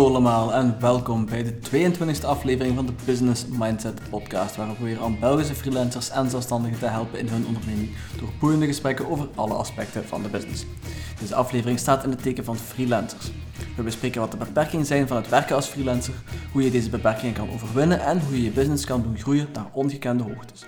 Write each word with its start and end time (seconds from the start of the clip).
Hallo 0.00 0.14
allemaal 0.14 0.54
en 0.54 0.76
welkom 0.80 1.26
bij 1.26 1.42
de 1.42 1.54
22e 1.54 2.24
aflevering 2.24 2.74
van 2.74 2.86
de 2.86 2.92
Business 3.04 3.46
Mindset 3.46 4.00
podcast, 4.10 4.56
waar 4.56 4.68
we 4.68 4.74
proberen 4.74 5.02
aan 5.02 5.18
Belgische 5.18 5.54
freelancers 5.54 6.10
en 6.10 6.30
zelfstandigen 6.30 6.78
te 6.78 6.86
helpen 6.86 7.18
in 7.18 7.28
hun 7.28 7.46
onderneming 7.46 7.90
door 8.18 8.28
boeiende 8.38 8.66
gesprekken 8.66 9.10
over 9.10 9.28
alle 9.34 9.54
aspecten 9.54 10.04
van 10.04 10.22
de 10.22 10.28
business. 10.28 10.66
Deze 11.20 11.34
aflevering 11.34 11.78
staat 11.78 12.04
in 12.04 12.10
het 12.10 12.22
teken 12.22 12.44
van 12.44 12.56
freelancers. 12.56 13.30
We 13.76 13.82
bespreken 13.82 14.20
wat 14.20 14.30
de 14.30 14.36
beperkingen 14.36 14.86
zijn 14.86 15.08
van 15.08 15.16
het 15.16 15.28
werken 15.28 15.56
als 15.56 15.66
freelancer, 15.66 16.14
hoe 16.52 16.62
je 16.62 16.70
deze 16.70 16.90
beperkingen 16.90 17.34
kan 17.34 17.50
overwinnen 17.50 18.00
en 18.00 18.20
hoe 18.20 18.36
je 18.36 18.42
je 18.42 18.50
business 18.50 18.84
kan 18.84 19.02
doen 19.02 19.18
groeien 19.18 19.48
naar 19.52 19.66
ongekende 19.72 20.22
hoogtes. 20.22 20.60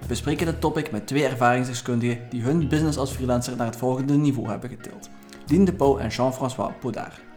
We 0.00 0.06
bespreken 0.06 0.46
dit 0.46 0.60
topic 0.60 0.90
met 0.90 1.06
twee 1.06 1.26
ervaringsdeskundigen 1.26 2.20
die 2.30 2.42
hun 2.42 2.68
business 2.68 2.98
als 2.98 3.10
freelancer 3.10 3.56
naar 3.56 3.66
het 3.66 3.76
volgende 3.76 4.14
niveau 4.14 4.48
hebben 4.48 4.70
getild. 4.70 5.08
Dien 5.46 5.64
de 5.64 5.72
Pauw 5.72 5.98
en 5.98 6.08
Jean-François 6.08 6.72
Baudard. 6.80 7.31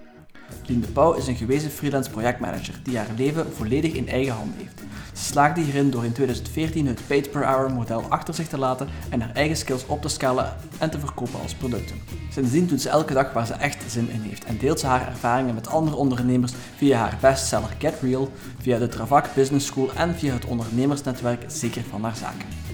Lien 0.66 0.82
de 0.82 0.88
Pauw 0.88 1.14
is 1.14 1.28
een 1.28 1.36
gewezen 1.36 1.72
freelance 1.72 2.10
projectmanager 2.10 2.80
die 2.84 2.98
haar 2.98 3.08
leven 3.18 3.54
volledig 3.54 3.94
in 3.94 4.10
eigen 4.10 4.34
handen 4.34 4.58
heeft. 4.58 4.82
Ze 5.14 5.24
slaagde 5.24 5.62
hierin 5.62 5.90
door 5.90 6.06
in 6.06 6.12
2014 6.12 6.88
het 6.88 7.08
paid 7.08 7.32
per 7.32 7.46
hour 7.46 7.72
model 7.72 8.04
achter 8.10 8.34
zich 8.34 8.48
te 8.48 8.58
laten 8.58 8.88
en 9.10 9.22
haar 9.22 9.34
eigen 9.34 9.58
skills 9.58 9.86
op 9.86 10.02
te 10.02 10.08
scalen 10.08 10.54
en 10.78 10.90
te 10.90 11.00
verkopen 11.00 11.42
als 11.42 11.54
producten. 11.54 12.02
Sindsdien 12.32 12.68
doet 12.68 12.82
ze 12.82 12.90
elke 12.90 13.14
dag 13.14 13.34
waar 13.34 13.46
ze 13.46 13.54
echt 13.54 13.92
zin 13.92 14.10
in 14.10 14.22
heeft 14.22 14.44
en 14.44 14.58
deelt 14.58 14.80
ze 14.80 14.88
haar 14.88 15.08
ervaringen 15.08 15.56
met 15.56 15.68
andere 15.68 15.96
ondernemers 15.96 16.54
via 16.76 16.98
haar 16.98 17.18
bestseller 17.22 17.76
Get 17.80 17.96
Real, 18.02 18.32
via 18.60 18.78
de 18.78 18.88
Travac 18.88 19.34
Business 19.36 19.66
School 19.66 19.90
en 19.96 20.16
via 20.16 20.34
het 20.34 20.46
ondernemersnetwerk 20.46 21.44
Zeker 21.48 21.84
van 21.90 22.04
haar 22.04 22.16
zaken. 22.16 22.65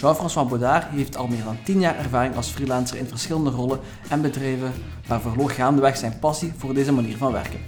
Jean-François 0.00 0.48
Baudard 0.48 0.84
heeft 0.84 1.16
al 1.16 1.26
meer 1.26 1.44
dan 1.44 1.56
10 1.64 1.80
jaar 1.80 1.98
ervaring 1.98 2.36
als 2.36 2.48
freelancer 2.48 2.96
in 2.96 3.06
verschillende 3.06 3.50
rollen 3.50 3.80
en 4.08 4.22
bedrijven, 4.22 4.72
maar 5.08 5.20
verloor 5.20 5.50
gaandeweg 5.50 5.96
zijn 5.96 6.18
passie 6.18 6.52
voor 6.56 6.74
deze 6.74 6.92
manier 6.92 7.16
van 7.16 7.32
werken. 7.32 7.60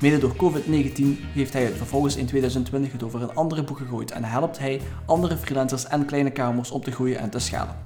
Mede 0.00 0.18
door 0.18 0.36
COVID-19 0.36 1.02
heeft 1.32 1.52
hij 1.52 1.64
het 1.64 1.76
vervolgens 1.76 2.16
in 2.16 2.26
2020 2.26 2.92
het 2.92 3.02
over 3.02 3.22
een 3.22 3.34
andere 3.34 3.62
boek 3.62 3.78
gegooid 3.78 4.10
en 4.10 4.24
helpt 4.24 4.58
hij 4.58 4.80
andere 5.06 5.36
freelancers 5.36 5.86
en 5.86 6.04
kleine 6.04 6.30
kamers 6.30 6.70
om 6.70 6.80
te 6.80 6.90
groeien 6.90 7.18
en 7.18 7.30
te 7.30 7.38
schalen. 7.38 7.76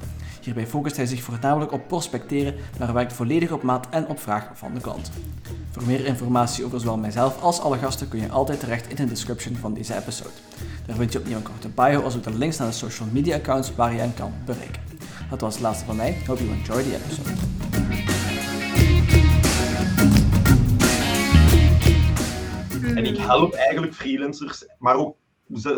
Hierbij 0.49 0.67
focust 0.67 0.97
hij 0.97 1.07
zich 1.07 1.23
voornamelijk 1.23 1.73
op 1.73 1.89
prospecteren, 1.89 2.55
maar 2.79 2.93
werkt 2.93 3.13
volledig 3.13 3.53
op 3.53 3.63
maat 3.63 3.89
en 3.91 4.07
op 4.07 4.21
vraag 4.21 4.51
van 4.55 4.75
de 4.75 4.81
klant. 4.81 5.11
Voor 5.71 5.83
meer 5.87 6.07
informatie 6.07 6.65
over 6.65 6.81
zowel 6.81 6.97
mijzelf 6.97 7.43
als 7.43 7.61
alle 7.61 7.79
gasten 7.79 8.09
kun 8.09 8.21
je 8.21 8.29
altijd 8.29 8.61
terecht 8.61 8.89
in 8.89 8.97
de 8.97 9.05
description 9.05 9.57
van 9.57 9.75
deze 9.75 9.97
episode. 9.97 10.31
Daar 10.87 10.97
vind 10.97 11.13
je 11.13 11.19
opnieuw 11.19 11.37
een 11.37 11.43
korte 11.43 11.69
bio 11.69 12.03
als 12.03 12.17
ook 12.17 12.23
de 12.23 12.39
links 12.39 12.57
naar 12.59 12.69
de 12.69 12.75
social 12.75 13.09
media 13.13 13.37
accounts 13.37 13.75
waar 13.75 13.93
je 13.93 13.99
hen 13.99 14.15
kan 14.15 14.33
bereiken. 14.45 14.83
Dat 15.31 15.41
was 15.41 15.55
het 15.55 15.63
laatste 15.63 15.85
van 15.85 15.97
mij. 15.97 16.17
Hope 16.27 16.45
you 16.45 16.57
enjoy 16.59 16.83
the 16.83 16.95
episode. 16.95 17.31
En 22.95 23.05
ik 23.05 23.17
help 23.17 23.53
eigenlijk 23.53 23.95
freelancers, 23.95 24.67
maar 24.79 24.97
ook 24.97 25.17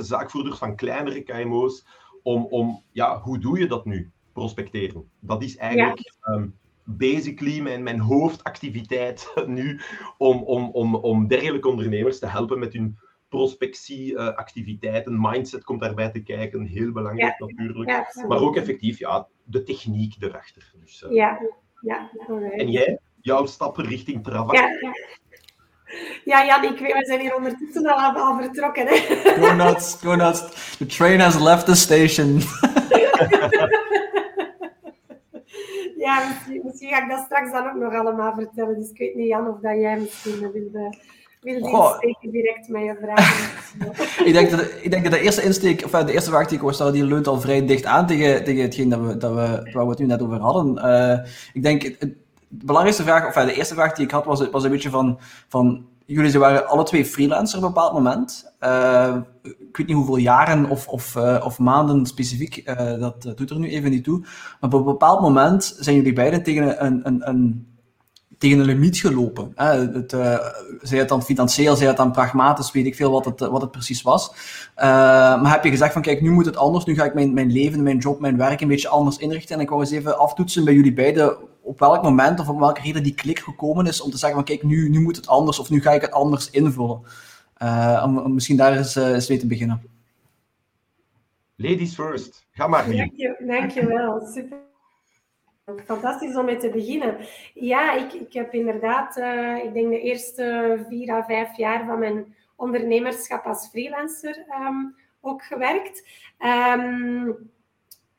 zaakvoerders 0.01 0.59
van 0.59 0.77
kleinere 0.77 1.23
KMO's, 1.23 1.85
om, 2.23 2.47
om 2.51 2.83
ja, 2.93 3.21
hoe 3.21 3.39
doe 3.39 3.59
je 3.59 3.67
dat 3.67 3.85
nu? 3.85 4.11
Prospecteren. 4.33 5.11
Dat 5.21 5.43
is 5.43 5.57
eigenlijk 5.57 6.13
ehm, 6.21 6.49
basically 6.85 7.61
mijn, 7.61 7.83
mijn 7.83 8.01
hoofdactiviteit 8.01 9.33
nu, 9.47 9.81
om, 10.19 10.43
om, 10.43 10.71
om, 10.71 10.95
om 10.95 11.29
dergelijke 11.29 11.69
ondernemers 11.69 12.19
te 12.19 12.27
helpen 12.27 12.59
met 12.59 12.73
hun 12.73 12.99
prospectieactiviteiten. 13.29 15.21
mindset 15.21 15.65
komt 15.65 15.81
daarbij 15.81 16.11
te 16.11 16.23
kijken, 16.23 16.65
heel 16.65 16.93
belangrijk 16.93 17.39
natuurlijk. 17.39 18.15
maar 18.29 18.41
ook 18.41 18.57
effectief 18.57 18.99
ja, 18.99 19.27
de 19.45 19.63
techniek 19.63 20.15
erachter. 20.21 20.73
Dus, 20.81 21.03
uh, 21.03 21.13
ja, 21.13 21.39
ja. 21.81 22.11
En 22.57 22.71
jij, 22.71 22.99
jouw 23.21 23.47
stappen 23.47 23.85
richting 23.85 24.25
Travac? 24.25 24.55
Ja, 24.55 24.69
ja. 26.25 26.47
Jan, 26.47 26.65
ik 26.65 26.79
weet, 26.79 26.93
we 26.93 27.05
zijn 27.05 27.21
hier 27.21 27.37
ondertussen 27.37 27.87
al, 27.87 28.13
al 28.13 28.41
vertrokken. 28.41 28.87
Hè? 28.87 28.97
Go 29.41 29.53
nuts, 29.55 29.95
go 29.95 30.15
nuts. 30.15 30.77
The 30.77 30.87
train 30.87 31.21
has 31.21 31.39
left 31.39 31.67
the 31.67 31.75
station. 31.75 32.41
ja, 36.01 36.29
misschien, 36.29 36.61
misschien, 36.65 36.89
ga 36.89 37.03
ik 37.03 37.11
dat 37.11 37.25
straks 37.25 37.53
dan 37.53 37.69
ook 37.69 37.75
nog 37.75 37.95
allemaal 37.95 38.35
vertellen. 38.35 38.79
Dus 38.79 38.91
ik 38.91 38.99
weet 38.99 39.15
niet, 39.15 39.29
Jan, 39.29 39.49
of 39.49 39.61
dat 39.61 39.81
jij 39.81 39.99
misschien 39.99 40.41
wil 40.41 40.91
wil 41.41 41.99
die 42.21 42.31
direct 42.31 42.69
met 42.69 42.83
je 42.83 42.97
vragen. 43.03 44.27
ik, 44.29 44.33
denk 44.33 44.51
dat, 44.51 44.61
ik 44.83 44.91
denk 44.91 45.03
dat 45.03 45.13
de 45.13 45.21
eerste 45.21 45.43
insteek, 45.43 45.85
of 45.85 45.91
de 45.91 46.13
eerste 46.13 46.31
vraag 46.31 46.47
die 46.47 46.57
ik 46.57 46.63
wou 46.63 46.75
stellen, 46.75 46.93
die 46.93 47.05
leunt 47.05 47.27
al 47.27 47.41
vrij 47.41 47.67
dicht 47.67 47.85
aan 47.85 48.07
tegen, 48.07 48.45
tegen 48.45 48.63
hetgeen 48.63 48.89
dat 48.89 49.01
we, 49.01 49.17
dat 49.17 49.35
we, 49.35 49.71
waar 49.73 49.85
we 49.85 49.91
het 49.91 49.99
nu 49.99 50.07
net 50.07 50.23
over 50.23 50.41
hadden. 50.41 50.77
Uh, 50.77 51.27
ik 51.53 51.63
denk, 51.63 51.83
de 52.01 52.17
belangrijkste 52.49 53.03
vraag, 53.03 53.27
of 53.27 53.45
de 53.45 53.55
eerste 53.55 53.75
vraag 53.75 53.93
die 53.93 54.05
ik 54.05 54.11
had, 54.11 54.25
was, 54.25 54.51
was 54.51 54.65
een 54.65 54.71
beetje 54.71 54.91
van, 54.91 55.19
van 55.49 55.87
jullie 56.15 56.39
waren 56.39 56.67
alle 56.67 56.85
twee 56.85 57.05
freelancer 57.05 57.59
op 57.59 57.65
een 57.65 57.73
bepaald 57.73 57.93
moment. 57.93 58.53
Uh, 58.61 59.17
ik 59.43 59.77
weet 59.77 59.87
niet 59.87 59.97
hoeveel 59.97 60.17
jaren 60.17 60.69
of, 60.69 60.89
of, 60.89 61.15
uh, 61.17 61.43
of 61.45 61.59
maanden 61.59 62.07
specifiek, 62.07 62.63
uh, 62.65 62.99
dat 62.99 63.33
doet 63.37 63.51
er 63.51 63.59
nu 63.59 63.69
even 63.69 63.91
niet 63.91 64.05
toe. 64.05 64.19
Maar 64.21 64.71
op 64.71 64.73
een 64.73 64.85
bepaald 64.85 65.21
moment 65.21 65.77
zijn 65.79 65.97
jullie 65.97 66.13
beiden 66.13 66.43
tegen 66.43 66.85
een, 66.85 67.01
een, 67.05 67.29
een 67.29 67.69
tegen 68.39 68.59
een 68.59 68.65
limiet 68.65 68.99
gelopen. 68.99 69.53
Hè. 69.55 69.65
Het, 69.67 70.11
zij 70.81 70.99
het 70.99 71.09
dan 71.09 71.23
financieel, 71.23 71.77
zij 71.77 71.87
het 71.87 71.97
dan 71.97 72.13
pragmatisch, 72.13 72.73
weet 72.73 72.87
ik 72.87 72.95
veel 72.95 73.11
wat 73.11 73.25
het, 73.25 73.41
wat 73.41 73.61
het 73.61 73.71
precies 73.71 74.03
was. 74.03 74.33
Maar 74.77 75.53
heb 75.53 75.65
je 75.65 75.71
gezegd 75.71 75.93
van 75.93 76.03
kijk, 76.03 76.21
nu 76.21 76.31
moet 76.31 76.47
het 76.47 76.57
anders, 76.57 76.85
nu 76.85 76.95
ga 76.95 77.05
ik 77.05 77.15
mijn, 77.15 77.35
mijn 77.35 77.53
leven, 77.53 77.83
mijn 77.83 77.99
job, 77.99 78.21
mijn 78.21 78.37
werk 78.37 78.61
een 78.61 78.69
beetje 78.69 78.89
anders 78.89 79.17
inrichten. 79.17 79.55
En 79.55 79.61
ik 79.61 79.69
wou 79.69 79.81
eens 79.81 79.91
even 79.91 80.19
aftoetsen 80.19 80.65
bij 80.65 80.75
jullie 80.75 80.93
beiden 80.93 81.37
op 81.63 81.79
welk 81.79 82.03
moment 82.03 82.41
of 82.41 82.49
op 82.49 82.59
welke 82.59 82.81
reden 82.81 83.03
die 83.03 83.15
klik 83.15 83.39
gekomen 83.39 83.87
is 83.87 84.01
om 84.01 84.11
te 84.11 84.19
zeggen 84.19 84.39
van 84.39 84.47
kijk, 84.47 84.63
nu, 84.63 84.89
nu 84.89 85.01
moet 85.01 85.17
het 85.17 85.27
anders 85.27 85.59
of 85.59 85.71
nu 85.71 85.81
ga 85.81 85.91
ik 85.93 86.01
het 86.01 86.13
anders 86.13 86.51
invullen. 86.51 87.03
Uh, 87.63 88.03
om, 88.07 88.19
om, 88.19 88.35
misschien 88.35 88.57
daar 88.57 88.77
eens, 88.77 88.95
eens 88.95 89.29
mee 89.29 89.39
te 89.39 89.47
beginnen. 89.47 89.83
Ladies 91.57 91.95
first. 91.95 92.47
Ga 92.51 92.67
maar. 92.67 92.91
Dank 92.91 93.13
je, 93.15 93.45
dankjewel. 93.47 94.21
Super. 94.21 94.59
Fantastisch 95.85 96.37
om 96.37 96.45
mee 96.45 96.57
te 96.57 96.71
beginnen. 96.71 97.17
Ja, 97.55 97.95
ik, 97.95 98.13
ik 98.13 98.33
heb 98.33 98.55
inderdaad, 98.55 99.17
uh, 99.17 99.65
ik 99.65 99.75
denk 99.75 99.91
de 99.91 100.01
eerste 100.01 100.79
vier 100.89 101.11
à 101.11 101.25
vijf 101.25 101.57
jaar 101.57 101.87
van 101.87 101.99
mijn 101.99 102.35
ondernemerschap 102.57 103.45
als 103.45 103.69
freelancer 103.69 104.47
um, 104.67 104.97
ook 105.21 105.45
gewerkt. 105.45 106.07
Um, 106.39 107.51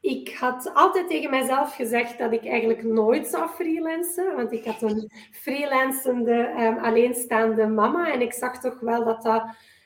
ik 0.02 0.36
had 0.40 0.72
altijd 0.74 1.08
tegen 1.08 1.30
mezelf 1.30 1.76
gezegd 1.76 2.18
dat 2.18 2.32
ik 2.32 2.46
eigenlijk 2.46 2.84
nooit 2.84 3.28
zou 3.28 3.50
freelancen, 3.50 4.36
want 4.36 4.52
ik 4.52 4.66
had 4.66 4.82
een 4.82 5.12
freelancende, 5.32 6.54
um, 6.60 6.78
alleenstaande 6.78 7.68
mama 7.68 8.12
en 8.14 8.22
ik 8.22 8.34
zag 8.34 8.60
toch 8.60 8.80
wel 8.80 9.04
dat 9.04 9.22
dat 9.22 9.44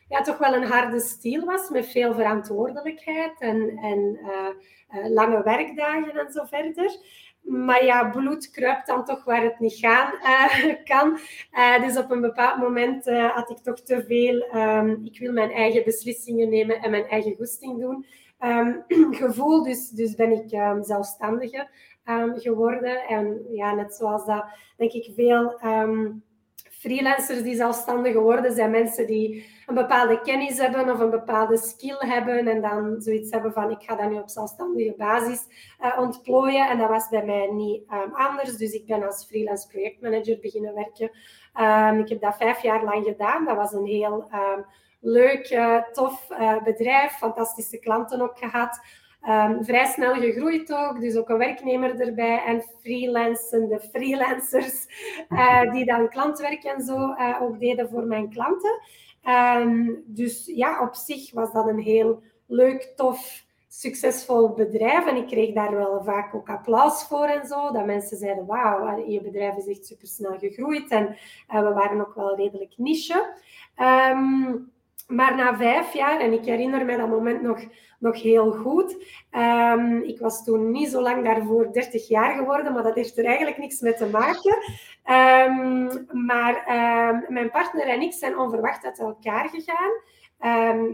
ja, 0.08 0.22
toch 0.22 0.38
wel 0.38 0.54
een 0.54 0.64
harde 0.64 1.00
stiel 1.00 1.46
was 1.46 1.70
met 1.70 1.88
veel 1.88 2.14
verantwoordelijkheid 2.14 3.40
en, 3.40 3.78
en 3.78 4.20
uh, 4.22 5.00
uh, 5.00 5.10
lange 5.10 5.44
werkdagen 5.44 6.20
en 6.20 6.32
zo 6.32 6.44
verder. 6.44 6.98
Maar 7.42 7.86
ja, 7.86 8.10
bloed 8.10 8.52
kruipt 8.52 8.88
dan 8.88 9.06
toch 9.06 9.24
waar 9.24 9.44
het 9.44 9.60
niet 9.60 9.74
gaan 9.74 10.14
uh, 10.24 10.74
kan. 10.92 11.20
Dus 11.82 11.98
op 11.98 12.12
een 12.12 12.22
bepaald 12.22 12.58
moment 12.58 13.06
had 13.06 13.50
ik 13.50 13.58
toch 13.58 13.82
te 13.82 14.04
veel. 14.08 14.62
Um, 14.62 15.06
ik 15.06 15.20
wil 15.20 15.32
mijn 15.32 15.52
eigen 15.52 15.84
beslissingen 15.84 16.50
nemen 16.50 16.82
en 16.82 16.92
mijn 16.92 17.08
eigen 17.08 17.36
goesting 17.36 17.80
doen. 17.80 18.06
Um, 18.40 18.84
gevoel, 19.24 19.64
dus, 19.64 19.90
dus 19.90 20.16
ben 20.16 20.32
ik 20.32 20.52
um, 20.52 20.84
zelfstandige 20.84 21.68
geworden. 22.36 23.08
En 23.08 23.46
ja, 23.52 23.74
net 23.74 23.96
zoals 23.96 24.26
dat, 24.26 24.46
denk 24.78 24.92
ik, 24.92 25.12
veel 25.16 25.60
freelancers 26.86 27.44
die 27.44 27.56
zelfstandig 27.56 28.14
worden, 28.14 28.54
zijn 28.54 28.72
mensen 28.72 29.08
die 29.08 29.46
een 29.66 29.76
bepaalde 29.76 30.22
kennis 30.22 30.58
hebben 30.58 30.90
of 30.92 31.00
een 31.00 31.10
bepaalde 31.10 31.58
skill 31.58 31.98
hebben 32.00 32.48
en 32.48 32.62
dan 32.62 33.02
zoiets 33.02 33.32
hebben 33.32 33.54
van 33.54 33.72
ik 33.72 33.82
ga 33.82 33.96
dat 33.96 34.10
nu 34.10 34.18
op 34.18 34.30
zelfstandige 34.30 34.94
basis 34.98 35.46
uh, 35.82 36.00
ontplooien. 36.00 36.70
En 36.70 36.78
dat 36.78 36.90
was 36.90 37.10
bij 37.10 37.26
mij 37.26 37.48
niet 37.52 37.84
anders. 38.12 38.58
Dus 38.58 38.72
ik 38.72 38.86
ben 38.86 39.06
als 39.06 39.26
freelance 39.26 39.68
projectmanager 39.68 40.40
beginnen 40.42 40.74
werken. 40.74 41.10
Ik 42.00 42.10
heb 42.10 42.22
dat 42.22 42.38
vijf 42.38 42.62
jaar 42.62 42.84
lang 42.84 43.06
gedaan. 43.06 43.46
Dat 43.46 43.56
was 43.56 43.72
een 43.72 43.86
heel 43.86 44.28
leuk, 45.06 45.52
uh, 45.52 45.82
tof 45.92 46.28
uh, 46.32 46.64
bedrijf. 46.64 47.12
Fantastische 47.12 47.78
klanten 47.78 48.22
ook 48.22 48.38
gehad. 48.38 48.80
Um, 49.30 49.64
vrij 49.64 49.86
snel 49.86 50.14
gegroeid 50.14 50.74
ook, 50.74 51.00
dus 51.00 51.16
ook 51.16 51.30
een 51.30 51.38
werknemer 51.38 52.00
erbij 52.00 52.44
en 52.44 52.64
freelancende 52.82 53.80
freelancers 53.80 54.88
uh, 55.30 55.72
die 55.74 55.86
dan 55.86 56.10
klantwerk 56.10 56.64
en 56.64 56.82
zo 56.82 57.16
ook 57.42 57.60
deden 57.60 57.90
voor 57.90 58.04
mijn 58.04 58.30
klanten. 58.30 58.82
Um, 59.60 60.04
dus 60.06 60.46
ja, 60.46 60.82
op 60.82 60.96
zich 60.96 61.32
was 61.32 61.52
dat 61.52 61.68
een 61.68 61.80
heel 61.80 62.22
leuk, 62.48 62.94
tof, 62.96 63.46
succesvol 63.68 64.54
bedrijf 64.54 65.06
en 65.06 65.16
ik 65.16 65.28
kreeg 65.28 65.54
daar 65.54 65.76
wel 65.76 66.04
vaak 66.04 66.36
ook 66.36 66.50
applaus 66.50 67.04
voor 67.04 67.26
en 67.26 67.48
zo. 67.48 67.72
Dat 67.72 67.86
mensen 67.86 68.18
zeiden, 68.18 68.46
wauw, 68.46 69.08
je 69.08 69.22
bedrijf 69.22 69.56
is 69.56 69.68
echt 69.68 69.86
supersnel 69.86 70.38
gegroeid 70.38 70.92
en 70.92 71.18
uh, 71.54 71.62
we 71.62 71.74
waren 71.74 72.02
ook 72.02 72.16
wel 72.16 72.36
redelijk 72.36 72.74
niche. 72.78 73.34
Um, 74.12 74.74
maar 75.08 75.36
na 75.36 75.58
vijf 75.58 75.94
jaar, 75.94 76.20
en 76.20 76.34
ik 76.34 76.46
herinner 76.46 76.86
me 76.86 76.98
dat 76.98 77.10
moment 77.10 77.42
nog, 77.42 77.60
nog 78.00 78.22
heel 78.22 78.52
goed. 78.52 79.06
Um, 79.32 80.02
ik 80.02 80.20
was 80.20 80.44
toen 80.44 80.72
niet 80.72 80.90
zo 80.90 81.02
lang 81.02 81.24
daarvoor 81.24 81.72
30 81.72 82.08
jaar 82.08 82.36
geworden, 82.36 82.74
maar 82.74 82.84
dat 82.84 82.96
heeft 82.96 83.18
er 83.18 83.26
eigenlijk 83.26 83.58
niks 83.58 83.80
mee 83.80 83.94
te 83.94 84.10
maken. 84.10 84.58
Um, 85.50 86.06
maar 86.26 86.56
um, 86.56 87.34
mijn 87.34 87.52
partner 87.52 87.88
en 87.88 88.02
ik 88.02 88.14
zijn 88.14 88.38
onverwacht 88.38 88.86
uit 88.86 89.00
elkaar 89.00 89.50
gegaan. 89.50 89.92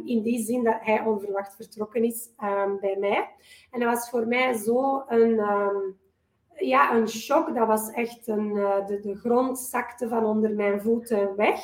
in 0.05 0.21
die 0.21 0.43
zin 0.43 0.63
dat 0.63 0.77
hij 0.79 1.01
onverwacht 1.01 1.55
vertrokken 1.55 2.03
is 2.03 2.29
bij 2.79 2.97
mij. 2.99 3.29
En 3.71 3.79
dat 3.79 3.93
was 3.93 4.09
voor 4.09 4.27
mij 4.27 4.53
zo 4.53 5.03
een, 5.07 5.39
ja, 6.55 6.93
een 6.93 7.09
shock. 7.09 7.55
Dat 7.55 7.67
was 7.67 7.91
echt 7.91 8.27
een, 8.27 8.55
uh, 8.55 8.87
de, 8.87 8.99
de 8.99 9.15
grond 9.15 9.59
zakte 9.59 10.07
van 10.07 10.25
onder 10.25 10.55
mijn 10.55 10.81
voeten 10.81 11.35
weg. 11.35 11.59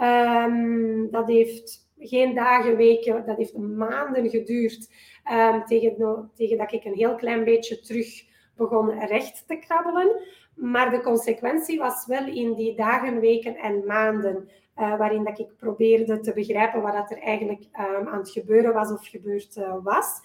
Um, 0.00 1.10
dat 1.10 1.28
heeft 1.28 1.88
geen 1.98 2.34
dagen, 2.34 2.76
weken, 2.76 3.26
dat 3.26 3.36
heeft 3.36 3.56
maanden 3.56 4.30
geduurd 4.30 4.90
um, 5.32 5.64
tegen, 5.64 6.30
tegen 6.34 6.58
dat 6.58 6.72
ik 6.72 6.84
een 6.84 6.94
heel 6.94 7.14
klein 7.14 7.44
beetje 7.44 7.80
terug 7.80 8.24
begon 8.56 9.06
recht 9.06 9.44
te 9.46 9.56
krabbelen. 9.56 10.22
Maar 10.54 10.90
de 10.90 11.00
consequentie 11.00 11.78
was 11.78 12.06
wel 12.06 12.26
in 12.26 12.54
die 12.54 12.76
dagen, 12.76 13.20
weken 13.20 13.56
en 13.56 13.86
maanden 13.86 14.48
uh, 14.76 14.96
waarin 14.98 15.24
dat 15.24 15.38
ik 15.38 15.56
probeerde 15.56 16.20
te 16.20 16.32
begrijpen 16.32 16.82
wat 16.82 17.10
er 17.10 17.18
eigenlijk 17.18 17.62
um, 17.62 18.08
aan 18.08 18.18
het 18.18 18.30
gebeuren 18.30 18.74
was 18.74 18.92
of 18.92 19.06
gebeurd 19.06 19.56
uh, 19.56 19.74
was. 19.82 20.20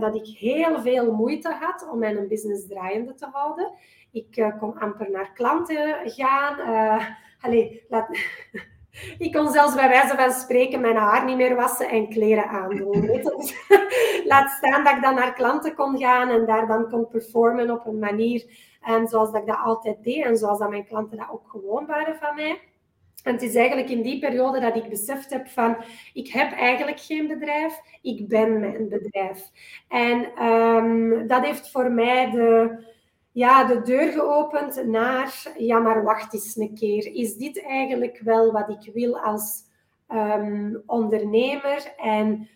Dat 0.00 0.14
ik 0.14 0.26
heel 0.26 0.80
veel 0.80 1.12
moeite 1.12 1.52
had 1.60 1.88
om 1.90 1.98
mijn 1.98 2.28
business 2.28 2.66
draaiende 2.66 3.14
te 3.14 3.26
houden. 3.32 3.72
Ik 4.12 4.36
uh, 4.36 4.58
kon 4.58 4.78
amper 4.78 5.10
naar 5.10 5.32
klanten 5.32 6.10
gaan. 6.10 6.58
allez, 7.40 7.78
laat, 7.88 8.08
ik 9.18 9.32
kon 9.32 9.50
zelfs 9.50 9.74
bij 9.74 9.88
wijze 9.88 10.16
van 10.16 10.32
spreken 10.32 10.80
mijn 10.80 10.96
haar 10.96 11.24
niet 11.24 11.36
meer 11.36 11.54
wassen 11.54 11.88
en 11.88 12.08
kleren 12.08 12.48
aandoen. 12.48 13.00
Dus, 13.00 13.54
laat 14.30 14.50
staan 14.50 14.84
dat 14.84 14.96
ik 14.96 15.02
dan 15.02 15.14
naar 15.14 15.32
klanten 15.32 15.74
kon 15.74 15.98
gaan 15.98 16.28
en 16.28 16.46
daar 16.46 16.66
dan 16.66 16.90
kon 16.90 17.08
performen 17.08 17.70
op 17.70 17.86
een 17.86 17.98
manier 17.98 18.44
en 18.80 19.08
zoals 19.08 19.32
dat 19.32 19.40
ik 19.40 19.46
dat 19.46 19.58
altijd 19.64 20.04
deed 20.04 20.24
en 20.24 20.36
zoals 20.36 20.58
dat 20.58 20.70
mijn 20.70 20.86
klanten 20.86 21.18
dat 21.18 21.30
ook 21.30 21.48
gewoon 21.48 21.86
waren 21.86 22.16
van 22.16 22.34
mij. 22.34 22.60
En 23.22 23.32
het 23.32 23.42
is 23.42 23.54
eigenlijk 23.54 23.88
in 23.88 24.02
die 24.02 24.18
periode 24.18 24.60
dat 24.60 24.76
ik 24.76 24.88
beseft 24.88 25.30
heb 25.30 25.48
van, 25.48 25.76
ik 26.12 26.28
heb 26.28 26.52
eigenlijk 26.52 27.00
geen 27.00 27.26
bedrijf, 27.26 27.80
ik 28.02 28.28
ben 28.28 28.60
mijn 28.60 28.88
bedrijf. 28.88 29.50
En 29.88 30.46
um, 30.46 31.26
dat 31.26 31.44
heeft 31.44 31.70
voor 31.70 31.90
mij 31.90 32.30
de, 32.30 32.78
ja, 33.32 33.64
de 33.64 33.82
deur 33.82 34.12
geopend 34.12 34.86
naar, 34.86 35.52
ja, 35.56 35.78
maar 35.78 36.02
wacht 36.02 36.34
eens 36.34 36.56
een 36.56 36.74
keer. 36.74 37.14
Is 37.14 37.36
dit 37.36 37.62
eigenlijk 37.62 38.20
wel 38.24 38.52
wat 38.52 38.68
ik 38.68 38.92
wil 38.92 39.18
als 39.18 39.62
um, 40.08 40.82
ondernemer? 40.86 41.94
En 41.96 42.48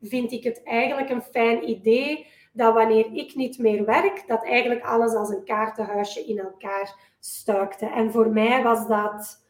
vind 0.00 0.32
ik 0.32 0.44
het 0.44 0.62
eigenlijk 0.62 1.10
een 1.10 1.22
fijn 1.22 1.68
idee 1.68 2.26
dat 2.52 2.74
wanneer 2.74 3.12
ik 3.12 3.34
niet 3.34 3.58
meer 3.58 3.84
werk, 3.84 4.24
dat 4.26 4.44
eigenlijk 4.44 4.84
alles 4.84 5.14
als 5.14 5.28
een 5.28 5.44
kaartenhuisje 5.44 6.24
in 6.24 6.38
elkaar 6.38 7.12
stuikte. 7.20 7.86
En 7.86 8.12
voor 8.12 8.28
mij 8.28 8.62
was 8.62 8.88
dat, 8.88 9.44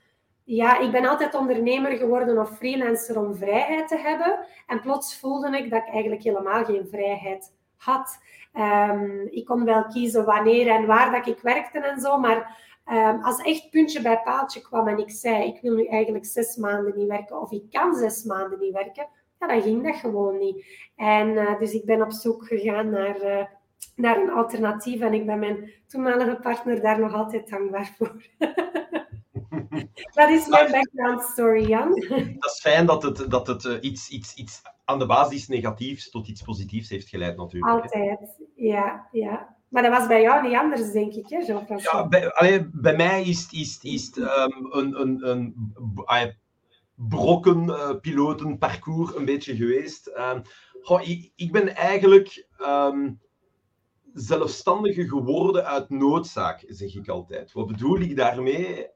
ja, 0.45 0.79
ik 0.79 0.93
ben 0.93 1.07
altijd 1.07 1.35
ondernemer 1.35 1.97
geworden 1.97 2.39
of 2.39 2.57
freelancer 2.57 3.19
om 3.19 3.37
vrijheid 3.37 3.89
te 3.89 3.99
hebben. 3.99 4.47
En 4.67 4.81
plots 4.81 5.19
voelde 5.19 5.59
ik 5.59 5.71
dat 5.71 5.83
ik 5.87 5.93
eigenlijk 5.93 6.23
helemaal 6.23 6.65
geen 6.65 6.87
vrijheid 6.91 7.53
had. 7.81 8.19
Um, 8.55 9.29
ik 9.31 9.45
kon 9.45 9.65
wel 9.65 9.87
kiezen 9.87 10.25
wanneer 10.25 10.69
en 10.69 10.87
waar 10.87 11.13
dat 11.13 11.27
ik 11.27 11.41
werkte 11.43 11.79
en 11.79 12.01
zo, 12.01 12.19
maar 12.19 12.59
um, 12.93 13.23
als 13.23 13.43
echt 13.43 13.71
puntje 13.71 14.03
bij 14.03 14.21
paaltje 14.25 14.61
kwam 14.61 14.89
en 14.89 14.99
ik 14.99 15.11
zei, 15.11 15.45
ik 15.45 15.61
wil 15.61 15.75
nu 15.75 15.87
eigenlijk 15.87 16.27
zes 16.27 16.57
maanden 16.57 16.97
niet 16.97 17.09
werken 17.09 17.41
of 17.41 17.51
ik 17.51 17.71
kan 17.71 17.95
zes 17.95 18.25
maanden 18.25 18.59
niet 18.59 18.73
werken, 18.73 19.09
ja, 19.39 19.47
dan 19.47 19.63
ging 19.63 19.85
dat 19.85 19.97
gewoon 19.97 20.39
niet. 20.39 20.67
En 20.97 21.29
uh, 21.29 21.59
dus 21.59 21.73
ik 21.73 21.85
ben 21.85 22.03
op 22.03 22.13
zoek 22.13 22.47
gegaan 22.47 22.91
naar, 22.91 23.23
uh, 23.23 23.45
naar 23.97 24.17
een 24.21 24.31
alternatief 24.31 25.01
en 25.01 25.15
ik 25.15 25.27
ben 25.27 25.39
mijn 25.39 25.73
toenmalige 25.87 26.39
partner 26.43 26.81
daar 26.81 27.01
nog 27.01 27.15
altijd 27.15 27.49
dankbaar 27.49 27.95
voor. 27.97 28.23
dat 30.15 30.29
is 30.29 30.49
mijn 30.49 30.71
background 30.71 31.23
story, 31.23 31.69
Jan. 31.69 31.91
Dat 32.41 32.51
is 32.51 32.61
fijn 32.61 32.87
dat 32.87 33.03
het, 33.03 33.31
dat 33.31 33.47
het 33.47 33.65
uh, 33.65 33.77
iets, 33.81 34.09
iets, 34.09 34.35
iets 34.35 34.63
aan 34.85 34.99
de 34.99 35.07
basis 35.07 35.49
negatiefs 35.49 36.11
tot 36.11 36.29
iets 36.29 36.43
positiefs 36.43 36.89
heeft 36.89 37.09
geleid, 37.09 37.37
natuurlijk. 37.37 37.73
Altijd, 37.73 38.41
ja, 38.55 39.09
ja. 39.13 39.57
Maar 39.69 39.83
dat 39.83 39.93
was 39.93 40.07
bij 40.07 40.23
jou 40.23 40.49
niet 40.49 40.57
anders, 40.57 40.93
denk 40.93 41.13
ik, 41.13 41.29
hè, 41.29 41.39
Ja, 41.77 42.09
bij, 42.09 42.33
allee, 42.33 42.69
bij 42.73 42.97
mij 42.97 43.23
is 43.23 43.43
het 43.43 43.53
is, 43.53 43.79
is, 43.83 44.17
um, 44.17 44.69
een, 44.71 45.01
een, 45.01 45.29
een, 45.29 45.55
een 46.05 46.35
brokken 46.95 47.65
uh, 47.65 47.91
pilotenparcours 48.01 49.15
een 49.15 49.25
beetje 49.25 49.57
geweest. 49.57 50.07
Um, 50.07 50.43
goh, 50.83 51.09
ik, 51.09 51.33
ik, 51.37 51.53
ben 51.53 51.77
eigenlijk 51.77 52.47
um, 52.61 53.21
zelfstandige 54.13 55.09
geworden 55.09 55.65
uit 55.65 55.91
noodzaak, 55.91 56.65
zeg 56.69 56.95
ik 56.95 57.09
altijd. 57.09 57.53
Wat 57.53 57.67
bedoel 57.67 58.01
ik 58.01 58.17
daarmee? 58.17 58.87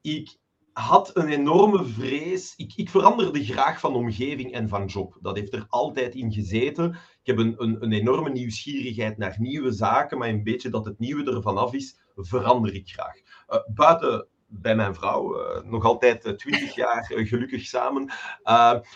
Ik, 0.00 0.38
had 0.72 1.16
een 1.16 1.28
enorme 1.28 1.84
vrees. 1.84 2.54
Ik, 2.56 2.72
ik, 2.76 2.90
veranderde 2.90 3.44
graag 3.44 3.80
van 3.80 3.94
omgeving 3.94 4.52
en 4.52 4.68
van 4.68 4.86
job. 4.86 5.18
Dat 5.20 5.36
heeft 5.36 5.52
er 5.52 5.66
altijd 5.68 6.14
in 6.14 6.32
gezeten. 6.32 6.90
Ik 6.90 7.26
heb 7.26 7.38
een, 7.38 7.54
een, 7.56 7.82
een, 7.82 7.92
enorme 7.92 8.30
nieuwsgierigheid 8.30 9.18
naar 9.18 9.36
nieuwe 9.38 9.72
zaken, 9.72 10.18
maar 10.18 10.28
een 10.28 10.42
beetje 10.42 10.68
dat 10.68 10.84
het 10.84 10.98
nieuwe 10.98 11.32
ervan 11.32 11.56
af 11.56 11.72
is, 11.74 11.98
verander 12.16 12.74
ik 12.74 12.88
graag. 12.88 13.16
Uh, 13.48 13.74
buiten 13.74 14.26
bij 14.46 14.76
mijn 14.76 14.94
vrouw, 14.94 15.40
uh, 15.40 15.62
nog 15.70 15.84
altijd 15.84 16.26
uh, 16.26 16.32
twintig 16.32 16.74
jaar 16.84 17.04
gelukkig 17.08 17.64
samen. 17.66 18.12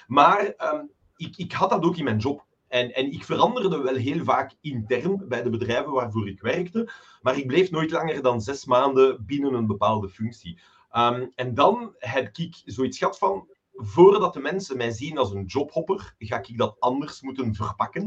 maar 0.07 0.55
ehm, 0.57 0.85
ik, 1.17 1.37
ik 1.37 1.53
had 1.53 1.71
dat 1.71 1.85
ook 1.85 1.97
in 1.97 2.05
mijn 2.05 2.19
job. 2.19 2.47
En, 2.69 2.95
en, 2.95 3.13
ik 3.13 3.25
veranderde 3.25 3.83
wel 3.83 3.95
heel 3.95 4.25
vaak 4.25 4.55
intern 4.61 5.29
bij 5.29 5.43
de 5.43 5.51
bedrijven 5.51 5.93
waarvoor 5.93 6.29
ik 6.29 6.41
werkte, 6.41 6.91
maar 7.23 7.39
ik 7.39 7.47
bleef 7.47 7.71
nooit 7.71 7.91
langer 7.91 8.23
dan 8.23 8.41
zes 8.41 8.65
maanden 8.65 9.25
binnen 9.27 9.55
een 9.55 9.67
bepaalde 9.67 10.09
functie. 10.09 10.59
Um, 10.97 11.33
en 11.35 11.55
dan 11.55 11.95
heb 11.99 12.37
ik 12.37 12.63
zoiets 12.65 12.99
gehad 12.99 13.19
van, 13.19 13.49
voordat 13.73 14.35
de 14.35 14.41
mensen 14.41 14.77
mij 14.77 14.91
zien 14.91 15.19
als 15.19 15.33
een 15.33 15.45
jobhopper, 15.45 16.15
ga 16.19 16.39
ik 16.39 16.59
dat 16.59 16.77
anders 16.79 17.21
moeten 17.21 17.55
verpakken. 17.55 18.03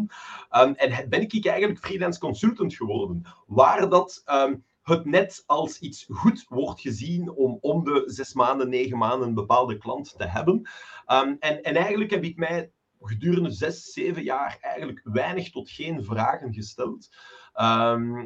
Um, 0.52 0.74
en 0.74 1.10
ben 1.10 1.22
ik 1.22 1.46
eigenlijk 1.46 1.80
freelance 1.80 2.20
consultant 2.20 2.76
geworden, 2.76 3.26
waar 3.48 3.90
dat 3.90 4.24
um, 4.26 4.66
het 4.82 5.06
net 5.06 5.44
als 5.46 5.80
iets 5.80 6.06
goed 6.10 6.46
wordt 6.50 6.82
gezien 6.82 7.32
om 7.32 7.58
om 7.62 7.84
de 7.84 8.04
zes 8.06 8.34
maanden, 8.34 8.70
negen 8.70 8.98
maanden 8.98 9.28
een 9.28 9.34
bepaalde 9.34 9.78
klant 9.78 10.18
te 10.18 10.28
hebben. 10.28 10.70
en, 11.06 11.40
en 11.40 11.76
eigenlijk 11.76 12.12
heb 12.12 12.24
ik 12.24 12.38
mij 12.38 12.72
gedurende 13.02 13.52
zes, 13.52 13.92
zeven 13.92 14.24
jaar 14.24 14.58
eigenlijk 14.62 15.02
weinig 15.04 15.52
tot 15.52 15.70
geen 15.70 16.04
vragen 16.04 16.54
gesteld. 16.54 17.10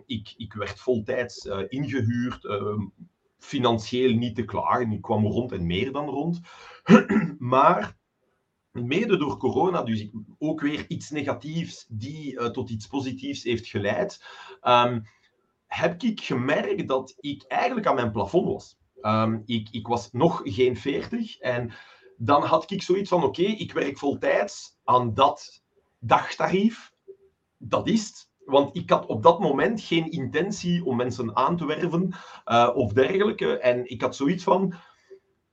Ik, 0.05 0.33
ik 0.37 0.53
werd 0.53 0.79
voltijds 0.79 1.45
uh, 1.45 1.59
ingehuurd, 1.67 2.43
financieel 3.43 4.13
niet 4.13 4.35
te 4.35 4.45
klagen. 4.45 4.91
Ik 4.91 5.01
kwam 5.01 5.25
rond 5.25 5.51
en 5.51 5.65
meer 5.65 5.91
dan 5.91 6.09
rond. 6.09 6.39
maar 7.37 7.97
mede 8.71 9.17
door 9.17 9.37
corona, 9.37 9.83
dus 9.83 10.09
ook 10.37 10.61
weer 10.61 10.85
iets 10.87 11.09
negatiefs 11.09 11.85
die 11.89 12.33
uh, 12.33 12.45
tot 12.45 12.69
iets 12.69 12.87
positiefs 12.87 13.43
heeft 13.43 13.67
geleid, 13.67 14.25
um, 14.63 15.03
heb 15.65 16.03
ik 16.03 16.21
gemerkt 16.21 16.87
dat 16.87 17.15
ik 17.19 17.43
eigenlijk 17.43 17.87
aan 17.87 17.95
mijn 17.95 18.11
plafond 18.11 18.47
was. 18.47 18.77
Um, 19.01 19.43
ik, 19.45 19.69
ik 19.71 19.87
was 19.87 20.11
nog 20.11 20.41
geen 20.43 20.77
40 20.77 21.37
en 21.37 21.71
dan 22.17 22.43
had 22.43 22.71
ik 22.71 22.81
zoiets 22.81 23.09
van: 23.09 23.23
oké, 23.23 23.41
ik 23.41 23.73
werk 23.73 23.97
voltijds 23.97 24.77
aan 24.83 25.13
dat 25.13 25.63
dagtarief. 25.99 26.91
Dat 27.57 27.87
is 27.87 28.07
het. 28.07 28.29
Want 28.51 28.75
ik 28.75 28.89
had 28.89 29.05
op 29.05 29.23
dat 29.23 29.39
moment 29.39 29.81
geen 29.81 30.11
intentie 30.11 30.85
om 30.85 30.95
mensen 30.95 31.35
aan 31.35 31.57
te 31.57 31.65
werven 31.65 32.13
uh, 32.45 32.69
of 32.73 32.93
dergelijke. 32.93 33.57
En 33.57 33.89
ik 33.89 34.01
had 34.01 34.15
zoiets 34.15 34.43
van, 34.43 34.73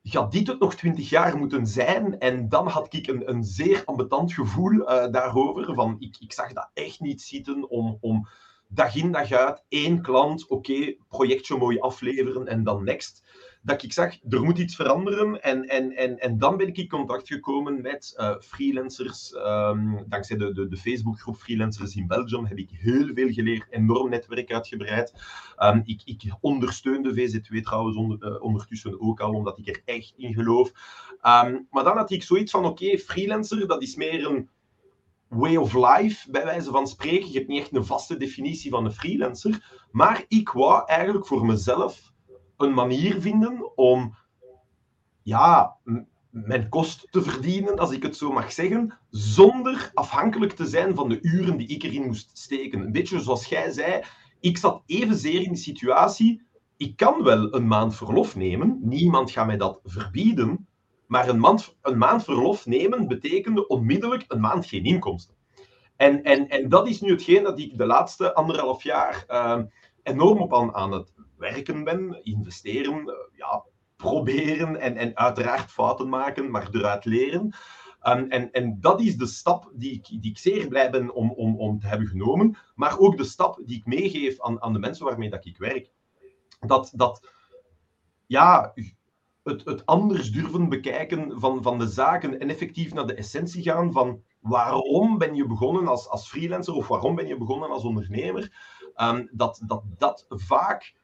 gaat 0.02 0.32
dit 0.32 0.46
het 0.46 0.58
nog 0.58 0.74
twintig 0.74 1.08
jaar 1.08 1.36
moeten 1.36 1.66
zijn? 1.66 2.18
En 2.18 2.48
dan 2.48 2.68
had 2.68 2.94
ik 2.94 3.06
een, 3.06 3.30
een 3.30 3.44
zeer 3.44 3.82
ambetant 3.84 4.32
gevoel 4.32 4.72
uh, 4.72 5.10
daarover. 5.10 5.74
Van, 5.74 5.96
ik, 5.98 6.16
ik 6.20 6.32
zag 6.32 6.52
dat 6.52 6.70
echt 6.74 7.00
niet 7.00 7.22
zitten 7.22 7.70
om, 7.70 7.98
om 8.00 8.28
dag 8.68 8.96
in 8.96 9.12
dag 9.12 9.32
uit 9.32 9.64
één 9.68 10.02
klant, 10.02 10.48
oké, 10.48 10.94
projectje 11.08 11.56
mooi 11.56 11.78
afleveren 11.78 12.46
en 12.46 12.64
dan 12.64 12.84
next 12.84 13.22
dat 13.62 13.82
ik 13.82 13.92
zag, 13.92 14.14
er 14.28 14.42
moet 14.42 14.58
iets 14.58 14.76
veranderen. 14.76 15.42
En, 15.42 15.64
en, 15.64 15.96
en, 15.96 16.18
en 16.18 16.38
dan 16.38 16.56
ben 16.56 16.66
ik 16.66 16.76
in 16.76 16.88
contact 16.88 17.28
gekomen 17.28 17.82
met 17.82 18.14
uh, 18.16 18.34
freelancers. 18.40 19.34
Um, 19.34 20.04
dankzij 20.08 20.36
de, 20.36 20.52
de, 20.52 20.68
de 20.68 20.76
Facebookgroep 20.76 21.36
Freelancers 21.36 21.96
in 21.96 22.06
Belgium 22.06 22.46
heb 22.46 22.58
ik 22.58 22.70
heel 22.72 23.10
veel 23.14 23.32
geleerd, 23.32 23.66
enorm 23.70 24.10
netwerk 24.10 24.52
uitgebreid. 24.52 25.14
Um, 25.58 25.82
ik, 25.84 26.02
ik 26.04 26.36
ondersteun 26.40 27.02
de 27.02 27.14
VZW 27.14 27.56
trouwens 27.56 27.96
uh, 27.96 28.42
ondertussen 28.42 29.00
ook 29.00 29.20
al, 29.20 29.32
omdat 29.32 29.58
ik 29.58 29.68
er 29.68 29.82
echt 29.84 30.14
in 30.16 30.34
geloof. 30.34 30.68
Um, 31.22 31.66
maar 31.70 31.84
dan 31.84 31.96
had 31.96 32.10
ik 32.10 32.22
zoiets 32.22 32.50
van, 32.50 32.64
oké, 32.64 32.98
freelancer, 32.98 33.66
dat 33.66 33.82
is 33.82 33.96
meer 33.96 34.26
een 34.26 34.48
way 35.28 35.56
of 35.56 35.74
life, 35.74 36.30
bij 36.30 36.44
wijze 36.44 36.70
van 36.70 36.86
spreken. 36.86 37.28
Je 37.28 37.38
hebt 37.38 37.48
niet 37.48 37.60
echt 37.60 37.74
een 37.74 37.84
vaste 37.84 38.16
definitie 38.16 38.70
van 38.70 38.84
een 38.84 38.92
freelancer. 38.92 39.78
Maar 39.90 40.24
ik 40.28 40.48
wou 40.48 40.82
eigenlijk 40.86 41.26
voor 41.26 41.46
mezelf 41.46 42.12
een 42.58 42.74
manier 42.74 43.20
vinden 43.20 43.76
om 43.76 44.16
ja, 45.22 45.76
mijn 46.30 46.68
kost 46.68 47.06
te 47.10 47.22
verdienen, 47.22 47.78
als 47.78 47.90
ik 47.90 48.02
het 48.02 48.16
zo 48.16 48.32
mag 48.32 48.52
zeggen, 48.52 48.98
zonder 49.10 49.90
afhankelijk 49.94 50.52
te 50.52 50.66
zijn 50.66 50.94
van 50.94 51.08
de 51.08 51.18
uren 51.22 51.56
die 51.56 51.68
ik 51.68 51.82
erin 51.82 52.06
moest 52.06 52.30
steken. 52.32 52.80
Een 52.80 52.92
beetje 52.92 53.20
zoals 53.20 53.46
jij 53.46 53.70
zei, 53.70 54.02
ik 54.40 54.58
zat 54.58 54.82
evenzeer 54.86 55.42
in 55.42 55.52
de 55.52 55.58
situatie, 55.58 56.42
ik 56.76 56.96
kan 56.96 57.22
wel 57.22 57.54
een 57.54 57.66
maand 57.66 57.96
verlof 57.96 58.36
nemen, 58.36 58.78
niemand 58.82 59.30
gaat 59.30 59.46
mij 59.46 59.56
dat 59.56 59.80
verbieden, 59.84 60.66
maar 61.06 61.28
een 61.28 61.40
maand, 61.40 61.76
een 61.82 61.98
maand 61.98 62.24
verlof 62.24 62.66
nemen 62.66 63.08
betekende 63.08 63.66
onmiddellijk 63.66 64.24
een 64.28 64.40
maand 64.40 64.66
geen 64.66 64.84
inkomsten. 64.84 65.34
En, 65.96 66.22
en, 66.22 66.48
en 66.48 66.68
dat 66.68 66.88
is 66.88 67.00
nu 67.00 67.10
hetgeen 67.10 67.42
dat 67.42 67.58
ik 67.58 67.78
de 67.78 67.86
laatste 67.86 68.34
anderhalf 68.34 68.82
jaar 68.82 69.24
uh, 69.28 69.58
enorm 70.02 70.38
op 70.38 70.54
aan, 70.54 70.74
aan 70.74 70.92
het 70.92 71.12
werken 71.38 71.84
ben, 71.84 72.24
investeren, 72.24 72.98
uh, 72.98 73.14
ja, 73.32 73.64
proberen 73.96 74.76
en, 74.76 74.96
en 74.96 75.16
uiteraard 75.16 75.70
fouten 75.70 76.08
maken, 76.08 76.50
maar 76.50 76.68
eruit 76.72 77.04
leren. 77.04 77.54
Um, 78.02 78.30
en, 78.30 78.50
en 78.52 78.80
dat 78.80 79.00
is 79.00 79.16
de 79.16 79.26
stap 79.26 79.70
die 79.74 79.92
ik, 79.92 80.22
die 80.22 80.30
ik 80.30 80.38
zeer 80.38 80.68
blij 80.68 80.90
ben 80.90 81.14
om, 81.14 81.30
om, 81.30 81.58
om 81.58 81.80
te 81.80 81.86
hebben 81.86 82.06
genomen, 82.06 82.56
maar 82.74 82.98
ook 82.98 83.16
de 83.16 83.24
stap 83.24 83.60
die 83.64 83.76
ik 83.76 83.86
meegeef 83.86 84.40
aan, 84.40 84.62
aan 84.62 84.72
de 84.72 84.78
mensen 84.78 85.04
waarmee 85.04 85.30
dat 85.30 85.44
ik 85.44 85.58
werk. 85.58 85.90
Dat, 86.60 86.92
dat 86.94 87.32
ja, 88.26 88.74
het, 89.42 89.64
het 89.64 89.86
anders 89.86 90.32
durven 90.32 90.68
bekijken 90.68 91.40
van, 91.40 91.62
van 91.62 91.78
de 91.78 91.88
zaken 91.88 92.38
en 92.40 92.50
effectief 92.50 92.94
naar 92.94 93.06
de 93.06 93.14
essentie 93.14 93.62
gaan 93.62 93.92
van 93.92 94.22
waarom 94.40 95.18
ben 95.18 95.34
je 95.34 95.46
begonnen 95.46 95.88
als, 95.88 96.08
als 96.08 96.28
freelancer 96.28 96.74
of 96.74 96.88
waarom 96.88 97.14
ben 97.14 97.26
je 97.26 97.36
begonnen 97.36 97.70
als 97.70 97.84
ondernemer, 97.84 98.52
um, 98.96 99.28
dat, 99.32 99.62
dat 99.66 99.82
dat 99.98 100.26
vaak, 100.28 100.94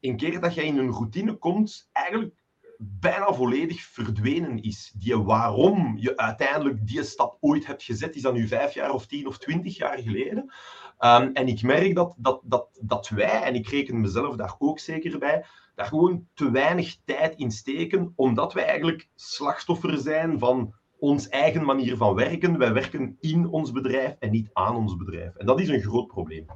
een 0.00 0.16
keer 0.16 0.40
dat 0.40 0.54
jij 0.54 0.64
in 0.64 0.78
een 0.78 0.92
routine 0.92 1.34
komt, 1.34 1.88
eigenlijk 1.92 2.34
bijna 2.78 3.32
volledig 3.32 3.82
verdwenen 3.82 4.62
is. 4.62 4.92
Die 4.96 5.16
waarom 5.16 5.96
je 5.96 6.16
uiteindelijk 6.16 6.86
die 6.86 7.02
stap 7.02 7.36
ooit 7.40 7.66
hebt 7.66 7.82
gezet, 7.82 8.16
is 8.16 8.22
dan 8.22 8.34
nu 8.34 8.48
vijf 8.48 8.74
jaar 8.74 8.92
of 8.92 9.06
tien 9.06 9.26
of 9.26 9.38
twintig 9.38 9.76
jaar 9.76 9.98
geleden. 9.98 10.52
Um, 11.00 11.32
en 11.32 11.48
ik 11.48 11.62
merk 11.62 11.94
dat, 11.94 12.14
dat, 12.18 12.40
dat, 12.44 12.78
dat 12.80 13.08
wij, 13.08 13.42
en 13.42 13.54
ik 13.54 13.68
reken 13.68 14.00
mezelf 14.00 14.36
daar 14.36 14.54
ook 14.58 14.78
zeker 14.78 15.18
bij, 15.18 15.44
daar 15.74 15.86
gewoon 15.86 16.26
te 16.34 16.50
weinig 16.50 16.96
tijd 17.04 17.36
in 17.36 17.50
steken, 17.50 18.12
omdat 18.16 18.52
wij 18.52 18.64
eigenlijk 18.64 19.08
slachtoffer 19.14 19.98
zijn 19.98 20.38
van 20.38 20.74
ons 20.98 21.28
eigen 21.28 21.64
manier 21.64 21.96
van 21.96 22.14
werken. 22.14 22.58
Wij 22.58 22.72
werken 22.72 23.16
in 23.20 23.48
ons 23.48 23.72
bedrijf 23.72 24.16
en 24.18 24.30
niet 24.30 24.50
aan 24.52 24.76
ons 24.76 24.96
bedrijf. 24.96 25.34
En 25.34 25.46
dat 25.46 25.60
is 25.60 25.68
een 25.68 25.82
groot 25.82 26.06
probleem. 26.06 26.46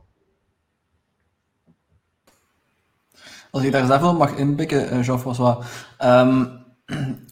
Als 3.52 3.62
ik 3.62 3.72
daar 3.72 3.86
zelf 3.86 4.00
wel 4.00 4.14
mag 4.14 4.36
inpikken, 4.36 4.90
eh, 4.90 5.02
Jean-François. 5.02 5.56
Um, 6.04 6.60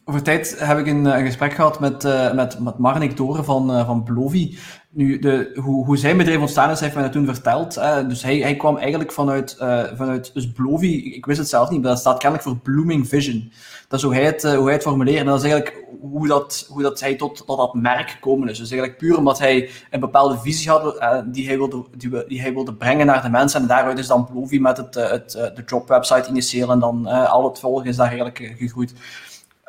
over 0.05 0.23
tijd 0.23 0.57
heb 0.59 0.79
ik 0.79 0.87
een, 0.87 1.05
een 1.05 1.25
gesprek 1.25 1.53
gehad 1.53 1.81
met, 1.81 2.05
uh, 2.05 2.33
met, 2.33 2.61
met 2.61 2.79
Marnik 2.79 3.17
Doren 3.17 3.45
van, 3.45 3.71
uh, 3.71 3.87
van 3.87 4.03
Blovi. 4.03 4.59
Nu, 4.93 5.19
de, 5.19 5.51
hoe, 5.55 5.85
hoe 5.85 5.97
zijn 5.97 6.17
bedrijf 6.17 6.41
ontstaan 6.41 6.71
is, 6.71 6.81
heeft 6.81 6.95
mij 6.95 7.03
dat 7.03 7.13
toen 7.13 7.25
verteld. 7.25 7.75
Dus 8.09 8.23
hij, 8.23 8.39
hij 8.39 8.57
kwam 8.57 8.77
eigenlijk 8.77 9.13
vanuit, 9.13 9.57
uh, 9.61 9.83
vanuit 9.95 10.35
dus 10.35 10.53
Blovi, 10.53 11.15
ik 11.15 11.27
wist 11.27 11.39
het 11.39 11.49
zelf 11.49 11.71
niet, 11.71 11.81
maar 11.81 11.91
dat 11.91 11.99
staat 11.99 12.19
kennelijk 12.19 12.49
voor 12.49 12.59
Blooming 12.59 13.09
Vision. 13.09 13.53
Dat 13.89 13.99
is 13.99 14.05
hoe 14.05 14.15
hij 14.15 14.25
het, 14.25 14.43
hoe 14.43 14.65
hij 14.65 14.73
het 14.73 14.83
formuleert. 14.83 15.19
En 15.19 15.27
dat 15.27 15.45
is 15.45 15.51
eigenlijk 15.51 15.85
hoe, 16.01 16.27
dat, 16.27 16.67
hoe 16.69 16.83
dat 16.83 17.01
hij 17.01 17.15
tot, 17.15 17.47
tot 17.47 17.59
dat 17.59 17.75
merk 17.75 18.11
gekomen 18.11 18.49
is. 18.49 18.59
Dus 18.59 18.71
eigenlijk 18.71 18.99
puur 18.99 19.17
omdat 19.17 19.39
hij 19.39 19.71
een 19.91 20.01
bepaalde 20.01 20.39
visie 20.39 20.71
had 20.71 20.97
die, 21.27 21.47
hij 21.47 21.57
wilde, 21.57 21.85
die, 21.97 22.27
die, 22.27 22.41
hij 22.41 22.55
wilde 22.55 22.75
brengen 22.75 23.07
naar 23.07 23.23
de 23.23 23.31
mensen. 23.31 23.61
En 23.61 23.67
daaruit 23.67 23.99
is 23.99 24.07
dan 24.07 24.27
Blovi 24.27 24.61
met 24.61 24.77
het, 24.77 24.95
het, 24.95 25.31
de 25.31 25.63
jobwebsite 25.67 26.29
initieel 26.29 26.71
en 26.71 26.79
dan 26.79 27.07
al 27.07 27.49
het 27.49 27.59
volgen 27.59 27.87
is 27.87 27.97
daar 27.97 28.07
eigenlijk 28.07 28.53
gegroeid. 28.59 28.93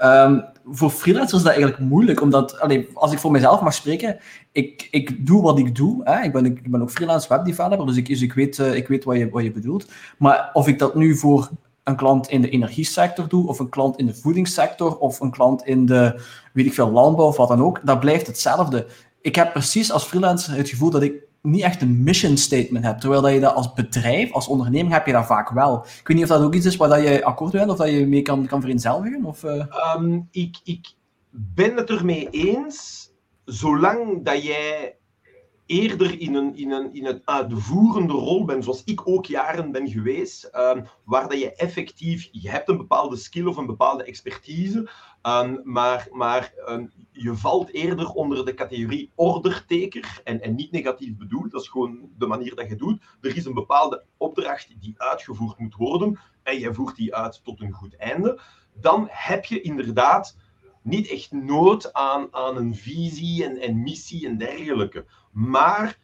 Um, 0.04 0.44
voor 0.66 0.90
freelancers 0.90 1.38
is 1.38 1.44
dat 1.44 1.54
eigenlijk 1.54 1.82
moeilijk, 1.82 2.22
omdat, 2.22 2.60
als 2.94 3.12
ik 3.12 3.20
voor 3.20 3.32
mezelf 3.32 3.62
mag 3.62 3.74
spreken, 3.74 4.18
ik, 4.52 4.88
ik 4.92 5.26
doe 5.26 5.42
wat 5.42 5.60
ik 5.60 5.76
doe. 5.76 6.02
Hè? 6.04 6.24
Ik, 6.24 6.32
ben, 6.32 6.46
ik 6.46 6.72
ben 6.72 6.82
ook 6.82 6.92
freelance 6.92 7.28
webdeveloper, 7.30 7.86
dus 7.86 7.98
ik, 7.98 8.08
dus 8.08 8.22
ik 8.22 8.34
weet, 8.34 8.58
uh, 8.58 8.76
ik 8.76 8.88
weet 8.88 9.04
wat, 9.04 9.18
je, 9.18 9.30
wat 9.30 9.44
je 9.44 9.52
bedoelt. 9.52 9.92
Maar 10.18 10.50
of 10.54 10.68
ik 10.68 10.80
dat 10.80 10.96
nu 10.96 11.16
voor 11.16 11.50
een 11.84 11.96
klant 11.96 12.30
in 12.30 12.42
de 12.42 12.50
energiesector 12.50 13.28
doe, 13.28 13.48
of 13.48 13.60
een 13.60 13.70
klant 13.70 13.98
in 13.98 14.06
de 14.06 14.16
voedingssector, 14.16 14.98
of 14.98 15.20
een 15.20 15.32
klant 15.32 15.66
in 15.66 15.86
de, 15.86 16.22
weet 16.54 16.66
ik 16.66 16.74
veel, 16.74 16.92
landbouw 16.92 17.28
of 17.28 17.38
wat 17.38 17.48
dan 17.48 17.64
ook, 17.64 17.82
dat 17.84 18.00
blijft 18.00 18.28
hetzelfde. 18.28 18.88
Ik 19.22 19.36
heb 19.36 19.52
precies 19.52 19.92
als 19.92 20.04
freelancer 20.04 20.56
het 20.56 20.70
gevoel 20.70 20.90
dat 20.90 21.02
ik 21.02 21.14
niet 21.42 21.62
echt 21.62 21.82
een 21.82 22.04
mission 22.04 22.38
statement 22.38 22.86
hebt. 22.86 23.02
Terwijl 23.02 23.22
dat 23.22 23.34
je 23.34 23.40
dat 23.40 23.56
als 23.56 23.74
bedrijf, 23.74 24.32
als 24.32 24.48
onderneming, 24.48 24.94
heb 24.94 25.06
je 25.06 25.12
dat 25.12 25.26
vaak 25.26 25.50
wel. 25.50 25.86
Ik 26.00 26.08
weet 26.08 26.18
niet 26.18 26.26
of 26.26 26.38
dat 26.38 26.44
ook 26.44 26.54
iets 26.54 26.66
is 26.66 26.76
waar 26.76 26.90
dat 26.90 27.04
je 27.04 27.24
akkoord 27.24 27.52
bent 27.52 27.72
of 27.72 27.78
dat 27.78 27.90
je 27.90 28.08
mee 28.08 28.22
kan, 28.22 28.46
kan 28.46 28.62
vereenzelvigen? 28.62 29.26
Of, 29.26 29.44
uh... 29.44 29.66
um, 29.96 30.28
ik, 30.32 30.60
ik 30.64 30.94
ben 31.30 31.76
het 31.76 31.90
ermee 31.90 32.30
eens, 32.30 33.10
zolang 33.46 34.24
dat 34.24 34.44
jij 34.44 34.96
eerder 35.66 36.20
in 36.20 36.36
een, 36.36 36.56
in 36.56 36.72
een, 36.72 36.94
in 36.94 37.06
een 37.06 37.22
uitvoerende 37.26 38.14
rol 38.14 38.46
bent, 38.46 38.64
zoals 38.64 38.84
ik 38.86 39.08
ook 39.08 39.26
jaren 39.26 39.72
ben 39.72 39.88
geweest, 39.90 40.50
um, 40.56 40.86
waar 41.04 41.30
dat 41.30 41.40
je 41.40 41.56
effectief, 41.56 42.30
je 42.32 42.50
hebt 42.50 42.70
een 42.70 42.78
bepaalde 42.78 43.16
skill 43.16 43.46
of 43.46 43.58
een 43.58 43.66
bepaalde 43.66 44.04
expertise, 44.04 44.90
um, 45.24 45.62
maar, 45.64 46.08
maar 46.12 46.54
um, 46.68 46.92
je 47.12 47.36
valt 47.36 47.74
eerder 47.74 48.10
onder 48.10 48.46
de 48.46 48.54
categorie 48.54 49.12
orderteker 49.16 50.22
en, 50.24 50.42
en 50.42 50.56
niet 50.56 50.72
negatief 50.72 51.18
bedoeld, 51.18 51.52
dat 51.52 51.62
is 51.62 51.68
gewoon 51.68 52.10
de 52.18 52.28
manier 52.28 52.56
dat 52.56 52.70
je 52.70 52.76
doet. 52.76 53.02
Er 53.22 53.36
is 53.38 53.46
een 53.46 53.54
bepaalde 53.54 54.04
opdracht 54.18 54.76
die 54.80 54.94
uitgevoerd 54.98 55.58
moet 55.58 55.76
worden 55.76 56.20
en 56.44 56.60
je 56.60 56.74
voert 56.74 56.96
die 56.96 57.16
uit 57.16 57.42
tot 57.44 57.62
een 57.62 57.72
goed 57.72 57.96
einde. 57.96 58.40
Dan 58.74 59.08
heb 59.10 59.46
je 59.46 59.62
inderdaad 59.62 60.38
niet 60.82 61.08
echt 61.08 61.32
nood 61.32 61.94
aan, 61.94 62.28
aan 62.32 62.58
een 62.58 62.76
visie 62.76 63.46
en, 63.46 63.58
en 63.58 63.82
missie 63.82 64.28
en 64.28 64.38
dergelijke. 64.38 65.06
Maar 65.32 66.00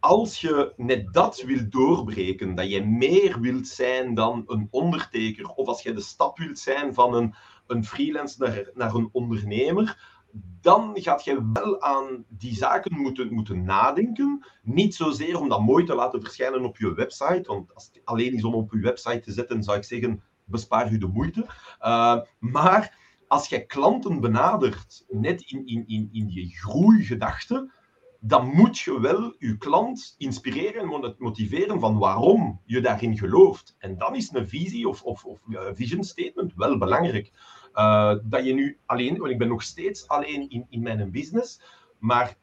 als 0.00 0.40
je 0.40 0.72
net 0.76 1.12
dat 1.12 1.42
wilt 1.42 1.72
doorbreken, 1.72 2.54
dat 2.54 2.70
je 2.70 2.84
meer 2.84 3.40
wilt 3.40 3.68
zijn 3.68 4.14
dan 4.14 4.44
een 4.46 4.68
onderteker, 4.70 5.46
of 5.48 5.66
als 5.66 5.82
je 5.82 5.92
de 5.92 6.00
stap 6.00 6.38
wilt 6.38 6.58
zijn 6.58 6.94
van 6.94 7.14
een, 7.14 7.34
een 7.70 7.84
freelancer 7.84 8.70
naar, 8.74 8.94
een 8.94 9.08
ondernemer, 9.12 10.18
dan 10.60 10.90
gaat 10.94 11.24
je 11.24 11.50
wel 11.52 11.80
aan 11.80 12.24
die 12.28 12.54
zaken 12.54 13.00
moeten, 13.00 13.34
moeten 13.34 13.64
nadenken. 13.64 14.46
Niet 14.62 14.94
zozeer 14.94 15.40
om 15.40 15.48
dat 15.48 15.60
mooi 15.60 15.84
te 15.84 15.94
laten 15.94 16.20
verschijnen 16.20 16.64
op 16.64 16.78
je 16.78 16.94
website, 16.94 17.42
want 17.46 17.74
als 17.74 17.90
het 17.92 18.00
alleen 18.04 18.34
is 18.34 18.44
om 18.44 18.54
op 18.54 18.72
je 18.72 18.80
website 18.80 19.20
te 19.20 19.32
zetten, 19.32 19.62
zou 19.62 19.76
ik 19.76 19.84
zeggen, 19.84 20.22
bespaar 20.44 20.92
u 20.92 20.98
de 20.98 21.06
moeite. 21.06 21.46
Uh, 21.82 22.20
maar 22.38 22.98
als 23.26 23.48
je 23.48 23.66
klanten 23.66 24.20
benadert, 24.20 25.04
net 25.08 25.40
in, 25.40 25.66
in, 25.66 25.84
in, 25.86 26.08
in 26.12 26.26
die 26.26 26.56
groeigedachte, 26.56 27.72
dan 28.20 28.46
moet 28.46 28.78
je 28.78 29.00
wel 29.00 29.34
je 29.38 29.56
klant 29.58 30.14
inspireren 30.18 30.92
en 30.92 31.14
motiveren 31.18 31.80
van 31.80 31.98
waarom 31.98 32.60
je 32.64 32.80
daarin 32.80 33.18
gelooft. 33.18 33.74
En 33.78 33.98
dan 33.98 34.14
is 34.14 34.30
een 34.32 34.48
visie 34.48 34.88
of, 34.88 35.02
of, 35.02 35.24
of 35.24 35.38
vision 35.74 36.04
statement 36.04 36.54
wel 36.54 36.78
belangrijk. 36.78 37.32
Uh, 37.74 38.14
dat 38.22 38.44
je 38.44 38.52
nu 38.52 38.78
alleen, 38.86 39.24
ik 39.24 39.38
ben 39.38 39.48
nog 39.48 39.62
steeds 39.62 40.08
alleen 40.08 40.50
in, 40.50 40.66
in 40.68 40.82
mijn 40.82 41.10
business, 41.10 41.60
maar 41.98 42.36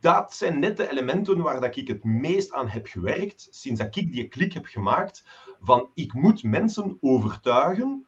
dat 0.00 0.34
zijn 0.34 0.58
net 0.58 0.76
de 0.76 0.90
elementen 0.90 1.38
waar 1.38 1.60
dat 1.60 1.76
ik 1.76 1.88
het 1.88 2.04
meest 2.04 2.52
aan 2.52 2.68
heb 2.68 2.86
gewerkt 2.86 3.48
sinds 3.50 3.80
dat 3.80 3.96
ik 3.96 4.12
die 4.12 4.28
klik 4.28 4.52
heb 4.52 4.66
gemaakt 4.66 5.24
van 5.60 5.90
ik 5.94 6.12
moet 6.12 6.42
mensen 6.42 6.96
overtuigen 7.00 8.06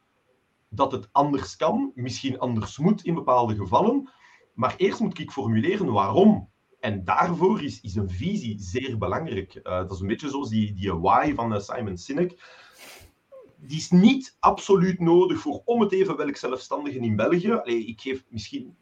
dat 0.69 0.91
het 0.91 1.09
anders 1.11 1.55
kan, 1.55 1.91
misschien 1.95 2.39
anders 2.39 2.77
moet 2.77 3.03
in 3.03 3.13
bepaalde 3.13 3.55
gevallen, 3.55 4.09
maar 4.53 4.73
eerst 4.77 4.99
moet 4.99 5.19
ik 5.19 5.31
formuleren 5.31 5.91
waarom. 5.91 6.49
En 6.79 7.03
daarvoor 7.03 7.63
is, 7.63 7.81
is 7.81 7.95
een 7.95 8.09
visie 8.09 8.59
zeer 8.59 8.97
belangrijk. 8.97 9.55
Uh, 9.55 9.63
dat 9.63 9.91
is 9.91 9.99
een 9.99 10.07
beetje 10.07 10.29
zoals 10.29 10.49
die, 10.49 10.73
die 10.73 10.93
why 10.93 11.33
van 11.33 11.53
uh, 11.53 11.59
Simon 11.59 11.97
Sinek. 11.97 12.63
Die 13.57 13.77
is 13.77 13.91
niet 13.91 14.35
absoluut 14.39 14.99
nodig 14.99 15.39
voor 15.39 15.61
om 15.65 15.81
het 15.81 15.91
even 15.91 16.17
welk 16.17 16.35
zelfstandige 16.35 16.99
in 16.99 17.15
België. 17.15 17.51
Allee, 17.51 17.85
ik 17.85 18.01
geef 18.01 18.23
misschien 18.29 18.75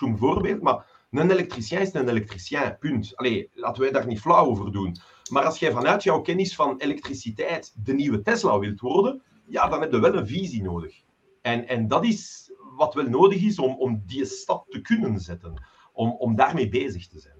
een 0.00 0.18
voorbeeld, 0.18 0.62
maar 0.62 0.86
een 1.10 1.30
elektricien 1.30 1.80
is 1.80 1.92
een 1.92 2.08
elektricien, 2.08 2.76
punt. 2.78 3.16
Allee, 3.16 3.50
laten 3.52 3.82
wij 3.82 3.90
daar 3.90 4.06
niet 4.06 4.20
flauw 4.20 4.46
over 4.46 4.72
doen. 4.72 4.96
Maar 5.30 5.44
als 5.44 5.58
jij 5.58 5.72
vanuit 5.72 6.02
jouw 6.02 6.20
kennis 6.20 6.54
van 6.54 6.78
elektriciteit 6.78 7.72
de 7.84 7.92
nieuwe 7.94 8.22
Tesla 8.22 8.58
wilt 8.58 8.80
worden, 8.80 9.22
ja, 9.46 9.68
dan 9.68 9.80
heb 9.80 9.92
je 9.92 10.00
wel 10.00 10.14
een 10.14 10.26
visie 10.26 10.62
nodig. 10.62 11.02
En, 11.42 11.68
en 11.68 11.88
dat 11.88 12.04
is 12.04 12.52
wat 12.76 12.94
wel 12.94 13.08
nodig 13.08 13.42
is 13.42 13.58
om, 13.58 13.76
om 13.76 14.02
die 14.06 14.24
stap 14.24 14.70
te 14.70 14.80
kunnen 14.80 15.20
zetten, 15.20 15.62
om, 15.92 16.10
om 16.10 16.34
daarmee 16.34 16.68
bezig 16.68 17.08
te 17.08 17.20
zijn. 17.20 17.36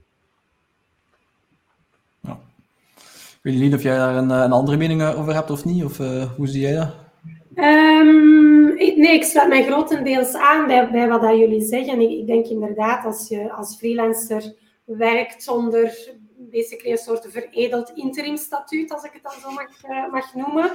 Ja. 2.21 2.41
Ik 3.03 3.28
weet 3.43 3.59
niet 3.59 3.75
of 3.75 3.83
jij 3.83 3.97
daar 3.97 4.17
een, 4.17 4.31
een 4.31 4.53
andere 4.53 4.77
mening 4.77 5.03
over 5.03 5.35
hebt 5.35 5.51
of 5.51 5.65
niet, 5.65 5.85
of 5.85 5.99
uh, 5.99 6.23
hoe 6.37 6.47
zie 6.47 6.61
jij 6.61 6.75
dat? 6.75 6.95
Um, 7.55 8.75
nee, 8.75 9.13
ik 9.13 9.25
sluit 9.25 9.49
mij 9.49 9.65
grotendeels 9.65 10.35
aan 10.35 10.67
bij, 10.67 10.91
bij 10.91 11.09
wat 11.09 11.23
dat 11.23 11.39
jullie 11.39 11.63
zeggen. 11.63 12.01
Ik, 12.01 12.11
ik, 12.11 12.27
denk 12.27 12.47
inderdaad, 12.47 13.05
als 13.05 13.29
je 13.29 13.53
als 13.53 13.77
freelancer 13.77 14.55
werkt 14.85 15.49
onder 15.49 16.17
basically 16.37 16.93
een 16.93 16.99
soort 16.99 17.27
veredeld 17.31 17.93
interimstatuut, 17.95 18.93
als 18.93 19.05
ik 19.05 19.13
het 19.13 19.23
dan 19.23 19.41
zo 19.43 19.51
mag, 19.51 20.11
mag 20.11 20.35
noemen, 20.35 20.71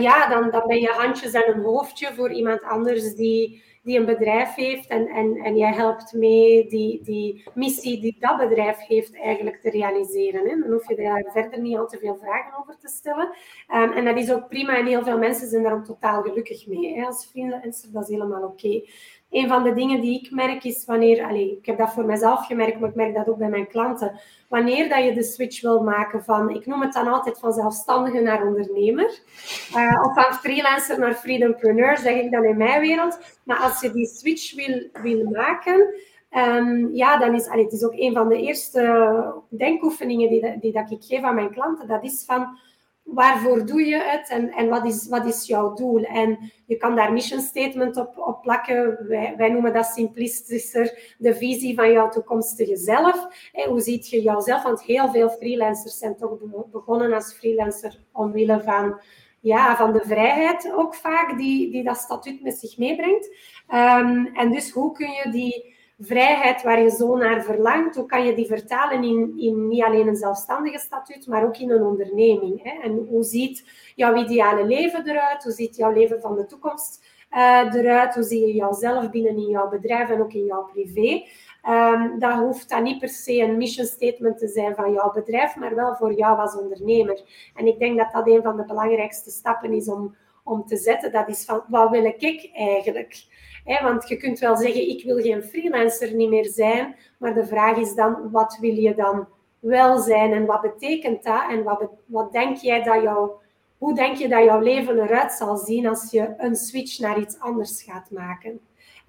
ja, 0.00 0.28
dan, 0.28 0.50
dan 0.50 0.62
ben 0.66 0.80
je 0.80 0.88
handjes 0.88 1.32
en 1.32 1.54
een 1.54 1.62
hoofdje 1.62 2.12
voor 2.14 2.32
iemand 2.32 2.62
anders 2.62 3.14
die 3.14 3.62
die 3.86 3.98
een 3.98 4.04
bedrijf 4.04 4.54
heeft 4.54 4.88
en, 4.88 5.08
en, 5.08 5.36
en 5.36 5.56
jij 5.56 5.72
helpt 5.72 6.12
mee 6.12 6.66
die, 6.68 7.02
die 7.02 7.42
missie 7.54 8.00
die 8.00 8.16
dat 8.20 8.38
bedrijf 8.38 8.78
heeft 8.78 9.16
eigenlijk 9.16 9.60
te 9.60 9.70
realiseren. 9.70 10.48
Hè. 10.48 10.60
Dan 10.60 10.72
hoef 10.72 10.88
je 10.88 10.96
daar 10.96 11.24
verder 11.32 11.60
niet 11.60 11.76
al 11.76 11.86
te 11.86 11.98
veel 11.98 12.16
vragen 12.16 12.58
over 12.58 12.76
te 12.78 12.88
stellen. 12.88 13.28
Um, 13.74 13.92
en 13.92 14.04
dat 14.04 14.16
is 14.16 14.32
ook 14.32 14.48
prima 14.48 14.76
en 14.76 14.86
heel 14.86 15.02
veel 15.02 15.18
mensen 15.18 15.48
zijn 15.48 15.62
daar 15.62 15.84
totaal 15.84 16.22
gelukkig 16.22 16.66
mee. 16.66 16.94
Hè. 16.94 17.04
Als 17.04 17.26
freelancer, 17.26 17.92
dat 17.92 18.02
is 18.02 18.08
helemaal 18.08 18.42
oké 18.42 18.82
een 19.36 19.48
van 19.48 19.62
de 19.62 19.74
dingen 19.74 20.00
die 20.00 20.20
ik 20.20 20.30
merk 20.30 20.64
is 20.64 20.84
wanneer, 20.84 21.24
allez, 21.24 21.50
ik 21.50 21.66
heb 21.66 21.78
dat 21.78 21.92
voor 21.92 22.04
mezelf 22.04 22.46
gemerkt, 22.46 22.80
maar 22.80 22.88
ik 22.88 22.94
merk 22.94 23.14
dat 23.14 23.28
ook 23.28 23.38
bij 23.38 23.48
mijn 23.48 23.68
klanten, 23.68 24.20
wanneer 24.48 24.88
dat 24.88 25.04
je 25.04 25.14
de 25.14 25.22
switch 25.22 25.60
wil 25.60 25.82
maken 25.82 26.24
van, 26.24 26.50
ik 26.50 26.66
noem 26.66 26.80
het 26.80 26.92
dan 26.92 27.08
altijd 27.08 27.38
van 27.38 27.52
zelfstandige 27.52 28.20
naar 28.20 28.46
ondernemer, 28.46 29.18
uh, 29.76 30.02
of 30.04 30.14
van 30.14 30.34
freelancer 30.34 30.98
naar 30.98 31.14
freedompreneur, 31.14 31.98
zeg 31.98 32.14
ik 32.14 32.30
dan 32.30 32.44
in 32.44 32.56
mijn 32.56 32.80
wereld. 32.80 33.18
Maar 33.42 33.58
als 33.58 33.80
je 33.80 33.90
die 33.90 34.06
switch 34.06 34.54
wil, 35.02 35.30
maken, 35.30 35.94
um, 36.30 36.94
ja, 36.94 37.18
dan 37.18 37.34
is, 37.34 37.48
allez, 37.48 37.64
het 37.64 37.72
is 37.72 37.84
ook 37.84 37.94
een 37.96 38.12
van 38.12 38.28
de 38.28 38.40
eerste 38.40 39.34
denkoefeningen 39.48 40.28
die, 40.28 40.58
die 40.60 40.72
dat 40.72 40.90
ik 40.90 41.02
geef 41.02 41.22
aan 41.22 41.34
mijn 41.34 41.52
klanten, 41.52 41.88
dat 41.88 42.04
is 42.04 42.24
van, 42.26 42.58
waarvoor 43.06 43.66
doe 43.66 43.84
je 43.84 44.02
het 44.02 44.28
en, 44.28 44.50
en 44.50 44.68
wat, 44.68 44.86
is, 44.86 45.08
wat 45.08 45.26
is 45.26 45.46
jouw 45.46 45.74
doel? 45.74 46.02
En 46.04 46.52
je 46.66 46.76
kan 46.76 46.96
daar 46.96 47.12
mission 47.12 47.40
statement 47.40 47.96
op, 47.96 48.18
op 48.18 48.42
plakken. 48.42 49.06
Wij, 49.08 49.34
wij 49.36 49.48
noemen 49.48 49.72
dat 49.72 49.86
simplistischer 49.86 51.14
de 51.18 51.34
visie 51.34 51.74
van 51.74 51.92
jouw 51.92 52.08
toekomstige 52.08 52.76
zelf. 52.76 53.26
hoe 53.68 53.80
ziet 53.80 54.08
je 54.08 54.22
jouzelf? 54.22 54.62
Want 54.62 54.82
heel 54.82 55.10
veel 55.10 55.28
freelancers 55.28 55.98
zijn 55.98 56.16
toch 56.16 56.38
begonnen 56.70 57.12
als 57.12 57.34
freelancer 57.34 57.98
omwille 58.12 58.62
van, 58.62 59.00
ja, 59.40 59.76
van 59.76 59.92
de 59.92 60.02
vrijheid 60.04 60.72
ook 60.74 60.94
vaak 60.94 61.38
die, 61.38 61.70
die 61.70 61.84
dat 61.84 61.96
statuut 61.96 62.42
met 62.42 62.58
zich 62.58 62.78
meebrengt. 62.78 63.28
Um, 63.74 64.26
en 64.26 64.50
dus 64.50 64.70
hoe 64.70 64.92
kun 64.92 65.10
je 65.10 65.30
die 65.30 65.75
vrijheid 65.98 66.62
waar 66.62 66.82
je 66.82 66.90
zo 66.90 67.16
naar 67.16 67.42
verlangt, 67.42 67.96
hoe 67.96 68.06
kan 68.06 68.24
je 68.24 68.34
die 68.34 68.46
vertalen 68.46 69.02
in, 69.02 69.34
in 69.38 69.68
niet 69.68 69.82
alleen 69.82 70.06
een 70.06 70.16
zelfstandige 70.16 70.78
statuut, 70.78 71.26
maar 71.26 71.44
ook 71.44 71.56
in 71.56 71.70
een 71.70 71.82
onderneming? 71.82 72.62
Hè? 72.62 72.82
En 72.82 73.06
hoe 73.08 73.22
ziet 73.22 73.64
jouw 73.94 74.16
ideale 74.16 74.64
leven 74.64 75.08
eruit? 75.08 75.42
Hoe 75.42 75.52
ziet 75.52 75.76
jouw 75.76 75.92
leven 75.92 76.20
van 76.20 76.36
de 76.36 76.46
toekomst 76.46 77.04
uh, 77.30 77.74
eruit? 77.74 78.14
Hoe 78.14 78.22
zie 78.22 78.46
je 78.46 78.54
jouzelf 78.54 79.10
binnen 79.10 79.36
in 79.36 79.48
jouw 79.48 79.68
bedrijf 79.68 80.10
en 80.10 80.20
ook 80.20 80.32
in 80.32 80.44
jouw 80.44 80.64
privé? 80.64 81.24
Um, 81.68 82.18
dat 82.18 82.38
hoeft 82.38 82.68
dan 82.68 82.82
niet 82.82 82.98
per 82.98 83.08
se 83.08 83.40
een 83.40 83.56
mission 83.56 83.86
statement 83.86 84.38
te 84.38 84.48
zijn 84.48 84.74
van 84.74 84.92
jouw 84.92 85.12
bedrijf, 85.12 85.56
maar 85.56 85.74
wel 85.74 85.94
voor 85.94 86.12
jou 86.14 86.38
als 86.38 86.56
ondernemer. 86.56 87.22
En 87.54 87.66
ik 87.66 87.78
denk 87.78 87.98
dat 87.98 88.12
dat 88.12 88.26
een 88.26 88.42
van 88.42 88.56
de 88.56 88.64
belangrijkste 88.64 89.30
stappen 89.30 89.72
is 89.72 89.88
om, 89.88 90.16
om 90.44 90.66
te 90.66 90.76
zetten. 90.76 91.12
Dat 91.12 91.28
is 91.28 91.44
van, 91.44 91.64
wat 91.68 91.90
wil 91.90 92.04
ik 92.04 92.50
eigenlijk? 92.52 93.24
Want 93.66 94.08
je 94.08 94.16
kunt 94.16 94.38
wel 94.38 94.56
zeggen, 94.56 94.88
ik 94.88 95.04
wil 95.04 95.16
geen 95.16 95.42
freelancer 95.42 96.14
niet 96.14 96.28
meer 96.28 96.44
zijn, 96.44 96.96
maar 97.18 97.34
de 97.34 97.46
vraag 97.46 97.76
is 97.76 97.94
dan, 97.94 98.30
wat 98.30 98.58
wil 98.60 98.74
je 98.74 98.94
dan 98.94 99.28
wel 99.58 99.98
zijn 99.98 100.32
en 100.32 100.46
wat 100.46 100.60
betekent 100.60 101.24
dat? 101.24 101.42
En 101.50 101.62
wat, 101.62 101.88
wat 102.06 102.32
denk 102.32 102.56
jij 102.56 102.82
dat 102.82 103.02
jouw, 103.02 103.40
hoe 103.78 103.94
denk 103.94 104.16
je 104.16 104.28
dat 104.28 104.44
jouw 104.44 104.60
leven 104.60 104.98
eruit 104.98 105.32
zal 105.32 105.56
zien 105.56 105.86
als 105.86 106.10
je 106.10 106.34
een 106.38 106.56
switch 106.56 106.98
naar 106.98 107.18
iets 107.18 107.40
anders 107.40 107.82
gaat 107.82 108.10
maken? 108.10 108.60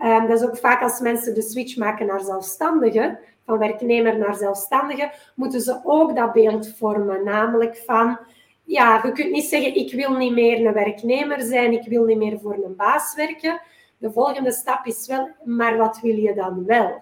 Um, 0.01 0.27
dat 0.27 0.41
is 0.41 0.47
ook 0.47 0.57
vaak 0.57 0.81
als 0.81 0.99
mensen 0.99 1.35
de 1.35 1.41
switch 1.41 1.77
maken 1.77 2.05
naar 2.05 2.21
zelfstandige, 2.21 3.19
van 3.45 3.57
werknemer 3.57 4.17
naar 4.17 4.35
zelfstandige, 4.35 5.11
moeten 5.35 5.61
ze 5.61 5.79
ook 5.83 6.15
dat 6.15 6.33
beeld 6.33 6.75
vormen, 6.77 7.23
namelijk 7.23 7.83
van 7.85 8.19
ja, 8.63 9.01
je 9.03 9.11
kunt 9.11 9.31
niet 9.31 9.45
zeggen, 9.45 9.75
ik 9.75 9.93
wil 9.93 10.11
niet 10.11 10.33
meer 10.33 10.65
een 10.65 10.73
werknemer 10.73 11.41
zijn, 11.41 11.71
ik 11.71 11.87
wil 11.87 12.03
niet 12.03 12.17
meer 12.17 12.39
voor 12.39 12.53
een 12.63 12.75
baas 12.75 13.15
werken. 13.15 13.61
De 13.97 14.11
volgende 14.11 14.51
stap 14.51 14.85
is 14.85 15.07
wel, 15.07 15.29
maar 15.43 15.77
wat 15.77 15.99
wil 16.01 16.15
je 16.15 16.33
dan 16.33 16.65
wel? 16.65 17.01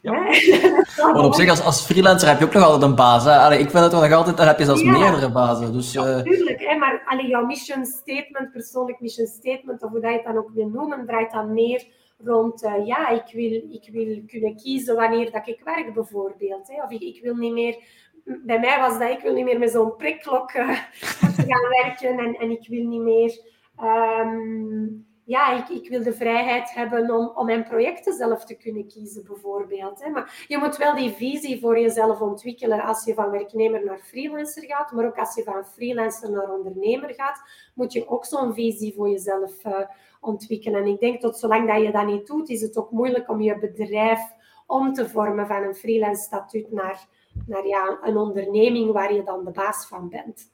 Ja. 0.00 0.12
Maar 1.12 1.24
op 1.24 1.34
zich, 1.34 1.50
als, 1.50 1.64
als 1.64 1.86
freelancer 1.86 2.28
heb 2.28 2.38
je 2.38 2.44
ook 2.44 2.52
nog 2.52 2.62
altijd 2.62 2.82
een 2.82 2.94
baas. 2.94 3.24
Hè? 3.24 3.52
ik 3.52 3.70
vind 3.70 3.82
het 3.84 3.92
nog 3.92 4.12
altijd, 4.12 4.36
dan 4.36 4.46
heb 4.46 4.58
je 4.58 4.64
zelfs 4.64 4.82
meerdere 4.82 5.30
bazen. 5.30 5.72
Dus, 5.72 5.92
ja, 5.92 6.04
Natuurlijk, 6.04 6.60
hè, 6.60 6.76
maar 6.76 7.02
allee, 7.06 7.26
jouw 7.26 7.44
mission 7.44 7.84
statement, 7.84 8.52
persoonlijk 8.52 9.00
mission 9.00 9.26
statement, 9.26 9.82
of 9.82 9.90
hoe 9.90 10.00
dat 10.00 10.10
je 10.10 10.16
het 10.16 10.26
dan 10.26 10.36
ook 10.36 10.50
wil 10.54 10.68
noemen, 10.68 11.06
draait 11.06 11.32
dan 11.32 11.52
meer 11.52 11.86
rond, 12.24 12.64
uh, 12.64 12.86
ja, 12.86 13.08
ik 13.08 13.32
wil, 13.32 13.52
ik 13.52 13.88
wil 13.92 14.22
kunnen 14.26 14.56
kiezen 14.56 14.96
wanneer 14.96 15.30
dat 15.30 15.48
ik 15.48 15.60
werk, 15.64 15.94
bijvoorbeeld. 15.94 16.68
Hè? 16.68 16.82
Of 16.82 16.90
ik, 16.90 17.00
ik 17.00 17.22
wil 17.22 17.34
niet 17.34 17.52
meer 17.52 17.76
bij 18.24 18.58
mij 18.58 18.78
was 18.78 18.98
dat, 18.98 19.10
ik 19.10 19.20
wil 19.20 19.34
niet 19.34 19.44
meer 19.44 19.58
met 19.58 19.70
zo'n 19.70 19.96
prikklok 19.96 20.54
uh, 20.54 20.78
gaan 21.20 21.68
werken 21.82 22.18
en, 22.18 22.34
en 22.34 22.50
ik 22.50 22.68
wil 22.68 22.84
niet 22.84 23.00
meer 23.00 23.38
um, 23.82 25.06
ja, 25.30 25.56
ik, 25.56 25.68
ik 25.68 25.88
wil 25.88 26.02
de 26.02 26.12
vrijheid 26.12 26.74
hebben 26.74 27.10
om, 27.10 27.32
om 27.34 27.46
mijn 27.46 27.64
projecten 27.64 28.12
zelf 28.12 28.44
te 28.44 28.54
kunnen 28.54 28.88
kiezen, 28.88 29.24
bijvoorbeeld. 29.24 30.04
Hè. 30.04 30.10
Maar 30.10 30.44
je 30.48 30.58
moet 30.58 30.76
wel 30.76 30.94
die 30.94 31.10
visie 31.10 31.60
voor 31.60 31.80
jezelf 31.80 32.20
ontwikkelen 32.20 32.82
als 32.82 33.04
je 33.04 33.14
van 33.14 33.30
werknemer 33.30 33.84
naar 33.84 33.98
freelancer 33.98 34.64
gaat. 34.64 34.92
Maar 34.92 35.06
ook 35.06 35.18
als 35.18 35.34
je 35.34 35.42
van 35.42 35.64
freelancer 35.64 36.30
naar 36.30 36.52
ondernemer 36.52 37.14
gaat, 37.14 37.42
moet 37.74 37.92
je 37.92 38.08
ook 38.08 38.24
zo'n 38.24 38.54
visie 38.54 38.94
voor 38.94 39.08
jezelf 39.10 39.64
uh, 39.64 39.80
ontwikkelen. 40.20 40.80
En 40.80 40.86
ik 40.86 41.00
denk 41.00 41.20
dat 41.20 41.38
zolang 41.38 41.68
dat 41.68 41.82
je 41.82 41.92
dat 41.92 42.06
niet 42.06 42.26
doet, 42.26 42.48
is 42.48 42.60
het 42.60 42.76
ook 42.76 42.90
moeilijk 42.90 43.30
om 43.30 43.40
je 43.40 43.58
bedrijf 43.58 44.20
om 44.66 44.92
te 44.92 45.08
vormen 45.08 45.46
van 45.46 45.62
een 45.62 45.74
freelance 45.74 46.22
statuut 46.22 46.72
naar, 46.72 47.06
naar 47.46 47.66
ja, 47.66 47.98
een 48.02 48.16
onderneming 48.16 48.92
waar 48.92 49.14
je 49.14 49.22
dan 49.22 49.44
de 49.44 49.50
baas 49.50 49.86
van 49.86 50.08
bent. 50.08 50.52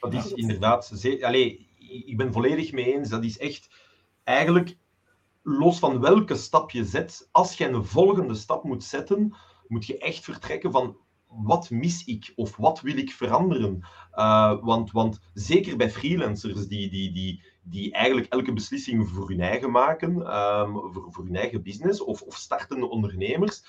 Dat 0.00 0.14
is 0.14 0.32
inderdaad... 0.32 0.92
Allee, 1.20 1.68
ik 2.06 2.16
ben 2.16 2.32
volledig 2.32 2.72
mee 2.72 2.94
eens. 2.94 3.08
Dat 3.08 3.24
is 3.24 3.38
echt 3.38 3.84
eigenlijk 4.26 4.76
los 5.42 5.78
van 5.78 6.00
welke 6.00 6.34
stap 6.34 6.70
je 6.70 6.84
zet, 6.84 7.28
als 7.32 7.56
je 7.56 7.68
een 7.68 7.84
volgende 7.84 8.34
stap 8.34 8.64
moet 8.64 8.84
zetten, 8.84 9.34
moet 9.66 9.86
je 9.86 9.98
echt 9.98 10.24
vertrekken 10.24 10.70
van 10.70 10.96
wat 11.26 11.70
mis 11.70 12.04
ik 12.04 12.32
of 12.36 12.56
wat 12.56 12.80
wil 12.80 12.96
ik 12.96 13.10
veranderen? 13.10 13.86
Uh, 14.14 14.62
want, 14.62 14.90
want 14.90 15.20
zeker 15.34 15.76
bij 15.76 15.90
freelancers 15.90 16.68
die, 16.68 16.90
die, 16.90 17.12
die, 17.12 17.42
die 17.62 17.92
eigenlijk 17.92 18.32
elke 18.32 18.52
beslissing 18.52 19.08
voor 19.08 19.28
hun 19.28 19.40
eigen 19.40 19.70
maken, 19.70 20.10
um, 20.10 20.92
voor, 20.92 21.06
voor 21.08 21.24
hun 21.24 21.36
eigen 21.36 21.62
business 21.62 22.00
of, 22.00 22.22
of 22.22 22.36
startende 22.36 22.88
ondernemers, 22.88 23.64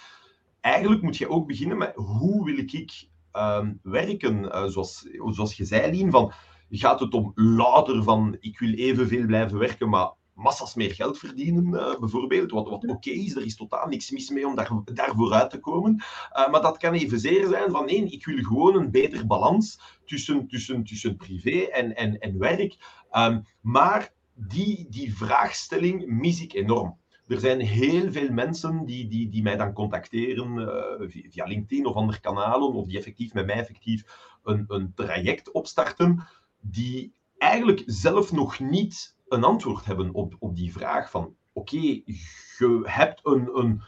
eigenlijk 0.62 1.02
moet 1.02 1.18
je 1.18 1.30
ook 1.30 1.48
beginnen 1.48 1.78
met 1.78 1.96
hoe 1.96 2.46
wil 2.46 2.58
ik 2.58 3.08
um, 3.34 3.80
werken? 3.84 4.44
Uh, 4.44 4.66
zoals, 4.66 5.08
zoals 5.30 5.54
je 5.54 5.66
zei, 5.66 5.92
Lien, 5.92 6.12
van 6.12 6.32
gaat 6.70 7.00
het 7.00 7.14
om 7.14 7.32
louter 7.36 8.04
van 8.04 8.38
ik 8.40 8.60
wil 8.60 8.74
evenveel 8.74 9.26
blijven 9.26 9.58
werken, 9.58 9.90
maar 9.90 10.12
massas 10.38 10.76
meer 10.76 10.94
geld 10.94 11.18
verdienen, 11.18 11.68
uh, 11.74 12.00
bijvoorbeeld. 12.00 12.52
Wat, 12.52 12.70
wat 12.70 12.88
oké 12.88 13.10
is, 13.10 13.36
er 13.36 13.46
is 13.46 13.56
totaal 13.56 13.88
niks 13.88 14.12
mis 14.12 14.30
mee 14.30 14.48
om 14.48 14.56
daar, 14.56 14.70
daar 14.94 15.16
vooruit 15.16 15.50
te 15.50 15.60
komen. 15.60 15.96
Uh, 15.96 16.52
maar 16.52 16.62
dat 16.62 16.78
kan 16.78 16.94
evenzeer 16.94 17.48
zijn 17.48 17.72
van 17.72 17.86
nee, 17.86 18.06
ik 18.06 18.26
wil 18.26 18.44
gewoon 18.44 18.76
een 18.76 18.92
betere 18.92 19.26
balans 19.26 19.80
tussen, 20.06 20.48
tussen, 20.48 20.84
tussen 20.84 21.16
privé 21.16 21.60
en, 21.60 21.96
en, 21.96 22.20
en 22.20 22.38
werk. 22.38 22.78
Um, 23.12 23.46
maar 23.62 24.14
die, 24.34 24.88
die 24.90 25.16
vraagstelling 25.16 26.06
mis 26.06 26.42
ik 26.42 26.54
enorm. 26.54 26.98
Er 27.28 27.40
zijn 27.40 27.60
heel 27.60 28.12
veel 28.12 28.32
mensen 28.32 28.86
die, 28.86 29.08
die, 29.08 29.30
die 29.30 29.42
mij 29.42 29.56
dan 29.56 29.74
contacteren 29.74 30.58
uh, 30.58 31.24
via 31.30 31.46
LinkedIn 31.46 31.86
of 31.86 31.96
andere 31.96 32.20
kanalen, 32.20 32.74
of 32.74 32.88
die 32.88 32.98
effectief 32.98 33.34
met 33.34 33.46
mij 33.46 33.56
effectief 33.56 34.04
een, 34.44 34.66
een 34.68 34.94
traject 34.94 35.52
opstarten, 35.52 36.28
die 36.60 37.14
eigenlijk 37.38 37.84
zelf 37.86 38.32
nog 38.32 38.60
niet 38.60 39.16
een 39.30 39.44
antwoord 39.44 39.86
hebben 39.86 40.14
op, 40.14 40.36
op 40.40 40.56
die 40.56 40.72
vraag 40.72 41.10
van 41.10 41.36
oké, 41.54 41.78
je 41.78 42.82
hebt 42.84 43.20
een, 43.24 43.50
een, 43.54 43.82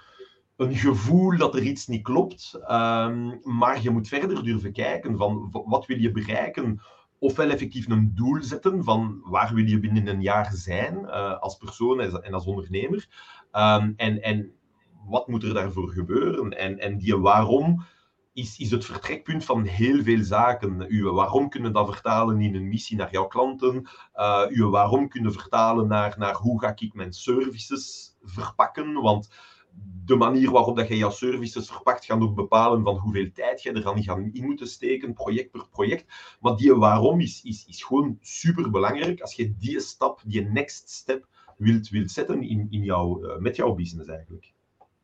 een 0.55 0.75
gevoel 0.75 1.37
dat 1.37 1.55
er 1.55 1.63
iets 1.63 1.87
niet 1.87 2.03
klopt, 2.03 2.59
um, 2.61 3.39
maar 3.43 3.81
je 3.81 3.89
moet 3.89 4.07
verder 4.07 4.43
durven 4.43 4.73
kijken 4.73 5.17
van 5.17 5.49
wat 5.65 5.85
wil 5.85 5.97
je 5.97 6.11
bereiken, 6.11 6.81
ofwel 7.19 7.49
effectief 7.49 7.89
een 7.89 8.11
doel 8.15 8.43
zetten 8.43 8.83
van 8.83 9.21
waar 9.23 9.53
wil 9.53 9.65
je 9.65 9.79
binnen 9.79 10.07
een 10.07 10.21
jaar 10.21 10.51
zijn 10.53 10.99
uh, 10.99 11.39
als 11.39 11.57
persoon 11.57 12.01
en 12.01 12.33
als 12.33 12.45
ondernemer, 12.45 13.07
um, 13.51 13.93
en, 13.95 14.21
en 14.21 14.51
wat 15.05 15.27
moet 15.27 15.43
er 15.43 15.53
daarvoor 15.53 15.89
gebeuren? 15.89 16.57
En, 16.57 16.79
en 16.79 16.97
die 16.97 17.17
waarom 17.17 17.85
is, 18.39 18.57
is 18.57 18.71
het 18.71 18.85
vertrekpunt 18.85 19.45
van 19.45 19.63
heel 19.63 20.03
veel 20.03 20.23
zaken. 20.23 20.85
Uw 20.87 21.13
waarom 21.13 21.49
kunnen 21.49 21.73
dat 21.73 21.93
vertalen 21.93 22.41
in 22.41 22.55
een 22.55 22.67
missie 22.67 22.97
naar 22.97 23.11
jouw 23.11 23.27
klanten. 23.27 23.87
Uh, 24.15 24.45
uw 24.49 24.69
waarom 24.69 25.09
kunnen 25.09 25.33
vertalen 25.33 25.87
naar, 25.87 26.15
naar 26.17 26.35
hoe 26.35 26.59
ga 26.59 26.73
ik 26.75 26.93
mijn 26.93 27.13
services 27.13 28.15
verpakken. 28.21 28.93
Want 28.93 29.29
de 30.05 30.15
manier 30.15 30.51
waarop 30.51 30.77
dat 30.77 30.87
je 30.87 30.97
jouw 30.97 31.09
services 31.09 31.69
verpakt, 31.69 32.05
gaat 32.05 32.21
ook 32.21 32.35
bepalen 32.35 32.83
van 32.83 32.97
hoeveel 32.97 33.31
tijd 33.33 33.61
je 33.61 33.71
er 33.71 33.81
dan 33.81 34.29
in 34.33 34.45
moet 34.45 34.69
steken, 34.69 35.13
project 35.13 35.51
per 35.51 35.67
project. 35.69 36.05
Maar 36.39 36.55
die 36.55 36.73
waarom 36.73 37.19
is, 37.19 37.43
is, 37.43 37.65
is 37.67 37.83
gewoon 37.83 38.17
super 38.21 38.69
belangrijk 38.69 39.21
als 39.21 39.33
je 39.33 39.57
die 39.57 39.79
stap, 39.79 40.21
die 40.25 40.41
next 40.41 40.89
step, 40.89 41.27
wilt, 41.57 41.89
wilt 41.89 42.11
zetten 42.11 42.41
in, 42.41 42.67
in 42.69 42.83
jou, 42.83 43.27
uh, 43.27 43.37
met 43.37 43.55
jouw 43.55 43.73
business 43.73 44.09
eigenlijk. 44.09 44.53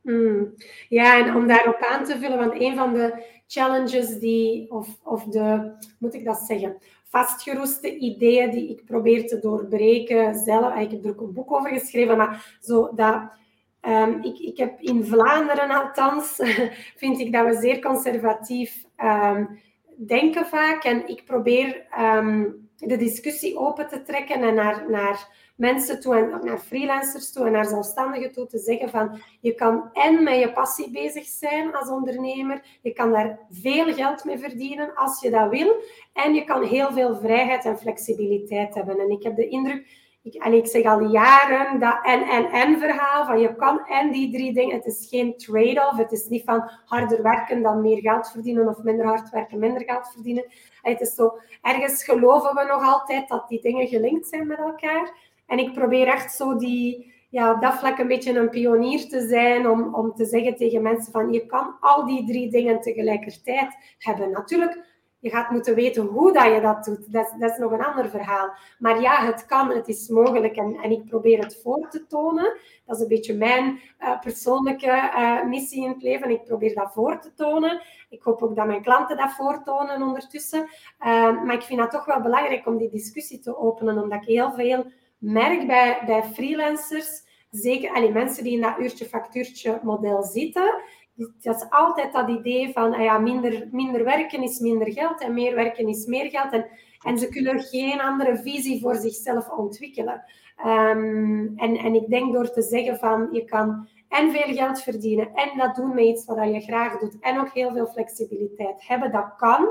Hmm. 0.06 0.54
Ja, 0.90 1.26
en 1.26 1.36
om 1.36 1.48
daarop 1.48 1.78
aan 1.80 2.04
te 2.04 2.18
vullen, 2.20 2.38
want 2.38 2.62
een 2.62 2.76
van 2.76 2.94
de 2.94 3.24
challenges 3.48 4.20
die, 4.20 4.72
of, 4.72 4.88
of 5.04 5.24
de, 5.24 5.72
moet 6.00 6.14
ik 6.14 6.26
dat 6.26 6.38
zeggen, 6.38 6.78
vastgeroeste 7.10 7.98
ideeën 7.98 8.52
die 8.52 8.70
ik 8.70 8.86
probeer 8.86 9.28
te 9.28 9.40
doorbreken 9.40 10.36
zelf. 10.36 10.76
Ik 10.76 10.92
heb 10.92 11.04
er 11.06 11.10
ook 11.10 11.22
een 11.22 11.34
boek 11.34 11.52
over 11.52 11.70
geschreven, 11.70 12.18
maar 12.18 12.58
zo 12.60 12.92
dat... 12.96 13.44
Um, 13.88 14.24
ik, 14.24 14.40
ik 14.40 14.58
heb 14.58 14.82
in 14.82 15.06
Vlaanderen 15.06 15.70
althans, 15.70 16.36
vind 17.02 17.20
ik 17.20 17.32
dat 17.32 17.46
we 17.46 17.60
zeer 17.62 17.82
conservatief 17.82 18.86
um, 19.04 19.60
denken 19.98 20.46
vaak. 20.46 20.84
En 20.84 21.08
ik 21.08 21.26
probeer 21.26 21.86
um, 22.00 22.70
de 22.78 22.98
discussie 22.98 23.58
open 23.58 23.88
te 23.88 24.02
trekken 24.02 24.42
en 24.42 24.54
naar, 24.54 24.90
naar 24.90 25.28
mensen 25.56 26.00
toe 26.00 26.16
en 26.16 26.46
naar 26.46 26.60
freelancers 26.60 27.32
toe 27.32 27.46
en 27.46 27.52
naar 27.52 27.66
zelfstandigen 27.66 28.32
toe 28.32 28.48
te 28.48 28.58
zeggen 28.58 28.90
van 28.90 29.20
je 29.40 29.54
kan 29.54 29.90
en 29.94 30.24
met 30.24 30.40
je 30.40 30.52
passie 30.52 30.92
bezig 30.92 31.26
zijn 31.26 31.76
als 31.76 31.90
ondernemer, 31.90 32.62
je 32.82 32.94
kan 32.94 33.12
daar 33.12 33.40
veel 33.50 33.94
geld 33.94 34.24
mee 34.24 34.38
verdienen 34.38 34.96
als 34.96 35.22
je 35.22 35.30
dat 35.30 35.50
wil 35.50 35.76
en 36.14 36.34
je 36.34 36.44
kan 36.44 36.64
heel 36.64 36.92
veel 36.92 37.16
vrijheid 37.16 37.66
en 37.66 37.78
flexibiliteit 37.78 38.76
hebben. 38.76 39.00
En 39.00 39.10
ik 39.10 39.24
heb 39.24 39.36
de 39.36 39.48
indruk, 39.48 39.88
ik, 40.26 40.34
en 40.34 40.54
ik 40.54 40.68
zeg 40.68 40.84
al 40.84 41.00
jaren 41.00 41.80
dat 41.80 42.00
en-en-en 42.04 42.80
verhaal, 42.80 43.26
van 43.26 43.40
je 43.40 43.56
kan 43.56 43.86
en 43.86 44.12
die 44.12 44.32
drie 44.32 44.54
dingen, 44.54 44.76
het 44.76 44.86
is 44.86 45.08
geen 45.10 45.38
trade-off, 45.38 45.98
het 45.98 46.12
is 46.12 46.28
niet 46.28 46.44
van 46.44 46.70
harder 46.86 47.22
werken 47.22 47.62
dan 47.62 47.82
meer 47.82 48.00
geld 48.00 48.32
verdienen 48.32 48.68
of 48.68 48.84
minder 48.84 49.06
hard 49.06 49.30
werken, 49.30 49.60
minder 49.60 49.84
geld 49.84 50.12
verdienen. 50.14 50.46
Het 50.82 51.02
is 51.02 51.16
zo, 51.16 51.38
ergens 51.62 52.04
geloven 52.04 52.56
we 52.56 52.64
nog 52.64 52.84
altijd 52.94 53.28
dat 53.30 53.48
die 53.48 53.62
dingen 53.62 53.88
gelinkt 53.88 54.28
zijn 54.28 54.48
met 54.48 54.58
elkaar. 54.58 55.14
En 55.48 55.60
ik 55.60 55.74
probeer 55.74 56.08
echt 56.08 56.36
zo 56.36 56.58
die, 56.58 57.14
ja, 57.30 57.54
op 57.54 57.62
dat 57.62 57.74
vlak 57.74 57.98
een 57.98 58.08
beetje 58.08 58.40
een 58.40 58.50
pionier 58.50 59.10
te 59.10 59.28
zijn 59.28 59.70
om, 59.70 59.96
om 59.96 60.14
te 60.14 60.26
zeggen 60.26 60.56
tegen 60.56 60.82
mensen 60.82 61.12
van 61.12 61.32
je 61.32 61.46
kan 61.46 61.76
al 61.80 62.06
die 62.06 62.26
drie 62.26 62.50
dingen 62.50 62.82
tegelijkertijd 62.82 63.78
hebben. 63.98 64.32
Natuurlijk, 64.32 64.84
je 65.26 65.32
gaat 65.32 65.50
moeten 65.50 65.76
weten 65.76 66.06
hoe 66.06 66.34
dat 66.34 66.46
je 66.46 66.62
dat 66.62 66.84
doet. 66.84 67.12
Dat, 67.12 67.36
dat 67.40 67.52
is 67.52 67.58
nog 67.58 67.72
een 67.72 67.86
ander 67.86 68.10
verhaal. 68.10 68.54
Maar 68.80 69.02
ja, 69.02 69.26
het 69.26 69.46
kan, 69.46 69.70
het 69.70 69.88
is 69.88 70.08
mogelijk 70.08 70.56
en, 70.56 70.76
en 70.76 70.92
ik 70.92 71.06
probeer 71.06 71.40
het 71.44 71.62
voor 71.64 71.90
te 71.90 72.08
tonen. 72.08 72.58
Dat 72.86 72.96
is 72.96 73.02
een 73.02 73.08
beetje 73.08 73.34
mijn 73.34 73.80
uh, 74.00 74.20
persoonlijke 74.20 75.12
uh, 75.18 75.46
missie 75.46 75.84
in 75.84 75.90
het 75.90 76.02
leven. 76.02 76.30
Ik 76.30 76.44
probeer 76.44 76.76
dat 76.76 76.94
voor 76.94 77.20
te 77.20 77.34
tonen. 77.34 77.82
Ik 78.10 78.22
hoop 78.24 78.42
ook 78.42 78.56
dat 78.56 78.66
mijn 78.66 78.82
klanten 78.82 79.18
dat 79.18 79.32
voortonen 79.32 80.02
ondertussen. 80.02 80.62
Uh, 80.62 81.44
maar 81.44 81.54
ik 81.54 81.64
vind 81.64 81.80
het 81.80 81.92
toch 81.92 82.06
wel 82.06 82.22
belangrijk 82.22 82.68
om 82.68 82.78
die 82.78 82.90
discussie 82.90 83.40
te 83.40 83.58
openen, 83.58 84.04
omdat 84.04 84.22
ik 84.22 84.28
heel 84.28 84.52
veel 84.52 84.86
merk 85.18 85.68
bij, 85.68 86.02
bij 86.06 86.24
freelancers, 86.24 87.24
zeker 87.50 88.12
mensen 88.12 88.44
die 88.44 88.54
in 88.54 88.62
dat 88.62 88.80
uurtje-factuurtje 88.80 89.80
model 89.84 90.24
zitten, 90.24 90.82
dat 91.16 91.56
is 91.56 91.70
altijd 91.70 92.14
dat 92.14 92.30
idee 92.30 92.72
van 92.74 92.94
ah 92.94 93.04
ja, 93.04 93.18
minder, 93.18 93.68
minder 93.72 94.04
werken 94.04 94.44
is 94.44 94.60
minder 94.60 94.92
geld 94.92 95.22
en 95.22 95.34
meer 95.34 95.56
werken 95.56 95.88
is 95.88 96.06
meer 96.06 96.30
geld. 96.30 96.54
En, 96.54 96.66
en 97.06 97.18
ze 97.18 97.30
kunnen 97.30 97.60
geen 97.60 98.02
andere 98.02 98.38
visie 98.38 98.82
voor 98.82 98.96
zichzelf 98.96 99.50
ontwikkelen. 99.50 100.24
Um, 100.66 101.54
en, 101.56 101.78
en 101.78 101.94
ik 101.94 102.10
denk 102.10 102.34
door 102.34 102.52
te 102.52 102.62
zeggen 102.62 102.98
van 102.98 103.28
je 103.32 103.46
kan 103.46 103.88
en 104.10 104.32
veel 104.32 104.54
geld 104.54 104.82
verdienen 104.82 105.34
en 105.34 105.58
dat 105.58 105.76
doen 105.76 105.96
met 105.96 106.06
iets 106.06 106.26
wat 106.26 106.54
je 106.54 106.62
graag 106.62 107.00
doet 107.00 107.20
en 107.20 107.40
ook 107.40 107.50
heel 107.50 107.72
veel 107.72 107.88
flexibiliteit 107.88 108.88
hebben, 108.88 109.12
dat 109.12 109.36
kan. 109.38 109.68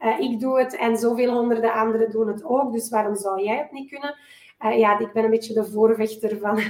Uh, 0.00 0.20
ik 0.20 0.40
doe 0.40 0.58
het 0.58 0.76
en 0.76 0.96
zoveel 0.96 1.32
honderden 1.32 1.72
anderen 1.72 2.10
doen 2.10 2.28
het 2.28 2.44
ook, 2.44 2.72
dus 2.72 2.90
waarom 2.90 3.16
zou 3.16 3.42
jij 3.42 3.56
het 3.56 3.72
niet 3.72 3.90
kunnen? 3.90 4.14
Uh, 4.64 4.78
ja, 4.78 4.98
ik 4.98 5.12
ben 5.12 5.24
een 5.24 5.30
beetje 5.30 5.54
de 5.54 5.64
voorvechter 5.64 6.38
van, 6.40 6.60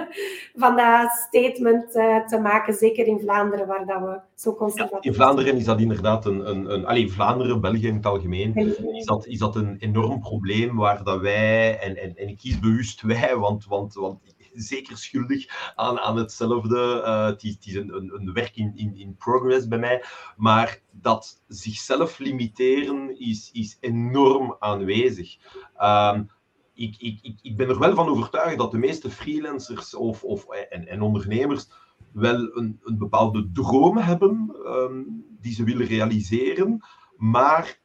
van 0.62 0.76
dat 0.76 1.10
statement 1.10 1.96
uh, 1.96 2.26
te 2.26 2.38
maken, 2.38 2.74
zeker 2.74 3.06
in 3.06 3.20
Vlaanderen, 3.20 3.66
waar 3.66 3.86
dat 3.86 4.00
we 4.00 4.20
zo 4.34 4.70
ja, 4.74 4.88
In 5.00 5.14
Vlaanderen 5.14 5.56
is 5.56 5.64
dat 5.64 5.80
inderdaad 5.80 6.26
een... 6.26 6.50
een, 6.50 6.96
een 6.96 7.10
Vlaanderen, 7.10 7.60
België 7.60 7.86
in 7.86 7.94
het 7.94 8.06
algemeen, 8.06 8.54
is 8.54 9.04
dat, 9.04 9.26
is 9.26 9.38
dat 9.38 9.56
een 9.56 9.76
enorm 9.78 10.20
probleem 10.20 10.76
waar 10.76 11.04
dat 11.04 11.20
wij, 11.20 11.78
en, 11.78 11.96
en, 11.96 12.16
en 12.16 12.28
ik 12.28 12.38
kies 12.38 12.58
bewust 12.58 13.02
wij, 13.02 13.36
want, 13.36 13.64
want, 13.64 13.94
want 13.94 14.18
zeker 14.54 14.96
schuldig 14.96 15.72
aan, 15.76 15.98
aan 15.98 16.16
hetzelfde. 16.16 17.02
Uh, 17.06 17.26
het, 17.26 17.42
is, 17.42 17.50
het 17.54 17.66
is 17.66 17.74
een, 17.74 17.94
een, 17.94 18.14
een, 18.14 18.32
werk 18.32 18.56
in, 18.56 18.72
in, 18.74 18.96
in 18.96 19.16
progress 19.16 19.68
bij 19.68 19.78
mij. 19.78 20.04
Maar 20.36 20.80
dat 20.90 21.42
zichzelf 21.48 22.18
limiteren 22.18 23.20
is, 23.20 23.50
is 23.52 23.76
enorm 23.80 24.56
aanwezig. 24.58 25.36
Um, 25.82 26.28
ik, 26.82 26.96
ik, 26.98 27.18
ik, 27.22 27.38
ik 27.42 27.56
ben 27.56 27.68
er 27.68 27.78
wel 27.78 27.94
van 27.94 28.08
overtuigd 28.08 28.58
dat 28.58 28.70
de 28.70 28.78
meeste 28.78 29.10
freelancers 29.10 29.94
of, 29.94 30.24
of, 30.24 30.48
en, 30.48 30.88
en 30.88 31.02
ondernemers 31.02 31.68
wel 32.12 32.56
een, 32.56 32.80
een 32.84 32.98
bepaalde 32.98 33.50
droom 33.52 33.96
hebben 33.96 34.56
um, 34.66 35.24
die 35.40 35.54
ze 35.54 35.64
willen 35.64 35.86
realiseren, 35.86 36.84
maar 37.16 37.80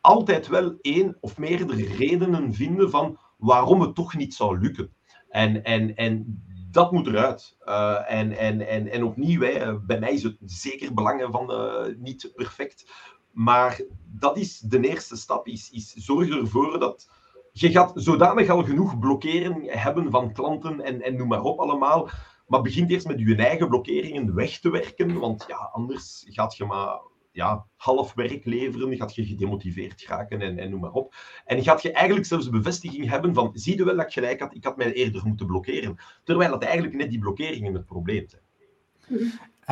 altijd 0.00 0.48
wel 0.48 0.78
één 0.80 1.16
of 1.20 1.38
meerdere 1.38 1.86
redenen 1.86 2.54
vinden 2.54 2.90
van 2.90 3.18
waarom 3.38 3.80
het 3.80 3.94
toch 3.94 4.16
niet 4.16 4.34
zou 4.34 4.58
lukken. 4.58 4.92
En, 5.28 5.64
en, 5.64 5.96
en 5.96 6.42
dat 6.70 6.92
moet 6.92 7.06
eruit. 7.06 7.56
Uh, 7.64 7.98
en, 8.06 8.36
en, 8.36 8.68
en, 8.68 8.90
en 8.90 9.04
opnieuw, 9.04 9.40
hè, 9.40 9.80
bij 9.80 9.98
mij 9.98 10.12
is 10.12 10.22
het 10.22 10.36
zeker 10.44 10.94
belangen 10.94 11.30
van 11.30 11.50
uh, 11.50 11.94
niet 11.96 12.32
perfect. 12.34 12.90
Maar 13.32 13.82
dat 14.04 14.36
is 14.36 14.58
de 14.58 14.88
eerste 14.88 15.16
stap, 15.16 15.46
is, 15.46 15.70
is 15.70 15.94
zorg 15.94 16.28
ervoor 16.28 16.78
dat 16.78 17.10
je 17.52 17.70
gaat 17.70 17.92
zodanig 17.94 18.48
al 18.48 18.64
genoeg 18.64 18.98
blokkeren 18.98 19.62
hebben 19.66 20.10
van 20.10 20.32
klanten 20.32 20.80
en, 20.80 21.02
en 21.02 21.16
noem 21.16 21.28
maar 21.28 21.42
op 21.42 21.58
allemaal. 21.58 22.08
Maar 22.46 22.62
begin 22.62 22.86
eerst 22.86 23.06
met 23.06 23.20
je 23.20 23.36
eigen 23.36 23.68
blokkeringen 23.68 24.34
weg 24.34 24.58
te 24.58 24.70
werken, 24.70 25.18
want 25.18 25.44
ja, 25.48 25.56
anders 25.56 26.24
gaat 26.28 26.56
je 26.56 26.64
maar 26.64 27.00
ja, 27.32 27.66
half 27.76 28.14
werk 28.14 28.44
leveren, 28.44 28.96
gaat 28.96 29.14
je 29.14 29.26
gedemotiveerd 29.26 30.04
raken 30.06 30.40
en, 30.40 30.58
en 30.58 30.70
noem 30.70 30.80
maar 30.80 30.92
op. 30.92 31.14
En 31.44 31.62
gaat 31.62 31.82
je 31.82 31.92
eigenlijk 31.92 32.26
zelfs 32.26 32.50
bevestiging 32.50 33.08
hebben 33.08 33.34
van, 33.34 33.50
zie 33.54 33.76
je 33.76 33.84
wel 33.84 33.96
dat 33.96 34.06
ik 34.06 34.12
gelijk 34.12 34.40
had, 34.40 34.54
ik 34.54 34.64
had 34.64 34.76
mij 34.76 34.92
eerder 34.92 35.26
moeten 35.26 35.46
blokkeren. 35.46 35.96
Terwijl 36.24 36.50
dat 36.50 36.62
eigenlijk 36.62 36.94
net 36.94 37.10
die 37.10 37.18
blokkeringen 37.18 37.74
het 37.74 37.86
probleem 37.86 38.28
zijn. 38.28 38.42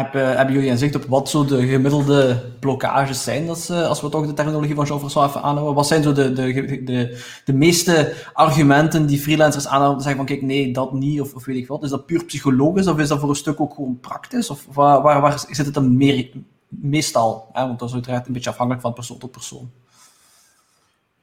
Heb, 0.00 0.14
uh, 0.14 0.34
hebben 0.34 0.54
jullie 0.54 0.68
inzicht 0.68 0.94
op 0.94 1.04
wat 1.04 1.28
zo 1.28 1.44
de 1.44 1.66
gemiddelde 1.66 2.42
blokkages 2.60 3.22
zijn, 3.22 3.48
als, 3.48 3.70
uh, 3.70 3.88
als 3.88 4.00
we 4.00 4.08
toch 4.08 4.26
de 4.26 4.32
terminologie 4.32 4.74
van 4.74 4.84
Jean-François 4.84 5.28
even 5.28 5.42
aanhouden? 5.42 5.74
Wat 5.74 5.86
zijn 5.86 6.02
zo 6.02 6.12
de, 6.12 6.32
de, 6.32 6.82
de, 6.84 7.24
de 7.44 7.52
meeste 7.52 8.14
argumenten 8.32 9.06
die 9.06 9.18
freelancers 9.18 9.66
aanhouden, 9.66 10.02
zeggen 10.02 10.26
van 10.26 10.34
kijk, 10.34 10.42
nee, 10.46 10.72
dat 10.72 10.92
niet, 10.92 11.20
of, 11.20 11.34
of 11.34 11.44
weet 11.44 11.56
ik 11.56 11.66
wat. 11.66 11.82
Is 11.82 11.90
dat 11.90 12.06
puur 12.06 12.24
psychologisch, 12.24 12.86
of 12.86 12.98
is 12.98 13.08
dat 13.08 13.18
voor 13.18 13.28
een 13.28 13.34
stuk 13.34 13.60
ook 13.60 13.74
gewoon 13.74 14.00
praktisch? 14.00 14.50
Of 14.50 14.66
waar, 14.72 15.02
waar, 15.02 15.20
waar 15.20 15.38
zit 15.38 15.64
het 15.64 15.74
dan 15.74 15.96
meer, 15.96 16.30
meestal? 16.68 17.48
Hè? 17.52 17.66
Want 17.66 17.78
dat 17.78 17.88
is 17.88 17.94
uiteraard 17.94 18.26
een 18.26 18.32
beetje 18.32 18.50
afhankelijk 18.50 18.84
van 18.84 18.92
persoon 18.92 19.18
tot 19.18 19.30
persoon. 19.30 19.70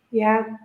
Ja. 0.07 0.59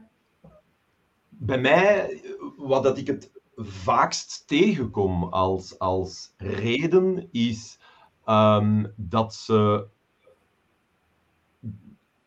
Bij 1.28 1.58
mij, 1.58 2.20
wat 2.56 2.82
dat 2.82 2.98
ik 2.98 3.06
het 3.06 3.30
vaakst 3.56 4.42
tegenkom 4.46 5.24
als, 5.24 5.78
als 5.78 6.32
reden, 6.36 7.28
is 7.30 7.78
um, 8.26 8.92
dat 8.96 9.34
ze 9.34 9.86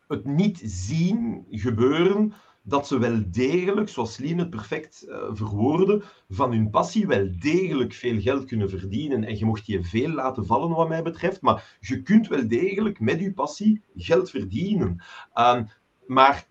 het 0.08 0.24
niet 0.24 0.60
zien 0.64 1.46
gebeuren 1.50 2.32
dat 2.62 2.86
ze 2.86 2.98
wel 2.98 3.22
degelijk, 3.30 3.88
zoals 3.88 4.16
Lien 4.16 4.38
het 4.38 4.50
perfect 4.50 5.04
uh, 5.08 5.16
verwoordde, 5.30 6.02
van 6.28 6.52
hun 6.52 6.70
passie 6.70 7.06
wel 7.06 7.28
degelijk 7.38 7.92
veel 7.92 8.20
geld 8.20 8.44
kunnen 8.44 8.70
verdienen. 8.70 9.24
En 9.24 9.38
je 9.38 9.44
mocht 9.44 9.66
je 9.66 9.84
veel 9.84 10.08
laten 10.08 10.46
vallen, 10.46 10.70
wat 10.70 10.88
mij 10.88 11.02
betreft, 11.02 11.40
maar 11.40 11.76
je 11.80 12.02
kunt 12.02 12.28
wel 12.28 12.48
degelijk 12.48 13.00
met 13.00 13.20
je 13.20 13.32
passie 13.32 13.82
geld 13.96 14.30
verdienen. 14.30 15.02
Um, 15.34 15.68
maar 16.06 16.46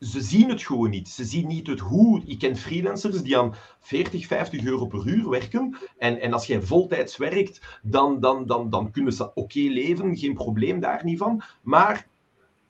ze 0.00 0.20
zien 0.20 0.48
het 0.48 0.62
gewoon 0.62 0.90
niet. 0.90 1.08
Ze 1.08 1.24
zien 1.24 1.46
niet 1.46 1.66
het 1.66 1.80
hoe. 1.80 2.22
Ik 2.26 2.38
ken 2.38 2.56
freelancers 2.56 3.22
die 3.22 3.38
aan 3.38 3.54
40, 3.80 4.26
50 4.26 4.64
euro 4.64 4.86
per 4.86 5.06
uur 5.06 5.28
werken. 5.28 5.76
En, 5.98 6.20
en 6.20 6.32
als 6.32 6.46
jij 6.46 6.62
voltijds 6.62 7.16
werkt, 7.16 7.80
dan, 7.82 8.20
dan, 8.20 8.46
dan, 8.46 8.70
dan 8.70 8.90
kunnen 8.90 9.12
ze 9.12 9.34
oké 9.34 9.58
leven. 9.58 10.16
Geen 10.16 10.34
probleem 10.34 10.80
daar 10.80 11.04
niet 11.04 11.18
van. 11.18 11.42
Maar 11.62 12.08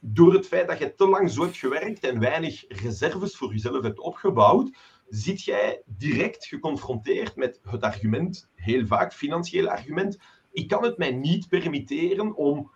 door 0.01 0.33
het 0.33 0.47
feit 0.47 0.69
dat 0.69 0.79
je 0.79 0.95
te 0.95 1.09
lang 1.09 1.31
zo 1.31 1.43
hebt 1.43 1.57
gewerkt 1.57 2.05
en 2.05 2.21
weinig 2.21 2.65
reserves 2.69 3.37
voor 3.37 3.53
jezelf 3.53 3.83
hebt 3.83 4.01
opgebouwd, 4.01 4.77
zit 5.09 5.43
jij 5.43 5.83
direct 5.85 6.47
geconfronteerd 6.47 7.37
met 7.37 7.61
het 7.63 7.83
argument, 7.83 8.49
heel 8.55 8.87
vaak 8.87 9.13
financieel 9.13 9.69
argument. 9.69 10.19
Ik 10.53 10.69
kan 10.69 10.85
het 10.85 10.99
mij 10.99 11.11
niet 11.11 11.49
permitteren 11.49 12.37
om 12.37 12.71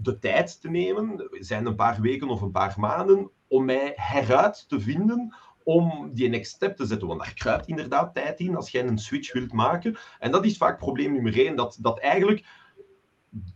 de 0.00 0.18
tijd 0.18 0.60
te 0.60 0.70
nemen, 0.70 1.28
zijn 1.30 1.66
een 1.66 1.74
paar 1.74 2.00
weken 2.00 2.28
of 2.28 2.40
een 2.40 2.50
paar 2.50 2.74
maanden, 2.76 3.30
om 3.48 3.64
mij 3.64 3.92
heruit 3.96 4.64
te 4.68 4.80
vinden 4.80 5.34
om 5.62 6.10
die 6.14 6.28
next 6.28 6.54
step 6.54 6.76
te 6.76 6.86
zetten. 6.86 7.08
Want 7.08 7.20
daar 7.20 7.34
kruipt 7.34 7.66
inderdaad 7.66 8.14
tijd 8.14 8.40
in 8.40 8.56
als 8.56 8.70
jij 8.70 8.86
een 8.86 8.98
switch 8.98 9.32
wilt 9.32 9.52
maken. 9.52 9.96
En 10.18 10.30
dat 10.30 10.44
is 10.44 10.56
vaak 10.56 10.78
probleem 10.78 11.12
nummer 11.12 11.38
één, 11.38 11.56
dat, 11.56 11.78
dat 11.80 11.98
eigenlijk 11.98 12.46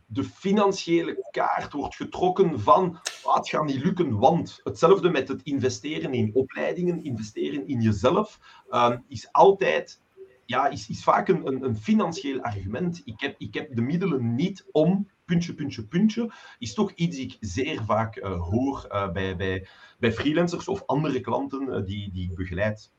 de 0.07 0.25
financiële 0.25 1.29
kaart 1.31 1.73
wordt 1.73 1.97
getrokken 1.97 2.61
van 2.61 2.99
ah, 3.23 3.37
het 3.37 3.49
gaat 3.49 3.65
niet 3.65 3.85
lukken, 3.85 4.19
want 4.19 4.61
hetzelfde 4.65 5.11
met 5.11 5.29
het 5.29 5.43
investeren 5.43 6.13
in 6.13 6.31
opleidingen, 6.35 7.05
investeren 7.05 7.67
in 7.67 7.81
jezelf, 7.81 8.39
uh, 8.71 8.97
is 9.09 9.33
altijd, 9.33 10.03
ja, 10.47 10.69
is, 10.69 10.89
is 10.89 11.03
vaak 11.03 11.29
een, 11.29 11.47
een, 11.47 11.65
een 11.65 11.77
financieel 11.77 12.41
argument. 12.41 13.03
Ik 13.05 13.21
heb, 13.21 13.35
ik 13.39 13.55
heb 13.55 13.75
de 13.75 13.83
middelen 13.83 14.35
niet 14.35 14.67
om 14.73 15.09
puntje, 15.25 15.55
puntje, 15.55 15.83
puntje, 15.83 16.33
is 16.59 16.75
toch 16.75 16.93
iets 16.95 17.17
die 17.17 17.25
ik 17.25 17.37
zeer 17.41 17.83
vaak 17.85 18.19
hoor 18.21 18.87
bij, 19.13 19.37
bij, 19.37 19.67
bij 19.99 20.13
freelancers 20.13 20.69
of 20.69 20.83
andere 20.87 21.21
klanten 21.21 21.85
die, 21.85 22.11
die 22.13 22.31
ik 22.31 22.35
begeleid. 22.35 22.91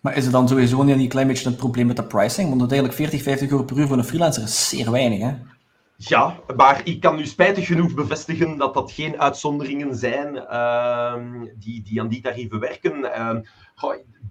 Maar 0.00 0.16
is 0.16 0.24
het 0.24 0.32
dan 0.32 0.48
sowieso 0.48 0.82
niet 0.82 0.96
een 0.96 1.08
klein 1.08 1.26
beetje 1.26 1.48
een 1.48 1.56
probleem 1.56 1.86
met 1.86 1.96
de 1.96 2.04
pricing? 2.04 2.48
Want 2.48 2.60
uiteindelijk 2.60 2.98
40, 2.98 3.22
50 3.22 3.50
euro 3.50 3.64
per 3.64 3.78
uur 3.78 3.86
voor 3.86 3.98
een 3.98 4.04
freelancer 4.04 4.42
is 4.42 4.68
zeer 4.68 4.90
weinig, 4.90 5.20
hè? 5.20 5.36
Ja, 6.00 6.40
maar 6.56 6.80
ik 6.84 7.00
kan 7.00 7.16
nu 7.16 7.26
spijtig 7.26 7.66
genoeg 7.66 7.94
bevestigen 7.94 8.56
dat 8.56 8.74
dat 8.74 8.92
geen 8.92 9.20
uitzonderingen 9.20 9.96
zijn 9.96 10.34
uh, 10.34 11.14
die, 11.54 11.82
die 11.82 12.00
aan 12.00 12.08
die 12.08 12.20
tarieven 12.20 12.60
werken. 12.60 13.04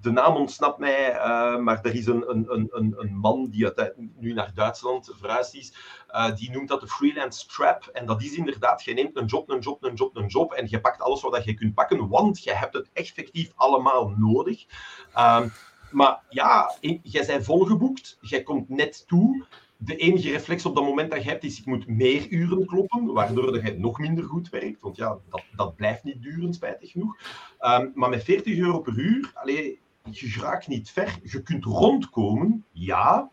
De 0.02 0.12
naam 0.12 0.36
ontsnapt 0.36 0.78
mij, 0.78 1.14
uh, 1.16 1.58
maar 1.58 1.80
er 1.82 1.96
is 1.96 2.06
een, 2.06 2.30
een, 2.30 2.68
een, 2.72 2.96
een 2.98 3.16
man 3.16 3.50
die 3.50 3.66
uit, 3.66 3.94
nu 4.16 4.34
naar 4.34 4.52
Duitsland 4.54 5.12
verhuisd 5.20 5.56
is, 5.56 5.74
eh, 6.08 6.36
die 6.36 6.52
noemt 6.52 6.68
dat 6.68 6.82
de 6.82 6.88
freelance 6.88 7.48
trap. 7.48 7.90
En 7.94 8.06
dat 8.06 8.24
is 8.24 8.36
inderdaad, 8.36 8.84
je 8.84 8.94
neemt 8.94 9.18
een 9.18 9.26
job, 9.26 9.50
een 9.50 9.60
job, 9.60 9.84
een 9.84 9.96
job, 9.96 10.16
een 10.16 10.28
job 10.28 10.54
en 10.54 10.68
je 10.70 10.82
pakt 10.82 11.02
alles 11.02 11.22
wat 11.22 11.44
je 11.44 11.54
kunt 11.54 11.74
pakken, 11.74 12.08
want 12.08 12.44
je 12.44 12.54
hebt 12.54 12.74
het 12.74 12.90
effectief 12.94 13.52
allemaal 13.56 14.10
nodig. 14.18 14.66
Ehm, 15.14 15.48
maar 15.92 16.22
ja, 16.30 16.76
jij 17.04 17.26
bent 17.26 17.46
volgeboekt, 17.46 18.18
jij 18.22 18.44
komt 18.44 18.70
net 18.70 19.08
toe 19.08 19.46
de 19.78 19.96
enige 19.96 20.32
reflex 20.32 20.66
op 20.66 20.76
dat 20.76 20.84
moment 20.84 21.12
dat 21.12 21.24
je 21.24 21.30
hebt 21.30 21.44
is, 21.44 21.60
ik 21.60 21.66
moet 21.66 21.88
meer 21.88 22.30
uren 22.30 22.66
kloppen, 22.66 23.14
waardoor 23.14 23.64
je 23.66 23.80
nog 23.80 24.00
minder 24.00 24.24
goed 24.24 24.50
werkt. 24.50 24.82
Want 24.82 24.96
ja, 24.96 25.18
dat, 25.30 25.44
dat 25.56 25.76
blijft 25.76 26.04
niet 26.04 26.22
duren, 26.22 26.54
spijtig 26.54 26.92
genoeg. 26.92 27.18
Um, 27.60 27.92
maar 27.96 28.10
met 28.10 28.24
40 28.24 28.58
euro 28.58 28.80
per 28.80 28.98
uur, 28.98 29.32
allee, 29.34 29.80
je 30.12 30.40
raakt 30.42 30.68
niet 30.68 30.90
ver. 30.90 31.20
Je 31.24 31.42
kunt 31.44 31.64
rondkomen, 31.64 32.66
ja, 32.72 33.32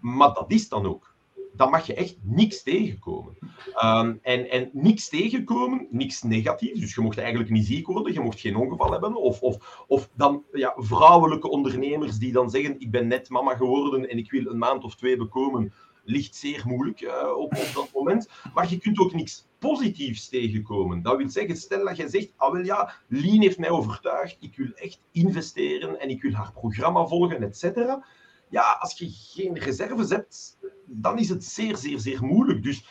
maar 0.00 0.34
dat 0.34 0.52
is 0.52 0.68
dan 0.68 0.86
ook. 0.86 1.16
Dan 1.52 1.70
mag 1.70 1.86
je 1.86 1.94
echt 1.94 2.16
niks 2.22 2.62
tegenkomen. 2.62 3.36
Um, 3.84 4.18
en, 4.22 4.50
en 4.50 4.70
niks 4.72 5.08
tegenkomen, 5.08 5.86
niks 5.90 6.22
negatiefs. 6.22 6.80
Dus 6.80 6.94
je 6.94 7.00
mocht 7.00 7.18
eigenlijk 7.18 7.50
niet 7.50 7.66
ziek 7.66 7.86
worden, 7.86 8.12
je 8.12 8.20
mocht 8.20 8.40
geen 8.40 8.56
ongeval 8.56 8.92
hebben. 8.92 9.16
Of, 9.16 9.40
of, 9.40 9.84
of 9.88 10.10
dan 10.14 10.44
ja, 10.52 10.74
vrouwelijke 10.76 11.48
ondernemers 11.48 12.18
die 12.18 12.32
dan 12.32 12.50
zeggen: 12.50 12.80
Ik 12.80 12.90
ben 12.90 13.06
net 13.06 13.28
mama 13.28 13.56
geworden 13.56 14.08
en 14.08 14.18
ik 14.18 14.30
wil 14.30 14.46
een 14.46 14.58
maand 14.58 14.84
of 14.84 14.96
twee 14.96 15.16
bekomen. 15.16 15.72
Ligt 16.10 16.36
zeer 16.36 16.62
moeilijk 16.66 17.00
uh, 17.00 17.36
op, 17.36 17.56
op 17.56 17.70
dat 17.74 17.88
moment. 17.92 18.28
Maar 18.54 18.70
je 18.70 18.78
kunt 18.78 18.98
ook 18.98 19.14
niks 19.14 19.46
positiefs 19.58 20.28
tegenkomen. 20.28 21.02
Dat 21.02 21.16
wil 21.16 21.30
zeggen, 21.30 21.56
stel 21.56 21.84
dat 21.84 21.96
je 21.96 22.08
zegt, 22.08 22.32
ah 22.36 22.52
wel 22.52 22.64
ja, 22.64 22.92
Lien 23.08 23.42
heeft 23.42 23.58
mij 23.58 23.70
overtuigd, 23.70 24.36
ik 24.40 24.56
wil 24.56 24.70
echt 24.74 25.00
investeren 25.12 26.00
en 26.00 26.08
ik 26.08 26.22
wil 26.22 26.32
haar 26.32 26.52
programma 26.52 27.06
volgen, 27.06 27.42
et 27.42 27.58
cetera. 27.58 28.04
Ja, 28.48 28.76
als 28.80 28.98
je 28.98 29.08
geen 29.10 29.58
reserves 29.58 30.10
hebt, 30.10 30.58
dan 30.86 31.18
is 31.18 31.28
het 31.28 31.44
zeer, 31.44 31.76
zeer, 31.76 31.98
zeer 31.98 32.24
moeilijk. 32.24 32.62
Dus 32.62 32.84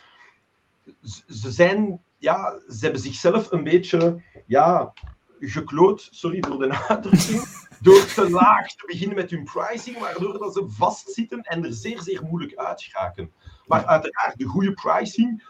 ze 1.28 1.52
zijn, 1.52 2.02
ja, 2.18 2.60
ze 2.70 2.78
hebben 2.80 3.02
zichzelf 3.02 3.52
een 3.52 3.64
beetje, 3.64 4.24
ja, 4.46 4.94
gekloot, 5.40 6.08
sorry 6.12 6.44
voor 6.48 6.60
de 6.60 6.88
uitdrukking, 6.88 7.67
door 7.82 8.06
te 8.06 8.30
laag 8.30 8.68
te 8.68 8.86
beginnen 8.86 9.16
met 9.16 9.30
hun 9.30 9.44
pricing, 9.44 10.00
waardoor 10.00 10.38
dat 10.38 10.54
ze 10.54 10.66
vastzitten 10.68 11.42
en 11.42 11.66
er 11.66 11.74
zeer, 11.74 12.02
zeer 12.02 12.24
moeilijk 12.24 12.56
uitgeraken. 12.56 13.32
Maar 13.66 13.86
uiteraard, 13.86 14.38
de 14.38 14.46
goede 14.46 14.74
pricing 14.74 15.44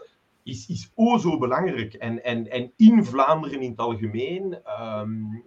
is, 0.44 0.68
is 0.68 0.92
o 0.96 1.18
zo 1.18 1.38
belangrijk. 1.38 1.94
En, 1.94 2.24
en, 2.24 2.52
en 2.52 2.72
in 2.76 3.06
Vlaanderen 3.06 3.62
in 3.62 3.70
het 3.70 3.80
algemeen, 3.80 4.58
um, 4.82 5.44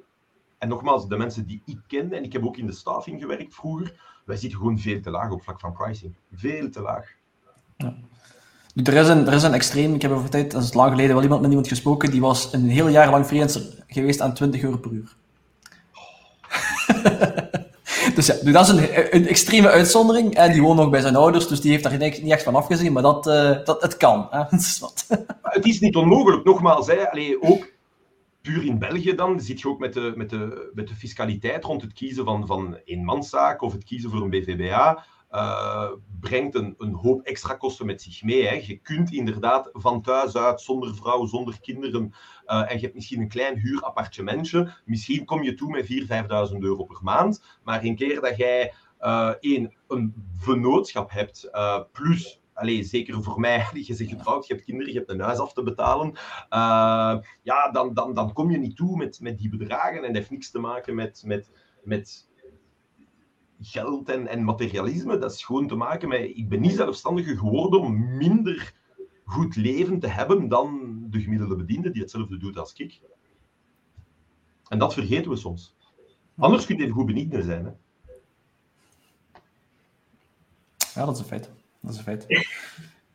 en 0.59 0.69
nogmaals, 0.69 1.09
de 1.09 1.17
mensen 1.17 1.47
die 1.47 1.63
ik 1.65 1.79
ken, 1.87 2.13
en 2.13 2.25
ik 2.25 2.33
heb 2.33 2.45
ook 2.45 2.57
in 2.57 2.67
de 2.67 2.73
staffing 2.73 3.21
gewerkt 3.21 3.55
vroeger, 3.55 4.21
wij 4.25 4.37
zitten 4.37 4.59
gewoon 4.59 4.79
veel 4.79 5.01
te 5.01 5.11
laag 5.11 5.31
op 5.31 5.43
vlak 5.43 5.61
van 5.61 5.73
pricing. 5.73 6.15
Veel 6.33 6.71
te 6.71 6.81
laag. 6.81 7.15
Ja. 7.77 7.97
Er 8.75 8.95
is, 8.95 9.09
een, 9.09 9.27
er 9.27 9.33
is 9.33 9.43
een 9.43 9.55
extreem, 9.55 9.95
ik 9.95 10.03
heb 10.03 10.11
over 10.11 10.31
tijd, 10.31 10.51
dat 10.51 10.63
is 10.63 10.71
geleden, 10.71 11.15
wel 11.15 11.23
iemand 11.23 11.41
met 11.41 11.51
iemand 11.51 11.69
gesproken, 11.69 12.11
die 12.11 12.21
was 12.21 12.53
een 12.53 12.69
heel 12.69 12.89
jaar 12.89 13.11
lang 13.11 13.27
freelancer 13.27 13.85
geweest 13.87 14.21
aan 14.21 14.35
20 14.35 14.63
euro 14.63 14.77
per 14.77 14.91
uur. 14.91 15.17
Dus 18.27 18.43
ja, 18.43 18.53
dat 18.53 18.69
is 18.69 18.75
een, 19.11 19.27
extreme 19.27 19.69
uitzondering. 19.69 20.35
En 20.35 20.53
die 20.53 20.63
woont 20.63 20.79
nog 20.79 20.91
bij 20.91 21.01
zijn 21.01 21.17
ouders, 21.17 21.49
dus 21.49 21.61
die 21.61 21.71
heeft 21.71 21.83
daar 21.83 21.99
niet 21.99 22.31
echt 22.31 22.43
van 22.43 22.55
afgezien, 22.55 22.93
maar 22.93 23.03
dat, 23.03 23.27
uh, 23.27 23.65
dat, 23.65 23.83
het 23.83 23.97
kan. 23.97 24.27
Hè? 24.31 24.43
is 24.57 24.79
wat. 24.79 25.07
het 25.43 25.65
is 25.65 25.81
niet 25.81 25.97
onmogelijk, 25.97 26.45
nogmaals. 26.45 26.87
Hè. 26.87 26.97
Ook 27.41 27.73
puur 28.43 28.65
in 28.65 28.79
België 28.79 29.15
dan, 29.15 29.41
zit 29.41 29.61
je 29.61 29.69
ook 29.69 29.79
met 29.79 29.93
de, 29.93 30.13
met 30.17 30.31
de, 30.31 30.71
met 30.75 30.89
de 30.89 30.95
fiscaliteit 30.95 31.65
rond 31.65 31.83
het 31.83 31.93
kiezen 31.93 32.25
van, 32.25 32.47
van 32.47 32.79
eenmanszaak 32.85 33.63
of 33.63 33.73
het 33.73 33.85
kiezen 33.85 34.11
voor 34.11 34.23
een 34.23 34.31
BVBA. 34.31 35.05
Uh, 35.33 35.91
brengt 36.21 36.55
een, 36.55 36.75
een, 36.79 36.95
hoop 36.95 37.23
extra 37.23 37.55
kosten 37.55 37.87
met 37.87 38.03
zich 38.03 38.23
mee. 38.23 38.47
Hè. 38.47 38.55
Je 38.55 38.77
kunt 38.77 39.13
inderdaad 39.13 39.69
van 39.73 40.03
thuis 40.03 40.37
uit, 40.37 40.61
zonder 40.61 40.95
vrouw, 40.95 41.27
zonder 41.27 41.61
kinderen, 41.61 42.15
uh, 42.47 42.71
en 42.71 42.75
je 42.75 42.83
hebt 42.83 42.95
misschien 42.95 43.21
een 43.21 43.29
klein 43.29 43.59
huurappartementje. 43.59 44.73
Misschien 44.85 45.25
kom 45.25 45.43
je 45.43 45.55
toe 45.55 45.71
met 45.71 45.87
4.000, 45.87 46.53
5.000 46.53 46.59
euro 46.59 46.85
per 46.85 46.99
maand. 47.03 47.45
Maar 47.65 47.85
een 47.85 47.97
keer 47.97 48.21
dat 48.21 48.37
jij 48.37 48.73
uh, 49.01 49.33
een 49.89 50.15
vennootschap 50.37 51.11
hebt, 51.11 51.51
plus 51.93 52.41
Allee, 52.61 52.83
zeker 52.83 53.23
voor 53.23 53.41
mij, 53.41 53.67
je 53.87 53.95
zegt 53.95 54.11
getrouwd, 54.11 54.47
je 54.47 54.55
hebt 54.55 54.67
kinderen, 54.67 54.93
je 54.93 54.99
hebt 54.99 55.11
een 55.11 55.21
huis 55.21 55.39
af 55.39 55.53
te 55.53 55.63
betalen. 55.63 56.13
Ja, 57.43 57.71
dan, 57.73 57.95
dan, 57.95 58.15
dan 58.15 58.33
kom 58.33 58.51
je 58.51 58.59
niet 58.59 58.77
toe 58.77 58.97
met, 58.97 59.21
met 59.21 59.39
die 59.39 59.49
bedragen. 59.49 59.97
En 59.97 60.03
dat 60.03 60.15
heeft 60.15 60.31
niks 60.31 60.51
te 60.51 60.59
maken 60.59 60.95
met, 60.95 61.23
met, 61.27 61.51
met 61.83 62.30
geld 63.61 64.09
en, 64.09 64.45
materialisme. 64.45 65.19
Dat 65.19 65.33
is 65.33 65.45
gewoon 65.45 65.69
te 65.69 65.75
maken 65.75 66.09
met, 66.09 66.21
ik 66.21 66.49
ben 66.49 66.61
niet 66.61 66.75
zelfstandiger 66.75 67.39
geworden 67.39 67.81
om 67.81 68.17
minder 68.17 68.75
goed 69.25 69.57
leven 69.57 69.99
te 69.99 70.07
hebben 70.07 70.49
dan 70.49 70.97
de 71.11 71.21
gemiddelde 71.21 71.57
bediende 71.57 71.91
die 71.91 72.03
hetzelfde 72.03 72.37
doet 72.37 72.59
als 72.59 72.73
ik. 72.73 73.01
En 74.69 74.79
dat 74.79 74.95
vergeten 74.95 75.31
we 75.31 75.37
soms. 75.37 75.77
Anders 76.37 76.67
kun 76.67 76.77
je 76.77 76.83
even 76.83 76.95
goed 76.95 77.07
bediende 77.07 77.43
zijn. 77.43 77.65
Hè? 77.65 77.71
Ja, 80.95 81.05
dat 81.05 81.15
is 81.15 81.21
een 81.21 81.27
feit. 81.27 81.51
Dat 81.81 81.93
is 81.93 81.99
een 81.99 82.05
feit. 82.05 82.27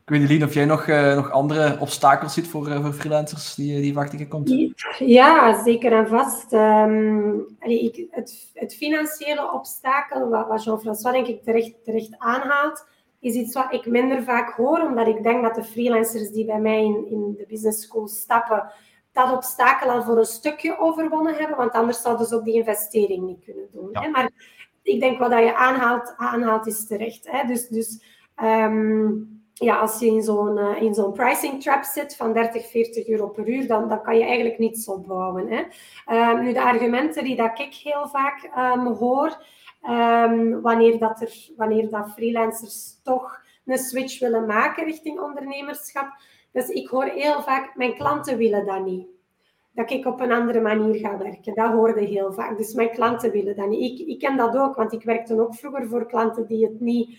Ik 0.06 0.12
weet 0.12 0.28
niet, 0.28 0.42
of 0.42 0.54
jij 0.54 0.64
nog, 0.64 0.86
uh, 0.86 1.14
nog 1.14 1.30
andere 1.30 1.76
obstakels 1.80 2.34
ziet 2.34 2.48
voor, 2.48 2.68
uh, 2.68 2.82
voor 2.82 2.92
freelancers 2.92 3.54
die, 3.54 3.80
die 3.80 3.92
vaak 3.92 4.08
tegenkomt? 4.08 4.74
Ja, 4.98 5.62
zeker 5.62 5.92
en 5.92 6.08
vast. 6.08 6.52
Um, 6.52 7.46
ik, 7.58 8.06
het, 8.10 8.50
het, 8.54 8.74
financiële 8.74 9.52
obstakel, 9.52 10.28
wat, 10.28 10.48
wat 10.48 10.64
Jean-François 10.64 11.14
denk 11.14 11.26
ik 11.26 11.42
terecht, 11.42 11.84
terecht 11.84 12.14
aanhaalt, 12.18 12.88
is 13.20 13.34
iets 13.34 13.54
wat 13.54 13.72
ik 13.72 13.86
minder 13.86 14.22
vaak 14.22 14.50
hoor, 14.50 14.80
omdat 14.80 15.06
ik 15.06 15.22
denk 15.22 15.42
dat 15.42 15.54
de 15.54 15.64
freelancers 15.64 16.30
die 16.30 16.44
bij 16.44 16.60
mij 16.60 16.84
in, 16.84 17.06
in 17.10 17.34
de 17.36 17.44
business 17.48 17.82
school 17.82 18.08
stappen, 18.08 18.72
dat 19.12 19.32
obstakel 19.32 19.90
al 19.90 20.02
voor 20.02 20.18
een 20.18 20.24
stukje 20.24 20.78
overwonnen 20.78 21.34
hebben, 21.34 21.56
want 21.56 21.72
anders 21.72 22.02
zouden 22.02 22.26
ze 22.26 22.34
ook 22.34 22.44
die 22.44 22.54
investering 22.54 23.26
niet 23.26 23.44
kunnen 23.44 23.68
doen. 23.72 23.88
Hè? 23.92 24.08
Maar 24.08 24.30
ik 24.82 25.00
denk 25.00 25.18
wat 25.18 25.30
je 25.30 25.56
aanhaalt, 25.56 26.14
aanhaalt 26.16 26.66
is 26.66 26.86
terecht. 26.86 27.30
Hè? 27.30 27.46
Dus, 27.46 27.68
dus 27.68 28.02
um, 28.42 29.35
ja, 29.58 29.76
als 29.78 29.98
je 29.98 30.06
in 30.06 30.22
zo'n 30.22 30.56
uh, 30.56 30.82
in 30.82 30.94
zo'n 30.94 31.12
pricing 31.12 31.62
trap 31.62 31.84
zit 31.84 32.16
van 32.16 32.32
30, 32.32 32.70
40 32.70 33.08
euro 33.08 33.28
per 33.28 33.48
uur, 33.48 33.66
dan, 33.66 33.88
dan 33.88 34.02
kan 34.02 34.18
je 34.18 34.24
eigenlijk 34.24 34.58
niets 34.58 34.88
opbouwen. 34.88 35.48
Hè? 35.48 35.62
Um, 36.30 36.42
nu, 36.42 36.52
de 36.52 36.62
argumenten 36.62 37.24
die 37.24 37.36
dat 37.36 37.58
ik 37.58 37.74
heel 37.74 38.08
vaak 38.08 38.50
um, 38.58 38.86
hoor, 38.86 39.44
wanneer, 40.62 40.98
dat 40.98 41.20
er, 41.20 41.48
wanneer 41.56 41.90
dat 41.90 42.12
freelancers 42.12 43.00
toch 43.02 43.40
een 43.64 43.78
switch 43.78 44.18
willen 44.18 44.46
maken 44.46 44.84
richting 44.84 45.20
ondernemerschap, 45.20 46.08
dus 46.52 46.68
ik 46.68 46.88
hoor 46.88 47.04
heel 47.04 47.42
vaak, 47.42 47.76
mijn 47.76 47.94
klanten 47.94 48.36
willen 48.36 48.66
dat 48.66 48.84
niet 48.84 49.06
dat 49.76 49.90
ik 49.90 50.06
op 50.06 50.20
een 50.20 50.32
andere 50.32 50.60
manier 50.60 50.94
ga 50.94 51.18
werken. 51.18 51.54
Dat 51.54 51.72
hoorde 51.72 52.00
heel 52.00 52.32
vaak. 52.32 52.56
Dus 52.56 52.74
mijn 52.74 52.90
klanten 52.90 53.30
willen 53.30 53.56
dat 53.56 53.68
niet. 53.68 54.00
Ik, 54.00 54.06
ik 54.06 54.18
ken 54.18 54.36
dat 54.36 54.56
ook, 54.56 54.76
want 54.76 54.92
ik 54.92 55.02
werkte 55.02 55.40
ook 55.40 55.54
vroeger 55.54 55.88
voor 55.88 56.06
klanten 56.06 56.46
die 56.46 56.64
het 56.64 56.80
niet 56.80 57.18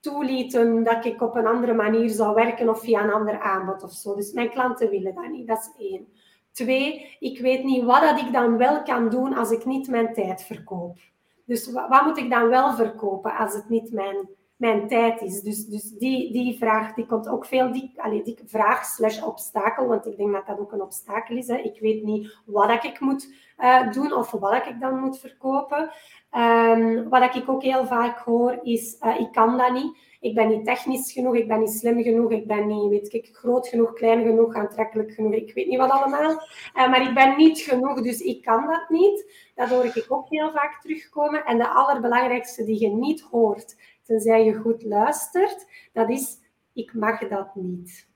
toelieten 0.00 0.82
dat 0.82 1.04
ik 1.04 1.22
op 1.22 1.34
een 1.34 1.46
andere 1.46 1.74
manier 1.74 2.08
zou 2.08 2.34
werken 2.34 2.68
of 2.68 2.80
via 2.80 3.04
een 3.04 3.12
ander 3.12 3.40
aanbod 3.40 3.82
of 3.82 3.92
zo. 3.92 4.14
Dus 4.14 4.32
mijn 4.32 4.50
klanten 4.50 4.90
willen 4.90 5.14
dat 5.14 5.28
niet. 5.28 5.46
Dat 5.46 5.58
is 5.58 5.86
één. 5.88 6.06
Twee, 6.52 7.16
ik 7.18 7.40
weet 7.40 7.64
niet 7.64 7.84
wat 7.84 8.00
dat 8.00 8.20
ik 8.20 8.32
dan 8.32 8.56
wel 8.56 8.82
kan 8.82 9.08
doen 9.08 9.34
als 9.34 9.50
ik 9.50 9.64
niet 9.64 9.88
mijn 9.88 10.14
tijd 10.14 10.42
verkoop. 10.42 10.98
Dus 11.44 11.72
wat 11.72 12.04
moet 12.04 12.18
ik 12.18 12.30
dan 12.30 12.48
wel 12.48 12.74
verkopen 12.74 13.36
als 13.36 13.54
het 13.54 13.68
niet 13.68 13.92
mijn, 13.92 14.28
mijn 14.56 14.88
tijd 14.88 15.20
is? 15.20 15.40
Dus, 15.40 15.66
dus 15.66 15.90
die, 15.90 16.32
die 16.32 16.58
vraag 16.58 16.94
die 16.94 17.06
komt 17.06 17.28
ook 17.28 17.44
veel, 17.44 17.72
die, 17.72 17.92
allez, 17.96 18.24
die 18.24 18.38
vraag 18.46 18.84
slash 18.84 19.22
obstakel, 19.22 19.86
want 19.86 20.06
ik 20.06 20.16
denk 20.16 20.32
dat 20.32 20.46
dat 20.46 20.58
ook 20.58 20.72
een 20.72 20.82
obstakel 20.82 21.36
is. 21.36 21.46
Hè. 21.46 21.56
Ik 21.56 21.80
weet 21.80 22.02
niet 22.02 22.38
wat 22.44 22.84
ik 22.84 23.00
moet 23.00 23.34
uh, 23.58 23.92
doen 23.92 24.12
of 24.12 24.30
wat 24.30 24.66
ik 24.66 24.80
dan 24.80 24.98
moet 24.98 25.18
verkopen. 25.18 25.90
Um, 26.36 27.08
wat 27.08 27.34
ik 27.34 27.48
ook 27.48 27.62
heel 27.62 27.86
vaak 27.86 28.18
hoor 28.18 28.58
is, 28.62 28.96
uh, 29.00 29.20
ik 29.20 29.32
kan 29.32 29.58
dat 29.58 29.72
niet. 29.72 29.96
Ik 30.20 30.34
ben 30.34 30.48
niet 30.48 30.64
technisch 30.64 31.12
genoeg, 31.12 31.34
ik 31.34 31.48
ben 31.48 31.60
niet 31.60 31.70
slim 31.70 32.02
genoeg, 32.02 32.30
ik 32.30 32.46
ben 32.46 32.66
niet 32.66 32.90
weet 32.90 33.12
ik, 33.12 33.28
groot 33.32 33.68
genoeg, 33.68 33.92
klein 33.92 34.22
genoeg, 34.22 34.54
aantrekkelijk 34.54 35.12
genoeg, 35.12 35.32
ik 35.32 35.54
weet 35.54 35.66
niet 35.66 35.78
wat 35.78 35.90
allemaal. 35.90 36.30
Uh, 36.30 36.90
maar 36.90 37.02
ik 37.08 37.14
ben 37.14 37.36
niet 37.36 37.58
genoeg, 37.58 38.02
dus 38.02 38.20
ik 38.20 38.42
kan 38.42 38.66
dat 38.66 38.88
niet. 38.88 39.32
Dat 39.54 39.68
hoor 39.68 39.84
ik 39.84 40.04
ook 40.08 40.28
heel 40.28 40.50
vaak 40.50 40.80
terugkomen. 40.80 41.44
En 41.44 41.58
de 41.58 41.68
allerbelangrijkste 41.68 42.64
die 42.64 42.80
je 42.80 42.88
niet 42.88 43.20
hoort, 43.20 43.76
tenzij 44.02 44.44
je 44.44 44.54
goed 44.54 44.82
luistert, 44.82 45.66
dat 45.92 46.10
is 46.10 46.38
ik 46.72 46.94
mag 46.94 47.28
dat 47.28 47.54
niet. 47.54 48.08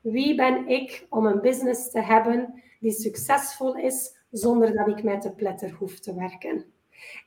Wie 0.00 0.34
ben 0.34 0.68
ik 0.68 1.06
om 1.08 1.26
een 1.26 1.40
business 1.40 1.90
te 1.90 2.00
hebben 2.00 2.62
die 2.80 2.92
succesvol 2.92 3.76
is 3.76 4.16
zonder 4.30 4.74
dat 4.74 4.88
ik 4.88 5.02
met 5.02 5.22
de 5.22 5.32
pletter 5.32 5.72
hoef 5.72 5.98
te 5.98 6.14
werken? 6.14 6.73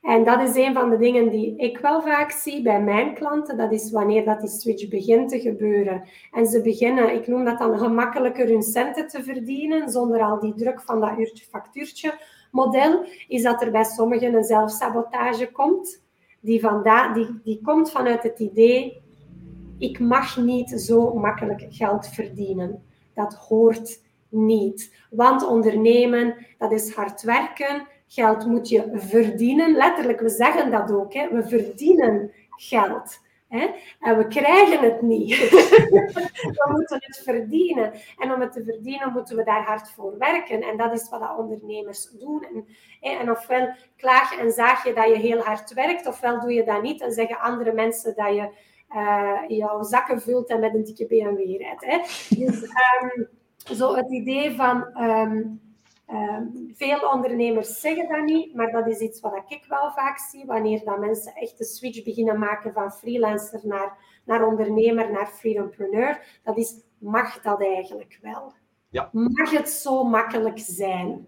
En 0.01 0.23
dat 0.23 0.41
is 0.41 0.55
een 0.55 0.73
van 0.73 0.89
de 0.89 0.97
dingen 0.97 1.29
die 1.29 1.57
ik 1.57 1.77
wel 1.77 2.01
vaak 2.01 2.31
zie 2.31 2.61
bij 2.61 2.81
mijn 2.81 3.13
klanten. 3.13 3.57
Dat 3.57 3.71
is 3.71 3.91
wanneer 3.91 4.25
dat 4.25 4.39
die 4.39 4.49
switch 4.49 4.87
begint 4.87 5.29
te 5.29 5.39
gebeuren. 5.39 6.03
En 6.31 6.45
ze 6.45 6.61
beginnen, 6.61 7.13
ik 7.13 7.27
noem 7.27 7.45
dat 7.45 7.59
dan 7.59 7.77
gemakkelijker, 7.77 8.47
hun 8.47 8.63
centen 8.63 9.07
te 9.07 9.23
verdienen, 9.23 9.89
zonder 9.89 10.21
al 10.21 10.39
die 10.39 10.53
druk 10.53 10.81
van 10.81 10.99
dat 10.99 11.17
uurtje-factuurtje 11.17 12.13
model, 12.51 13.05
is 13.27 13.43
dat 13.43 13.61
er 13.61 13.71
bij 13.71 13.83
sommigen 13.83 14.33
een 14.33 14.43
zelfsabotage 14.43 15.51
komt. 15.51 16.05
Die, 16.39 16.61
vanda 16.61 17.13
die, 17.13 17.39
die 17.43 17.61
komt 17.63 17.91
vanuit 17.91 18.23
het 18.23 18.39
idee, 18.39 19.01
ik 19.77 19.99
mag 19.99 20.37
niet 20.37 20.69
zo 20.69 21.13
makkelijk 21.13 21.65
geld 21.69 22.07
verdienen. 22.07 22.83
Dat 23.13 23.33
hoort 23.33 24.01
niet. 24.29 24.95
Want 25.09 25.47
ondernemen, 25.47 26.35
dat 26.57 26.71
is 26.71 26.93
hard 26.93 27.21
werken. 27.21 27.87
Geld 28.07 28.45
moet 28.45 28.69
je 28.69 28.91
verdienen. 28.93 29.75
Letterlijk, 29.75 30.19
we 30.19 30.29
zeggen 30.29 30.71
dat 30.71 30.91
ook. 30.91 31.13
Hè. 31.13 31.29
We 31.29 31.47
verdienen 31.47 32.31
geld. 32.49 33.19
Hè? 33.47 33.67
En 33.99 34.17
we 34.17 34.27
krijgen 34.27 34.79
het 34.79 35.01
niet. 35.01 35.37
we 36.57 36.67
moeten 36.69 36.97
het 37.01 37.21
verdienen. 37.23 37.93
En 38.17 38.33
om 38.33 38.41
het 38.41 38.51
te 38.51 38.63
verdienen 38.63 39.11
moeten 39.11 39.35
we 39.35 39.43
daar 39.43 39.63
hard 39.63 39.89
voor 39.89 40.17
werken. 40.17 40.61
En 40.61 40.77
dat 40.77 40.93
is 40.93 41.09
wat 41.09 41.19
dat 41.19 41.37
ondernemers 41.37 42.09
doen. 42.19 42.45
En, 43.01 43.19
en 43.19 43.31
ofwel 43.31 43.75
klaag 43.97 44.39
en 44.39 44.51
zaag 44.51 44.83
je 44.83 44.93
dat 44.93 45.07
je 45.07 45.17
heel 45.17 45.39
hard 45.39 45.73
werkt, 45.73 46.07
ofwel 46.07 46.39
doe 46.39 46.53
je 46.53 46.63
dat 46.63 46.81
niet 46.81 47.01
en 47.01 47.11
zeggen 47.11 47.39
andere 47.39 47.73
mensen 47.73 48.15
dat 48.15 48.35
je 48.35 48.49
uh, 48.95 49.57
jouw 49.57 49.83
zakken 49.83 50.21
vult 50.21 50.49
en 50.49 50.59
met 50.59 50.73
een 50.73 50.83
dikke 50.83 51.05
BMW 51.05 51.57
rijdt. 51.57 51.85
Hè? 51.85 51.97
Dus 52.37 52.61
um, 53.01 53.27
zo 53.75 53.95
het 53.95 54.11
idee 54.11 54.55
van 54.55 55.01
um, 55.01 55.66
um, 56.11 56.71
veel 56.75 56.99
ondernemers 56.99 57.79
zeggen 57.79 58.09
dat 58.09 58.23
niet, 58.23 58.55
maar 58.55 58.71
dat 58.71 58.87
is 58.87 58.99
iets 58.99 59.19
wat 59.19 59.43
ik 59.47 59.65
wel 59.67 59.91
vaak 59.91 60.19
zie 60.31 60.45
wanneer 60.45 60.81
dat 60.85 60.99
mensen 60.99 61.33
echt 61.35 61.57
de 61.57 61.65
switch 61.65 62.03
beginnen 62.03 62.39
maken 62.39 62.73
van 62.73 62.91
freelancer 62.91 63.59
naar, 63.63 63.97
naar 64.25 64.47
ondernemer, 64.47 65.11
naar 65.11 65.27
freedompreneur. 65.27 66.39
Dat 66.43 66.57
is, 66.57 66.75
mag 66.97 67.41
dat 67.41 67.63
eigenlijk 67.63 68.19
wel? 68.21 68.53
Ja. 68.89 69.09
Mag 69.11 69.51
het 69.51 69.69
zo 69.69 70.03
makkelijk 70.03 70.59
zijn? 70.59 71.27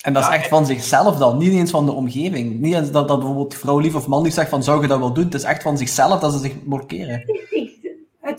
En 0.00 0.12
dat 0.12 0.22
is 0.22 0.28
echt 0.28 0.48
van 0.48 0.66
zichzelf 0.66 1.16
dan, 1.16 1.38
niet 1.38 1.52
eens 1.52 1.70
van 1.70 1.86
de 1.86 1.92
omgeving. 1.92 2.60
Niet 2.60 2.74
eens 2.74 2.90
dat, 2.90 3.08
dat 3.08 3.18
bijvoorbeeld 3.18 3.54
vrouw 3.54 3.78
lief 3.78 3.94
of 3.94 4.06
man 4.06 4.22
lief 4.22 4.32
zegt 4.32 4.50
van 4.50 4.62
zou 4.62 4.82
je 4.82 4.88
dat 4.88 4.98
wel 4.98 5.12
doen. 5.12 5.24
Het 5.24 5.34
is 5.34 5.42
echt 5.42 5.62
van 5.62 5.78
zichzelf 5.78 6.20
dat 6.20 6.32
ze 6.32 6.38
zich 6.38 6.64
blokkeren. 6.64 7.22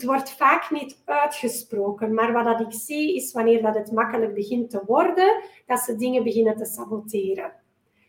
Het 0.02 0.10
wordt 0.10 0.32
vaak 0.32 0.70
niet 0.70 1.02
uitgesproken, 1.04 2.14
maar 2.14 2.32
wat 2.32 2.44
dat 2.44 2.60
ik 2.60 2.72
zie 2.72 3.14
is 3.14 3.32
wanneer 3.32 3.62
dat 3.62 3.74
het 3.74 3.92
makkelijk 3.92 4.34
begint 4.34 4.70
te 4.70 4.82
worden, 4.86 5.42
dat 5.66 5.80
ze 5.80 5.96
dingen 5.96 6.24
beginnen 6.24 6.56
te 6.56 6.64
saboteren. 6.64 7.52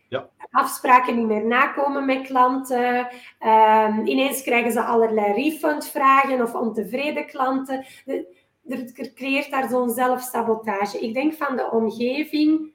Ja. 0.08 0.28
Afspraken 0.50 1.16
niet 1.16 1.26
meer 1.26 1.46
nakomen 1.46 2.06
met 2.06 2.26
klanten. 2.26 3.08
Um, 3.40 4.06
ineens 4.06 4.42
krijgen 4.42 4.72
ze 4.72 4.82
allerlei 4.82 5.32
refundvragen 5.32 6.42
of 6.42 6.54
ontevreden 6.54 7.26
klanten. 7.26 7.84
Er 8.68 9.12
creëert 9.14 9.50
daar 9.50 9.68
zo'n 9.68 9.90
zelfsabotage. 9.90 11.00
Ik 11.00 11.14
denk 11.14 11.34
van 11.34 11.56
de 11.56 11.70
omgeving 11.70 12.72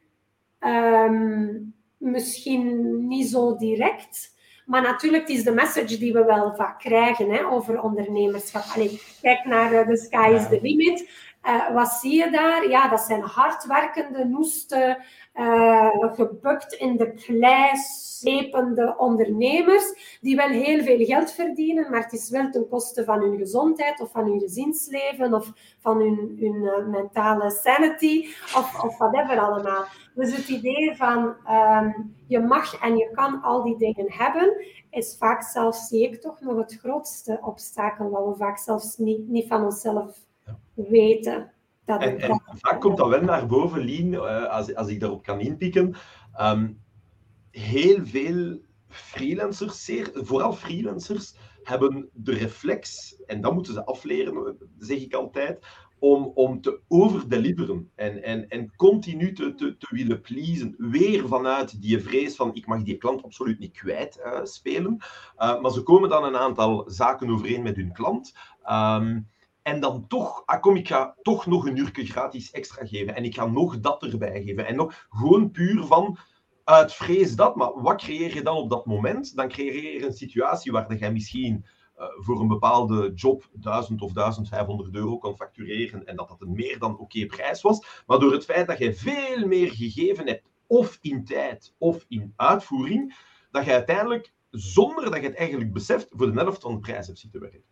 Um, 0.59 1.73
misschien 1.97 3.07
niet 3.07 3.27
zo 3.27 3.55
direct. 3.55 4.37
Maar 4.69 4.81
natuurlijk, 4.81 5.27
is 5.27 5.43
de 5.43 5.51
message 5.51 5.97
die 5.97 6.13
we 6.13 6.23
wel 6.23 6.53
vaak 6.55 6.79
krijgen 6.79 7.29
hè, 7.29 7.45
over 7.45 7.81
ondernemerschap. 7.81 8.63
Allee, 8.75 9.01
kijk 9.21 9.45
naar 9.45 9.73
uh, 9.73 9.87
The 9.87 9.97
Sky 9.97 10.31
is 10.35 10.47
the 10.47 10.59
Limit. 10.61 11.09
Uh, 11.45 11.73
wat 11.73 11.89
zie 11.89 12.15
je 12.15 12.29
daar? 12.29 12.69
Ja, 12.69 12.87
dat 12.87 12.99
zijn 12.99 13.21
hardwerkende, 13.21 14.25
noeste, 14.25 15.03
uh, 15.33 16.13
gebukt 16.13 16.73
in 16.73 16.97
de 16.97 17.13
klei, 17.13 17.77
slepende 18.19 18.95
ondernemers, 18.97 20.17
die 20.21 20.35
wel 20.35 20.47
heel 20.47 20.83
veel 20.83 21.05
geld 21.05 21.31
verdienen, 21.31 21.91
maar 21.91 22.01
het 22.01 22.13
is 22.13 22.29
wel 22.29 22.49
ten 22.49 22.67
koste 22.69 23.03
van 23.03 23.19
hun 23.19 23.37
gezondheid 23.37 23.99
of 23.99 24.11
van 24.11 24.25
hun 24.25 24.39
gezinsleven 24.39 25.33
of 25.33 25.51
van 25.79 25.97
hun, 25.97 26.37
hun 26.39 26.55
uh, 26.55 26.87
mentale 26.87 27.51
sanity 27.51 28.27
of, 28.55 28.83
of 28.83 28.97
whatever 28.97 29.39
allemaal. 29.39 29.85
Dus 30.15 30.35
het 30.35 30.47
idee 30.47 30.95
van 30.95 31.35
um, 31.49 32.15
je 32.27 32.39
mag 32.39 32.81
en 32.81 32.97
je 32.97 33.11
kan 33.13 33.41
al 33.41 33.63
die 33.63 33.77
dingen 33.77 34.11
hebben, 34.11 34.65
is 34.89 35.15
vaak 35.19 35.43
zelfs, 35.43 35.87
zie 35.87 36.03
ik 36.03 36.21
toch, 36.21 36.41
nog 36.41 36.57
het 36.57 36.77
grootste 36.79 37.39
obstakel 37.41 38.09
wat 38.09 38.25
we 38.25 38.35
vaak 38.35 38.57
zelfs 38.57 38.97
niet, 38.97 39.27
niet 39.27 39.47
van 39.47 39.63
onszelf 39.63 40.27
weten. 40.87 41.51
Dat 41.85 42.01
en, 42.01 42.19
en 42.19 42.41
vaak 42.45 42.81
komt 42.81 42.97
dat 42.97 43.07
wel 43.07 43.21
naar 43.21 43.47
boven, 43.47 43.81
Lien, 43.81 44.13
uh, 44.13 44.45
als, 44.45 44.75
als 44.75 44.87
ik 44.87 44.99
daarop 44.99 45.23
kan 45.23 45.39
inpikken. 45.39 45.95
Um, 46.41 46.81
heel 47.51 48.05
veel 48.05 48.59
freelancers, 48.87 49.85
zeer, 49.85 50.11
vooral 50.13 50.53
freelancers, 50.53 51.35
hebben 51.63 52.09
de 52.13 52.33
reflex, 52.33 53.15
en 53.25 53.41
dat 53.41 53.53
moeten 53.53 53.73
ze 53.73 53.85
afleren, 53.85 54.57
zeg 54.77 55.01
ik 55.01 55.13
altijd, 55.13 55.65
om, 55.99 56.31
om 56.33 56.61
te 56.61 56.79
overdeliveren 56.87 57.91
en, 57.95 58.23
en, 58.23 58.47
en 58.47 58.75
continu 58.75 59.33
te, 59.33 59.53
te, 59.53 59.77
te 59.77 59.87
willen 59.89 60.21
pleasen. 60.21 60.75
Weer 60.77 61.27
vanuit 61.27 61.81
die 61.81 61.99
vrees 61.99 62.35
van 62.35 62.53
ik 62.53 62.65
mag 62.65 62.83
die 62.83 62.97
klant 62.97 63.23
absoluut 63.23 63.59
niet 63.59 63.77
kwijt 63.77 64.19
uh, 64.25 64.39
spelen. 64.43 64.97
Uh, 65.37 65.61
maar 65.61 65.71
ze 65.71 65.83
komen 65.83 66.09
dan 66.09 66.23
een 66.23 66.37
aantal 66.37 66.83
zaken 66.87 67.29
overeen 67.29 67.63
met 67.63 67.75
hun 67.75 67.91
klant. 67.91 68.33
Um, 68.71 69.27
en 69.61 69.79
dan 69.79 70.07
toch, 70.07 70.43
ah, 70.45 70.61
kom, 70.61 70.75
ik 70.75 70.87
ga 70.87 71.15
toch 71.21 71.45
nog 71.45 71.67
een 71.67 71.77
uurtje 71.77 72.05
gratis 72.05 72.51
extra 72.51 72.85
geven. 72.85 73.15
En 73.15 73.23
ik 73.23 73.35
ga 73.35 73.45
nog 73.45 73.79
dat 73.79 74.03
erbij 74.03 74.43
geven. 74.43 74.65
En 74.65 74.75
nog 74.75 75.07
gewoon 75.09 75.51
puur 75.51 75.83
van 75.83 76.17
uit 76.63 76.93
vrees 76.93 77.35
dat. 77.35 77.55
Maar 77.55 77.81
wat 77.81 78.01
creëer 78.01 78.35
je 78.35 78.41
dan 78.41 78.57
op 78.57 78.69
dat 78.69 78.85
moment? 78.85 79.35
Dan 79.35 79.47
creëer 79.47 79.93
je 79.93 80.05
een 80.05 80.13
situatie 80.13 80.71
waar 80.71 80.95
jij 80.95 81.11
misschien 81.11 81.65
uh, 81.97 82.05
voor 82.15 82.39
een 82.39 82.47
bepaalde 82.47 83.11
job 83.13 83.49
1000 83.53 84.01
of 84.01 84.13
1500 84.13 84.95
euro 84.95 85.17
kan 85.17 85.35
factureren 85.35 86.05
en 86.05 86.15
dat 86.15 86.27
dat 86.27 86.41
een 86.41 86.51
meer 86.51 86.79
dan 86.79 86.97
oké 86.97 87.25
prijs 87.25 87.61
was. 87.61 88.03
Maar 88.07 88.19
door 88.19 88.31
het 88.31 88.45
feit 88.45 88.67
dat 88.67 88.77
je 88.77 88.93
veel 88.93 89.47
meer 89.47 89.71
gegeven 89.71 90.27
hebt, 90.27 90.47
of 90.67 90.97
in 91.01 91.25
tijd 91.25 91.75
of 91.77 92.05
in 92.07 92.33
uitvoering, 92.35 93.15
dat 93.51 93.65
je 93.65 93.71
uiteindelijk, 93.71 94.33
zonder 94.49 95.11
dat 95.11 95.21
je 95.21 95.27
het 95.27 95.37
eigenlijk 95.37 95.73
beseft, 95.73 96.07
voor 96.09 96.31
de 96.31 96.39
helft 96.39 96.61
van 96.61 96.73
de 96.73 96.79
prijs 96.79 97.07
hebt 97.07 97.19
zitten 97.19 97.41
werken. 97.41 97.63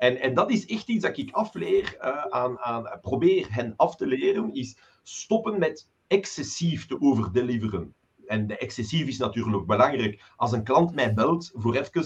En, 0.00 0.20
en 0.20 0.34
dat 0.34 0.50
is 0.50 0.66
echt 0.66 0.88
iets 0.88 1.04
dat 1.04 1.18
ik 1.18 1.30
afleer 1.30 1.96
uh, 2.00 2.24
aan, 2.24 2.58
aan, 2.58 2.98
probeer 3.00 3.46
hen 3.50 3.72
af 3.76 3.96
te 3.96 4.06
leren, 4.06 4.54
is 4.54 4.76
stoppen 5.02 5.58
met 5.58 5.88
excessief 6.06 6.86
te 6.86 7.00
overdeliveren. 7.00 7.94
En 8.26 8.46
de 8.46 8.56
excessief 8.56 9.06
is 9.06 9.18
natuurlijk 9.18 9.66
belangrijk. 9.66 10.22
Als 10.36 10.52
een 10.52 10.64
klant 10.64 10.94
mij 10.94 11.14
belt 11.14 11.50
voor 11.54 11.74
even 11.76 12.04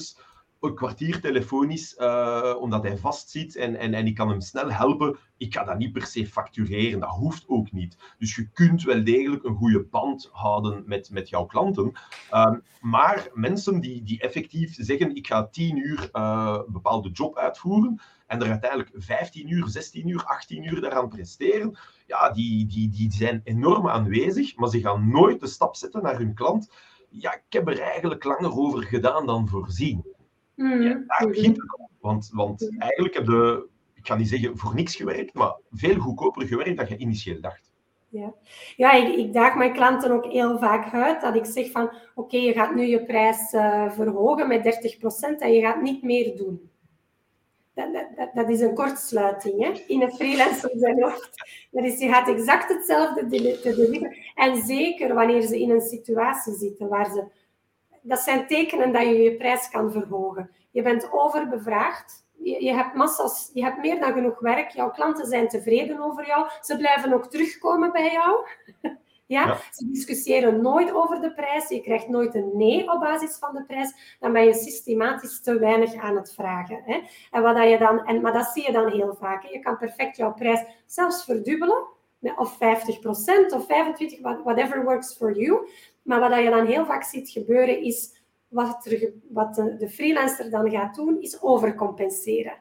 een 0.64 0.74
kwartier 0.74 1.20
telefonisch, 1.20 1.96
uh, 1.98 2.55
omdat 2.61 2.83
hij 2.83 2.98
vastzit 2.98 3.57
en, 3.57 3.77
en, 3.77 3.94
en 3.94 4.07
ik 4.07 4.14
kan 4.14 4.29
hem 4.29 4.40
snel 4.40 4.70
helpen. 4.70 5.16
Ik 5.37 5.55
ga 5.55 5.64
dat 5.64 5.79
niet 5.79 5.92
per 5.92 6.07
se 6.07 6.27
factureren, 6.27 7.00
dat 7.00 7.11
hoeft 7.11 7.44
ook 7.48 7.72
niet. 7.72 7.96
Dus 8.18 8.35
je 8.35 8.48
kunt 8.50 8.83
wel 8.83 9.05
degelijk 9.05 9.44
een 9.44 9.57
goede 9.57 9.83
band 9.83 10.29
houden 10.33 10.83
met, 10.87 11.11
met 11.11 11.29
jouw 11.29 11.44
klanten. 11.44 11.92
Um, 12.33 12.62
maar 12.81 13.29
mensen 13.33 13.81
die, 13.81 14.03
die 14.03 14.20
effectief 14.20 14.74
zeggen, 14.79 15.14
ik 15.14 15.27
ga 15.27 15.46
10 15.46 15.77
uur 15.77 16.09
een 16.12 16.64
bepaalde 16.68 17.11
job 17.11 17.37
uitvoeren 17.37 18.00
en 18.27 18.42
er 18.42 18.50
uiteindelijk 18.50 18.90
15 18.94 19.53
uur, 19.53 19.68
16 19.68 20.09
uur, 20.09 20.24
18 20.24 20.64
uur 20.64 20.81
daaraan 20.81 21.09
presteren, 21.09 21.79
ja, 22.07 22.31
die, 22.31 22.66
die, 22.66 22.88
die 22.88 23.12
zijn 23.12 23.40
enorm 23.44 23.88
aanwezig, 23.88 24.57
maar 24.57 24.68
ze 24.68 24.81
gaan 24.81 25.11
nooit 25.11 25.40
de 25.40 25.46
stap 25.46 25.77
zetten 25.77 26.03
naar 26.03 26.18
hun 26.18 26.35
klant. 26.35 26.70
Ja, 27.09 27.35
ik 27.35 27.42
heb 27.48 27.68
er 27.68 27.81
eigenlijk 27.81 28.24
langer 28.24 28.53
over 28.53 28.83
gedaan 28.83 29.27
dan 29.27 29.49
voorzien. 29.49 30.14
Mm. 30.55 30.82
Ja, 30.82 31.02
daar 31.07 31.28
begint 31.28 31.57
het. 31.57 31.88
Want, 32.00 32.30
want 32.32 32.61
mm. 32.61 32.80
eigenlijk 32.80 33.14
heb 33.14 33.26
je, 33.26 33.68
ik 33.94 34.07
ga 34.07 34.14
niet 34.14 34.28
zeggen 34.28 34.59
voor 34.59 34.74
niks 34.74 34.96
gewerkt, 34.96 35.34
maar 35.34 35.57
veel 35.70 35.98
goedkoper 35.98 36.46
gewerkt 36.46 36.76
dan 36.76 36.86
je 36.88 36.96
initieel 36.96 37.40
dacht. 37.40 37.72
Ja, 38.09 38.34
ja 38.76 38.92
ik, 38.92 39.14
ik 39.14 39.32
daag 39.32 39.55
mijn 39.55 39.72
klanten 39.72 40.11
ook 40.11 40.24
heel 40.24 40.59
vaak 40.59 40.92
uit 40.92 41.20
dat 41.20 41.34
ik 41.34 41.44
zeg 41.44 41.70
van 41.70 41.84
oké, 41.84 41.98
okay, 42.14 42.40
je 42.40 42.52
gaat 42.52 42.74
nu 42.74 42.86
je 42.86 43.05
prijs 43.05 43.52
uh, 43.52 43.90
verhogen 43.90 44.48
met 44.48 44.96
30% 45.36 45.38
en 45.38 45.52
je 45.52 45.61
gaat 45.61 45.82
niet 45.82 46.02
meer 46.02 46.36
doen. 46.36 46.70
Dat, 47.74 47.92
dat, 48.16 48.30
dat 48.34 48.48
is 48.48 48.61
een 48.61 48.74
kortsluiting 48.74 49.62
hè? 49.64 49.72
in 49.86 50.02
een 50.02 50.12
freelancer 50.12 50.70
zijn 50.74 51.02
hoofd. 51.02 51.30
Dat 51.70 51.84
is, 51.84 51.98
je 51.98 52.09
gaat 52.09 52.28
exact 52.28 52.68
hetzelfde 52.68 53.26
deliveren. 53.26 54.16
En 54.34 54.62
zeker 54.62 55.14
wanneer 55.14 55.42
ze 55.42 55.61
in 55.61 55.70
een 55.70 55.80
situatie 55.80 56.55
zitten 56.55 56.88
waar 56.88 57.11
ze 57.11 57.24
dat 58.07 58.18
zijn 58.18 58.46
tekenen 58.46 58.92
dat 58.92 59.02
je 59.02 59.22
je 59.22 59.36
prijs 59.36 59.68
kan 59.68 59.92
verhogen. 59.92 60.50
Je 60.70 60.82
bent 60.82 61.12
overbevraagd. 61.12 62.26
Je, 62.32 62.64
je, 62.64 62.72
hebt 62.72 62.94
massas, 62.94 63.50
je 63.52 63.62
hebt 63.62 63.78
meer 63.78 64.00
dan 64.00 64.12
genoeg 64.12 64.38
werk. 64.38 64.70
Jouw 64.70 64.90
klanten 64.90 65.26
zijn 65.26 65.48
tevreden 65.48 66.00
over 66.00 66.26
jou. 66.26 66.48
Ze 66.61 66.76
blijven 66.76 67.12
ook 67.12 67.26
terugkomen 67.30 67.92
bij 67.92 68.12
jou. 68.12 68.46
Ja? 69.26 69.59
Ze 69.70 69.90
discussiëren 69.90 70.62
nooit 70.62 70.92
over 70.92 71.20
de 71.20 71.34
prijs. 71.34 71.68
Je 71.68 71.80
krijgt 71.80 72.09
nooit 72.09 72.34
een 72.34 72.50
nee 72.55 72.92
op 72.92 73.00
basis 73.00 73.36
van 73.38 73.55
de 73.55 73.64
prijs. 73.64 74.16
Dan 74.20 74.32
ben 74.32 74.44
je 74.44 74.55
systematisch 74.55 75.40
te 75.40 75.59
weinig 75.59 75.94
aan 75.94 76.16
het 76.16 76.34
vragen. 76.34 76.82
Hè? 76.84 77.00
En 77.30 77.42
wat 77.42 77.57
dat 77.57 77.68
je 77.68 77.78
dan, 77.78 78.07
en, 78.07 78.20
maar 78.20 78.32
dat 78.32 78.46
zie 78.46 78.66
je 78.66 78.72
dan 78.72 78.90
heel 78.90 79.16
vaak. 79.20 79.42
Hè? 79.42 79.48
Je 79.48 79.59
kan 79.59 79.78
perfect 79.78 80.16
jouw 80.16 80.34
prijs 80.34 80.64
zelfs 80.86 81.24
verdubbelen. 81.24 81.92
Of 82.36 82.55
50% 82.55 82.59
of 83.55 83.66
25%, 83.66 84.42
whatever 84.42 84.84
works 84.84 85.16
for 85.16 85.38
you. 85.38 85.68
Maar 86.05 86.20
wat 86.20 86.42
je 86.42 86.50
dan 86.50 86.66
heel 86.66 86.86
vaak 86.86 87.02
ziet 87.02 87.30
gebeuren 87.30 87.82
is, 87.82 88.22
wat, 88.48 88.88
wat 89.30 89.55
de, 89.55 89.88
freelancer 89.88 90.50
dan 90.50 90.70
gaat 90.70 90.94
doen, 90.94 91.20
is 91.20 91.42
overcompenseren. 91.42 92.55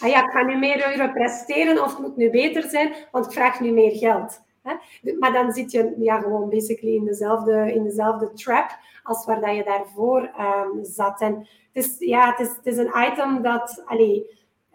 Ah 0.00 0.08
ja, 0.08 0.24
ik 0.24 0.30
ga 0.30 0.42
nu 0.42 0.56
meer 0.56 0.96
euro 0.96 1.12
presteren 1.12 1.82
of 1.82 1.90
het 1.90 1.98
moet 1.98 2.16
nu 2.16 2.30
beter 2.30 2.62
zijn, 2.62 2.94
want 3.10 3.26
ik 3.26 3.32
vraag 3.32 3.60
nu 3.60 3.72
meer 3.72 3.96
geld. 3.96 4.40
Maar 5.18 5.32
dan 5.32 5.52
zit 5.52 5.70
je 5.70 5.94
ja, 5.98 6.20
gewoon 6.20 6.48
basically 6.48 6.94
in 6.94 7.04
dezelfde, 7.04 7.72
in 7.72 7.82
dezelfde 7.82 8.32
trap 8.32 8.78
als 9.02 9.24
waar 9.26 9.40
dat 9.40 9.56
je 9.56 9.64
daarvoor 9.64 10.20
um, 10.20 10.84
zat. 10.84 11.20
En 11.20 11.34
het 11.72 11.84
is, 11.84 11.96
ja, 11.98 12.30
het 12.30 12.40
is, 12.40 12.56
het 12.56 12.66
is 12.66 12.76
een 12.76 12.92
item 13.12 13.42
dat... 13.42 13.82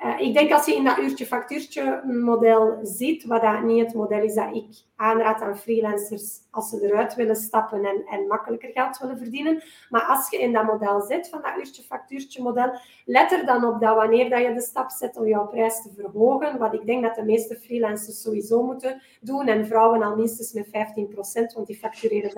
uh, 0.04 0.20
ik 0.20 0.34
denk 0.34 0.51
als 0.51 0.66
je 0.66 0.76
in 0.76 0.84
dat 0.84 0.97
uurtje-factuurtje 0.97 2.01
model 2.06 2.80
zit, 2.82 3.26
wat 3.26 3.41
dat 3.41 3.64
niet 3.64 3.86
het 3.86 3.93
model 3.93 4.22
is 4.22 4.34
dat 4.34 4.56
ik 4.56 4.66
aanraad 4.95 5.41
aan 5.41 5.58
freelancers 5.58 6.41
als 6.51 6.70
ze 6.70 6.86
eruit 6.86 7.16
willen 7.16 7.36
stappen 7.36 7.86
en, 7.86 8.06
en 8.10 8.28
makkelijker 8.28 8.70
geld 8.70 8.97
willen 8.97 9.18
verdienen. 9.18 9.64
Maar 9.89 10.01
als 10.01 10.30
je 10.30 10.38
in 10.38 10.54
dat 10.54 10.64
model 10.64 11.01
zit, 11.01 11.30
van 11.30 11.41
dat 11.41 11.58
uurtje-factuurtje 11.58 12.41
model, 12.41 12.80
let 13.06 13.32
er 13.32 13.45
dan 13.45 13.66
op 13.66 13.82
dat 13.82 13.95
wanneer 13.95 14.30
dat 14.30 14.41
je 14.41 14.54
de 14.54 14.62
stap 14.62 14.89
zet 14.89 15.18
om 15.18 15.28
jouw 15.28 15.47
prijs 15.47 15.82
te 15.82 15.89
verhogen, 15.95 16.58
wat 16.58 16.74
ik 16.74 16.86
denk 16.86 17.04
dat 17.04 17.16
de 17.16 17.24
meeste 17.24 17.56
freelancers 17.56 18.22
sowieso 18.22 18.64
moeten 18.64 19.01
doen, 19.22 19.47
en 19.47 19.68
vrouwen 19.68 20.04
al 20.04 20.16
minstens 20.16 20.54
met 20.54 20.68
15%, 20.68 20.70
want 21.54 21.68
die 21.68 21.78
factureren 21.78 22.32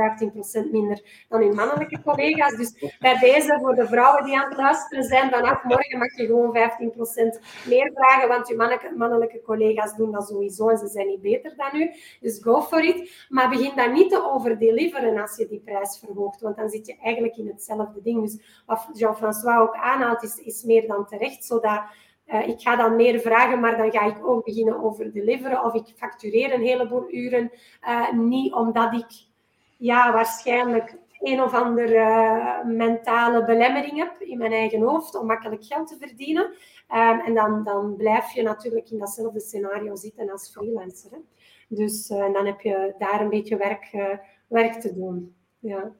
15% 0.68 0.72
minder 0.72 1.26
dan 1.30 1.42
hun 1.42 1.56
mannelijke 1.56 2.02
collega's. 2.02 2.56
Dus 2.56 2.96
bij 3.00 3.18
deze, 3.20 3.58
voor 3.62 3.76
de 3.76 3.88
vrouwen 3.88 4.24
die 4.24 4.38
aan 4.38 4.50
het 4.50 4.58
luisteren 4.58 5.04
zijn, 5.04 5.30
vanaf 5.30 5.64
morgen 5.64 5.98
mag 5.98 6.16
je 6.16 6.26
gewoon 6.26 6.58
15% 6.58 7.55
meer 7.68 7.92
vragen, 7.94 8.28
want 8.28 8.48
je 8.48 8.56
mannelijke, 8.56 8.94
mannelijke 8.96 9.42
collega's 9.42 9.96
doen 9.96 10.12
dat 10.12 10.28
sowieso 10.28 10.70
en 10.70 10.78
ze 10.78 10.88
zijn 10.88 11.08
niet 11.08 11.22
beter 11.22 11.54
dan 11.56 11.82
u. 11.82 11.92
Dus 12.22 12.40
go 12.42 12.62
for 12.62 12.84
it. 12.84 13.26
Maar 13.30 13.50
begin 13.50 13.76
dan 13.76 13.94
niet 13.94 14.10
te 14.10 14.32
overdeliveren 14.32 15.22
als 15.22 15.38
je 15.38 15.48
die 15.48 15.62
prijs 15.66 16.00
verhoogt, 16.06 16.42
want 16.42 16.58
dan 16.58 16.70
zit 16.70 16.88
je 16.88 16.96
eigenlijk 17.04 17.38
in 17.38 17.48
hetzelfde 17.48 18.02
ding. 18.02 18.22
Dus 18.22 18.64
wat 18.66 18.90
Jean-François 18.94 19.60
ook 19.60 19.76
aanhaalt, 19.76 20.24
is, 20.24 20.36
is 20.36 20.64
meer 20.64 20.88
dan 20.88 21.06
terecht, 21.06 21.46
zodat 21.46 21.82
uh, 22.28 22.48
ik 22.48 22.62
ga 22.62 22.76
dan 22.76 22.96
meer 22.96 23.20
vragen, 23.20 23.60
maar 23.60 23.78
dan 23.78 23.92
ga 23.92 24.06
ik 24.06 24.28
ook 24.28 24.46
beginnen 24.46 24.84
overdeliveren 24.84 25.64
of 25.64 25.74
ik 25.74 25.94
factureer 25.96 26.54
een 26.54 26.62
heleboel 26.62 27.14
uren. 27.14 27.52
Uh, 27.88 28.12
niet 28.12 28.54
omdat 28.54 28.94
ik 28.94 29.08
ja, 29.78 30.14
waarschijnlijk 30.14 30.96
een 31.20 31.42
of 31.42 31.54
andere 31.54 31.94
uh, 31.94 32.64
mentale 32.64 33.46
belemmering 33.46 33.98
heb 33.98 34.22
in 34.22 34.38
mijn 34.38 34.52
eigen 34.52 34.82
hoofd 34.82 35.16
om 35.16 35.26
makkelijk 35.26 35.66
geld 35.66 35.88
te 35.88 35.98
verdienen. 36.00 36.54
Um, 36.90 37.20
en 37.20 37.34
dan, 37.34 37.64
dan 37.64 37.96
blijf 37.96 38.32
je 38.32 38.44
natuurlijk 38.44 38.90
in 38.90 38.98
datzelfde 38.98 39.40
scenario 39.40 39.96
zitten 39.96 40.32
als 40.32 40.50
freelancer. 40.50 41.12
Hè. 41.12 41.18
Dus 41.68 42.10
uh, 42.10 42.34
dan 42.34 42.46
heb 42.46 42.60
je 42.60 42.96
daar 42.98 43.22
een 43.22 43.30
beetje 43.30 43.58
werk, 43.58 43.90
uh, 43.94 44.04
werk 44.48 44.74
te 44.74 44.94
doen. 44.94 45.36
Ja. 45.60 45.92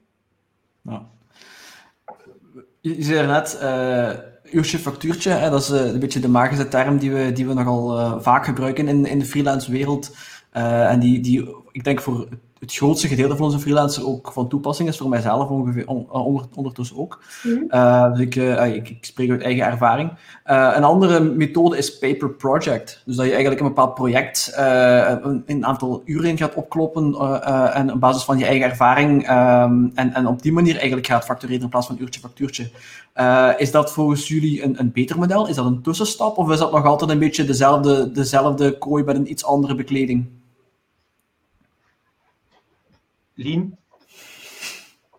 ja. 0.82 1.08
Je 2.80 3.02
zei 3.02 3.26
net, 3.26 3.58
uh, 3.62 4.12
uurtje 4.54 4.78
factuurtje, 4.78 5.30
hè, 5.30 5.50
dat 5.50 5.60
is 5.60 5.68
een 5.68 6.00
beetje 6.00 6.20
de 6.20 6.28
magische 6.28 6.68
term 6.68 6.98
die 6.98 7.12
we, 7.12 7.32
die 7.32 7.46
we 7.46 7.54
nogal 7.54 8.20
vaak 8.20 8.44
gebruiken 8.44 8.88
in, 8.88 9.06
in 9.06 9.18
de 9.18 9.24
freelance 9.24 9.70
wereld. 9.70 10.16
en 10.50 11.00
die, 11.00 11.20
die, 11.20 11.54
ik 11.72 11.84
denk 11.84 12.00
voor 12.00 12.28
het 12.66 12.76
grootste 12.76 13.08
gedeelte 13.08 13.36
van 13.36 13.44
onze 13.44 13.58
freelancers 13.58 14.04
ook 14.04 14.32
van 14.32 14.48
toepassing 14.48 14.88
is 14.88 14.96
voor 14.96 15.08
mijzelf 15.08 15.48
ongeveer 15.48 15.86
on, 15.86 16.48
ondertussen 16.54 16.96
ook. 16.96 17.22
Mm 17.42 17.64
uh, 17.70 18.12
dus 18.12 18.20
ik, 18.20 18.34
uh, 18.34 18.74
ik, 18.74 18.88
ik, 18.88 19.04
spreek 19.04 19.30
uit 19.30 19.42
eigen 19.42 19.64
ervaring. 19.64 20.12
Een 20.44 20.84
andere 20.84 21.20
methode 21.20 21.76
is 21.76 21.98
paper 21.98 22.30
project. 22.30 23.02
Dus 23.04 23.16
dat 23.16 23.24
je 23.24 23.30
eigenlijk 23.30 23.60
een 23.60 23.66
bepaald 23.66 23.94
project 23.94 24.52
een, 24.56 25.42
een, 25.46 25.66
aantal 25.66 26.02
uren 26.04 26.28
in 26.28 26.36
gaat 26.36 26.54
opkloppen 26.54 27.14
en 27.72 27.92
op 27.92 28.00
basis 28.00 28.24
van 28.24 28.38
je 28.38 28.44
eigen 28.44 28.70
ervaring 28.70 29.30
um, 29.30 29.92
en, 29.94 30.14
en 30.14 30.26
op 30.26 30.42
die 30.42 30.52
manier 30.52 30.74
eigenlijk 30.74 31.06
gaat 31.06 31.24
factureren 31.24 31.62
in 31.62 31.68
plaats 31.68 31.86
van 31.86 31.96
uurtje 32.00 32.20
factuurtje. 32.20 32.70
is 33.58 33.70
dat 33.70 33.92
volgens 33.92 34.28
jullie 34.28 34.62
een, 34.62 34.80
een 34.80 34.92
beter 34.92 35.18
model? 35.18 35.48
Is 35.48 35.56
dat 35.56 35.66
een 35.66 35.82
tussenstap 35.82 36.36
of 36.36 36.50
is 36.50 36.58
dat 36.58 36.72
nog 36.72 36.84
altijd 36.84 37.10
een 37.10 37.18
beetje 37.18 37.44
dezelfde, 37.44 38.10
dezelfde 38.12 38.78
kooi 38.78 39.04
met 39.04 39.16
een 39.16 39.30
iets 39.30 39.44
andere 39.44 39.74
bekleding? 39.74 40.35
Lien? 43.36 43.78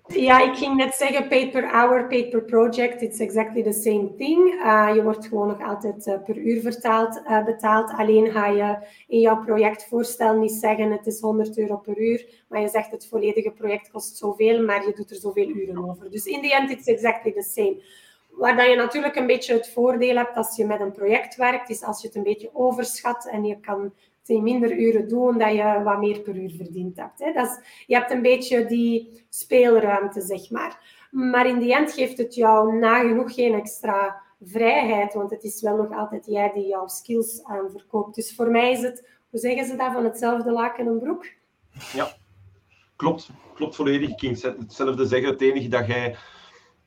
Ja, 0.07 0.39
ik 0.51 0.57
ging 0.57 0.75
net 0.75 0.95
zeggen 0.95 1.27
pay 1.27 1.49
per 1.51 1.71
hour, 1.71 2.07
pay 2.07 2.29
per 2.29 2.43
project. 2.43 3.01
It's 3.01 3.19
exactly 3.19 3.63
the 3.63 3.71
same 3.71 4.15
thing. 4.15 4.53
Uh, 4.53 4.91
je 4.95 5.03
wordt 5.03 5.27
gewoon 5.27 5.47
nog 5.47 5.61
altijd 5.61 6.07
uh, 6.07 6.23
per 6.25 6.37
uur 6.37 6.61
vertaald, 6.61 7.21
uh, 7.23 7.45
betaald. 7.45 7.91
Alleen 7.91 8.31
ga 8.31 8.47
je 8.47 8.77
in 9.07 9.19
jouw 9.19 9.43
projectvoorstel 9.43 10.37
niet 10.37 10.51
zeggen 10.51 10.91
het 10.91 11.07
is 11.07 11.19
100 11.19 11.57
euro 11.57 11.77
per 11.77 11.97
uur, 11.97 12.25
maar 12.49 12.61
je 12.61 12.67
zegt 12.67 12.91
het 12.91 13.07
volledige 13.07 13.51
project 13.51 13.91
kost 13.91 14.17
zoveel, 14.17 14.65
maar 14.65 14.85
je 14.85 14.93
doet 14.95 15.11
er 15.11 15.17
zoveel 15.17 15.47
uren 15.47 15.89
over. 15.89 16.11
Dus 16.11 16.25
in 16.25 16.41
the 16.41 16.53
end, 16.53 16.69
it's 16.69 16.87
exactly 16.87 17.31
the 17.31 17.41
same. 17.41 17.81
Waar 18.29 18.55
dat 18.55 18.69
je 18.69 18.75
natuurlijk 18.75 19.15
een 19.15 19.27
beetje 19.27 19.53
het 19.53 19.69
voordeel 19.69 20.15
hebt 20.15 20.35
als 20.35 20.55
je 20.55 20.65
met 20.65 20.79
een 20.79 20.91
project 20.91 21.35
werkt, 21.35 21.69
is 21.69 21.83
als 21.83 22.01
je 22.01 22.07
het 22.07 22.15
een 22.15 22.23
beetje 22.23 22.49
overschat 22.53 23.27
en 23.27 23.45
je 23.45 23.59
kan 23.59 23.93
in 24.35 24.43
minder 24.43 24.77
uren 24.77 25.07
doen, 25.07 25.37
dat 25.37 25.53
je 25.53 25.81
wat 25.83 25.99
meer 25.99 26.19
per 26.19 26.35
uur 26.35 26.51
verdiend 26.57 26.97
hebt. 26.97 27.19
Hè. 27.19 27.33
Dat 27.33 27.45
is, 27.45 27.83
je 27.85 27.95
hebt 27.95 28.11
een 28.11 28.21
beetje 28.21 28.65
die 28.65 29.25
speelruimte, 29.29 30.21
zeg 30.21 30.49
maar. 30.49 30.95
Maar 31.11 31.47
in 31.47 31.59
die 31.59 31.75
end 31.75 31.93
geeft 31.93 32.17
het 32.17 32.35
jou 32.35 32.77
nagenoeg 32.77 33.33
geen 33.33 33.53
extra 33.53 34.21
vrijheid, 34.41 35.13
want 35.13 35.31
het 35.31 35.43
is 35.43 35.61
wel 35.61 35.75
nog 35.75 35.91
altijd 35.91 36.25
jij 36.25 36.51
die 36.53 36.67
jouw 36.67 36.87
skills 36.87 37.43
aan 37.43 37.69
verkoopt. 37.71 38.15
Dus 38.15 38.35
voor 38.35 38.49
mij 38.49 38.71
is 38.71 38.81
het, 38.81 39.09
hoe 39.29 39.39
zeggen 39.39 39.65
ze 39.65 39.75
dat, 39.75 39.93
van 39.93 40.03
hetzelfde 40.03 40.51
laken 40.51 40.87
een 40.87 40.99
broek? 40.99 41.25
Ja, 41.93 42.07
klopt. 42.95 43.29
Klopt 43.53 43.75
volledig. 43.75 44.09
Ik 44.09 44.19
ging 44.19 44.41
hetzelfde 44.41 45.05
zeggen. 45.05 45.29
Het 45.29 45.41
enige 45.41 45.67
dat 45.67 45.87
jij 45.87 46.15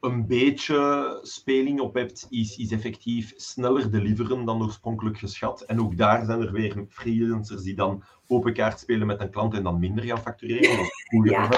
een 0.01 0.27
beetje 0.27 1.19
speling 1.23 1.81
op 1.81 1.95
hebt, 1.95 2.27
is, 2.31 2.57
is 2.57 2.71
effectief 2.71 3.33
sneller 3.37 3.91
deliveren 3.91 4.45
dan 4.45 4.63
oorspronkelijk 4.63 5.19
geschat. 5.19 5.61
En 5.61 5.81
ook 5.81 5.97
daar 5.97 6.25
zijn 6.25 6.41
er 6.41 6.53
weer 6.53 6.87
freelancers 6.89 7.63
die 7.63 7.75
dan 7.75 8.03
open 8.27 8.53
kaart 8.53 8.81
spelen 8.81 9.07
met 9.07 9.21
een 9.21 9.31
klant 9.31 9.55
en 9.55 9.63
dan 9.63 9.79
minder 9.79 10.05
gaan 10.05 10.21
factureren. 10.21 10.87
ja. 11.31 11.49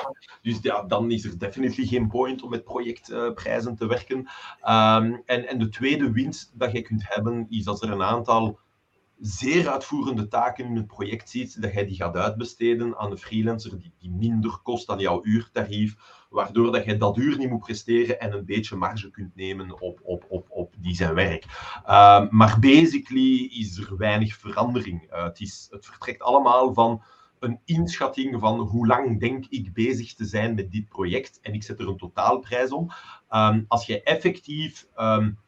Dus 0.43 0.59
ja, 0.63 0.83
dan 0.83 1.11
is 1.11 1.25
er 1.25 1.39
definitely 1.39 1.87
geen 1.87 2.09
point 2.09 2.43
om 2.43 2.51
met 2.51 2.65
projectprijzen 2.65 3.77
te 3.77 3.87
werken. 3.87 4.19
Um, 4.19 5.23
en, 5.27 5.49
en 5.49 5.59
de 5.59 5.69
tweede 5.69 6.13
winst 6.13 6.51
dat 6.55 6.73
je 6.73 6.83
kunt 6.83 7.03
hebben, 7.05 7.47
is 7.51 7.67
als 7.67 7.83
er 7.83 7.91
een 7.91 8.03
aantal 8.03 8.59
zeer 9.21 9.69
uitvoerende 9.69 10.29
taken 10.29 10.65
in 10.65 10.77
het 10.77 10.87
project 10.87 11.31
ziet, 11.31 11.63
dat 11.63 11.73
jij 11.73 11.87
die 11.87 11.97
gaat 11.97 12.17
uitbesteden 12.17 12.97
aan 12.97 13.11
een 13.11 13.19
freelancer 13.19 13.79
die, 13.79 13.93
die 13.99 14.11
minder 14.11 14.59
kost 14.63 14.87
dan 14.87 14.99
jouw 14.99 15.21
uurtarief, 15.25 15.97
waardoor 16.33 16.73
dat 16.73 16.85
je 16.85 16.97
dat 16.97 17.17
uur 17.17 17.39
niet 17.39 17.51
moet 17.51 17.61
presteren 17.61 18.21
en 18.21 18.33
een 18.33 18.45
beetje 18.45 18.77
marge 18.77 19.11
kunt 19.11 19.37
nemen 19.37 19.81
op, 19.81 20.01
op, 20.03 20.25
op, 20.29 20.47
op 20.51 20.75
die 20.79 20.95
zijn 20.95 21.15
werk. 21.15 21.45
Uh, 21.87 22.29
maar 22.31 22.57
basically 22.61 23.45
is 23.45 23.79
er 23.79 23.97
weinig 23.97 24.37
verandering. 24.37 25.13
Uh, 25.13 25.25
het, 25.25 25.41
is, 25.41 25.69
het 25.71 25.87
vertrekt 25.87 26.23
allemaal 26.23 26.75
van 26.75 27.03
een 27.39 27.61
inschatting 27.65 28.41
van 28.41 28.61
hoe 28.61 28.87
lang 28.87 29.21
denk 29.21 29.47
ik 29.49 29.73
bezig 29.73 30.15
te 30.15 30.25
zijn 30.25 30.55
met 30.55 30.73
dit 30.73 30.89
project 30.89 31.41
en 31.41 31.55
ik 31.55 31.63
zet 31.63 31.81
er 31.81 31.89
een 31.89 31.97
totaalprijs 31.97 32.71
om. 32.71 32.91
Um, 33.31 33.65
als 33.69 33.87
je 33.87 34.03
effectief 34.03 34.87
um, 34.97 35.39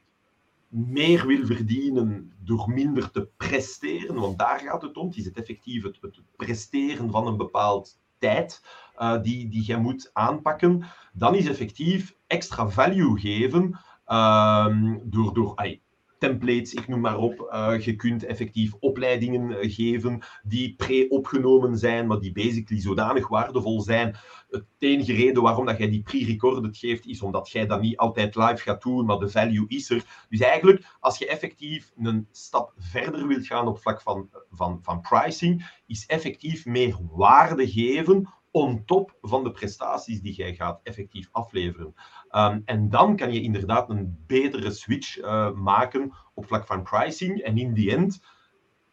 meer 0.69 1.27
wil 1.27 1.47
verdienen 1.47 2.33
door 2.39 2.71
minder 2.71 3.11
te 3.11 3.29
presteren, 3.37 4.15
want 4.15 4.39
daar 4.39 4.61
gaat 4.61 4.83
het 4.83 4.97
om. 4.97 5.11
Is 5.15 5.25
het 5.25 5.37
effectief 5.37 5.83
het 5.83 5.99
presteren 6.37 7.11
van 7.11 7.27
een 7.27 7.37
bepaald 7.37 7.99
tijd 8.19 8.63
uh, 8.99 9.23
die, 9.23 9.49
die 9.49 9.67
je 9.67 9.77
moet 9.77 10.11
aanpakken. 10.13 10.85
Dan 11.13 11.35
is 11.35 11.49
effectief 11.49 12.17
extra 12.27 12.69
value 12.69 13.19
geven 13.19 13.79
uh, 14.07 14.67
door, 15.03 15.35
door 15.35 15.55
templates, 16.25 16.75
ik 16.75 16.89
noem 16.89 17.01
maar 17.01 17.19
op. 17.19 17.49
Uh, 17.53 17.81
je 17.81 17.97
kunt 17.97 18.25
effectief 18.25 18.73
opleidingen 18.81 19.61
eh, 19.61 19.73
geven 19.73 20.23
die 20.43 20.75
pre-opgenomen 20.75 21.79
zijn, 21.79 22.07
maar 22.07 22.19
die 22.19 22.33
basically 22.33 22.83
zodanig 22.83 23.29
waardevol 23.29 23.81
zijn. 23.81 24.17
Het 24.51 24.65
enige 24.79 25.13
reden 25.13 25.43
waarom 25.43 25.67
dat 25.67 25.79
jij 25.79 25.91
die 25.91 26.03
pre-recorded 26.03 26.77
geeft, 26.77 27.07
is 27.07 27.23
omdat 27.23 27.51
jij 27.51 27.67
dat 27.67 27.81
niet 27.81 27.97
altijd 27.97 28.37
live 28.37 28.57
gaat 28.57 28.83
doen, 28.83 29.07
maar 29.07 29.19
de 29.19 29.29
value 29.29 29.65
is 29.69 29.91
er. 29.91 30.27
Dus 30.29 30.41
eigenlijk, 30.41 30.97
als 31.01 31.19
je 31.19 31.27
effectief 31.27 31.93
een 31.97 32.29
stap 32.31 32.73
verder 32.79 33.27
wilt 33.27 33.47
gaan 33.47 33.69
op 33.69 33.81
vlak 33.81 34.01
van, 34.01 34.29
van, 34.51 34.79
van 34.83 35.01
pricing, 35.01 35.81
is 35.87 36.07
effectief 36.07 36.67
meer 36.67 36.97
waarde 37.11 37.71
geven 37.71 38.29
on 38.55 38.85
top 38.85 39.17
van 39.21 39.45
de 39.45 39.51
prestaties 39.51 40.21
die 40.21 40.35
jij 40.35 40.55
gaat 40.55 40.81
effectief 40.83 41.29
afleveren. 41.33 41.95
Um, 42.31 42.63
en 42.65 42.89
dan 42.89 43.17
kan 43.17 43.33
je 43.33 43.43
inderdaad 43.43 43.91
een 43.91 44.25
betere 44.27 44.71
switch 44.71 45.19
uh, 45.19 45.53
maken 45.53 46.13
op 46.35 46.47
vlak 46.47 46.67
van 46.67 46.83
pricing. 46.83 47.41
En 47.41 47.59
in 47.59 47.73
die 47.73 47.91
end 47.91 48.25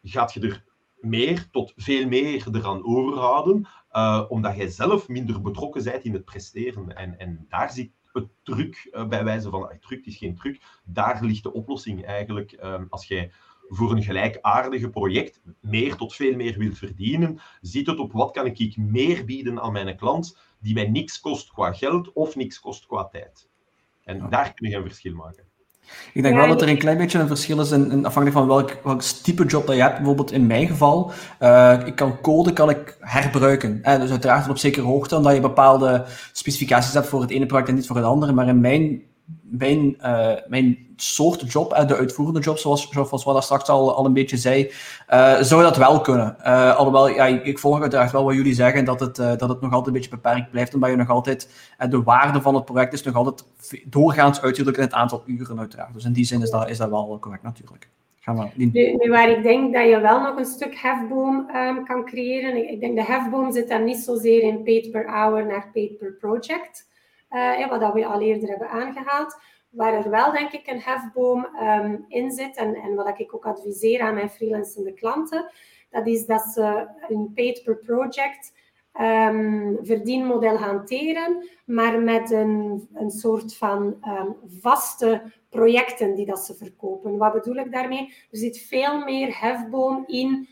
gaat 0.02 0.32
je 0.32 0.40
er 0.40 0.64
meer 1.00 1.50
tot 1.50 1.72
veel 1.76 2.08
meer 2.08 2.46
eraan 2.52 2.84
overhouden, 2.84 3.68
uh, 3.92 4.24
omdat 4.28 4.56
jij 4.56 4.68
zelf 4.68 5.08
minder 5.08 5.40
betrokken 5.40 5.84
bent 5.84 6.04
in 6.04 6.12
het 6.12 6.24
presteren. 6.24 6.96
En, 6.96 7.18
en 7.18 7.46
daar 7.48 7.70
zit 7.70 7.90
het 8.12 8.28
truc, 8.42 8.88
uh, 8.92 9.08
bij 9.08 9.24
wijze 9.24 9.50
van, 9.50 9.62
uh, 9.62 9.78
truc 9.78 10.06
is 10.06 10.16
geen 10.16 10.36
truc, 10.36 10.62
daar 10.84 11.24
ligt 11.24 11.42
de 11.42 11.52
oplossing 11.52 12.04
eigenlijk. 12.04 12.52
Ehm, 12.52 12.84
als 12.88 13.06
jij 13.06 13.32
voor 13.68 13.92
een 13.92 14.02
gelijkaardige 14.02 14.90
project 14.90 15.40
meer 15.60 15.96
tot 15.96 16.14
veel 16.14 16.36
meer 16.36 16.58
wilt 16.58 16.78
verdienen, 16.78 17.40
zit 17.60 17.86
het 17.86 17.98
op 17.98 18.12
wat 18.12 18.30
kan 18.30 18.46
ik 18.46 18.76
meer 18.76 19.24
bieden 19.24 19.60
aan 19.60 19.72
mijn 19.72 19.96
klant 19.96 20.38
die 20.60 20.74
mij 20.74 20.88
niks 20.88 21.20
kost 21.20 21.52
qua 21.52 21.72
geld 21.72 22.12
of 22.12 22.36
niks 22.36 22.60
kost 22.60 22.86
qua 22.86 23.04
tijd. 23.04 23.48
En 24.04 24.30
daar 24.30 24.54
kun 24.54 24.68
je 24.68 24.76
een 24.76 24.82
verschil 24.82 25.14
maken. 25.14 25.44
Ik 26.12 26.22
denk 26.22 26.36
wel 26.36 26.48
dat 26.48 26.62
er 26.62 26.68
een 26.68 26.78
klein 26.78 26.98
beetje 26.98 27.18
een 27.18 27.26
verschil 27.26 27.60
is 27.60 27.70
in, 27.70 27.90
in 27.90 28.06
afhankelijk 28.06 28.32
van 28.32 28.46
welk, 28.46 28.78
welk 28.84 29.02
type 29.02 29.44
job 29.44 29.66
dat 29.66 29.76
je 29.76 29.82
hebt. 29.82 29.96
Bijvoorbeeld 29.96 30.32
in 30.32 30.46
mijn 30.46 30.66
geval, 30.66 31.12
uh, 31.40 31.80
ik 31.84 31.96
kan 31.96 32.20
code 32.20 32.52
kan 32.52 32.70
ik 32.70 32.96
herbruiken. 33.00 33.78
Hè? 33.82 33.98
Dus 33.98 34.10
uiteraard 34.10 34.48
op 34.48 34.58
zekere 34.58 34.86
hoogte, 34.86 35.16
omdat 35.16 35.34
je 35.34 35.40
bepaalde 35.40 36.04
specificaties 36.32 36.94
hebt 36.94 37.06
voor 37.06 37.20
het 37.20 37.30
ene 37.30 37.46
project 37.46 37.68
en 37.68 37.74
niet 37.74 37.86
voor 37.86 37.96
het 37.96 38.04
andere. 38.04 38.32
Maar 38.32 38.48
in 38.48 38.60
mijn 38.60 39.02
mijn, 39.40 39.96
uh, 40.00 40.32
mijn 40.46 40.86
soort 40.96 41.52
job, 41.52 41.72
uh, 41.72 41.86
de 41.86 41.96
uitvoerende 41.96 42.40
job, 42.40 42.58
zoals, 42.58 42.88
zoals 42.90 43.24
wat 43.24 43.44
straks 43.44 43.68
al, 43.68 43.94
al 43.96 44.06
een 44.06 44.12
beetje 44.12 44.36
zei, 44.36 44.70
uh, 45.10 45.40
zou 45.40 45.62
dat 45.62 45.76
wel 45.76 46.00
kunnen. 46.00 46.36
Uh, 46.40 46.76
alhoewel, 46.76 47.08
ja, 47.08 47.26
ik, 47.26 47.58
volg 47.58 47.80
uiteraard 47.80 48.12
wel 48.12 48.24
wat 48.24 48.34
jullie 48.34 48.54
zeggen, 48.54 48.84
dat 48.84 49.00
het, 49.00 49.16
dat 49.16 49.48
het 49.48 49.60
nog 49.60 49.72
altijd 49.72 49.86
een 49.86 49.92
beetje 49.92 50.10
beperkt 50.10 50.50
blijft, 50.50 50.74
omdat 50.74 50.90
je 50.90 50.96
nog 50.96 51.10
altijd, 51.10 51.48
de 51.88 52.02
waarde 52.02 52.40
van 52.40 52.54
het 52.54 52.64
project 52.64 52.92
is 52.92 53.02
nog 53.02 53.14
altijd 53.14 53.44
doorgaans 53.84 54.42
uitgedrukt 54.42 54.76
in 54.76 54.84
het 54.84 54.92
aantal 54.92 55.22
uren, 55.26 55.58
uiteraard. 55.58 55.94
Dus 55.94 56.04
in 56.04 56.12
die 56.12 56.24
zin 56.24 56.42
is 56.42 56.50
dat, 56.50 56.70
is 56.70 56.78
dat 56.78 56.90
wel 56.90 57.18
correct, 57.20 57.42
natuurlijk. 57.42 57.88
Gaan 58.20 58.38
we 58.38 58.48
nu, 58.54 59.10
waar 59.10 59.30
ik 59.30 59.42
denk 59.42 59.74
dat 59.74 59.88
je 59.88 60.00
wel 60.00 60.20
nog 60.20 60.36
een 60.36 60.44
stuk 60.44 60.74
hefboom 60.76 61.50
um, 61.54 61.84
kan 61.84 62.04
creëren, 62.04 62.56
ik, 62.56 62.70
ik 62.70 62.80
denk 62.80 62.96
de 62.96 63.04
hefboom 63.04 63.52
zit 63.52 63.68
dan 63.68 63.84
niet 63.84 63.96
zozeer 63.96 64.42
in 64.42 64.62
paid 64.62 64.90
per 64.90 65.10
hour 65.10 65.46
naar 65.46 65.70
paid 65.72 65.98
per 65.98 66.12
project 66.12 66.90
uh, 67.32 67.68
wat 67.68 67.92
we 67.92 68.06
al 68.06 68.20
eerder 68.20 68.48
hebben 68.48 68.68
aangehaald. 68.68 69.38
Waar 69.70 69.92
er 69.92 70.10
wel, 70.10 70.32
denk 70.32 70.52
ik, 70.52 70.66
een 70.66 70.80
hefboom 70.80 71.46
um, 71.62 72.04
in 72.08 72.30
zit, 72.30 72.56
en, 72.56 72.74
en 72.74 72.94
wat 72.94 73.18
ik 73.18 73.34
ook 73.34 73.46
adviseer 73.46 74.00
aan 74.00 74.14
mijn 74.14 74.30
freelancende 74.30 74.92
klanten, 74.92 75.50
dat 75.90 76.06
is 76.06 76.26
dat 76.26 76.42
ze 76.42 76.86
een 77.08 77.32
paid 77.34 77.62
per 77.64 77.76
project 77.76 78.52
um, 79.00 79.78
verdienmodel 79.82 80.56
hanteren, 80.56 81.48
maar 81.64 82.00
met 82.00 82.30
een, 82.30 82.88
een 82.94 83.10
soort 83.10 83.56
van 83.56 83.96
um, 84.08 84.36
vaste 84.60 85.22
projecten 85.48 86.14
die 86.14 86.26
dat 86.26 86.40
ze 86.40 86.54
verkopen. 86.54 87.16
Wat 87.18 87.32
bedoel 87.32 87.56
ik 87.56 87.72
daarmee? 87.72 88.14
Er 88.30 88.38
zit 88.38 88.58
veel 88.58 89.04
meer 89.04 89.40
hefboom 89.40 90.04
in 90.06 90.48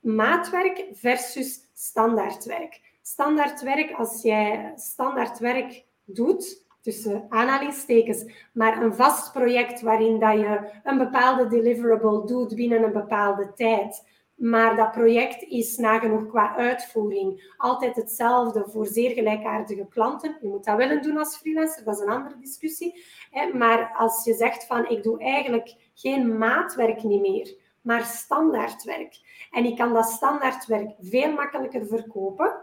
maatwerk 0.00 0.86
versus 0.92 1.70
standaardwerk. 1.74 2.80
Standaardwerk, 3.02 3.92
als 3.92 4.22
jij 4.22 4.72
standaardwerk 4.76 5.84
doet, 6.04 6.66
tussen 6.80 7.26
aanhalingstekens, 7.28 8.24
maar 8.52 8.82
een 8.82 8.94
vast 8.94 9.32
project 9.32 9.80
waarin 9.80 10.18
dat 10.18 10.38
je 10.38 10.70
een 10.84 10.98
bepaalde 10.98 11.46
deliverable 11.46 12.26
doet 12.26 12.54
binnen 12.54 12.82
een 12.82 12.92
bepaalde 12.92 13.52
tijd. 13.54 14.10
Maar 14.34 14.76
dat 14.76 14.90
project 14.90 15.42
is 15.42 15.76
nagenoeg 15.76 16.26
qua 16.26 16.56
uitvoering 16.56 17.54
altijd 17.56 17.96
hetzelfde 17.96 18.64
voor 18.68 18.86
zeer 18.86 19.10
gelijkaardige 19.10 19.86
klanten. 19.88 20.36
Je 20.40 20.48
moet 20.48 20.64
dat 20.64 20.76
willen 20.76 21.02
doen 21.02 21.18
als 21.18 21.36
freelancer, 21.36 21.84
dat 21.84 21.94
is 21.94 22.00
een 22.00 22.08
andere 22.08 22.38
discussie. 22.40 23.04
Maar 23.52 23.94
als 23.98 24.24
je 24.24 24.34
zegt 24.34 24.66
van 24.66 24.88
ik 24.88 25.02
doe 25.02 25.18
eigenlijk 25.18 25.74
geen 25.94 26.38
maatwerk 26.38 27.02
niet 27.02 27.20
meer, 27.20 27.56
maar 27.80 28.04
standaardwerk. 28.04 29.20
En 29.50 29.64
ik 29.64 29.76
kan 29.76 29.92
dat 29.92 30.10
standaardwerk 30.10 30.90
veel 31.00 31.32
makkelijker 31.32 31.86
verkopen. 31.86 32.60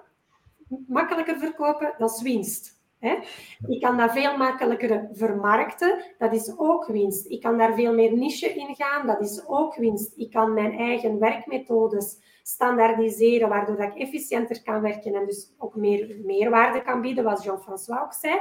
Makkelijker 0.87 1.37
verkopen, 1.37 1.93
dat 1.97 2.11
is 2.11 2.21
winst. 2.21 2.78
Ik 3.67 3.81
kan 3.81 3.97
dat 3.97 4.11
veel 4.11 4.37
makkelijker 4.37 5.09
vermarkten, 5.11 6.03
dat 6.17 6.33
is 6.33 6.53
ook 6.57 6.85
winst. 6.85 7.27
Ik 7.27 7.41
kan 7.41 7.57
daar 7.57 7.73
veel 7.73 7.93
meer 7.93 8.17
niche 8.17 8.53
in 8.53 8.75
gaan, 8.75 9.07
dat 9.07 9.21
is 9.21 9.47
ook 9.47 9.75
winst. 9.75 10.13
Ik 10.17 10.31
kan 10.31 10.53
mijn 10.53 10.77
eigen 10.77 11.19
werkmethodes 11.19 12.17
standaardiseren, 12.43 13.49
waardoor 13.49 13.79
ik 13.79 13.95
efficiënter 13.95 14.63
kan 14.63 14.81
werken 14.81 15.15
en 15.15 15.25
dus 15.25 15.53
ook 15.57 15.75
meer 15.75 16.15
meerwaarde 16.23 16.81
kan 16.81 17.01
bieden, 17.01 17.23
wat 17.23 17.43
Jean-François 17.43 18.01
ook 18.01 18.13
zei. 18.13 18.39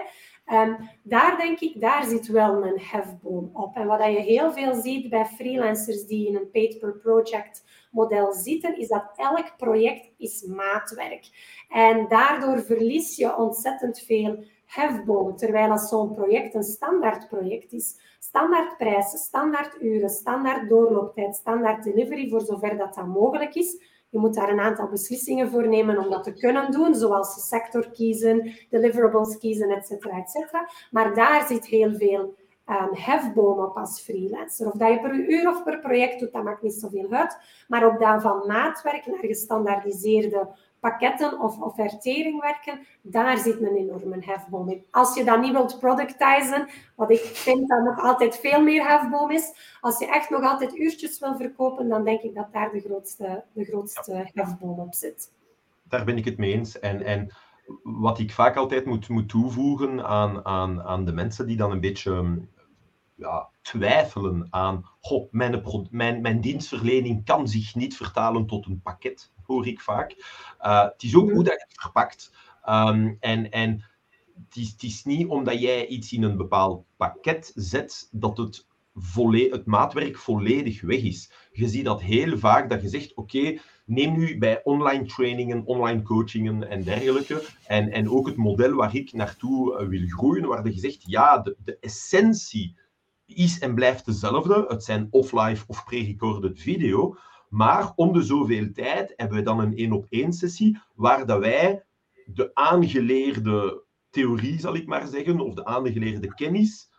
Um, 0.53 0.77
daar 1.03 1.37
denk 1.37 1.61
ik, 1.61 1.81
daar 1.81 2.05
zit 2.05 2.27
wel 2.27 2.65
een 2.65 2.81
hefboom 2.81 3.51
op. 3.53 3.77
En 3.77 3.87
wat 3.87 4.05
je 4.05 4.21
heel 4.21 4.53
veel 4.53 4.75
ziet 4.75 5.09
bij 5.09 5.25
freelancers 5.27 6.07
die 6.07 6.29
in 6.29 6.37
een 6.37 6.51
paid 6.51 6.79
per 6.79 6.93
project 6.93 7.65
model 7.91 8.33
zitten, 8.33 8.79
is 8.79 8.89
dat 8.89 9.13
elk 9.17 9.57
project 9.57 10.11
is 10.17 10.43
maatwerk. 10.43 11.29
En 11.69 12.09
daardoor 12.09 12.61
verlies 12.61 13.17
je 13.17 13.37
ontzettend 13.37 14.01
veel 14.01 14.45
hefboom, 14.65 15.37
terwijl 15.37 15.71
als 15.71 15.89
zo'n 15.89 16.15
project 16.15 16.55
een 16.55 16.63
standaard 16.63 17.29
project 17.29 17.73
is, 17.73 17.99
standaard 18.19 18.77
prijzen, 18.77 19.19
standaard 19.19 19.83
uren, 19.83 20.11
standaard 20.11 20.69
doorlooptijd, 20.69 21.37
standaard 21.37 21.85
delivery, 21.85 22.29
voor 22.29 22.41
zover 22.41 22.77
dat 22.77 22.95
dat 22.95 23.07
mogelijk 23.07 23.55
is, 23.55 23.83
je 24.11 24.19
moet 24.19 24.35
daar 24.35 24.49
een 24.49 24.61
aantal 24.61 24.89
beslissingen 24.89 25.51
voor 25.51 25.69
nemen 25.69 25.99
om 25.99 26.11
dat 26.11 26.25
te 26.25 26.33
kunnen 26.33 26.71
doen, 26.71 26.95
zoals 26.95 27.49
sector 27.49 27.91
kiezen, 27.91 28.53
deliverables 28.71 29.39
kiezen, 29.39 29.71
et 29.71 29.87
cetera, 29.87 30.19
et 30.19 30.31
cetera. 30.31 30.69
Maar 30.91 31.15
daar 31.15 31.47
zit 31.47 31.67
heel 31.67 31.95
veel 31.95 32.35
um, 32.67 32.89
hefboom 32.93 33.59
op 33.59 33.77
als 33.77 34.01
freelancer. 34.01 34.67
Of 34.67 34.73
dat 34.73 34.89
je 34.89 35.01
per 35.01 35.15
uur 35.15 35.49
of 35.49 35.65
per 35.65 35.79
project 35.79 36.21
doet, 36.21 36.33
dat 36.33 36.45
maakt 36.45 36.63
niet 36.63 36.75
zoveel 36.75 37.11
uit. 37.11 37.39
Maar 37.69 37.87
op 37.87 37.99
dat 37.99 38.23
van 38.23 38.47
maatwerk 38.47 39.07
naar 39.07 39.19
gestandaardiseerde 39.21 40.49
pakketten 40.81 41.41
of 41.41 41.61
offertering 41.61 42.41
werken, 42.41 42.87
daar 43.03 43.39
zit 43.39 43.61
een 43.61 43.77
enorme 43.77 44.17
hefboom 44.21 44.69
in. 44.69 44.85
Als 44.91 45.15
je 45.15 45.25
dat 45.25 45.41
niet 45.41 45.53
wilt 45.53 45.79
productizen, 45.79 46.69
wat 46.95 47.11
ik 47.11 47.21
vind 47.21 47.69
dat 47.69 47.85
nog 47.85 47.99
altijd 47.99 48.37
veel 48.37 48.63
meer 48.63 48.89
hefboom 48.89 49.31
is, 49.31 49.77
als 49.81 49.99
je 49.99 50.07
echt 50.07 50.31
nog 50.31 50.43
altijd 50.43 50.77
uurtjes 50.77 51.19
wil 51.19 51.37
verkopen, 51.37 51.89
dan 51.89 52.05
denk 52.05 52.21
ik 52.21 52.35
dat 52.35 52.53
daar 52.53 52.71
de 52.71 52.81
grootste, 52.81 53.45
de 53.53 53.65
grootste 53.65 54.31
hefboom 54.33 54.79
op 54.79 54.95
zit. 54.95 55.33
Daar 55.83 56.05
ben 56.05 56.17
ik 56.17 56.25
het 56.25 56.39
mee 56.39 56.53
eens. 56.53 56.79
En, 56.79 57.03
en 57.03 57.35
wat 57.83 58.19
ik 58.19 58.33
vaak 58.33 58.57
altijd 58.57 58.85
moet, 58.85 59.09
moet 59.09 59.29
toevoegen 59.29 60.05
aan, 60.05 60.45
aan, 60.45 60.83
aan 60.83 61.05
de 61.05 61.13
mensen 61.13 61.47
die 61.47 61.57
dan 61.57 61.71
een 61.71 61.81
beetje 61.81 62.39
ja, 63.15 63.49
twijfelen 63.63 64.47
aan, 64.51 64.85
goh, 65.01 65.33
mijn, 65.33 65.63
mijn, 65.91 66.21
mijn 66.21 66.41
dienstverlening 66.41 67.25
kan 67.25 67.49
zich 67.49 67.75
niet 67.75 67.97
vertalen 67.97 68.47
tot 68.47 68.67
een 68.67 68.81
pakket 68.83 69.33
hoor 69.49 69.67
ik 69.67 69.81
vaak. 69.81 70.15
Uh, 70.61 70.83
het 70.83 71.03
is 71.03 71.17
ook 71.17 71.25
mhm. 71.25 71.35
hoe 71.35 71.45
dat 71.45 71.53
je 71.53 71.65
het 71.69 71.81
verpakt. 71.81 72.33
Um, 72.69 73.17
en 73.21 73.51
en 73.51 73.85
het, 74.45 74.57
is, 74.57 74.71
het 74.71 74.83
is 74.83 75.05
niet 75.05 75.29
omdat 75.29 75.61
jij 75.61 75.87
iets 75.87 76.13
in 76.13 76.23
een 76.23 76.37
bepaald 76.37 76.85
pakket 76.97 77.53
zet, 77.55 78.09
dat 78.13 78.37
het, 78.37 78.67
het 79.51 79.67
maatwerk 79.67 80.17
volledig 80.17 80.81
weg 80.81 81.03
is. 81.03 81.31
Je 81.53 81.69
ziet 81.69 81.85
dat 81.85 82.01
heel 82.01 82.39
vaak, 82.39 82.71
dat 82.71 82.83
je 82.83 82.89
zegt, 82.89 83.15
oké, 83.15 83.59
neem 83.85 84.19
nu 84.19 84.39
bij 84.39 84.61
online 84.65 85.05
trainingen, 85.05 85.65
online 85.65 86.03
coachingen 86.03 86.69
en 86.69 86.83
dergelijke, 86.83 87.43
en, 87.67 87.91
en 87.91 88.11
ook 88.11 88.27
het 88.27 88.37
model 88.37 88.73
waar 88.73 88.95
ik 88.95 89.13
naartoe 89.13 89.79
eh, 89.79 89.87
wil 89.87 90.07
groeien, 90.07 90.47
waar 90.47 90.69
je 90.69 90.79
zegt, 90.79 91.03
ja, 91.07 91.39
de, 91.39 91.57
de 91.65 91.79
essentie 91.81 92.77
is 93.27 93.59
en 93.59 93.75
blijft 93.75 94.05
dezelfde. 94.05 94.65
Het 94.69 94.85
zijn 94.85 95.09
off-live 95.11 95.65
of 95.67 95.85
pre-recorded 95.85 96.61
video. 96.61 97.17
Maar 97.49 97.93
om 97.95 98.13
de 98.13 98.23
zoveel 98.23 98.73
tijd 98.73 99.13
hebben 99.17 99.37
we 99.37 99.43
dan 99.43 99.61
een 99.61 99.77
één-op-één 99.77 100.33
sessie 100.33 100.79
waar 100.95 101.27
dat 101.27 101.39
wij 101.39 101.85
de 102.25 102.51
aangeleerde 102.55 103.85
theorie, 104.11 104.61
zal 104.61 104.75
ik 104.75 104.87
maar 104.87 105.07
zeggen, 105.07 105.41
of 105.41 105.55
de 105.55 105.65
aangeleerde 105.65 106.35
kennis, 106.35 106.91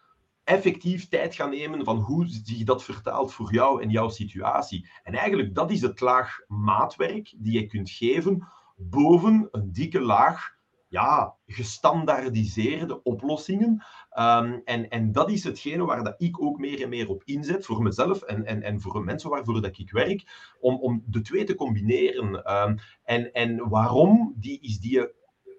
effectief 0.43 1.08
tijd 1.08 1.36
gaan 1.36 1.50
nemen 1.50 1.84
van 1.84 1.97
hoe 1.97 2.26
zich 2.28 2.64
dat 2.64 2.84
vertaalt 2.84 3.34
voor 3.34 3.54
jou 3.54 3.82
en 3.82 3.89
jouw 3.89 4.10
situatie. 4.10 4.89
En 5.04 5.14
eigenlijk, 5.14 5.56
dat 5.56 5.72
is 5.72 5.82
het 5.82 6.00
laag 6.00 6.39
maatwerk 6.47 7.34
die 7.38 7.54
je 7.54 7.66
kunt 7.66 7.89
geven 7.89 8.47
boven 8.76 9.47
een 9.52 9.72
dikke 9.72 10.02
laag 10.02 10.58
ja, 10.90 11.36
gestandaardiseerde 11.46 13.04
oplossingen. 13.04 13.84
Um, 14.20 14.62
en, 14.66 14.90
en 14.90 15.12
dat 15.12 15.32
is 15.32 15.44
hetgene 15.44 15.86
waar 15.86 16.04
dat 16.04 16.22
ik 16.22 16.42
ook 16.42 16.60
meer 16.60 16.82
en 16.82 16.90
meer 16.90 17.10
op 17.10 17.24
inzet 17.24 17.66
voor 17.66 17.84
mezelf 17.84 18.22
en, 18.22 18.46
en, 18.46 18.62
en 18.62 18.82
voor 18.82 19.04
mensen 19.04 19.30
waarvoor 19.30 19.62
dat 19.62 19.78
ik 19.78 19.92
werk, 19.92 20.54
om, 20.60 20.76
om 20.76 21.04
de 21.06 21.22
twee 21.22 21.44
te 21.44 21.56
combineren. 21.56 22.54
Um, 22.56 22.78
en, 23.04 23.34
en 23.34 23.70
waarom 23.70 24.34
die, 24.38 24.60
is 24.60 24.80
die 24.80 25.08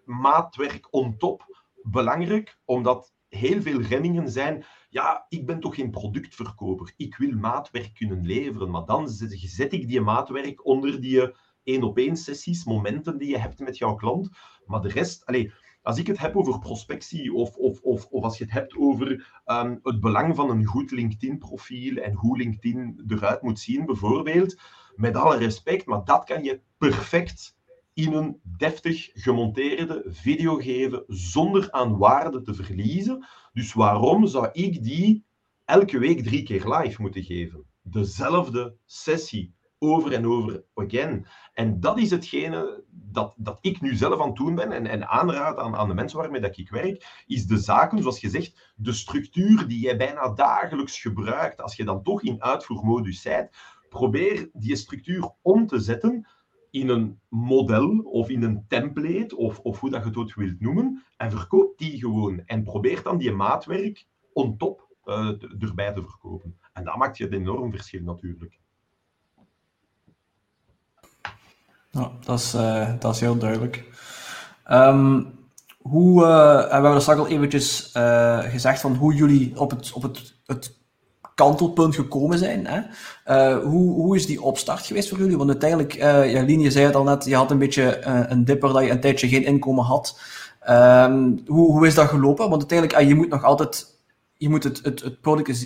maatwerk 0.05 0.89
on 0.91 1.17
top 1.17 1.65
belangrijk? 1.83 2.59
Omdat 2.65 3.15
heel 3.29 3.63
veel 3.63 3.81
remmingen 3.81 4.29
zijn. 4.29 4.65
Ja, 4.89 5.27
ik 5.29 5.47
ben 5.47 5.61
toch 5.61 5.75
geen 5.75 5.91
productverkoper. 5.91 6.93
Ik 6.97 7.17
wil 7.17 7.37
maatwerk 7.37 7.95
kunnen 7.95 8.27
leveren. 8.27 8.71
Maar 8.71 8.85
dan 8.85 9.09
zet 9.09 9.73
ik 9.73 9.89
die 9.89 10.01
maatwerk 10.01 10.67
onder 10.67 11.01
die 11.01 11.33
één 11.63 11.83
op 11.83 11.99
één 11.99 12.17
sessies, 12.17 12.65
momenten 12.65 13.19
die 13.19 13.29
je 13.29 13.39
hebt 13.39 13.59
met 13.59 13.79
jouw 13.79 13.95
klant. 13.95 14.29
Maar 14.67 14.81
de 14.81 14.89
rest, 14.89 15.27
allez, 15.27 15.53
als 15.83 15.99
ik 15.99 16.07
het 16.07 16.19
heb 16.19 16.37
over 16.37 16.59
prospectie 16.59 17.33
of, 17.33 17.57
of, 17.57 17.81
of, 17.81 18.07
of 18.07 18.23
als 18.23 18.39
je 18.39 18.45
het 18.45 18.53
hebt 18.53 18.77
over 18.77 19.41
um, 19.47 19.81
het 19.83 20.01
belang 20.01 20.37
van 20.37 20.51
een 20.51 20.65
goed 20.65 20.91
LinkedIn-profiel 20.91 21.97
en 21.97 22.15
hoe 22.15 22.37
LinkedIn 22.37 23.05
eruit 23.07 23.43
moet 23.43 23.59
zien, 23.59 23.87
bijvoorbeeld, 23.87 24.61
met 24.95 25.17
alle 25.17 25.37
respect, 25.37 25.87
maar 25.87 26.05
dat 26.05 26.25
kan 26.25 26.43
je 26.45 26.61
perfect 26.79 27.59
in 27.95 28.13
een 28.13 28.41
deftig 28.43 29.11
gemonteerde 29.13 30.03
video 30.07 30.57
geven 30.57 31.05
zonder 31.07 31.71
aan 31.71 31.99
waarde 31.99 32.43
te 32.43 32.55
verliezen. 32.55 33.27
Dus 33.53 33.73
waarom 33.73 34.27
zou 34.27 34.49
ik 34.53 34.85
die 34.85 35.25
elke 35.65 35.99
week 35.99 36.23
drie 36.23 36.43
keer 36.43 36.69
live 36.69 37.03
moeten 37.03 37.23
geven? 37.23 37.65
Dezelfde 37.83 38.77
sessie, 38.85 39.55
over 39.83 40.13
en 40.13 40.27
over 40.27 40.65
again. 40.75 41.27
En 41.55 41.81
dat 41.81 41.99
is 41.99 42.11
hetgene 42.11 42.85
dat, 42.91 43.35
dat 43.37 43.59
ik 43.61 43.81
nu 43.81 43.95
zelf 43.95 44.21
aan 44.21 44.29
het 44.29 44.37
doen 44.37 44.55
ben 44.55 44.73
en, 44.73 44.87
en 44.87 45.09
aanraad 45.09 45.59
aan, 45.59 45.77
aan 45.77 45.89
de 45.89 45.95
mensen 45.95 46.19
waarmee 46.19 46.41
dat 46.41 46.59
ik 46.59 46.71
werk, 46.71 47.25
is 47.27 47.47
de 47.47 47.59
zaken, 47.59 48.03
zoals 48.03 48.21
je 48.21 48.29
zegt, 48.29 48.73
de 48.77 48.93
structuur 48.93 49.69
die 49.69 49.81
jij 49.81 49.97
bijna 49.97 50.29
dagelijks 50.29 51.01
gebruikt, 51.01 51.61
als 51.61 51.77
je 51.77 51.85
dan 51.85 52.03
toch 52.03 52.23
in 52.23 52.43
uitvoermodus 52.43 53.23
bent, 53.23 53.51
probeer 53.89 54.51
die 54.53 54.77
structuur 54.77 55.31
om 55.43 55.67
te 55.67 55.79
zetten 55.79 56.27
in 56.71 56.89
een 56.89 57.21
model 57.29 57.99
of 57.99 58.29
in 58.29 58.43
een 58.43 58.65
template, 58.69 59.37
of, 59.37 59.59
of 59.59 59.81
hoe 59.81 59.91
dat 59.91 60.03
je 60.03 60.09
het 60.09 60.17
ook 60.17 60.35
wilt 60.35 60.61
noemen, 60.61 61.05
en 61.17 61.31
verkoop 61.31 61.79
die 61.79 61.99
gewoon. 61.99 62.43
En 62.47 62.63
probeer 62.63 63.03
dan 63.03 63.19
die 63.19 63.33
maatwerk 63.33 64.07
on 64.33 64.57
top 64.57 64.89
uh, 65.05 65.63
erbij 65.63 65.93
te 65.93 66.03
verkopen. 66.03 66.59
En 66.73 66.85
dat 66.85 66.97
maakt 66.97 67.17
je 67.17 67.27
een 67.27 67.33
enorm 67.33 67.71
verschil 67.71 68.03
natuurlijk. 68.03 68.61
Ja, 71.91 72.11
dat 72.25 72.39
is, 72.39 72.55
uh, 72.55 72.89
dat 72.99 73.15
is 73.15 73.21
heel 73.21 73.37
duidelijk. 73.37 73.85
Um, 74.71 75.39
hoe, 75.79 76.23
uh, 76.23 76.65
we 76.65 76.73
hebben 76.73 76.95
er 76.95 77.01
straks 77.01 77.21
al 77.21 77.29
eventjes 77.29 77.93
uh, 77.97 78.39
gezegd 78.39 78.81
van 78.81 78.95
hoe 78.95 79.15
jullie 79.15 79.61
op 79.61 79.71
het, 79.71 79.93
op 79.93 80.03
het, 80.03 80.35
het 80.47 80.79
kantelpunt 81.35 81.95
gekomen 81.95 82.39
zijn. 82.39 82.67
Hè? 82.67 82.81
hoe, 83.61 83.93
hoe 83.93 84.17
is 84.17 84.27
die 84.27 84.43
opstart 84.43 84.87
geweest 84.87 85.09
voor 85.09 85.19
jullie? 85.19 85.37
Want 85.37 85.51
uiteindelijk, 85.51 85.97
uh, 85.97 86.49
je 86.49 86.71
zei 86.71 86.85
het 86.85 86.95
al 86.95 87.05
net, 87.05 87.25
je 87.25 87.35
had 87.35 87.51
een 87.51 87.59
beetje 87.59 88.05
een 88.05 88.45
dipper 88.45 88.73
dat 88.73 88.85
je 88.85 88.91
een 88.91 89.01
tijdje 89.01 89.29
geen 89.29 89.45
inkomen 89.45 89.85
had. 89.85 90.21
Um, 90.69 91.43
hoe, 91.47 91.71
hoe 91.73 91.87
is 91.87 91.95
dat 91.95 92.09
gelopen? 92.09 92.49
Want 92.49 92.61
uiteindelijk, 92.61 93.09
je 93.09 93.15
moet 93.15 93.29
nog 93.29 93.45
altijd 93.45 94.00
je 94.41 94.49
moet 94.49 94.65
het, 94.65 94.81
het, 94.83 95.03
het, 95.03 95.19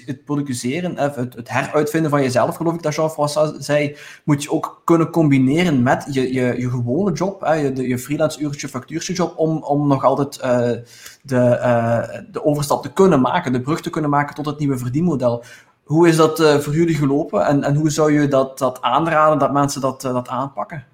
het 0.06 0.24
produceren, 0.24 0.98
het, 0.98 1.34
het 1.34 1.48
heruitvinden 1.48 2.10
van 2.10 2.22
jezelf, 2.22 2.56
geloof 2.56 2.74
ik 2.74 2.82
dat 2.82 2.94
Jean-François 2.94 3.52
zei, 3.58 3.96
moet 4.24 4.42
je 4.42 4.50
ook 4.50 4.82
kunnen 4.84 5.10
combineren 5.10 5.82
met 5.82 6.06
je, 6.10 6.32
je, 6.32 6.60
je 6.60 6.70
gewone 6.70 7.12
job, 7.12 7.40
hè, 7.40 7.52
je, 7.52 7.88
je 7.88 7.98
freelance 7.98 8.40
uurtje, 8.40 8.68
factuurtje 8.68 9.12
job, 9.12 9.38
om, 9.38 9.62
om 9.62 9.88
nog 9.88 10.04
altijd 10.04 10.36
uh, 10.36 10.82
de, 11.22 11.58
uh, 11.62 12.20
de 12.32 12.44
overstap 12.44 12.82
te 12.82 12.92
kunnen 12.92 13.20
maken, 13.20 13.52
de 13.52 13.60
brug 13.60 13.80
te 13.80 13.90
kunnen 13.90 14.10
maken 14.10 14.34
tot 14.34 14.46
het 14.46 14.58
nieuwe 14.58 14.78
verdienmodel. 14.78 15.44
Hoe 15.84 16.08
is 16.08 16.16
dat 16.16 16.62
voor 16.62 16.74
jullie 16.74 16.96
gelopen 16.96 17.46
en, 17.46 17.62
en 17.62 17.74
hoe 17.74 17.90
zou 17.90 18.12
je 18.12 18.28
dat, 18.28 18.58
dat 18.58 18.82
aanraden, 18.82 19.38
dat 19.38 19.52
mensen 19.52 19.80
dat, 19.80 20.00
dat 20.00 20.28
aanpakken? 20.28 20.84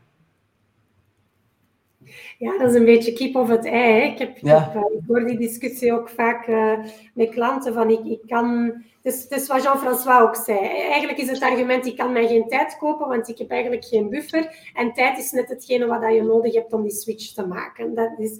Ja, 2.40 2.58
dat 2.58 2.70
is 2.70 2.74
een 2.76 2.84
beetje 2.84 3.12
kip 3.12 3.36
of 3.36 3.48
het 3.48 3.64
ei. 3.64 4.10
Ik, 4.10 4.18
heb, 4.18 4.38
ja. 4.38 4.72
ik, 4.74 4.98
ik, 4.98 5.00
hoor 5.06 5.26
die 5.26 5.38
discussie 5.38 5.92
ook 5.92 6.08
vaak 6.08 6.46
uh, 6.46 6.78
met 7.14 7.28
klanten 7.28 7.74
van 7.74 7.90
ik, 7.90 8.04
ik 8.04 8.20
kan... 8.26 8.72
Dus, 9.02 9.28
dus 9.28 9.46
wat 9.46 9.62
Jean-François 9.62 10.20
ook 10.20 10.36
zei. 10.36 10.58
Eigenlijk 10.66 11.18
is 11.18 11.30
het 11.30 11.42
argument, 11.42 11.86
ik 11.86 11.96
kan 11.96 12.12
mij 12.12 12.26
geen 12.26 12.48
tijd 12.48 12.76
kopen, 12.78 13.08
want 13.08 13.28
ik 13.28 13.38
heb 13.38 13.50
eigenlijk 13.50 13.84
geen 13.84 14.08
buffer. 14.08 14.70
En 14.74 14.92
tijd 14.92 15.18
is 15.18 15.30
net 15.30 15.48
hetgene 15.48 15.86
wat 15.86 16.14
je 16.14 16.22
nodig 16.22 16.54
hebt 16.54 16.72
om 16.72 16.82
die 16.82 16.90
switch 16.90 17.32
te 17.32 17.46
maken. 17.46 17.94
Dat 17.94 18.18
is, 18.18 18.38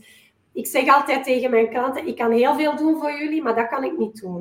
ik 0.52 0.66
zeg 0.66 0.94
altijd 0.94 1.24
tegen 1.24 1.50
mijn 1.50 1.68
klanten, 1.68 2.06
ik 2.06 2.16
kan 2.16 2.32
heel 2.32 2.54
veel 2.54 2.76
doen 2.76 3.00
voor 3.00 3.12
jullie, 3.12 3.42
maar 3.42 3.54
dat 3.54 3.68
kan 3.68 3.84
ik 3.84 3.98
niet 3.98 4.20
doen. 4.20 4.40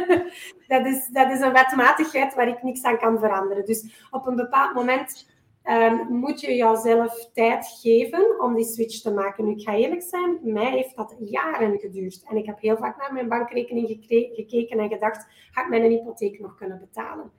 dat, 0.72 0.86
is, 0.86 1.08
dat 1.12 1.32
is 1.32 1.40
een 1.40 1.52
wetmatigheid 1.52 2.34
waar 2.34 2.48
ik 2.48 2.62
niks 2.62 2.82
aan 2.82 2.98
kan 2.98 3.18
veranderen. 3.18 3.64
Dus 3.64 4.06
op 4.10 4.26
een 4.26 4.36
bepaald 4.36 4.74
moment 4.74 5.26
um, 5.70 6.06
moet 6.08 6.40
je 6.40 6.54
jezelf 6.54 7.30
tijd 7.32 7.78
geven 7.82 8.40
om 8.40 8.54
die 8.54 8.64
switch 8.64 9.00
te 9.00 9.12
maken. 9.12 9.44
Nu, 9.44 9.50
ik 9.50 9.60
ga 9.60 9.74
eerlijk 9.74 10.02
zijn, 10.02 10.38
mij 10.42 10.70
heeft 10.70 10.96
dat 10.96 11.16
jaren 11.24 11.78
geduurd. 11.78 12.22
En 12.28 12.36
ik 12.36 12.46
heb 12.46 12.60
heel 12.60 12.76
vaak 12.76 12.96
naar 12.96 13.12
mijn 13.12 13.28
bankrekening 13.28 13.96
gekeken 14.32 14.78
en 14.78 14.88
gedacht, 14.88 15.26
ga 15.50 15.62
ik 15.62 15.68
mijn 15.68 15.82
hypotheek 15.82 16.40
nog 16.40 16.54
kunnen 16.54 16.78
betalen? 16.78 17.30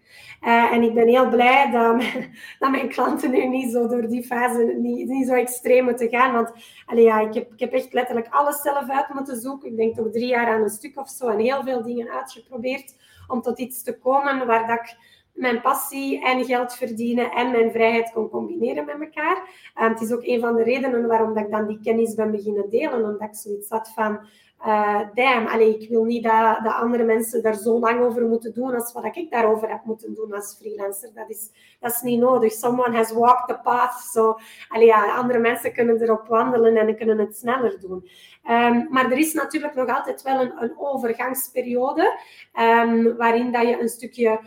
Uh, 0.41 0.73
en 0.73 0.83
ik 0.83 0.93
ben 0.93 1.07
heel 1.07 1.29
blij 1.29 1.71
dat 1.71 2.03
dat 2.59 2.71
mijn, 2.71 2.89
klanten 2.89 3.31
nu 3.31 3.47
niet 3.47 3.71
zo 3.71 3.87
door 3.87 4.07
die 4.07 4.23
fase, 4.23 4.63
niet, 4.63 5.07
niet 5.07 5.27
zo 5.27 5.33
extreem 5.33 5.83
moeten 5.83 6.09
gaan. 6.09 6.33
Want 6.33 6.51
allee, 6.85 7.03
ja, 7.03 7.19
ik, 7.19 7.33
heb, 7.33 7.53
ik 7.53 7.59
heb 7.59 7.71
echt 7.71 7.93
letterlijk 7.93 8.27
alles 8.29 8.61
zelf 8.61 8.89
uit 8.89 9.13
moeten 9.13 9.41
zoeken. 9.41 9.69
Ik 9.69 9.77
denk 9.77 9.95
toch 9.95 10.11
drie 10.11 10.27
jaar 10.27 10.47
aan 10.47 10.61
een 10.61 10.69
stuk 10.69 10.99
of 10.99 11.09
zo 11.09 11.27
en 11.27 11.39
heel 11.39 11.63
veel 11.63 11.83
dingen 11.83 12.09
uitgeprobeerd 12.09 12.95
om 13.27 13.41
tot 13.41 13.59
iets 13.59 13.83
te 13.83 13.97
komen 13.97 14.47
waar 14.47 14.67
dat 14.67 14.79
ik 14.79 14.95
mijn 15.39 15.61
passie 15.61 16.25
en 16.25 16.45
geld 16.45 16.73
verdienen 16.73 17.31
en 17.31 17.51
mijn 17.51 17.71
vrijheid 17.71 18.11
kon 18.11 18.29
combineren 18.29 18.85
met 18.85 18.99
elkaar. 18.99 19.37
Um, 19.81 19.89
het 19.89 20.01
is 20.01 20.11
ook 20.11 20.23
een 20.23 20.39
van 20.39 20.55
de 20.55 20.63
redenen 20.63 21.07
waarom 21.07 21.33
dat 21.33 21.43
ik 21.43 21.51
dan 21.51 21.67
die 21.67 21.79
kennis 21.83 22.15
ben 22.15 22.31
beginnen 22.31 22.69
delen, 22.69 23.03
omdat 23.03 23.29
ik 23.29 23.35
zoiets 23.35 23.69
had 23.69 23.91
van, 23.95 24.19
uh, 24.67 24.99
damn, 25.13 25.59
ik 25.59 25.89
wil 25.89 26.03
niet 26.03 26.23
dat, 26.23 26.59
dat 26.63 26.73
andere 26.73 27.03
mensen 27.03 27.43
daar 27.43 27.55
zo 27.55 27.79
lang 27.79 28.01
over 28.01 28.27
moeten 28.27 28.53
doen 28.53 28.73
als 28.75 28.93
wat 28.93 29.15
ik 29.15 29.31
daarover 29.31 29.69
heb 29.69 29.83
moeten 29.83 30.13
doen 30.13 30.33
als 30.33 30.57
freelancer. 30.59 31.09
Dat 31.13 31.29
is, 31.29 31.49
dat 31.79 31.91
is 31.91 32.01
niet 32.01 32.19
nodig. 32.19 32.51
Someone 32.51 32.95
has 32.95 33.11
walked 33.11 33.47
the 33.47 33.59
path. 33.63 33.93
So, 34.11 34.37
allee, 34.69 34.85
ja, 34.85 35.15
andere 35.15 35.39
mensen 35.39 35.73
kunnen 35.73 36.01
erop 36.01 36.27
wandelen 36.27 36.77
en 36.77 36.97
kunnen 36.97 37.17
het 37.17 37.37
sneller 37.37 37.79
doen. 37.79 38.09
Um, 38.49 38.87
maar 38.89 39.11
er 39.11 39.17
is 39.17 39.33
natuurlijk 39.33 39.75
nog 39.75 39.89
altijd 39.97 40.21
wel 40.21 40.41
een, 40.41 40.53
een 40.59 40.73
overgangsperiode 40.77 42.19
um, 42.59 43.17
waarin 43.17 43.51
dat 43.51 43.67
je 43.67 43.81
een 43.81 43.89
stukje 43.89 44.29
eh, 44.29 44.37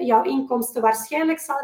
jouw 0.00 0.22
inkomsten 0.22 0.82
waarschijnlijk 0.82 1.38
zal 1.38 1.56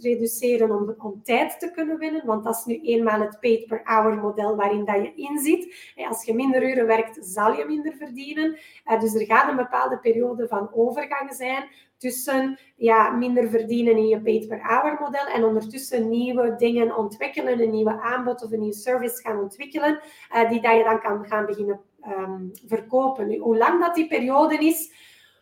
reduceren 0.00 0.70
om, 0.70 0.94
om 0.98 1.22
tijd 1.22 1.60
te 1.60 1.70
kunnen 1.70 1.98
winnen, 1.98 2.26
want 2.26 2.44
dat 2.44 2.56
is 2.56 2.64
nu 2.64 2.80
eenmaal 2.80 3.20
het 3.20 3.40
paid 3.40 3.66
per 3.66 3.80
hour 3.84 4.14
model 4.14 4.56
waarin 4.56 4.84
dat 4.84 4.96
je 4.96 5.14
inzit. 5.14 5.92
Als 6.08 6.24
je 6.24 6.34
minder 6.34 6.70
uren 6.70 6.86
werkt, 6.86 7.18
zal 7.20 7.52
je 7.52 7.64
minder 7.64 7.92
verdienen. 7.92 8.58
Eh, 8.84 9.00
dus 9.00 9.14
er 9.14 9.26
gaat 9.26 9.50
een 9.50 9.56
bepaalde 9.56 9.98
periode 9.98 10.48
van 10.48 10.70
overgang 10.74 11.34
zijn 11.34 11.64
tussen 11.98 12.58
ja, 12.76 13.10
minder 13.10 13.48
verdienen 13.48 13.96
in 13.96 14.06
je 14.06 14.20
paid 14.20 14.48
per 14.48 14.60
hour 14.62 14.96
model 15.00 15.26
en 15.26 15.44
ondertussen 15.44 16.08
nieuwe 16.08 16.54
dingen 16.56 16.96
ontwikkelen, 16.96 17.60
een 17.60 17.70
nieuwe 17.70 18.00
aanbod 18.00 18.44
of 18.44 18.52
een 18.52 18.60
nieuwe 18.60 18.74
service 18.74 19.22
gaan 19.22 19.40
ontwikkelen, 19.40 20.00
die 20.48 20.60
dat 20.60 20.76
je 20.76 20.84
dan 20.84 21.00
kan 21.00 21.26
gaan 21.26 21.46
beginnen 21.46 21.80
um, 22.08 22.50
verkopen. 22.66 23.38
Hoe 23.38 23.56
lang 23.56 23.80
dat 23.80 23.94
die 23.94 24.06
periode 24.06 24.54
is, 24.54 24.92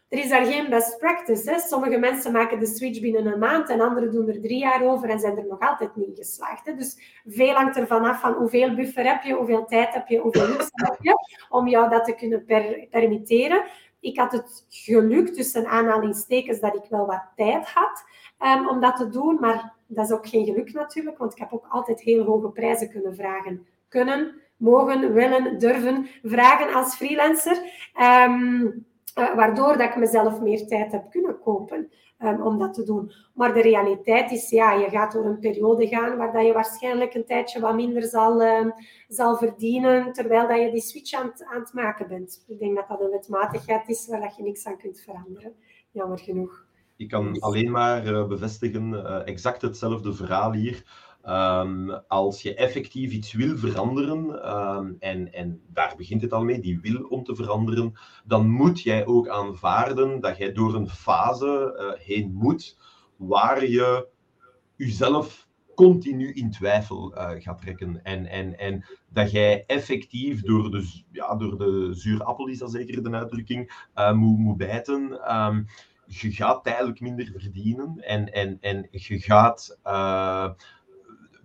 er 0.09 0.19
is 0.19 0.29
daar 0.29 0.45
geen 0.45 0.69
best 0.69 0.99
practice. 0.99 1.65
Sommige 1.67 1.99
mensen 1.99 2.33
maken 2.33 2.59
de 2.59 2.67
switch 2.67 3.01
binnen 3.01 3.27
een 3.27 3.39
maand 3.39 3.69
en 3.69 3.81
anderen 3.81 4.11
doen 4.11 4.29
er 4.29 4.41
drie 4.41 4.59
jaar 4.59 4.83
over 4.83 5.09
en 5.09 5.19
zijn 5.19 5.37
er 5.37 5.47
nog 5.47 5.61
altijd 5.61 5.97
niet 5.97 6.19
geslaagd. 6.19 6.67
Hè. 6.67 6.75
Dus 6.75 7.21
veel 7.27 7.55
hangt 7.55 7.77
ervan 7.77 8.05
af 8.05 8.21
van 8.21 8.33
hoeveel 8.33 8.75
buffer 8.75 9.05
heb 9.05 9.23
je, 9.23 9.35
hoeveel 9.35 9.65
tijd 9.65 9.95
heb 9.95 10.09
je, 10.09 10.19
hoeveel 10.19 10.47
luxe 10.47 10.71
heb 10.89 10.97
je, 11.01 11.15
om 11.49 11.69
jou 11.69 11.91
dat 11.91 12.05
te 12.05 12.15
kunnen 12.15 12.45
per 12.45 12.87
permitteren. 12.91 13.65
Ik 14.01 14.19
had 14.19 14.33
het 14.33 14.67
geluk, 14.69 15.29
tussen 15.29 15.67
aanhalingstekens, 15.67 16.61
dat 16.61 16.75
ik 16.75 16.85
wel 16.89 17.07
wat 17.07 17.23
tijd 17.37 17.67
had 17.67 18.05
um, 18.59 18.69
om 18.69 18.81
dat 18.81 18.97
te 18.97 19.09
doen, 19.09 19.37
maar 19.41 19.73
dat 19.87 20.05
is 20.05 20.13
ook 20.13 20.27
geen 20.27 20.45
geluk 20.45 20.73
natuurlijk, 20.73 21.19
want 21.19 21.33
ik 21.33 21.39
heb 21.39 21.53
ook 21.53 21.67
altijd 21.69 22.01
heel 22.01 22.25
hoge 22.25 22.49
prijzen 22.49 22.91
kunnen 22.91 23.15
vragen. 23.15 23.67
Kunnen, 23.89 24.35
mogen, 24.57 25.13
willen, 25.13 25.59
durven 25.59 26.09
vragen 26.23 26.75
als 26.75 26.95
freelancer. 26.95 27.57
Um, 28.29 28.87
uh, 29.19 29.35
waardoor 29.35 29.77
dat 29.77 29.89
ik 29.89 29.97
mezelf 29.97 30.41
meer 30.41 30.67
tijd 30.67 30.93
heb 30.93 31.11
kunnen 31.11 31.39
kopen 31.39 31.91
um, 32.19 32.43
om 32.43 32.59
dat 32.59 32.75
te 32.75 32.85
doen. 32.85 33.13
Maar 33.35 33.55
de 33.55 33.63
realiteit 33.63 34.31
is, 34.31 34.51
ja, 34.51 34.73
je 34.73 34.89
gaat 34.89 35.13
door 35.13 35.25
een 35.25 35.39
periode 35.39 35.89
gaan 35.89 36.17
waar 36.17 36.33
dat 36.33 36.47
je 36.47 36.53
waarschijnlijk 36.53 37.15
een 37.15 37.25
tijdje 37.25 37.61
wat 37.61 37.75
minder 37.75 38.03
zal, 38.03 38.43
uh, 38.43 38.71
zal 39.09 39.37
verdienen, 39.37 40.13
terwijl 40.13 40.49
dat 40.49 40.59
je 40.59 40.71
die 40.71 40.81
switch 40.81 41.15
aan, 41.15 41.33
aan, 41.53 41.61
het 41.61 41.73
maken 41.73 42.09
bent. 42.09 42.45
Ik 42.47 42.59
denk 42.59 42.77
dat 42.77 42.89
dat 42.89 43.01
een 43.01 43.11
wetmatigheid 43.11 43.89
is 43.89 44.07
waar 44.09 44.21
dat 44.21 44.37
je 44.37 44.43
niks 44.43 44.67
aan 44.67 44.79
kunt 44.79 45.01
veranderen. 45.01 45.53
Jammer 45.91 46.19
genoeg. 46.19 46.67
Ik 46.97 47.09
kan 47.09 47.41
alleen 47.41 47.71
maar 47.71 48.07
uh, 48.07 48.27
bevestigen, 48.27 49.25
exact 49.27 49.63
hetzelfde 49.63 50.13
verhaal 50.13 50.53
hier. 50.53 50.85
Um, 51.29 51.91
als 51.91 52.43
je 52.43 52.55
effectief 52.55 53.13
iets 53.13 53.33
wil 53.33 53.57
veranderen, 53.57 54.51
um, 54.55 54.97
en, 54.99 55.33
en 55.33 55.61
daar 55.73 55.95
begint 55.97 56.23
het 56.23 56.33
al 56.33 56.45
mee, 56.45 56.61
die 56.61 56.81
wil 56.81 57.03
om 57.03 57.25
te 57.25 57.35
veranderen, 57.35 57.93
dan 58.25 58.51
moet 58.51 58.83
jij 58.83 59.07
ook 59.07 59.29
aanvaarden 59.29 60.21
dat 60.21 60.37
jij 60.37 60.53
door 60.53 60.75
een 60.75 60.89
fase 60.89 61.77
uh, 61.79 62.07
heen 62.07 62.33
moet 62.33 62.79
waar 63.17 63.67
je 63.67 64.09
jezelf 64.77 65.49
continu 65.75 66.33
in 66.33 66.51
twijfel 66.51 67.13
uh, 67.13 67.31
gaat 67.39 67.61
trekken. 67.61 68.01
En, 68.03 68.27
en, 68.27 68.59
en 68.59 68.85
dat 69.09 69.31
jij 69.31 69.65
effectief 69.67 70.43
door 70.43 70.71
de, 70.71 71.03
ja, 71.13 71.35
door 71.35 71.59
de 71.59 71.91
zure 71.93 72.25
appel, 72.25 72.47
is 72.47 72.59
dat 72.59 72.71
zeker 72.71 73.03
de 73.03 73.11
uitdrukking, 73.11 73.89
uh, 73.95 74.13
moet, 74.13 74.39
moet 74.39 74.57
bijten. 74.57 75.35
Um, 75.37 75.67
je 76.07 76.33
gaat 76.33 76.65
tijdelijk 76.65 77.01
minder 77.01 77.33
verdienen 77.37 77.97
en, 77.99 78.33
en, 78.33 78.59
en 78.61 78.89
je 78.91 79.19
gaat 79.19 79.79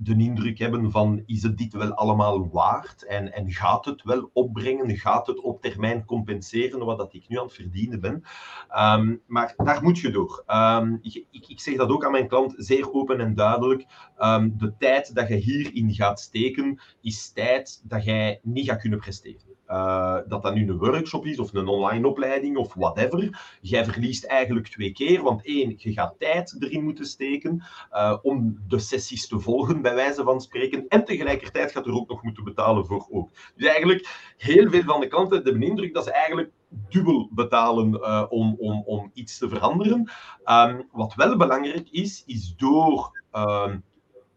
de 0.02 0.16
indruk 0.18 0.58
hebben 0.58 0.92
van 0.92 1.24
is 1.26 1.44
het 1.44 1.58
dit 1.58 1.74
wel 1.74 1.94
allemaal 1.94 2.50
waard 2.50 3.06
en, 3.06 3.34
en 3.34 3.52
gaat 3.52 3.86
het 3.86 4.04
wel 4.04 4.30
opbrengen, 4.34 4.98
gaat 4.98 5.28
het 5.28 5.40
op 5.40 5.62
termijn 5.62 6.06
compenseren 6.06 6.86
wat 6.86 6.98
dat 6.98 7.14
ik 7.14 7.26
nu 7.28 7.38
aan 7.38 7.44
het 7.44 7.54
verdienen 7.54 8.00
ben. 8.00 8.24
Ehm, 8.70 9.16
maar 9.28 9.54
daar 9.58 9.84
moet 9.84 10.00
je 10.00 10.12
door. 10.12 10.44
Ehm, 10.46 10.98
ik, 11.02 11.26
ik, 11.32 11.60
zeg 11.60 11.76
dat 11.76 11.90
ook 11.90 12.06
aan 12.06 12.12
mijn 12.12 12.28
klant 12.28 12.54
zeer 12.58 12.94
open 12.94 13.20
en 13.20 13.34
duidelijk. 13.36 13.86
Um, 14.20 14.58
de 14.58 14.74
tijd 14.78 15.16
dat 15.16 15.28
je 15.28 15.36
hierin 15.36 15.94
gaat 15.94 16.20
steken, 16.20 16.82
is 17.02 17.32
tijd 17.32 17.82
dat 17.84 18.04
jij 18.04 18.40
niet 18.44 18.70
gaat 18.70 18.82
kunnen 18.82 19.00
presteren. 19.00 19.59
Uh, 19.70 20.18
dat 20.28 20.44
dat 20.44 20.54
nu 20.54 20.70
een 20.70 20.78
workshop 20.78 21.26
is 21.26 21.40
of 21.40 21.54
een 21.54 21.68
online 21.68 22.08
opleiding 22.08 22.58
of 22.58 22.74
whatever. 22.74 23.58
Jij 23.62 23.86
verliest 23.86 24.26
eigenlijk 24.26 24.68
twee 24.68 24.92
keer, 24.92 25.22
want 25.24 25.46
één, 25.46 25.74
je 25.78 25.94
gaat 25.94 26.16
tijd 26.20 26.56
erin 26.60 26.84
moeten 26.84 27.06
steken 27.06 27.64
uh, 27.92 28.18
om 28.22 28.60
de 28.68 28.80
sessies 28.80 29.28
te 29.28 29.40
volgen, 29.40 29.82
bij 29.82 29.96
wijze 29.96 30.24
van 30.24 30.42
spreken. 30.42 30.88
En 30.88 31.06
tegelijkertijd 31.06 31.72
gaat 31.72 31.86
er 31.86 31.94
ook 31.94 32.10
nog 32.10 32.24
moeten 32.24 32.44
betalen 32.44 32.86
voor 32.86 33.08
ook. 33.10 33.30
Dus 33.56 33.68
eigenlijk, 33.68 34.34
heel 34.38 34.70
veel 34.70 34.84
van 34.84 35.00
de 35.00 35.08
klanten 35.08 35.36
hebben 35.36 35.60
de 35.60 35.68
indruk 35.68 35.94
dat 35.94 36.04
ze 36.04 36.12
eigenlijk 36.12 36.52
dubbel 36.90 37.30
betalen 37.32 37.94
uh, 37.94 38.26
om, 38.30 38.56
om, 38.60 38.84
om 38.86 39.12
iets 39.14 39.38
te 39.38 39.50
veranderen. 39.50 40.12
Um, 40.46 40.88
wat 40.92 41.16
wel 41.16 41.38
belangrijk 41.38 41.90
is, 41.90 42.24
is 42.26 42.56
door 42.58 43.22
um, 43.32 43.84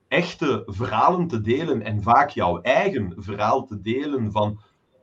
echte 0.09 0.63
verhalen 0.67 1.27
te 1.27 1.41
delen 1.41 1.83
en 1.83 2.03
vaak 2.03 2.31
jouw 2.31 2.61
eigen 2.61 3.15
verhaal 3.17 3.65
te 3.65 3.81
delen 3.81 4.33
van 4.33 4.61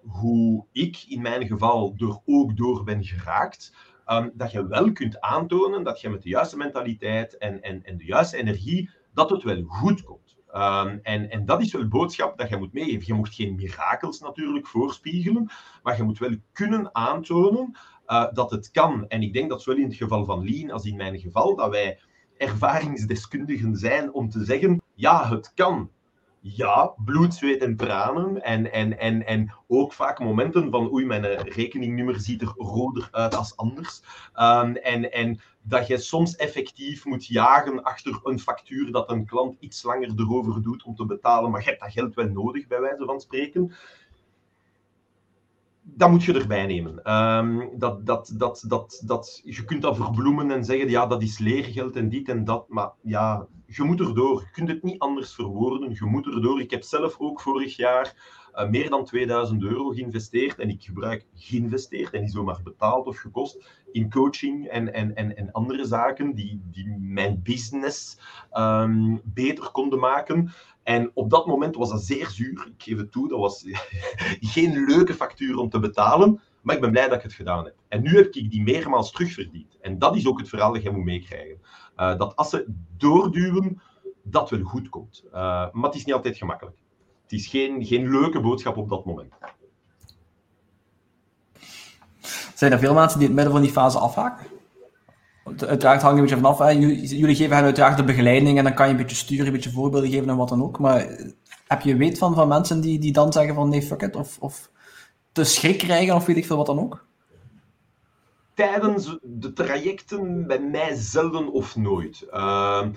hoe 0.10 0.66
ik 0.72 1.06
in 1.08 1.22
mijn 1.22 1.48
geval 1.48 1.94
er 1.98 2.20
ook 2.26 2.58
door 2.58 2.84
ben 2.84 3.04
geraakt, 3.04 3.74
um, 4.08 4.32
dat 4.34 4.52
je 4.52 4.68
wel 4.68 4.92
kunt 4.92 5.22
aantonen 5.22 5.84
dat 5.84 6.02
je 6.02 6.10
met 6.10 6.24
de 6.24 6.30
juiste 6.30 6.58
mentaliteit 6.58 7.38
en, 7.38 7.62
en, 7.62 7.84
en 7.84 7.98
de 7.98 8.06
juiste 8.06 8.38
energie, 8.38 8.90
dat 9.14 9.30
het 9.30 9.44
wel 9.44 9.64
goed 9.64 10.04
komt. 10.04 10.38
Um, 10.56 11.00
en, 11.04 11.30
en 11.30 11.46
dat 11.46 11.62
is 11.62 11.72
wel 11.72 11.82
een 11.82 11.90
boodschap 11.90 12.38
dat 12.38 12.50
je 12.50 12.58
moet 12.58 12.74
meegeven. 12.74 13.04
Je 13.06 13.14
moet 13.14 13.34
geen 13.34 13.56
mirakels 13.56 14.20
natuurlijk 14.20 14.68
voorspiegelen, 14.68 15.50
maar 15.84 15.98
je 15.98 16.04
moet 16.04 16.20
wel 16.20 16.36
kunnen 16.52 16.96
aantonen 16.96 17.78
uh, 18.08 18.34
dat 18.34 18.52
het 18.52 18.72
kan. 18.72 19.08
En 19.08 19.22
ik 19.22 19.34
denk 19.34 19.50
dat 19.50 19.62
zowel 19.62 19.80
in 19.80 19.88
het 19.88 19.96
geval 19.96 20.26
van 20.26 20.44
Lien 20.44 20.72
als 20.72 20.86
in 20.86 20.96
mijn 20.96 21.20
geval, 21.20 21.56
dat 21.56 21.70
wij 21.70 22.00
ervaringsdeskundigen 22.38 23.76
zijn 23.76 24.14
om 24.14 24.30
te 24.30 24.46
zeggen, 24.46 24.82
ja, 24.94 25.30
het 25.30 25.54
kan 25.54 25.90
ja, 26.42 26.94
bloed, 27.06 27.34
zweet 27.34 27.62
en 27.62 27.76
tranen. 27.76 28.44
En, 28.44 28.72
en, 28.72 29.00
en, 29.00 29.26
en 29.26 29.54
ook 29.68 29.94
vaak 29.94 30.20
momenten 30.20 30.72
van 30.72 30.92
oei, 30.92 31.06
mijn 31.06 31.26
rekeningnummer 31.26 32.20
ziet 32.20 32.42
er 32.42 32.54
roder 32.58 33.08
uit 33.12 33.36
als 33.36 33.58
anders. 33.58 34.02
Um, 34.36 34.76
en, 34.76 35.12
en 35.12 35.40
dat 35.62 35.88
je 35.88 35.98
soms 35.98 36.36
effectief 36.36 37.06
moet 37.06 37.26
jagen 37.26 37.84
achter 37.84 38.20
een 38.24 38.40
factuur 38.40 38.92
dat 38.92 39.10
een 39.10 39.26
klant 39.26 39.56
iets 39.60 39.84
langer 39.84 40.12
erover 40.16 40.62
doet 40.62 40.84
om 40.84 40.96
te 40.96 41.06
betalen, 41.06 41.52
maar 41.52 41.62
je 41.62 41.68
hebt 41.68 41.82
dat 41.82 41.92
geld 41.92 42.16
wel 42.16 42.28
nodig, 42.30 42.68
bij 42.68 42.82
wijze 42.82 43.06
van 43.06 43.22
spreken 43.22 43.74
dat 45.96 46.10
moet 46.10 46.24
je 46.24 46.34
erbij 46.34 46.66
nemen. 46.66 47.14
Um, 47.14 47.70
dat, 47.78 48.06
dat, 48.06 48.34
dat, 48.38 48.64
dat, 48.68 49.04
dat, 49.06 49.42
je 49.44 49.64
kunt 49.64 49.82
dat 49.82 49.96
verbloemen 49.96 50.52
en 50.52 50.64
zeggen, 50.66 50.90
ja, 50.90 51.06
dat 51.06 51.22
is 51.22 51.38
leergeld 51.38 51.96
en 51.96 52.10
dit 52.10 52.30
en 52.30 52.44
dat, 52.44 52.66
maar 52.68 52.92
ja, 53.02 53.48
je 53.66 53.84
moet 53.84 54.00
erdoor. 54.00 54.40
Je 54.40 54.52
kunt 54.52 54.70
het 54.70 54.84
niet 54.84 55.00
anders 55.00 55.34
verwoorden, 55.34 55.92
je 55.94 56.06
moet 56.06 56.26
erdoor. 56.26 56.62
Ik 56.62 56.72
heb 56.72 56.84
zelf 56.84 57.16
ook 57.20 57.42
vorig 57.42 57.76
jaar 57.76 58.14
uh, 58.56 58.70
meer 58.70 58.90
dan 58.90 59.06
2000 59.06 59.64
euro 59.64 59.90
geïnvesteerd 59.90 60.60
en 60.60 60.70
ik 60.70 60.84
gebruik 60.84 61.26
geïnvesteerd 61.36 62.14
en 62.14 62.22
niet 62.22 62.32
zomaar 62.32 62.60
betaald 62.64 63.08
of 63.08 63.18
gekost 63.18 63.58
in 63.92 64.10
coaching 64.10 64.68
en, 64.68 64.94
en, 64.94 65.16
en, 65.16 65.36
en 65.36 65.52
andere 65.52 65.86
zaken 65.86 66.36
die, 66.36 66.62
die 66.72 66.98
mijn 67.00 67.42
business 67.44 68.20
um, 68.54 69.22
beter 69.24 69.72
konden 69.72 70.00
maken. 70.00 70.52
En 70.84 71.12
op 71.14 71.30
dat 71.30 71.46
moment 71.46 71.76
was 71.76 71.90
dat 71.90 72.02
zeer 72.02 72.30
zuur. 72.30 72.72
Ik 72.76 72.84
geef 72.84 72.98
het 72.98 73.12
toe, 73.12 73.28
dat 73.28 73.40
was 73.40 73.66
geen 74.56 74.86
leuke 74.86 75.14
factuur 75.14 75.58
om 75.58 75.70
te 75.70 75.80
betalen. 75.80 76.42
Maar 76.62 76.76
ik 76.76 76.82
ben 76.82 76.92
blij 76.92 77.08
dat 77.08 77.18
ik 77.18 77.24
het 77.24 77.34
gedaan 77.34 77.66
heb. 77.66 77.76
En 77.88 78.02
nu 78.02 78.16
heb 78.16 78.34
ik 78.34 78.52
die 78.52 78.64
meermaals 78.64 79.12
terugverdiend. 79.12 79.78
En 79.82 80.00
dat 80.00 80.16
is 80.16 80.28
ook 80.28 80.40
het 80.40 80.50
verhaal 80.50 80.74
dat 80.74 80.84
je 80.84 80.92
moet 80.92 81.04
meekrijgen. 81.04 81.62
Uh, 81.98 82.18
dat 82.18 82.36
als 82.36 82.50
ze 82.50 82.66
doorduwen, 82.98 83.82
dat 84.24 84.50
wel 84.50 84.64
goed 84.64 84.90
komt. 84.90 85.24
Uh, 85.26 85.32
maar 85.72 85.84
het 85.84 85.96
is 85.96 86.06
niet 86.06 86.16
altijd 86.16 86.38
gemakkelijk. 86.38 86.78
Het 87.24 87.32
is 87.32 87.48
geen, 87.48 87.86
geen 87.86 88.10
leuke 88.10 88.40
boodschap 88.40 88.78
op 88.78 88.90
dat 88.90 89.06
moment. 89.06 89.34
Zijn 92.56 92.72
er 92.72 92.80
veel 92.80 92.94
mensen 92.94 93.20
die 93.20 93.28
het 93.28 93.36
midden 93.36 93.54
van 93.54 93.64
die 93.64 93.72
fase 93.72 93.98
afhaken? 93.98 94.59
Uiteraard 95.58 96.02
hangt 96.02 96.18
een 96.18 96.24
beetje 96.24 96.42
vanaf. 96.42 96.72
Jullie 96.72 97.36
geven 97.36 97.56
hen 97.56 97.64
uiteraard 97.64 97.98
de 97.98 98.04
begeleiding 98.04 98.58
en 98.58 98.64
dan 98.64 98.74
kan 98.74 98.86
je 98.86 98.92
een 98.92 98.98
beetje 98.98 99.16
sturen, 99.16 99.46
een 99.46 99.54
beetje 99.54 99.72
voorbeelden 99.72 100.10
geven 100.10 100.30
en 100.30 100.38
wat 100.38 100.50
dan 100.50 100.64
ook. 100.64 100.80
Maar 100.80 101.08
heb 101.68 101.82
je 101.82 101.96
weet 101.96 102.18
van, 102.18 102.34
van 102.34 102.48
mensen 102.48 102.82
die, 102.82 103.00
die 103.00 103.12
dan 103.12 103.34
zeggen 103.34 103.56
van 103.56 103.70
nee, 103.70 103.82
fuck 103.82 104.02
it, 104.02 104.16
of, 104.16 104.38
of 104.40 104.70
te 105.32 105.44
schrik 105.44 105.78
krijgen 105.78 106.16
of 106.16 106.26
weet 106.26 106.38
ik 106.38 106.46
veel 106.46 106.58
wat 106.58 106.66
dan 106.66 106.80
ook? 106.80 107.06
Tijdens 108.54 109.18
de 109.22 109.54
trajecten 109.54 110.48
bij 110.48 110.60
mij 110.60 110.96
zelden 110.96 111.52
of 111.52 111.76
nooit. 111.76 112.28
Uh, 112.32 112.88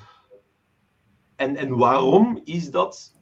en, 1.36 1.57
en 1.57 1.76
waarom 1.76 2.40
is 2.44 2.70
dat? 2.70 3.14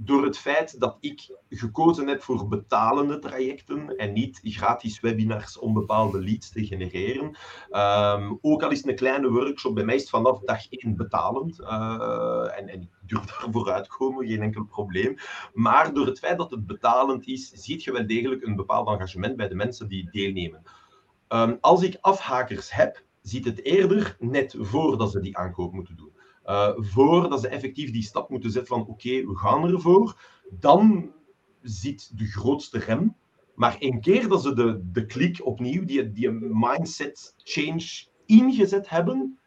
Door 0.00 0.24
het 0.24 0.38
feit 0.38 0.80
dat 0.80 0.96
ik 1.00 1.36
gekozen 1.48 2.06
heb 2.06 2.22
voor 2.22 2.48
betalende 2.48 3.18
trajecten 3.18 3.96
en 3.96 4.12
niet 4.12 4.40
gratis 4.42 5.00
webinars 5.00 5.58
om 5.58 5.72
bepaalde 5.74 6.20
leads 6.20 6.50
te 6.50 6.66
genereren. 6.66 7.36
Um, 7.70 8.38
ook 8.40 8.62
al 8.62 8.70
is 8.70 8.84
een 8.84 8.94
kleine 8.94 9.30
workshop, 9.30 9.74
bij 9.74 9.84
mij 9.84 10.00
vanaf 10.00 10.40
dag 10.40 10.68
één 10.68 10.96
betalend. 10.96 11.60
Uh, 11.60 12.58
en, 12.58 12.68
en 12.68 12.80
ik 12.80 12.90
durf 13.06 13.24
daarvoor 13.40 13.72
uitkomen, 13.72 14.26
geen 14.26 14.42
enkel 14.42 14.64
probleem. 14.64 15.16
Maar 15.54 15.94
door 15.94 16.06
het 16.06 16.18
feit 16.18 16.38
dat 16.38 16.50
het 16.50 16.66
betalend 16.66 17.26
is, 17.26 17.50
zie 17.50 17.84
je 17.84 17.92
wel 17.92 18.06
degelijk 18.06 18.46
een 18.46 18.56
bepaald 18.56 18.88
engagement 18.88 19.36
bij 19.36 19.48
de 19.48 19.54
mensen 19.54 19.88
die 19.88 20.10
deelnemen. 20.10 20.62
Um, 21.28 21.58
als 21.60 21.82
ik 21.82 21.98
afhakers 22.00 22.72
heb, 22.72 23.02
ziet 23.22 23.44
het 23.44 23.64
eerder 23.64 24.16
net 24.18 24.54
voordat 24.58 25.10
ze 25.10 25.20
die 25.20 25.36
aankoop 25.36 25.72
moeten 25.72 25.96
doen. 25.96 26.17
Uh, 26.48 26.70
voordat 26.76 27.40
ze 27.40 27.48
effectief 27.48 27.90
die 27.90 28.02
stap 28.02 28.30
moeten 28.30 28.50
zetten 28.50 28.76
van 28.76 28.86
oké, 28.86 29.26
we 29.26 29.36
gaan 29.36 29.72
ervoor, 29.72 30.20
dan 30.50 31.12
zit 31.62 32.18
de 32.18 32.26
grootste 32.26 32.78
rem. 32.78 33.16
Maar 33.54 33.76
een 33.78 34.00
keer 34.00 34.28
dat 34.28 34.42
ze 34.42 34.54
de, 34.54 34.90
de 34.92 35.06
klik 35.06 35.46
opnieuw, 35.46 35.84
die, 35.84 36.12
die 36.12 36.30
mindset 36.30 37.34
change 37.36 38.06
ingezet 38.26 38.88
hebben, 38.88 39.38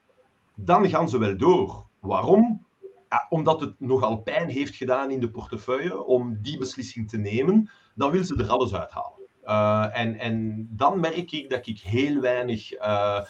dan 0.56 0.89
gaan 0.89 1.10
ze 1.10 1.18
wel 1.18 1.38
door. 1.38 1.86
Waarom? 1.99 2.66
Ja, 3.10 3.26
omdat 3.30 3.60
het 3.60 3.80
nogal 3.80 4.18
pijn 4.18 4.49
heeft 4.49 4.76
gedaan 4.76 5.12
in 5.12 5.20
de 5.20 5.32
portefeuille 5.32 6.04
om 6.04 6.38
die 6.41 6.58
beslissing 6.58 7.10
te 7.10 7.18
nemen, 7.18 7.70
dan 7.95 8.12
wil 8.12 8.24
ze 8.24 8.36
er 8.36 8.49
alles 8.49 8.74
uithalen. 8.74 9.20
Uh, 9.45 9.99
en, 9.99 10.20
en 10.20 10.68
dan 10.72 10.99
merk 10.99 11.32
ik 11.32 11.49
dat 11.49 11.68
ik 11.68 11.80
heel 11.80 12.22
weinig 12.22 12.74
uh, 12.74 13.22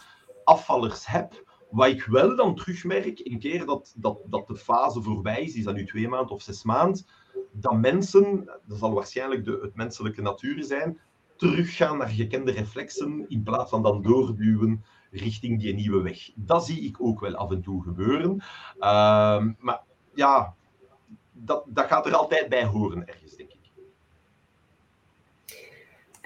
afvallers 0.44 1.06
heb 1.08 1.51
wat 1.72 1.88
ik 1.88 2.04
wel 2.04 2.36
dan 2.36 2.56
terugmerk, 2.56 3.20
een 3.24 3.40
keer 3.40 3.66
dat, 3.66 3.94
dat, 3.96 4.20
dat 4.26 4.48
de 4.48 4.56
fase 4.56 5.02
voorbij 5.02 5.42
is, 5.42 5.56
is 5.56 5.64
dat 5.64 5.76
nu 5.76 5.86
twee 5.86 6.08
maanden 6.08 6.36
of 6.36 6.42
zes 6.42 6.64
maanden, 6.64 7.06
dat 7.52 7.78
mensen, 7.78 8.50
dat 8.66 8.78
zal 8.78 8.94
waarschijnlijk 8.94 9.46
de, 9.46 9.60
het 9.62 9.76
menselijke 9.76 10.22
natuur 10.22 10.64
zijn, 10.64 11.00
teruggaan 11.36 11.98
naar 11.98 12.08
gekende 12.08 12.52
reflexen 12.52 13.26
in 13.28 13.44
plaats 13.44 13.70
van 13.70 13.84
dan 13.84 14.02
doorduwen 14.02 14.84
richting 15.12 15.60
die 15.60 15.74
nieuwe 15.74 16.02
weg. 16.02 16.30
Dat 16.36 16.66
zie 16.66 16.82
ik 16.82 16.96
ook 17.00 17.20
wel 17.20 17.36
af 17.36 17.52
en 17.52 17.62
toe 17.62 17.84
gebeuren. 17.84 18.32
Uh, 18.80 19.46
maar 19.60 19.82
ja, 20.14 20.56
dat, 21.32 21.64
dat 21.68 21.86
gaat 21.86 22.06
er 22.06 22.16
altijd 22.16 22.50
bij 22.50 22.66
horen 22.66 23.08
ergens, 23.08 23.36
denk 23.36 23.50
ik. 23.50 23.60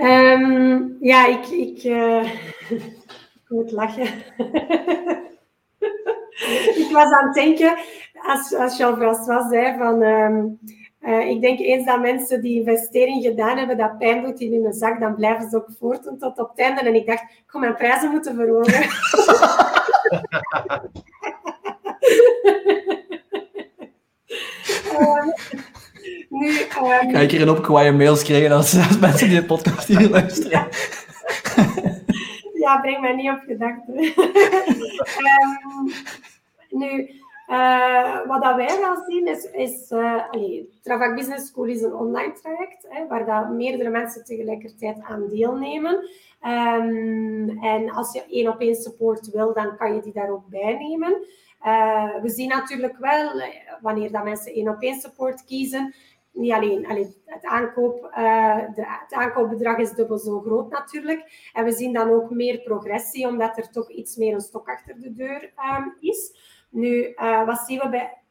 Um, 0.06 0.98
ja, 1.02 1.28
ik, 1.28 1.46
ik, 1.46 1.84
uh, 1.84 2.34
ik 2.70 3.50
moet 3.50 3.72
lachen. 3.72 4.24
ik 6.84 6.90
was 6.92 7.12
aan 7.12 7.26
het 7.26 7.34
denken, 7.34 7.78
als, 8.14 8.54
als 8.54 8.78
Jean-François 8.78 9.50
zei 9.50 9.78
van... 9.78 10.02
Um, 10.02 10.60
uh, 11.06 11.30
ik 11.30 11.42
denk 11.42 11.60
eens 11.60 11.86
dat 11.86 12.02
mensen 12.02 12.42
die 12.42 12.60
investering 12.60 13.24
gedaan 13.24 13.58
hebben, 13.58 13.78
dat 13.78 13.98
pijn 13.98 14.24
doet 14.24 14.40
in 14.40 14.64
hun 14.64 14.74
zak, 14.74 15.00
dan 15.00 15.16
blijven 15.16 15.50
ze 15.50 15.56
ook 15.56 15.70
voortdoen 15.80 16.18
tot 16.18 16.40
op 16.40 16.50
het 16.50 16.60
einde. 16.60 16.82
En 16.82 16.96
ik 16.96 17.06
dacht, 17.06 17.22
ik 17.22 17.44
ga 17.46 17.60
mijn 17.60 17.76
prijzen 17.76 18.12
moeten 18.12 18.36
verhogen. 18.36 18.84
uh, 24.92 25.26
nu, 26.40 26.50
um... 26.50 27.12
Ga 27.12 27.20
ik 27.20 27.32
hier 27.32 27.42
een 27.42 27.50
opgewaaide 27.50 27.98
mails 27.98 28.24
krijgen 28.24 28.52
als, 28.52 28.78
als 28.88 29.00
mensen 29.00 29.30
die 29.30 29.40
de 29.40 29.46
podcast 29.46 29.88
hier 29.88 30.10
luisteren? 30.10 30.68
ja, 32.54 32.80
breng 32.82 33.02
mij 33.02 33.16
niet 33.16 33.30
op 33.30 33.44
gedachten. 33.48 33.98
um, 33.98 34.14
nu, 36.70 37.10
uh, 37.48 38.28
wat 38.28 38.44
dat 38.44 38.56
wij 38.56 38.80
wel 38.82 38.96
zien 39.08 39.28
is, 39.28 39.52
is 39.52 39.92
allee, 40.32 40.80
Travac 40.82 41.16
Business 41.16 41.48
School 41.48 41.66
is 41.66 41.82
een 41.82 41.94
online 41.94 42.32
traject 42.32 42.86
hè, 42.90 43.08
waar 43.08 43.26
dat 43.26 43.50
meerdere 43.50 43.90
mensen 43.90 44.26
tegelijkertijd 44.26 44.98
aan 45.02 45.28
deelnemen. 45.28 46.10
Um, 46.42 47.64
en 47.64 47.92
als 47.92 48.14
je 48.14 48.26
één 48.30 48.48
op 48.48 48.60
één 48.60 48.76
support 48.76 49.32
wil, 49.32 49.54
dan 49.54 49.78
kan 49.78 49.96
je 49.96 50.02
die 50.02 50.14
daar 50.14 50.30
ook 50.30 50.48
bij 50.48 50.78
nemen. 50.78 51.26
Uh, 51.66 52.22
we 52.22 52.30
zien 52.30 52.48
natuurlijk 52.48 52.98
wel, 52.98 53.30
wanneer 53.82 54.12
dat 54.12 54.24
mensen 54.24 54.54
één 54.54 54.70
op 54.70 54.82
één 54.82 55.00
support 55.00 55.46
kiezen, 55.46 55.94
niet 56.32 56.52
alleen, 56.52 56.88
alleen 56.88 57.14
het, 57.26 57.46
aankoop, 57.46 58.10
het 58.12 59.14
aankoopbedrag 59.14 59.78
is 59.78 59.92
dubbel 59.92 60.18
zo 60.18 60.40
groot 60.40 60.70
natuurlijk. 60.70 61.50
En 61.54 61.64
we 61.64 61.72
zien 61.72 61.94
dan 61.94 62.10
ook 62.10 62.30
meer 62.30 62.60
progressie, 62.60 63.28
omdat 63.28 63.58
er 63.58 63.70
toch 63.70 63.90
iets 63.90 64.16
meer 64.16 64.34
een 64.34 64.42
stok 64.42 64.70
achter 64.70 65.02
de 65.02 65.14
deur 65.14 65.52
um, 65.78 65.96
is. 66.00 66.54
Nu, 66.76 67.14
uh, 67.16 67.46
wat 67.46 67.60
zien 67.60 67.80
we 67.80 67.90
bij 67.90 68.26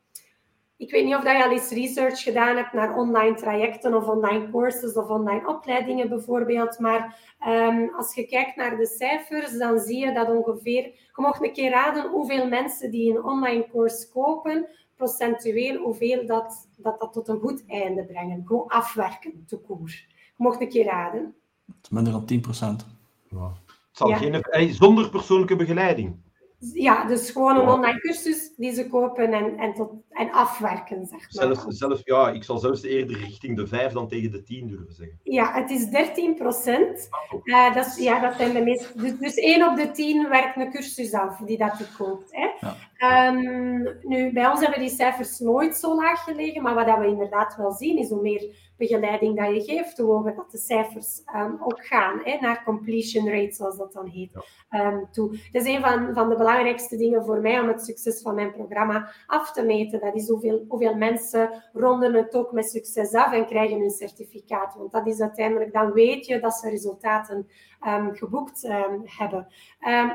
ik 0.76 0.90
weet 0.90 1.05
niet 1.05 1.14
of 1.14 1.22
je 1.22 1.45
al 1.45 1.51
eens 1.51 1.70
research 1.70 2.22
gedaan 2.22 2.57
hebt 2.57 2.72
naar 2.72 2.97
online 2.97 3.34
trajecten 3.34 3.95
of 3.95 4.09
online 4.09 4.51
courses 4.51 4.95
of 4.95 5.09
online 5.09 5.49
opleidingen 5.49 6.09
bijvoorbeeld. 6.09 6.78
Maar 6.78 7.18
um, 7.49 7.95
als 7.97 8.14
je 8.14 8.26
kijkt 8.26 8.57
naar 8.57 8.76
de 8.76 8.86
cijfers, 8.86 9.59
dan 9.59 9.78
zie 9.78 9.99
je 9.99 10.12
dat 10.12 10.28
ongeveer... 10.28 10.82
Je 10.82 11.22
mag 11.22 11.40
een 11.40 11.53
keer 11.53 11.70
raden 11.70 12.11
hoeveel 12.11 12.49
mensen 12.49 12.90
die 12.90 13.11
een 13.11 13.24
online 13.24 13.66
course 13.70 14.09
kopen, 14.12 14.68
procentueel 14.97 15.76
hoeveel 15.82 16.26
dat, 16.26 16.68
dat, 16.76 17.01
dat 17.01 17.12
tot 17.12 17.28
een 17.28 17.40
goed 17.40 17.64
einde 17.66 18.05
brengen. 18.05 18.42
Gewoon 18.47 18.66
afwerken, 18.66 19.45
te 19.47 19.57
koer. 19.57 19.90
Je 19.90 20.42
mocht 20.42 20.61
een 20.61 20.68
keer 20.68 20.84
raden. 20.84 21.34
Het 21.66 21.76
is 21.82 21.88
minder 21.88 22.12
dan 22.12 22.24
10 22.24 22.40
procent. 22.40 22.86
Ja. 23.28 23.53
zal 23.90 24.09
ja. 24.09 24.16
geen, 24.16 24.74
zonder 24.74 25.11
persoonlijke 25.11 25.57
begeleiding 25.57 26.23
ja, 26.72 27.04
dus 27.04 27.30
gewoon 27.30 27.56
een 27.56 27.68
online 27.68 28.00
cursus 28.00 28.54
die 28.56 28.72
ze 28.72 28.88
kopen 28.88 29.32
en, 29.32 29.58
en, 29.58 29.74
tot, 29.74 29.90
en 30.14 30.32
afwerken, 30.32 31.06
zeg 31.06 31.18
maar. 31.18 31.28
Zelf, 31.28 31.64
zelf, 31.68 32.00
ja, 32.04 32.30
ik 32.30 32.44
zal 32.44 32.58
zelfs 32.58 32.82
eerder 32.82 33.18
richting 33.18 33.56
de 33.56 33.66
5 33.66 33.92
dan 33.92 34.08
tegen 34.08 34.30
de 34.30 34.42
10 34.42 34.68
durven 34.68 34.94
zeggen. 34.94 35.18
Ja, 35.22 35.52
het 35.52 35.70
is 35.70 35.90
13 35.90 36.34
procent. 36.34 37.08
Uh, 37.44 37.74
dat, 37.74 37.96
ja, 37.98 38.20
dat 38.20 38.36
zijn 38.36 38.52
de 38.52 38.62
meeste. 38.62 38.88
Dus, 38.94 39.18
dus 39.18 39.34
1 39.34 39.68
op 39.68 39.76
de 39.76 39.90
10 39.90 40.28
werkt 40.28 40.56
een 40.56 40.70
cursus 40.70 41.12
af 41.12 41.36
die 41.38 41.58
dat 41.58 41.78
je 41.78 41.86
koopt. 41.98 42.32
Hè. 42.32 42.48
Ja. 42.60 42.76
Um, 43.04 43.98
nu, 44.02 44.32
bij 44.32 44.46
ons 44.46 44.60
hebben 44.60 44.80
die 44.80 44.88
cijfers 44.88 45.38
nooit 45.38 45.76
zo 45.76 45.94
laag 45.94 46.24
gelegen, 46.24 46.62
maar 46.62 46.74
wat 46.74 46.98
we 46.98 47.06
inderdaad 47.06 47.56
wel 47.56 47.72
zien, 47.72 47.98
is 47.98 48.08
hoe 48.08 48.22
meer 48.22 48.72
begeleiding 48.76 49.36
dat 49.36 49.54
je 49.54 49.72
geeft, 49.72 49.98
hoe 49.98 50.12
hoger 50.12 50.34
dat 50.34 50.50
de 50.50 50.58
cijfers 50.58 51.22
um, 51.36 51.56
ook 51.60 51.86
gaan, 51.86 52.20
hè, 52.22 52.36
naar 52.40 52.64
completion 52.64 53.28
rate, 53.28 53.54
zoals 53.54 53.76
dat 53.76 53.92
dan 53.92 54.06
heet, 54.06 54.30
um, 54.70 55.08
toe. 55.10 55.30
Dat 55.52 55.66
is 55.66 55.74
een 55.74 55.80
van, 55.80 56.14
van 56.14 56.28
de 56.28 56.36
belangrijkste 56.36 56.96
dingen 56.96 57.24
voor 57.24 57.40
mij 57.40 57.60
om 57.60 57.68
het 57.68 57.84
succes 57.84 58.22
van 58.22 58.34
mijn 58.34 58.52
programma 58.52 59.12
af 59.26 59.52
te 59.52 59.62
meten. 59.62 60.00
Dat 60.05 60.14
is 60.14 60.28
hoeveel, 60.28 60.64
hoeveel 60.68 60.94
mensen 60.94 61.62
ronden 61.72 62.14
het 62.14 62.34
ook 62.34 62.52
met 62.52 62.70
succes 62.70 63.12
af 63.12 63.32
en 63.32 63.46
krijgen 63.46 63.78
hun 63.78 63.90
certificaat. 63.90 64.74
Want 64.74 64.92
dat 64.92 65.07
is 65.07 65.20
uiteindelijk, 65.20 65.72
dan 65.72 65.92
weet 65.92 66.26
je 66.26 66.40
dat 66.40 66.55
ze 66.55 66.70
resultaten 66.70 67.48
um, 67.86 68.14
geboekt 68.14 68.68
hebben. 69.05 69.46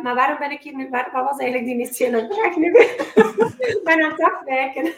maar 0.04 0.16
waarom 0.16 0.38
ben 0.38 0.52
ik 0.52 0.62
hier 0.62 0.76
nu, 0.76 0.90
waar, 0.90 1.10
wat 1.14 1.24
was 1.24 1.38
eigenlijk 1.38 1.66
die 1.66 1.80
initiële 1.80 2.28
vraag 2.34 2.56
nu? 2.56 2.72
ik 3.74 3.82
ben 3.84 4.04
aan 4.04 4.12
het 4.12 4.22
afwijken. 4.22 4.94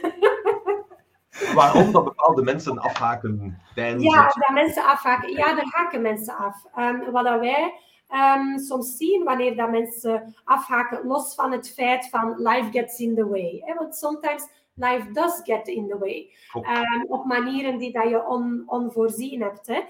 Waarom 1.53 1.91
dat 1.91 2.03
bepaalde 2.03 2.43
mensen 2.43 2.79
afhaken 2.79 3.61
tijdens 3.75 4.03
Ja, 4.03 4.23
dat 4.23 4.49
mensen 4.53 4.83
afhaken. 4.83 5.31
Ja, 5.31 5.55
daar 5.55 5.69
haken 5.69 6.01
mensen 6.01 6.35
af. 6.35 6.65
Wat 7.11 7.25
dat 7.25 7.39
wij 7.39 7.73
um, 8.11 8.57
soms 8.59 8.97
zien 8.97 9.23
wanneer 9.23 9.55
dat 9.55 9.69
mensen 9.69 10.35
afhaken, 10.43 11.07
los 11.07 11.35
van 11.35 11.51
het 11.51 11.73
feit 11.73 12.09
van 12.09 12.35
life 12.37 12.71
gets 12.71 12.99
in 12.99 13.15
the 13.15 13.27
way. 13.27 13.61
Hè? 13.65 13.73
Want 13.73 13.95
sometimes 13.95 14.47
life 14.81 15.11
does 15.11 15.41
get 15.43 15.67
in 15.67 15.87
the 15.87 15.97
way. 15.97 16.31
Um, 16.55 17.05
op 17.07 17.25
manieren 17.25 17.77
die 17.77 17.91
dat 17.91 18.09
je 18.09 18.27
on, 18.27 18.63
onvoorzien 18.65 19.41
hebt. 19.41 19.67
Hè? 19.67 19.81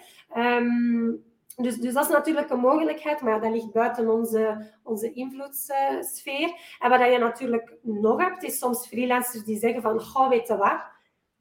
Dus, 1.56 1.78
dus 1.78 1.94
dat 1.94 2.06
is 2.06 2.12
natuurlijk 2.12 2.50
een 2.50 2.60
mogelijkheid, 2.60 3.22
maar 3.22 3.42
dat 3.42 3.52
ligt 3.52 3.72
buiten 3.72 4.10
onze, 4.10 4.72
onze 4.84 5.14
invloedssfeer. 5.14 6.76
En 6.80 6.90
wat 6.90 7.00
je 7.00 7.18
natuurlijk 7.18 7.78
nog 7.82 8.22
hebt, 8.22 8.44
is 8.44 8.58
soms 8.58 8.88
freelancers 8.88 9.44
die 9.44 9.58
zeggen 9.58 9.82
van, 9.82 10.02
goh, 10.02 10.30
weet 10.30 10.48
je 10.48 10.58
wat, 10.58 10.82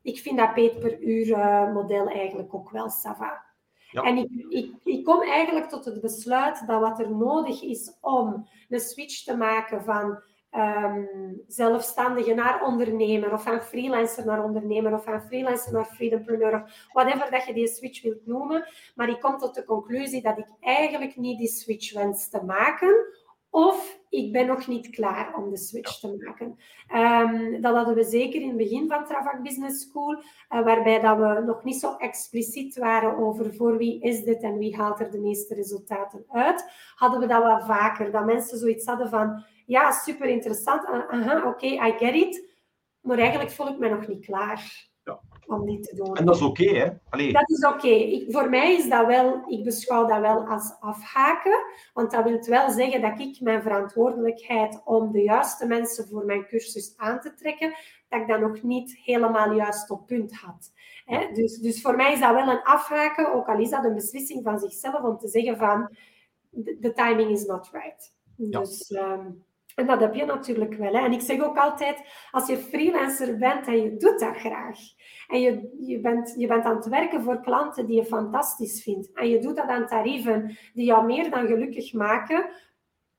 ik 0.03 0.19
vind 0.19 0.39
dat 0.39 0.55
peet 0.55 0.79
per 0.79 1.01
uur 1.03 1.27
uh, 1.27 1.73
model 1.73 2.09
eigenlijk 2.09 2.55
ook 2.55 2.71
wel 2.71 2.91
sava. 2.91 3.45
Ja. 3.91 4.03
En 4.03 4.17
ik, 4.17 4.31
ik, 4.49 4.75
ik 4.85 5.05
kom 5.05 5.23
eigenlijk 5.23 5.69
tot 5.69 5.85
het 5.85 6.01
besluit 6.01 6.67
dat 6.67 6.81
wat 6.81 7.01
er 7.01 7.11
nodig 7.11 7.63
is 7.63 7.97
om 8.01 8.49
een 8.69 8.81
switch 8.81 9.25
te 9.25 9.37
maken 9.37 9.85
van 9.85 10.23
um, 10.57 11.43
zelfstandige 11.47 12.35
naar 12.35 12.65
ondernemer, 12.65 13.33
of 13.33 13.43
van 13.43 13.61
freelancer 13.61 14.27
naar 14.27 14.45
ondernemer, 14.45 14.95
of 14.95 15.05
van 15.05 15.23
freelancer 15.23 15.73
naar 15.73 15.85
freedompreneur, 15.85 16.55
of 16.55 16.89
whatever 16.93 17.31
dat 17.31 17.45
je 17.45 17.53
die 17.53 17.69
switch 17.69 18.03
wilt 18.03 18.27
noemen. 18.27 18.65
Maar 18.95 19.09
ik 19.09 19.21
kom 19.21 19.39
tot 19.39 19.55
de 19.55 19.65
conclusie 19.65 20.23
dat 20.23 20.39
ik 20.39 20.49
eigenlijk 20.61 21.17
niet 21.17 21.39
die 21.39 21.49
switch 21.49 21.93
wens 21.93 22.29
te 22.29 22.45
maken, 22.45 22.95
of 23.51 23.99
ik 24.09 24.33
ben 24.33 24.47
nog 24.47 24.67
niet 24.67 24.91
klaar 24.91 25.35
om 25.37 25.51
de 25.51 25.57
switch 25.57 25.99
te 26.01 26.19
maken. 26.25 26.59
Um, 26.95 27.61
dat 27.61 27.75
hadden 27.75 27.95
we 27.95 28.05
zeker 28.05 28.41
in 28.41 28.49
het 28.49 28.57
begin 28.57 28.89
van 28.89 29.05
Travak 29.05 29.43
Business 29.43 29.81
School, 29.89 30.13
uh, 30.13 30.23
waarbij 30.49 31.01
dat 31.01 31.19
we 31.19 31.43
nog 31.47 31.65
niet 31.65 31.81
zo 31.81 31.97
expliciet 31.97 32.77
waren 32.77 33.17
over 33.17 33.55
voor 33.55 33.77
wie 33.77 34.01
is 34.01 34.25
dit 34.25 34.43
en 34.43 34.59
wie 34.59 34.77
haalt 34.77 35.01
er 35.01 35.11
de 35.11 35.21
meeste 35.21 35.55
resultaten 35.55 36.25
uit. 36.29 36.71
Hadden 36.95 37.21
we 37.21 37.27
dat 37.27 37.43
wel 37.43 37.61
vaker, 37.61 38.11
dat 38.11 38.25
mensen 38.25 38.59
zoiets 38.59 38.87
hadden 38.87 39.09
van, 39.09 39.45
ja, 39.71 39.91
super 39.91 40.27
interessant, 40.27 40.89
uh, 40.89 41.37
oké, 41.37 41.47
okay, 41.47 41.89
I 41.89 41.99
get 41.99 42.15
it, 42.15 42.49
maar 43.01 43.19
eigenlijk 43.19 43.51
voel 43.51 43.69
ik 43.69 43.79
me 43.79 43.89
nog 43.89 44.07
niet 44.07 44.25
klaar 44.25 44.89
om 45.47 45.67
die 45.67 45.81
te 45.81 45.95
doen. 45.97 46.17
En 46.17 46.25
dat 46.25 46.35
is 46.37 46.43
oké, 46.43 46.65
hè? 46.65 46.89
Allee. 47.09 47.33
Dat 47.33 47.51
is 47.51 47.67
oké. 47.67 48.25
Voor 48.33 48.51
mij 48.51 48.75
is 48.75 48.89
dat 48.89 49.07
wel, 49.07 49.43
ik 49.47 49.65
beschouw 49.65 50.07
dat 50.07 50.21
wel 50.21 50.47
als 50.47 50.77
afhaken, 50.81 51.65
want 51.93 52.11
dat 52.11 52.25
wil 52.25 52.39
wel 52.45 52.71
zeggen 52.71 53.01
dat 53.01 53.19
ik 53.19 53.41
mijn 53.41 53.63
verantwoordelijkheid 53.63 54.81
om 54.85 55.13
de 55.13 55.23
juiste 55.23 55.67
mensen 55.67 56.09
voor 56.09 56.25
mijn 56.25 56.47
cursus 56.47 56.95
aan 56.97 57.21
te 57.21 57.35
trekken, 57.35 57.75
dat 58.09 58.21
ik 58.21 58.29
dat 58.29 58.41
nog 58.41 58.63
niet 58.63 58.97
helemaal 58.97 59.53
juist 59.53 59.91
op 59.91 60.07
punt 60.07 60.37
had. 60.37 60.73
Hè? 61.05 61.33
Dus, 61.33 61.59
dus 61.59 61.81
voor 61.81 61.97
mij 61.97 62.13
is 62.13 62.21
dat 62.21 62.35
wel 62.35 62.49
een 62.49 62.63
afhaken, 62.63 63.35
ook 63.35 63.49
al 63.49 63.59
is 63.59 63.71
dat 63.71 63.85
een 63.85 63.95
beslissing 63.95 64.45
van 64.45 64.59
zichzelf 64.59 65.03
om 65.03 65.19
te 65.19 65.29
zeggen 65.29 65.57
van, 65.57 65.97
de 66.79 66.93
timing 66.95 67.31
is 67.31 67.45
not 67.45 67.71
right. 67.73 68.15
Dus... 68.37 68.91
Um, 68.91 69.49
en 69.81 69.87
dat 69.87 70.01
heb 70.01 70.15
je 70.15 70.25
natuurlijk 70.25 70.75
wel. 70.75 70.93
Hè. 70.93 71.05
En 71.05 71.13
ik 71.13 71.21
zeg 71.21 71.43
ook 71.43 71.57
altijd, 71.57 72.03
als 72.31 72.49
je 72.49 72.57
freelancer 72.57 73.39
bent 73.39 73.67
en 73.67 73.83
je 73.83 73.97
doet 73.97 74.21
dat 74.21 74.37
graag, 74.37 74.79
en 75.29 75.41
je, 75.41 75.77
je, 75.81 76.01
bent, 76.01 76.35
je 76.37 76.47
bent 76.47 76.65
aan 76.65 76.77
het 76.77 76.89
werken 76.89 77.23
voor 77.23 77.41
klanten 77.41 77.87
die 77.87 77.97
je 77.97 78.05
fantastisch 78.05 78.83
vindt, 78.83 79.13
en 79.13 79.29
je 79.29 79.39
doet 79.39 79.57
dat 79.57 79.69
aan 79.69 79.87
tarieven 79.87 80.57
die 80.73 80.85
jou 80.85 81.07
meer 81.07 81.31
dan 81.31 81.47
gelukkig 81.47 81.93
maken, 81.93 82.51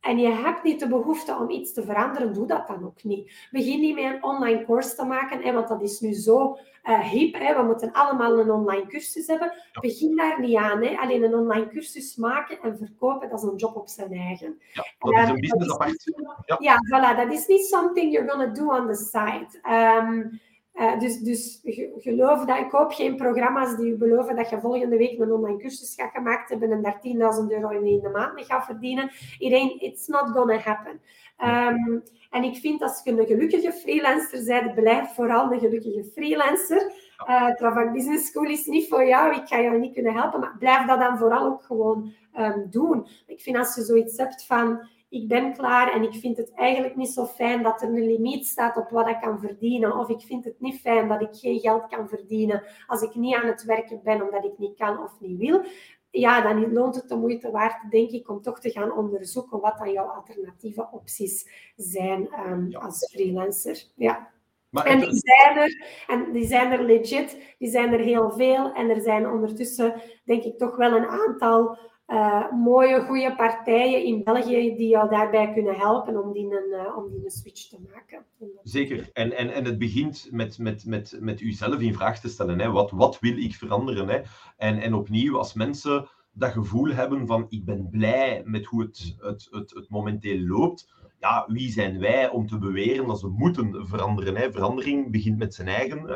en 0.02 0.18
je 0.18 0.32
hebt 0.32 0.64
niet 0.64 0.80
de 0.80 0.88
behoefte 0.88 1.36
om 1.36 1.50
iets 1.50 1.74
te 1.74 1.84
veranderen, 1.84 2.34
doe 2.34 2.48
dat 2.48 2.68
dan 2.68 2.86
ook 2.86 3.04
niet. 3.04 3.48
Begin 3.52 3.80
niet 3.80 3.96
met 3.96 4.04
een 4.04 4.24
online 4.24 4.66
course 4.66 4.96
te 4.96 5.06
maken, 5.06 5.42
hè, 5.42 5.54
want 5.54 5.68
dat 5.68 5.82
is 5.82 6.00
nu 6.00 6.14
zo 6.14 6.58
uh, 6.84 7.00
hip. 7.00 7.34
Hè. 7.34 7.56
We 7.56 7.64
moeten 7.64 7.92
allemaal 7.92 8.40
een 8.40 8.52
online 8.52 8.88
cursus 8.88 9.28
hebben. 9.28 9.54
Begin 9.82 10.16
daar 10.16 10.40
niet 10.40 10.56
aan. 10.56 10.84
Hè. 10.84 10.98
Alleen 10.98 11.24
een 11.24 11.36
online 11.36 11.68
cursus 11.68 12.16
maken 12.16 12.60
en 12.62 12.78
verkopen, 12.78 13.30
dat 13.30 13.44
is 13.44 13.50
een 13.50 13.56
job 13.56 13.76
op 13.76 13.90
zijn 13.90 14.14
eigen. 14.14 14.60
Ja, 14.74 14.84
dat 14.98 15.24
is 15.24 15.30
een 15.30 15.40
business 15.40 15.74
apart. 15.74 16.14
Ja. 16.46 16.58
ja, 16.60 16.78
voilà. 16.86 17.18
Dat 17.18 17.34
is 17.34 17.48
niet 17.48 17.66
something 17.66 18.14
you're 18.14 18.30
gonna 18.30 18.48
do 18.48 18.68
on 18.68 18.88
the 18.88 18.96
side. 18.96 19.60
Um, 19.70 20.40
uh, 20.74 21.00
dus, 21.00 21.20
dus 21.20 21.62
geloof 21.98 22.46
dat, 22.46 22.58
ik 22.58 22.72
hoop 22.72 22.92
geen 22.92 23.16
programma's 23.16 23.76
die 23.76 23.92
u 23.92 23.98
beloven 23.98 24.36
dat 24.36 24.50
je 24.50 24.60
volgende 24.60 24.98
week 24.98 25.20
een 25.20 25.32
online 25.32 25.58
cursus 25.58 25.96
gaat 25.96 26.12
gemaakt 26.12 26.50
hebben 26.50 26.72
en 26.72 26.82
daar 26.82 27.02
10.000 27.04 27.48
euro 27.50 27.70
in 27.70 28.02
de 28.02 28.10
maand 28.10 28.34
mee 28.34 28.44
gaat 28.44 28.66
verdienen. 28.66 29.12
It 29.38 29.82
it's 29.82 30.08
not 30.08 30.30
gonna 30.30 30.58
happen. 30.58 31.02
Um, 31.44 32.04
en 32.30 32.44
ik 32.44 32.56
vind 32.56 32.82
als 32.82 33.02
je 33.04 33.12
een 33.12 33.26
gelukkige 33.26 33.72
freelancer 33.72 34.46
bent, 34.46 34.76
blijf 34.76 35.14
vooral 35.14 35.52
een 35.52 35.60
gelukkige 35.60 36.04
freelancer. 36.04 36.94
Uh, 37.30 37.56
Travak 37.56 37.94
Business 37.94 38.28
School 38.28 38.50
is 38.50 38.66
niet 38.66 38.88
voor 38.88 39.06
jou, 39.06 39.36
ik 39.36 39.48
ga 39.48 39.62
jou 39.62 39.80
niet 39.80 39.94
kunnen 39.94 40.14
helpen, 40.14 40.40
maar 40.40 40.56
blijf 40.60 40.86
dat 40.86 41.00
dan 41.00 41.18
vooral 41.18 41.46
ook 41.46 41.64
gewoon 41.64 42.14
um, 42.38 42.68
doen. 42.70 43.08
Ik 43.28 43.42
vind 43.42 43.58
als 43.58 43.76
je 43.76 43.82
zoiets 43.82 44.18
hebt 44.18 44.46
van 44.46 44.88
ik 45.12 45.28
ben 45.28 45.54
klaar 45.54 45.94
en 45.94 46.04
ik 46.04 46.14
vind 46.14 46.38
het 46.38 46.54
eigenlijk 46.54 46.96
niet 46.96 47.10
zo 47.10 47.26
fijn 47.26 47.64
dat 47.64 47.82
er 47.82 47.88
een 47.88 48.06
limiet 48.06 48.48
staat 48.48 48.78
op 48.78 48.90
wat 48.90 49.08
ik 49.08 49.20
kan 49.22 49.40
verdienen. 49.40 49.98
Of 49.98 50.10
ik 50.10 50.22
vind 50.22 50.46
het 50.46 50.60
niet 50.60 50.80
fijn 50.80 51.08
dat 51.08 51.22
ik 51.22 51.30
geen 51.32 51.60
geld 51.60 51.88
kan 51.88 52.10
verdienen 52.10 52.64
als 52.88 53.02
ik 53.02 53.16
niet 53.16 53.36
aan 53.36 53.48
het 53.48 53.64
werken 53.64 54.02
ben 54.04 54.22
omdat 54.22 54.46
ik 54.46 54.58
niet 54.58 54.78
kan 54.78 55.04
of 55.04 55.20
niet 55.20 55.38
wil. 55.38 55.64
Ja, 56.10 56.42
dan 56.42 56.74
loont 56.74 56.96
het 56.96 57.10
de 57.10 57.16
moeite 57.16 57.52
waard, 57.52 57.92
denk 57.92 58.10
ik, 58.10 58.30
om 58.30 58.42
toch 58.42 58.60
te 58.60 58.70
gaan 58.70 58.92
onderzoeken 58.92 59.60
wat 59.60 59.78
dan 59.78 59.92
jouw 59.92 60.06
alternatieve 60.06 60.88
opties 60.92 61.50
zijn 61.76 62.30
um, 62.48 62.76
als 62.76 63.10
freelancer. 63.12 63.84
Ja. 63.96 64.30
Maar 64.70 64.86
en 64.86 65.00
die 65.00 65.20
zijn 65.20 65.58
er, 65.58 65.86
en 66.08 66.32
die 66.32 66.46
zijn 66.46 66.72
er 66.72 66.84
legit, 66.84 67.56
die 67.58 67.70
zijn 67.70 67.94
er 67.94 68.00
heel 68.00 68.32
veel. 68.32 68.74
En 68.74 68.90
er 68.90 69.02
zijn 69.02 69.30
ondertussen, 69.30 70.02
denk 70.24 70.44
ik, 70.44 70.58
toch 70.58 70.76
wel 70.76 70.92
een 70.92 71.08
aantal 71.08 71.78
uh, 72.12 72.52
mooie, 72.52 73.02
goede 73.02 73.36
partijen 73.36 74.04
in 74.04 74.24
België 74.24 74.76
die 74.76 74.88
jou 74.88 75.10
daarbij 75.10 75.54
kunnen 75.54 75.76
helpen 75.76 76.24
om 76.24 76.34
die 76.34 76.44
een, 76.44 76.70
uh, 76.72 76.98
om 76.98 77.10
die 77.10 77.24
een 77.24 77.32
switch 77.32 77.68
te 77.68 77.78
maken. 77.92 78.26
Zeker. 78.64 79.10
En, 79.14 79.38
en, 79.38 79.54
en 79.54 79.66
het 79.66 79.78
begint 79.78 80.28
met, 80.32 80.60
met, 80.60 80.86
met, 80.86 81.18
met 81.20 81.42
uzelf 81.42 81.80
in 81.80 81.94
vraag 81.94 82.20
te 82.20 82.30
stellen. 82.30 82.60
Hè. 82.60 82.72
Wat, 82.72 82.92
wat 82.92 83.20
wil 83.20 83.38
ik 83.38 83.56
veranderen? 83.56 84.08
Hè? 84.08 84.22
En, 84.58 84.82
en 84.82 84.94
opnieuw, 84.94 85.38
als 85.38 85.54
mensen 85.54 86.10
dat 86.34 86.52
gevoel 86.52 86.90
hebben 86.90 87.28
van 87.28 87.46
ik 87.50 87.66
ben 87.66 87.90
blij 87.90 88.42
met 88.46 88.66
hoe 88.66 88.82
het, 88.82 89.16
het, 89.18 89.48
het, 89.52 89.72
het 89.74 89.90
momenteel 89.90 90.40
loopt, 90.40 90.94
ja, 91.20 91.46
wie 91.48 91.72
zijn 91.72 92.00
wij 92.00 92.30
om 92.30 92.48
te 92.48 92.58
beweren 92.58 93.08
dat 93.08 93.20
ze 93.20 93.28
moeten 93.28 93.88
veranderen? 93.88 94.36
Hè? 94.36 94.52
Verandering 94.52 95.12
begint 95.12 95.38
met 95.38 95.54
zijn 95.54 95.68
eigen, 95.68 96.08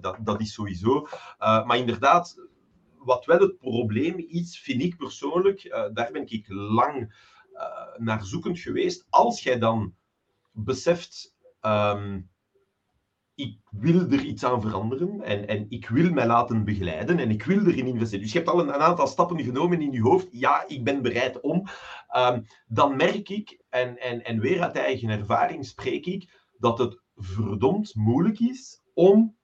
dat, 0.00 0.16
dat 0.20 0.40
is 0.40 0.52
sowieso. 0.52 1.06
maar 1.38 1.78
inderdaad, 1.78 2.36
wat 3.04 3.24
wel 3.24 3.38
het 3.38 3.58
probleem 3.58 4.18
is, 4.18 4.58
vind 4.58 4.82
ik 4.82 4.96
persoonlijk, 4.96 5.90
daar 5.92 6.12
ben 6.12 6.26
ik 6.26 6.48
lang 6.48 7.14
naar 7.96 8.24
zoekend 8.24 8.58
geweest. 8.58 9.06
Als 9.10 9.42
jij 9.42 9.58
dan 9.58 9.94
beseft, 10.52 11.36
ehm, 11.60 12.20
ik 13.34 13.58
wil 13.70 14.10
er 14.10 14.24
iets 14.24 14.44
aan 14.44 14.60
veranderen 14.60 15.22
en, 15.22 15.48
en 15.48 15.66
ik 15.68 15.88
wil 15.88 16.12
mij 16.12 16.26
laten 16.26 16.64
begeleiden 16.64 17.18
en 17.18 17.30
ik 17.30 17.42
wil 17.42 17.66
erin 17.66 17.86
investeren. 17.86 18.24
Dus 18.24 18.32
je 18.32 18.38
hebt 18.38 18.50
al 18.50 18.60
een, 18.60 18.68
een 18.68 18.80
aantal 18.80 19.06
stappen 19.06 19.44
genomen 19.44 19.80
in 19.80 19.92
je 19.92 20.00
hoofd. 20.00 20.28
Ja, 20.30 20.64
ik 20.68 20.84
ben 20.84 21.02
bereid 21.02 21.40
om. 21.40 21.66
Ehm, 22.08 22.42
dan 22.66 22.96
merk 22.96 23.28
ik, 23.28 23.60
en, 23.68 23.98
en, 23.98 24.24
en 24.24 24.40
weer 24.40 24.62
uit 24.62 24.76
eigen 24.76 25.08
ervaring 25.08 25.66
spreek 25.66 26.06
ik, 26.06 26.48
dat 26.58 26.78
het 26.78 27.02
verdomd 27.14 27.94
moeilijk 27.94 28.38
is 28.38 28.82
om 28.92 29.36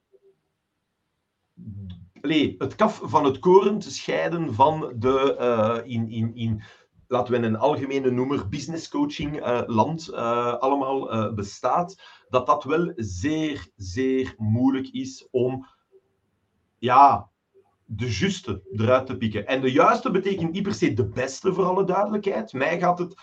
allez, 2.21 2.55
het 2.59 2.75
kaf 2.75 3.01
van 3.03 3.25
het 3.25 3.39
koren 3.39 3.79
te 3.79 3.91
scheiden 3.91 4.55
van 4.55 4.93
de, 4.97 5.37
uh, 5.41 5.93
in, 5.93 6.11
in, 6.11 6.35
in 6.35 6.63
laten 7.07 7.41
we 7.41 7.47
een 7.47 7.57
algemene 7.57 8.11
noemer, 8.11 8.49
business 8.49 8.89
coaching 8.89 9.47
uh, 9.47 9.63
land 9.67 10.09
uh, 10.13 10.55
allemaal 10.55 11.35
bestaat, 11.35 12.03
dat 12.29 12.47
dat 12.47 12.65
wel 12.65 12.93
zeer, 12.97 13.69
zeer 13.77 14.35
moeilijk 14.37 14.89
is 14.89 15.29
om 15.31 15.67
ja, 16.79 17.31
de 17.85 18.19
juiste 18.19 18.63
eruit 18.73 19.07
te 19.07 19.17
pikken. 19.17 19.47
En 19.47 19.61
de 19.61 19.73
juiste 19.73 20.11
betekent 20.11 20.53
niet 20.53 20.63
per 20.63 20.75
se 20.75 20.93
de 20.93 21.09
beste, 21.09 21.55
voor 21.55 21.65
alle 21.65 21.85
duidelijkheid. 21.85 22.53
Mij 22.53 22.79
gaat 22.79 22.99
het... 22.99 23.15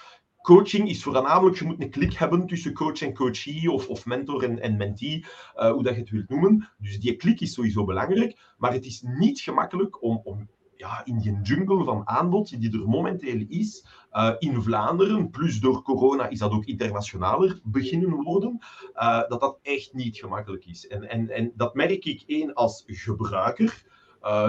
Coaching 0.47 0.89
is 0.89 1.03
voornamelijk, 1.03 1.57
je 1.57 1.65
moet 1.65 1.81
een 1.81 1.89
klik 1.89 2.13
hebben 2.13 2.47
tussen 2.47 2.73
coach 2.73 3.01
en 3.01 3.13
coachee, 3.13 3.71
of, 3.71 3.87
of 3.87 4.05
mentor 4.05 4.43
en, 4.43 4.61
en 4.61 4.77
mentee, 4.77 5.25
hoe 5.53 5.83
dat 5.83 5.93
je 5.93 5.99
het 5.99 6.09
wilt 6.09 6.29
noemen. 6.29 6.69
Dus 6.77 6.99
die 6.99 7.15
klik 7.15 7.41
is 7.41 7.53
sowieso 7.53 7.85
belangrijk, 7.85 8.39
maar 8.57 8.73
het 8.73 8.85
is 8.85 9.01
niet 9.01 9.39
gemakkelijk 9.39 10.03
om, 10.03 10.21
om 10.23 10.49
ja, 10.75 11.05
in 11.05 11.17
die 11.17 11.41
jungle 11.41 11.83
van 11.83 12.07
aanbod 12.07 12.61
die 12.61 12.71
er 12.71 12.89
momenteel 12.89 13.45
is, 13.47 13.85
uh, 14.11 14.33
in 14.39 14.61
Vlaanderen, 14.61 15.29
plus 15.29 15.59
door 15.59 15.81
corona 15.81 16.27
is 16.27 16.39
dat 16.39 16.51
ook 16.51 16.65
internationaler 16.65 17.59
beginnen 17.63 18.23
worden, 18.23 18.57
uh, 18.95 19.27
dat 19.27 19.39
dat 19.39 19.59
echt 19.61 19.93
niet 19.93 20.17
gemakkelijk 20.17 20.65
is. 20.65 20.87
En, 20.87 21.09
en, 21.09 21.29
en 21.29 21.51
dat 21.55 21.73
merk 21.75 22.05
ik 22.05 22.23
één 22.25 22.53
als 22.53 22.83
gebruiker, 22.85 23.85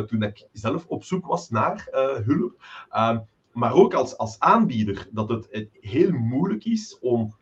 toen 0.07 0.23
ik 0.23 0.49
zelf 0.53 0.87
op 0.87 1.05
zoek 1.05 1.27
was 1.27 1.51
naar 1.51 1.89
hulp, 2.25 2.65
ehm, 2.89 3.19
maar 3.59 3.73
ook 3.73 3.95
als, 3.95 4.17
als 4.17 4.39
aanbieder, 4.39 5.09
dat 5.11 5.29
het, 5.29 5.69
heel 5.81 6.11
moeilijk 6.11 6.65
is 6.65 6.99
om 7.01 7.35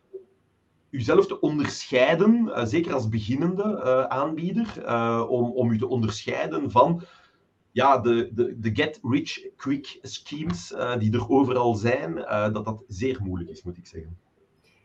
uzelf 0.91 1.27
te 1.27 1.41
onderscheiden, 1.41 2.51
zeker 2.69 2.95
als 2.95 3.09
beginnende 3.09 4.09
aanbieder, 4.09 4.85
om, 5.29 5.51
om 5.51 5.71
u 5.71 5.79
te 5.79 5.89
onderscheiden 5.89 6.71
van 6.71 7.03
ja, 7.73 7.99
de, 7.99 8.31
de, 8.33 8.61
de 8.61 8.71
get-rich-quick 8.75 9.99
schemes 10.03 10.75
die 10.99 11.13
er 11.13 11.31
overal 11.31 11.75
zijn, 11.75 12.15
dat 12.53 12.65
dat 12.65 12.85
zeer 12.89 13.19
moeilijk 13.23 13.51
is, 13.51 13.63
moet 13.63 13.77
ik 13.77 13.87
zeggen. 13.87 14.19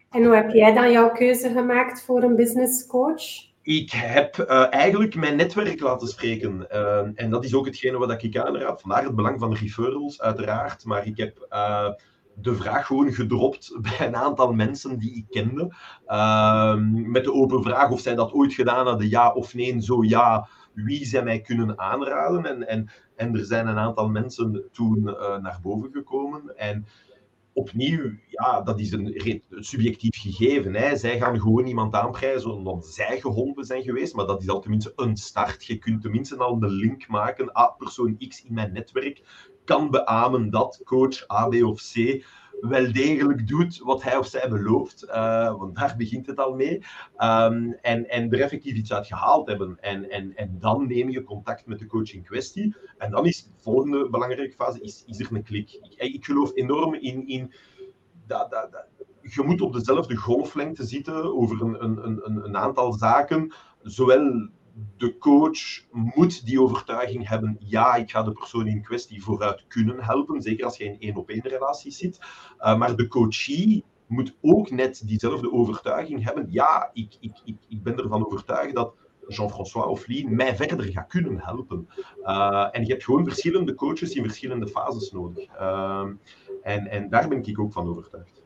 En 0.09 0.23
hoe 0.23 0.36
heb 0.36 0.49
jij 0.49 0.73
dan 0.73 0.91
jouw 0.91 1.11
keuze 1.11 1.49
gemaakt 1.49 2.03
voor 2.03 2.23
een 2.23 2.36
business 2.36 2.88
coach? 2.88 3.51
Ik 3.62 3.91
heb 3.91 4.38
uh, 4.38 4.74
eigenlijk 4.74 5.16
mijn 5.16 5.36
netwerk 5.36 5.80
laten 5.80 6.07
spreken. 6.07 6.70
en 7.16 7.30
dat 7.30 7.43
is 7.43 7.53
ook 7.53 7.66
hetgene 7.66 7.97
wat 7.97 8.24
ik 8.24 8.38
aanraad. 8.38 8.82
Vandaar 8.82 9.03
het 9.03 9.16
belang 9.16 9.39
van 9.39 9.53
referrals, 9.53 10.22
uiteraard. 10.22 10.86
Maar 10.86 11.05
ik 11.05 11.18
heb 11.18 11.47
de 12.36 12.55
vraag 12.55 12.86
gewoon 12.86 13.14
gedropt 13.14 13.78
bij 13.97 14.07
een 14.07 14.16
aantal 14.16 14.53
mensen 14.53 14.99
die 14.99 15.16
ik 15.16 15.26
kende. 15.30 15.76
met 17.09 17.24
de 17.24 17.34
open 17.34 17.64
vraag 17.64 17.89
of 17.89 17.99
zij 17.99 18.16
dat 18.16 18.32
ooit 18.32 18.53
gedaan 18.53 18.88
hadden, 18.88 19.09
ja 19.09 19.34
of 19.34 19.53
nee. 19.53 19.82
Zo 19.82 20.03
ja, 20.03 20.47
wie 20.74 21.05
zij 21.05 21.24
mij 21.24 21.41
kunnen 21.41 21.80
aanraden. 21.80 22.45
En, 22.45 22.68
en, 22.68 22.89
en 23.16 23.36
er 23.36 23.45
zijn 23.45 23.68
een 23.68 23.78
aantal 23.78 24.09
mensen 24.09 24.64
toen 24.72 25.03
naar 25.41 25.59
boven 25.62 25.89
gekomen. 25.93 26.57
En 26.57 26.86
opnieuw, 27.54 28.12
ja, 28.28 28.62
dat 28.62 28.80
is 28.80 28.91
een 28.91 29.41
subjectief 29.49 30.22
gegeven. 30.22 30.76
Hè. 30.76 30.95
Zij 30.95 31.20
gaan 31.20 31.39
gewoon 31.39 31.66
iemand 31.66 31.93
aanprijzen 31.93 32.54
omdat 32.54 32.86
zij 32.86 33.20
geholpen 33.20 33.66
zijn 33.66 33.84
geweest. 33.84 34.16
Maar 34.16 34.26
dat 34.26 34.41
is 34.41 34.49
al 34.49 34.60
tenminste 34.60 34.93
een 34.95 35.18
start. 35.18 35.66
Je 35.66 35.78
kunt 35.78 36.02
tenminste 36.02 36.38
al 36.38 36.58
een 36.62 36.70
link 36.70 37.08
maken. 37.08 37.52
Ah, 37.52 37.78
persoon 37.78 38.18
X 38.28 38.43
in 38.43 38.54
mijn 38.54 38.74
netwerk 38.74 39.22
kan 39.66 39.89
beamen 39.89 40.49
dat 40.49 40.82
coach 40.84 41.32
A, 41.32 41.47
B 41.47 41.54
of 41.64 41.82
C 41.82 42.24
wel 42.62 42.91
degelijk 42.91 43.47
doet 43.47 43.78
wat 43.78 44.03
hij 44.03 44.18
of 44.18 44.28
zij 44.28 44.49
belooft. 44.49 45.05
Uh, 45.07 45.57
want 45.57 45.76
daar 45.76 45.95
begint 45.97 46.28
het 46.28 46.38
al 46.38 46.53
mee. 46.53 46.76
Um, 47.18 47.74
en, 47.82 48.09
en 48.09 48.32
er 48.32 48.41
effectief 48.41 48.76
iets 48.76 48.93
uit 48.93 49.07
gehaald 49.07 49.47
hebben. 49.47 49.78
En, 49.80 50.09
en, 50.09 50.36
en 50.36 50.57
dan 50.59 50.88
neem 50.88 51.09
je 51.09 51.24
contact 51.24 51.66
met 51.66 51.80
de 51.80 51.86
coach 51.86 52.14
in 52.14 52.24
kwestie. 52.24 52.76
En 52.97 53.12
dan 53.12 53.26
is 53.26 53.43
de 53.43 53.49
volgende 53.57 54.09
belangrijke 54.09 54.55
fase 54.55 54.82
is, 54.82 55.03
is 55.05 55.20
er 55.20 55.28
een 55.32 55.43
klik. 55.43 55.80
Ik, 55.82 56.14
ik 56.14 56.26
geloof 56.26 56.51
enorm 56.55 56.93
in, 56.93 57.28
in 57.28 57.53
dat, 58.28 58.51
dat, 58.51 58.72
dat, 58.72 58.86
je 59.22 59.41
moet 59.41 59.62
op 59.62 59.74
dezelfde 59.74 60.16
golflengte 60.16 60.86
zitten 60.86 61.38
over 61.38 61.62
een, 61.62 61.84
een, 61.84 62.26
een, 62.26 62.43
een 62.45 62.57
aantal 62.57 62.93
zaken. 62.93 63.53
Zowel 63.82 64.49
de 64.97 65.17
coach 65.17 65.59
moet 65.91 66.45
die 66.45 66.61
overtuiging 66.61 67.27
hebben, 67.27 67.57
ja, 67.59 67.95
ik 67.95 68.11
ga 68.11 68.23
de 68.23 68.32
persoon 68.32 68.67
in 68.67 68.82
kwestie 68.82 69.23
vooruit 69.23 69.65
kunnen 69.67 70.03
helpen, 70.03 70.41
zeker 70.41 70.65
als 70.65 70.77
je 70.77 70.84
in 70.84 70.99
één 70.99 71.15
op 71.15 71.29
één 71.29 71.47
relatie 71.47 71.91
zit. 71.91 72.19
Uh, 72.59 72.77
maar 72.77 72.95
de 72.95 73.07
coachie 73.07 73.84
moet 74.07 74.36
ook 74.41 74.71
net 74.71 75.01
diezelfde 75.05 75.51
overtuiging 75.51 76.23
hebben, 76.23 76.47
ja, 76.49 76.89
ik, 76.93 77.17
ik, 77.19 77.41
ik, 77.45 77.55
ik 77.67 77.84
ben 77.84 77.97
ervan 77.97 78.25
overtuigd 78.25 78.75
dat 78.75 78.93
Jean-François 79.27 79.88
of 79.88 80.07
Lien 80.07 80.36
mij 80.36 80.55
verder 80.55 80.84
gaat 80.84 81.07
kunnen 81.07 81.39
helpen. 81.39 81.88
Uh, 82.23 82.67
en 82.71 82.86
je 82.86 82.91
hebt 82.91 83.03
gewoon 83.03 83.23
verschillende 83.23 83.75
coaches 83.75 84.13
in 84.13 84.23
verschillende 84.23 84.67
fases 84.67 85.11
nodig. 85.11 85.47
Uh, 85.59 86.07
en, 86.63 86.88
en 86.88 87.09
daar 87.09 87.27
ben 87.27 87.45
ik 87.45 87.59
ook 87.59 87.73
van 87.73 87.88
overtuigd. 87.88 88.41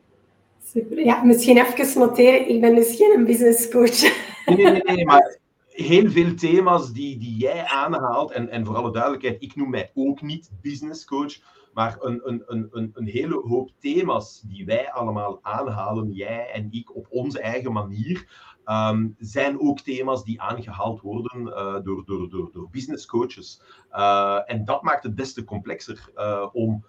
Super. 0.64 1.04
Ja, 1.04 1.22
misschien 1.22 1.58
even 1.58 1.98
noteren, 2.00 2.48
ik 2.48 2.60
ben 2.60 2.74
dus 2.74 2.96
geen 2.96 3.24
business 3.24 3.70
coach. 3.70 4.00
Nee, 4.46 4.70
nee, 4.70 4.82
nee, 4.82 5.04
maar 5.04 5.38
heel 5.76 6.10
veel 6.10 6.34
thema's 6.34 6.92
die, 6.92 7.18
die 7.18 7.36
jij 7.36 7.64
aanhaalt, 7.64 8.30
en, 8.30 8.48
en 8.48 8.66
voor 8.66 8.76
alle 8.76 8.92
duidelijkheid, 8.92 9.42
ik 9.42 9.56
noem 9.56 9.70
mij 9.70 9.90
ook 9.94 10.22
niet 10.22 10.50
business 10.62 11.04
coach, 11.04 11.34
maar 11.72 11.96
een, 12.00 12.20
een, 12.24 12.42
een, 12.46 12.90
een 12.92 13.06
hele 13.06 13.34
hoop 13.34 13.70
thema's 13.78 14.40
die 14.40 14.64
wij 14.64 14.92
allemaal 14.92 15.38
aanhalen, 15.42 16.12
jij 16.12 16.50
en 16.52 16.68
ik, 16.70 16.96
op 16.96 17.06
onze 17.10 17.40
eigen 17.40 17.72
manier, 17.72 18.26
um, 18.64 19.14
zijn 19.18 19.60
ook 19.60 19.80
thema's 19.80 20.24
die 20.24 20.40
aangehaald 20.40 21.00
worden 21.00 21.46
uh, 21.46 21.74
door, 21.82 22.04
door, 22.04 22.28
door, 22.28 22.50
door 22.52 22.68
business 22.70 23.06
coaches. 23.06 23.62
Uh, 23.92 24.40
en 24.46 24.64
dat 24.64 24.82
maakt 24.82 25.02
het 25.02 25.14
beste 25.14 25.44
complexer 25.44 26.10
uh, 26.16 26.46
om 26.52 26.84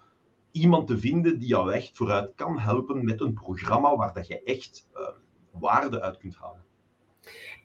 iemand 0.50 0.86
te 0.86 0.98
vinden 0.98 1.38
die 1.38 1.48
jou 1.48 1.72
echt 1.72 1.96
vooruit 1.96 2.32
kan 2.34 2.58
helpen 2.58 3.04
met 3.04 3.20
een 3.20 3.32
programma 3.32 3.96
waar 3.96 4.12
dat 4.12 4.26
je 4.26 4.42
echt 4.42 4.88
waarde 5.50 6.00
uit 6.00 6.16
kunt 6.16 6.36
halen. 6.36 6.66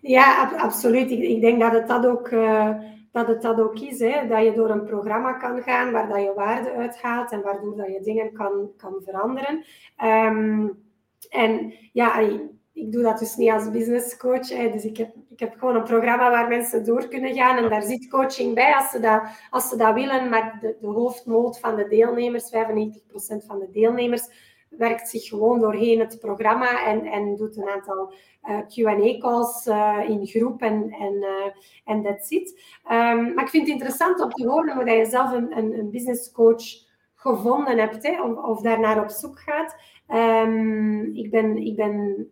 Ja, 0.04 0.52
absoluut. 0.58 1.12
Ik, 1.12 1.42
denk 1.42 1.60
dat 1.60 1.72
het 1.72 1.88
dat 1.88 2.06
ook, 2.06 2.30
uh, 2.30 2.76
dat, 3.12 3.28
het 3.28 3.42
dat 3.42 3.60
ook 3.60 3.80
is. 3.80 4.00
Hè? 4.00 4.28
Dat 4.28 4.44
je 4.44 4.54
door 4.54 4.70
een 4.70 4.86
programma 4.86 5.34
kan 5.34 5.62
gaan 5.62 5.92
waar 5.92 6.08
dat 6.08 6.22
je 6.22 6.34
waarde 6.36 6.72
uithaalt 6.72 7.32
en 7.32 7.42
waardoor 7.42 7.76
dat 7.76 7.88
je 7.88 8.02
dingen 8.02 8.34
kan, 8.34 8.72
kan 8.78 8.94
veranderen. 9.06 9.64
Um, 10.04 10.84
en 11.30 11.74
ja, 11.94 12.20
ik 12.74 12.92
doe 12.92 13.04
dat 13.04 13.20
dus 13.20 13.36
niet 13.36 13.52
als 13.52 13.72
business 13.72 14.18
coach. 14.18 14.50
Hè. 14.50 14.72
Dus 14.72 14.86
ik 14.86 14.98
heb, 14.98 15.16
ik 15.30 15.40
heb 15.40 15.54
gewoon 15.58 15.76
een 15.76 15.84
programma 15.84 16.30
waar 16.30 16.48
mensen 16.48 16.86
door 16.86 17.08
kunnen 17.08 17.34
gaan. 17.34 17.58
En 17.58 17.70
daar 17.70 17.84
zit 17.84 18.10
coaching 18.10 18.56
bij 18.56 18.76
als 18.76 18.90
ze 18.90 19.00
dat, 19.00 19.22
als 19.50 19.70
ze 19.70 19.78
dat 19.78 19.94
willen. 19.94 20.30
Maar 20.30 20.58
de, 20.62 20.76
de 20.80 20.88
hoofdmoot 20.88 21.60
van 21.60 21.76
de 21.76 21.88
deelnemers, 21.88 22.52
95% 22.54 23.46
van 23.48 23.60
de 23.60 23.70
deelnemers, 23.72 24.28
werkt 24.78 25.10
zich 25.10 25.28
gewoon 25.28 25.60
doorheen 25.60 26.00
het 26.00 26.20
programma 26.20 26.86
en, 26.86 27.06
en 27.06 27.36
doet 27.36 27.58
een 27.58 27.70
aantal 27.70 28.14
eh, 28.42 28.60
QA-calls 28.60 29.66
eh, 29.68 30.00
in 30.08 30.26
groep 30.26 30.62
en, 30.62 30.94
uh, 31.14 31.46
en 31.86 32.04
that's 32.04 32.30
it. 32.30 32.62
Um, 32.92 33.34
maar 33.34 33.44
ik 33.44 33.50
vind 33.50 33.68
het 33.68 33.74
interessant 33.76 34.22
om 34.22 34.30
te 34.30 34.48
horen 34.48 34.76
hoe 34.76 34.90
je 34.90 35.06
zelf 35.06 35.32
een, 35.32 35.58
een, 35.58 35.80
een 35.80 35.92
business 35.92 36.32
coach 36.32 36.64
gevonden 37.16 37.78
hebt, 37.78 38.08
hè, 38.08 38.22
of, 38.22 38.38
of 38.38 38.98
op 39.02 39.10
zoek 39.10 39.40
gaat. 39.40 39.76
Um, 40.10 41.16
ik, 41.16 41.32
ben, 41.32 41.58
ik 41.58 41.76
ben 41.76 42.28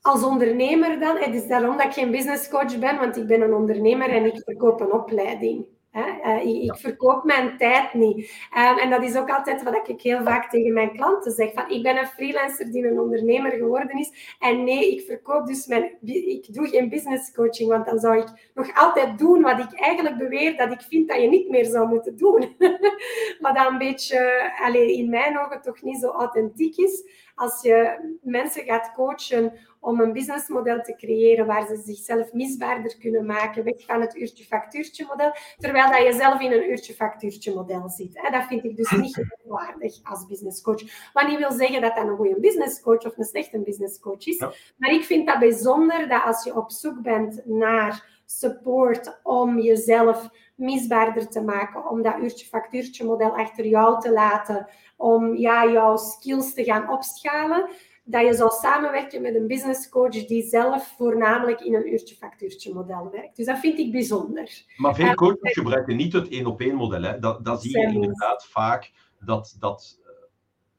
als 0.00 0.24
ondernemer 0.24 1.00
dan, 1.00 1.16
het 1.16 1.34
is 1.34 1.46
daarom 1.46 1.76
dat 1.76 1.86
ik 1.86 1.92
geen 1.92 2.10
business 2.10 2.48
coach 2.48 2.78
ben, 2.78 2.98
want 2.98 3.16
ik 3.16 3.26
ben 3.26 3.40
een 3.40 3.54
ondernemer 3.54 4.08
en 4.08 4.24
ik 4.24 4.42
verkoop 4.44 4.80
een 4.80 4.92
opleiding. 4.92 5.66
Uh, 5.92 6.44
ik, 6.64 6.76
verkoop 6.76 7.24
mijn 7.24 7.56
tijd 7.58 7.94
niet. 7.94 8.16
Um, 8.56 8.78
en 8.78 8.90
dat 8.90 9.02
is 9.02 9.16
ook 9.16 9.30
altijd 9.30 9.62
wat 9.62 9.88
ik 9.88 10.00
heel 10.00 10.22
vaak 10.22 10.50
tegen 10.50 10.72
mijn 10.72 10.92
klanten 10.92 11.32
zeg. 11.32 11.52
Van, 11.52 11.70
ik 11.70 11.82
ben 11.82 11.96
een 11.96 12.06
freelancer 12.06 12.72
die 12.72 12.86
een 12.86 13.00
ondernemer 13.00 13.50
geworden 13.50 13.98
is. 13.98 14.36
En 14.38 14.64
nee, 14.64 14.92
ik 14.92 15.00
verkoop 15.06 15.46
dus 15.46 15.66
mijn... 15.66 15.98
Ik 16.02 16.54
doe 16.54 16.68
geen 16.68 16.88
business 16.88 17.32
coaching, 17.32 17.70
want 17.70 17.86
dan 17.86 17.98
zou 17.98 18.18
ik 18.18 18.50
nog 18.54 18.74
altijd 18.74 19.18
doen 19.18 19.42
wat 19.42 19.58
ik 19.58 19.80
eigenlijk 19.80 20.18
beweer 20.18 20.56
dat 20.56 20.72
ik 20.72 20.80
vind 20.80 21.08
dat 21.08 21.20
je 21.20 21.28
niet 21.28 21.48
meer 21.48 21.64
zou 21.64 21.88
moeten 21.88 22.16
doen. 22.16 22.56
maar 23.40 23.54
dat 23.54 23.68
een 23.70 23.78
beetje, 23.78 24.52
allez, 24.60 24.96
in 24.96 25.10
mijn 25.10 25.38
ogen, 25.38 25.62
toch 25.62 25.82
niet 25.82 26.00
zo 26.00 26.10
authentiek 26.10 26.76
is. 26.76 27.04
Als 27.40 27.62
je 27.62 27.98
mensen 28.22 28.64
gaat 28.64 28.92
coachen 28.94 29.52
om 29.80 30.00
een 30.00 30.12
businessmodel 30.12 30.82
te 30.82 30.94
creëren 30.96 31.46
waar 31.46 31.66
ze 31.66 31.76
zichzelf 31.76 32.32
misbaarder 32.32 32.98
kunnen 32.98 33.26
maken, 33.26 33.64
weg 33.64 33.84
van 33.84 34.00
het 34.00 34.16
uurtje-factuurtje 34.16 35.06
model, 35.08 35.32
terwijl 35.58 35.90
dat 35.90 36.02
je 36.02 36.12
zelf 36.12 36.40
in 36.40 36.52
een 36.52 36.70
uurtje-factuurtje 36.70 37.54
model 37.54 37.88
zit. 37.88 38.14
Dat 38.30 38.44
vind 38.48 38.64
ik 38.64 38.76
dus 38.76 38.90
niet 38.90 39.24
waardig 39.44 40.00
als 40.02 40.26
businesscoach. 40.26 41.12
Wat 41.12 41.28
niet 41.28 41.38
wil 41.38 41.52
zeggen 41.52 41.80
dat 41.80 41.96
dat 41.96 42.06
een 42.06 42.16
goede 42.16 42.40
businesscoach 42.40 43.04
of 43.04 43.18
een 43.18 43.24
slechte 43.24 43.58
businesscoach 43.58 44.26
is. 44.26 44.38
Maar 44.76 44.92
ik 44.92 45.04
vind 45.04 45.26
dat 45.26 45.38
bijzonder 45.38 46.08
dat 46.08 46.24
als 46.24 46.44
je 46.44 46.56
op 46.56 46.70
zoek 46.70 47.02
bent 47.02 47.46
naar 47.46 48.20
support 48.24 49.20
om 49.22 49.60
jezelf 49.60 50.30
misbaarder 50.60 51.28
te 51.28 51.40
maken, 51.42 51.90
om 51.90 52.02
dat 52.02 52.18
uurtje-factuurtje 52.18 53.04
model 53.04 53.36
achter 53.36 53.66
jou 53.66 54.00
te 54.00 54.12
laten, 54.12 54.68
om 54.96 55.36
ja, 55.36 55.70
jouw 55.70 55.96
skills 55.96 56.54
te 56.54 56.64
gaan 56.64 56.90
opschalen, 56.90 57.68
dat 58.04 58.26
je 58.26 58.34
zal 58.34 58.50
samenwerken 58.50 59.22
met 59.22 59.34
een 59.34 59.46
business 59.46 59.88
coach 59.88 60.26
die 60.26 60.42
zelf 60.42 60.94
voornamelijk 60.96 61.60
in 61.60 61.74
een 61.74 61.92
uurtje-factuurtje 61.92 62.74
model 62.74 63.10
werkt. 63.10 63.36
Dus 63.36 63.46
dat 63.46 63.58
vind 63.58 63.78
ik 63.78 63.92
bijzonder. 63.92 64.64
Maar 64.76 64.94
veel 64.94 65.14
coaches 65.14 65.52
gebruiken 65.52 65.96
niet 65.96 66.12
het 66.12 66.28
één 66.28 66.46
op 66.46 66.60
één 66.60 66.74
model. 66.74 67.02
Hè. 67.02 67.18
Dat, 67.18 67.44
dat 67.44 67.62
zie 67.62 67.78
je 67.78 67.92
inderdaad 67.92 68.46
vaak, 68.46 68.92
dat, 69.20 69.56
dat 69.58 69.98
eh, 70.02 70.10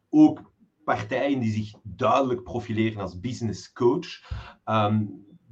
ook 0.09 0.51
partijen 0.83 1.39
die 1.39 1.51
zich 1.51 1.73
duidelijk 1.83 2.43
profileren 2.43 3.01
als 3.01 3.19
business 3.19 3.73
coach, 3.73 4.07
ehm, 4.63 5.03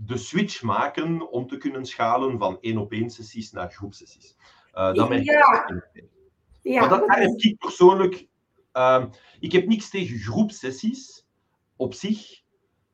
de 0.05 0.17
switch 0.17 0.61
maken 0.61 1.31
om 1.31 1.47
te 1.47 1.57
kunnen 1.57 1.85
schalen 1.85 2.37
van 2.37 2.57
één 2.61 2.77
op 2.77 2.91
één 2.91 3.09
sessies 3.09 3.51
naar 3.51 3.71
groepsessies. 3.71 4.35
Uh, 4.73 4.93
dat 4.93 5.09
merk 5.09 5.23
ja. 5.23 5.83
Ja, 6.61 6.79
maar 6.79 6.89
dat, 6.89 7.03
heb 7.07 7.29
ik 7.35 7.57
persoonlijk... 7.57 8.27
Uh, 8.73 9.05
ik 9.39 9.51
heb 9.51 9.67
niks 9.67 9.89
tegen 9.89 10.17
groepsessies 10.17 11.25
op 11.75 11.93
zich, 11.93 12.41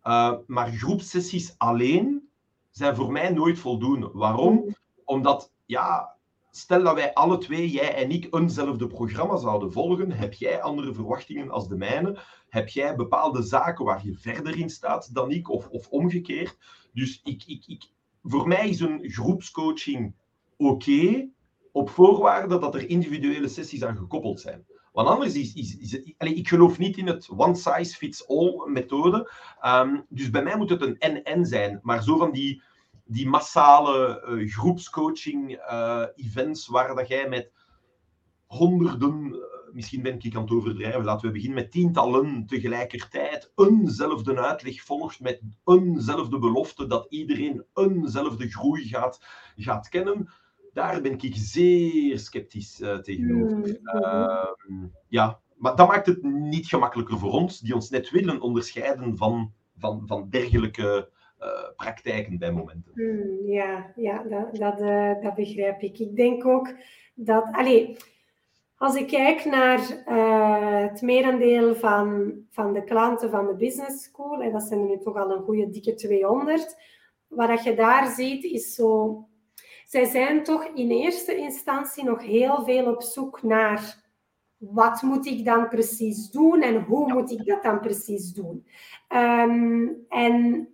uh, 0.03 0.33
maar 0.47 0.71
groepsessies 0.71 1.55
alleen 1.57 2.29
zijn 2.69 2.95
voor 2.95 3.11
mij 3.11 3.29
nooit 3.29 3.59
voldoende. 3.59 4.09
Waarom? 4.13 4.53
Mm. 4.53 4.75
Omdat, 5.03 5.51
ja, 5.65 6.14
stel 6.57 6.83
dat 6.83 6.95
wij 6.95 7.13
alle 7.13 7.37
twee, 7.37 7.69
jij 7.69 7.95
en 7.95 8.11
ik, 8.11 8.27
eenzelfde 8.35 8.87
programma 8.87 9.37
zouden 9.37 9.71
volgen, 9.71 10.11
heb 10.11 10.33
jij 10.33 10.61
andere 10.61 10.93
verwachtingen 10.93 11.51
als 11.51 11.67
de 11.67 11.75
mijne? 11.75 12.19
Heb 12.49 12.69
jij 12.69 12.95
bepaalde 12.95 13.43
zaken 13.43 13.85
waar 13.85 14.05
je 14.05 14.13
verder 14.13 14.57
in 14.59 14.69
staat 14.69 15.13
dan 15.13 15.31
ik, 15.31 15.49
of, 15.49 15.67
of 15.67 15.89
omgekeerd? 15.89 16.57
Dus 16.93 17.21
ik, 17.23 17.43
ik, 17.45 17.63
ik, 17.65 17.83
voor 18.23 18.47
mij 18.47 18.69
is 18.69 18.79
een 18.79 18.99
groepscoaching 19.09 20.15
oké, 20.57 21.29
op 21.71 21.89
voorwaarde 21.89 22.59
dat 22.59 22.75
er 22.75 22.89
individuele 22.89 23.47
sessies 23.47 23.83
aan 23.83 23.97
gekoppeld 23.97 24.39
zijn. 24.39 24.65
Want 24.91 25.07
anders 25.07 25.35
is, 25.35 25.53
is, 25.53 25.99
ik 26.17 26.47
geloof 26.47 26.77
niet 26.77 26.97
in 26.97 27.07
het 27.07 27.29
one 27.37 27.55
size 27.55 27.95
fits 27.95 28.27
all 28.27 28.63
methode. 28.65 29.31
Ehm, 29.59 30.01
dus 30.09 30.29
bij 30.29 30.43
mij 30.43 30.57
moet 30.57 30.69
het 30.69 30.81
een 30.81 30.97
en-en 30.99 31.45
zijn. 31.45 31.79
Maar 31.81 32.03
zo 32.03 32.17
van 32.17 32.31
die, 32.31 32.61
die 33.05 33.27
massale 33.27 34.23
uh, 34.27 34.51
groepscoaching 34.51 35.51
uh, 35.51 36.05
events 36.15 36.67
waar 36.67 36.95
dat 36.95 37.07
jij 37.07 37.29
met 37.29 37.51
honderden 38.45 39.35
misschien 39.75 40.01
ben 40.01 40.19
ik 40.19 40.35
aan 40.35 40.41
het 40.41 40.51
overdrijven, 40.51 41.03
laten 41.03 41.27
we 41.27 41.33
beginnen 41.33 41.57
met 41.57 41.71
tientallen 41.71 42.45
tegelijkertijd 42.45 43.51
eenzelfde 43.55 44.41
uitleg 44.41 44.81
volgt 44.81 45.19
met 45.19 45.41
eenzelfde 45.65 46.39
belofte 46.39 46.87
dat 46.87 47.05
iedereen 47.09 47.65
eenzelfde 47.73 48.49
groei 48.49 48.87
gaat, 48.87 49.25
gaat 49.55 49.89
kennen. 49.89 50.29
Daar 50.73 51.01
ben 51.01 51.19
ik 51.19 51.35
zeer 51.35 52.19
sceptisch 52.19 52.79
uh, 52.79 52.97
tegenover. 52.97 53.57
Mm, 53.57 54.01
uh, 54.01 54.45
ja, 55.07 55.39
maar 55.55 55.75
dat 55.75 55.87
maakt 55.87 56.05
het 56.05 56.23
niet 56.23 56.67
gemakkelijker 56.67 57.19
voor 57.19 57.31
ons, 57.31 57.59
die 57.59 57.75
ons 57.75 57.89
net 57.89 58.09
willen 58.09 58.41
onderscheiden 58.41 59.17
van, 59.17 59.53
van, 59.77 60.03
van 60.05 60.29
dergelijke 60.29 61.09
praktijken 61.75 62.37
bij 62.37 62.51
momenten. 62.51 62.91
Mm, 62.93 63.51
ja, 63.51 63.91
ja 63.95 64.23
dat, 64.23 64.55
dat, 64.55 64.81
uh, 64.81 65.21
dat 65.21 65.35
begrijp 65.35 65.81
ik. 65.81 65.99
Ik 65.99 66.15
denk 66.15 66.45
ook 66.45 66.73
dat. 67.13 67.47
Allez, 67.51 67.99
als 68.77 68.95
ik 68.95 69.07
kijk 69.07 69.45
naar 69.45 69.79
uh, 70.07 70.89
het 70.89 71.01
merendeel 71.01 71.75
van, 71.75 72.33
van 72.49 72.73
de 72.73 72.83
klanten 72.83 73.29
van 73.29 73.47
de 73.47 73.55
business 73.55 74.03
school, 74.03 74.41
en 74.41 74.51
dat 74.51 74.63
zijn 74.63 74.79
er 74.79 74.85
nu 74.85 74.97
toch 74.97 75.15
al 75.15 75.31
een 75.31 75.43
goede 75.43 75.69
dikke 75.69 75.93
200, 75.93 76.75
wat 77.27 77.63
je 77.63 77.75
daar 77.75 78.07
ziet 78.07 78.43
is 78.43 78.75
zo... 78.75 79.23
Zij 79.85 80.05
zijn 80.05 80.43
toch 80.43 80.65
in 80.73 80.91
eerste 80.91 81.35
instantie 81.35 82.03
nog 82.03 82.21
heel 82.21 82.63
veel 82.63 82.85
op 82.85 83.01
zoek 83.01 83.43
naar 83.43 84.03
wat 84.57 85.01
moet 85.01 85.25
ik 85.25 85.45
dan 85.45 85.67
precies 85.67 86.29
doen 86.29 86.61
en 86.61 86.83
hoe 86.83 87.13
moet 87.13 87.31
ik 87.31 87.45
dat 87.45 87.63
dan 87.63 87.79
precies 87.79 88.33
doen. 88.33 88.67
Um, 89.09 90.05
en 90.09 90.67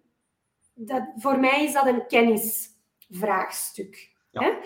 dat, 0.85 1.03
voor 1.15 1.39
mij 1.39 1.63
is 1.63 1.73
dat 1.73 1.85
een 1.85 2.07
kennisvraagstuk. 2.07 4.09
Ja. 4.31 4.59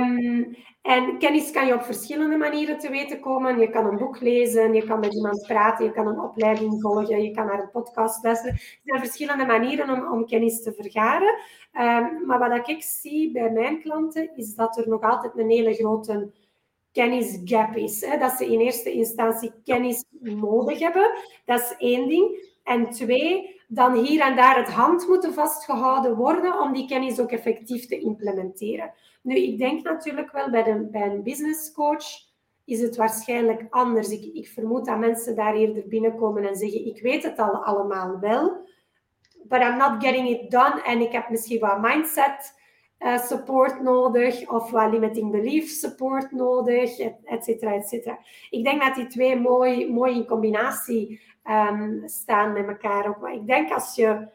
Um, 0.00 0.56
en 0.82 1.18
kennis 1.18 1.50
kan 1.50 1.66
je 1.66 1.74
op 1.74 1.82
verschillende 1.82 2.36
manieren 2.36 2.78
te 2.78 2.90
weten 2.90 3.20
komen. 3.20 3.58
Je 3.58 3.70
kan 3.70 3.86
een 3.86 3.96
boek 3.96 4.20
lezen, 4.20 4.74
je 4.74 4.84
kan 4.84 5.00
met 5.00 5.14
iemand 5.14 5.46
praten, 5.46 5.84
je 5.84 5.92
kan 5.92 6.06
een 6.06 6.20
opleiding 6.20 6.80
volgen, 6.80 7.22
je 7.22 7.30
kan 7.30 7.46
naar 7.46 7.60
een 7.60 7.70
podcast 7.70 8.24
luisteren. 8.24 8.54
Er 8.54 8.80
zijn 8.84 9.00
verschillende 9.00 9.44
manieren 9.44 9.90
om, 9.90 10.12
om 10.12 10.26
kennis 10.26 10.62
te 10.62 10.72
vergaren. 10.72 11.34
Um, 11.72 12.26
maar 12.26 12.38
wat 12.38 12.68
ik 12.68 12.82
zie 12.82 13.32
bij 13.32 13.50
mijn 13.50 13.80
klanten, 13.80 14.36
is 14.36 14.54
dat 14.54 14.76
er 14.76 14.88
nog 14.88 15.02
altijd 15.02 15.38
een 15.38 15.50
hele 15.50 15.74
grote 15.74 16.30
kennisgap 16.92 17.76
is. 17.76 18.04
Hè? 18.04 18.18
Dat 18.18 18.32
ze 18.32 18.52
in 18.52 18.60
eerste 18.60 18.92
instantie 18.92 19.52
kennis 19.64 20.04
nodig 20.20 20.78
hebben. 20.78 21.10
Dat 21.44 21.60
is 21.60 21.74
één 21.78 22.08
ding. 22.08 22.50
En 22.62 22.90
twee, 22.90 23.60
dan 23.74 23.92
hier 23.92 24.20
en 24.20 24.36
daar 24.36 24.56
het 24.56 24.70
hand 24.70 25.08
moeten 25.08 25.32
vastgehouden 25.32 26.16
worden 26.16 26.60
om 26.60 26.72
die 26.72 26.86
kennis 26.86 27.20
ook 27.20 27.30
effectief 27.30 27.86
te 27.86 27.98
implementeren. 27.98 28.92
Nu, 29.22 29.36
ik 29.36 29.58
denk 29.58 29.82
natuurlijk 29.82 30.32
wel 30.32 30.50
bij, 30.50 30.62
de, 30.62 30.88
bij 30.90 31.10
een 31.10 31.22
business 31.22 31.72
coach 31.72 32.04
is 32.64 32.80
het 32.80 32.96
waarschijnlijk 32.96 33.66
anders. 33.70 34.08
Ik, 34.08 34.34
ik 34.34 34.48
vermoed 34.48 34.86
dat 34.86 34.98
mensen 34.98 35.36
daar 35.36 35.54
eerder 35.54 35.88
binnenkomen 35.88 36.46
en 36.46 36.56
zeggen: 36.56 36.86
Ik 36.86 37.02
weet 37.02 37.22
het 37.22 37.38
al 37.38 37.64
allemaal 37.64 38.20
wel, 38.20 38.66
but 39.44 39.60
I'm 39.60 39.76
not 39.76 40.04
getting 40.04 40.28
it 40.28 40.50
done. 40.50 40.82
En 40.82 41.00
ik 41.00 41.12
heb 41.12 41.30
misschien 41.30 41.60
wat 41.60 41.80
mindset 41.80 42.60
uh, 43.04 43.18
support 43.18 43.82
nodig 43.82 44.50
of 44.50 44.70
wat 44.70 44.92
limiting 44.92 45.30
belief 45.30 45.68
support 45.68 46.32
nodig, 46.32 46.98
et 47.24 47.44
cetera, 47.44 47.74
et 47.74 47.88
cetera. 47.88 48.18
Ik 48.50 48.64
denk 48.64 48.82
dat 48.82 48.94
die 48.94 49.06
twee 49.06 49.36
mooi, 49.36 49.92
mooi 49.92 50.14
in 50.14 50.26
combinatie 50.26 51.20
um, 51.50 52.02
staan 52.04 52.52
met 52.52 52.68
elkaar. 52.68 53.08
Ook. 53.08 53.20
Maar 53.20 53.34
ik 53.34 53.46
denk 53.46 53.72
als 53.72 53.94
je 53.94 54.28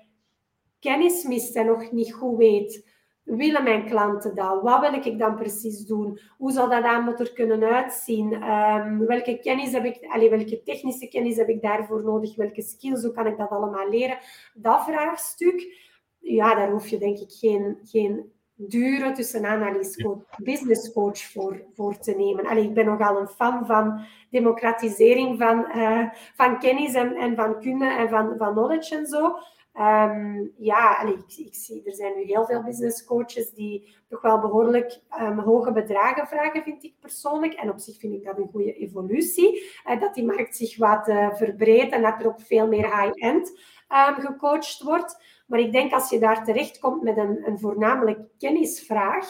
kennis 0.80 1.24
mist 1.24 1.56
en 1.56 1.66
nog 1.66 1.92
niet 1.92 2.14
goed 2.14 2.38
weet, 2.38 2.96
willen 3.24 3.64
mijn 3.64 3.86
klanten 3.86 4.36
dat? 4.36 4.62
Wat 4.62 4.80
wil 4.80 4.94
ik 4.94 5.20
dan 5.20 5.36
precies 5.36 5.86
doen? 5.86 6.20
Hoe 6.38 6.52
zal 6.52 6.70
dat 6.70 6.84
aanbod 6.84 7.20
er 7.20 7.34
kunnen 7.34 7.64
uitzien? 7.64 8.34
Um, 8.34 9.06
welke 9.06 9.40
kennis 9.40 9.72
heb 9.72 9.86
ik, 9.86 10.06
allez, 10.08 10.30
welke 10.30 10.64
technische 10.64 11.08
kennis 11.08 11.38
heb 11.38 11.50
ik 11.50 11.62
daarvoor 11.62 12.04
nodig? 12.04 12.36
Welke 12.36 12.62
skills, 12.62 13.04
hoe 13.04 13.14
kan 13.14 13.28
ik 13.28 13.38
dat 13.38 13.50
allemaal 13.50 13.90
leren? 13.90 14.18
Dat 14.54 14.84
vraagstuk, 14.84 15.86
ja, 16.20 16.56
daar 16.56 16.72
hoef 16.72 16.88
je 16.88 16.98
denk 16.98 17.18
ik 17.18 17.32
geen, 17.32 17.78
geen 17.84 18.32
dure 18.58 19.12
tussen 19.12 19.46
analyse 19.46 20.18
business 20.38 20.94
coach 20.94 21.20
voor, 21.20 21.64
voor 21.76 21.98
te 21.98 22.12
nemen. 22.12 22.46
Allee, 22.46 22.64
ik 22.64 22.74
ben 22.74 22.86
nogal 22.86 23.20
een 23.20 23.28
fan 23.28 23.66
van 23.66 24.06
democratisering 24.30 25.38
van, 25.40 25.66
uh, 25.76 26.10
van 26.36 26.60
kennis 26.60 26.94
en, 26.94 27.16
en 27.16 27.36
van 27.36 27.60
kunde 27.60 27.86
en 27.86 28.10
van, 28.10 28.36
van 28.38 28.54
knowledge 28.54 28.96
en 28.96 29.06
zo. 29.06 29.38
Um, 29.80 30.54
ja, 30.58 30.94
allee, 30.94 31.14
ik, 31.14 31.46
ik, 31.46 31.56
zie, 31.56 31.82
er 31.86 31.94
zijn 31.94 32.16
nu 32.16 32.24
heel 32.24 32.46
veel 32.46 32.64
business 32.64 33.06
coaches 33.06 33.54
die 33.54 33.96
toch 34.10 34.22
wel 34.22 34.40
behoorlijk 34.40 35.00
um, 35.22 35.40
hoge 35.40 35.72
bedragen 35.72 36.28
vragen, 36.28 36.64
vind 36.64 36.84
ik 36.84 36.94
persoonlijk. 37.00 37.54
En 37.54 37.70
op 37.70 37.80
zich 37.80 38.00
vind 38.00 38.14
ik 38.14 38.24
dat 38.24 38.38
een 38.38 38.50
goede 38.52 38.74
evolutie. 38.74 39.64
Uh, 39.88 40.00
dat 40.00 40.14
die 40.14 40.26
markt 40.26 40.56
zich 40.56 40.78
wat 40.78 41.08
uh, 41.08 41.34
verbreedt 41.34 41.94
en 41.94 42.02
dat 42.02 42.20
er 42.20 42.28
ook 42.28 42.42
veel 42.42 42.68
meer 42.68 43.02
high-end 43.02 43.50
um, 43.90 44.16
gecoacht 44.16 44.82
wordt. 44.84 45.24
Maar 45.48 45.60
ik 45.60 45.72
denk 45.72 45.94
als 45.94 46.10
je 46.10 46.20
daar 46.20 46.46
terechtkomt 46.46 47.04
met 47.04 47.18
een, 47.18 47.42
een 47.46 47.60
voornamelijk 47.60 48.20
kennisvraag, 48.38 49.26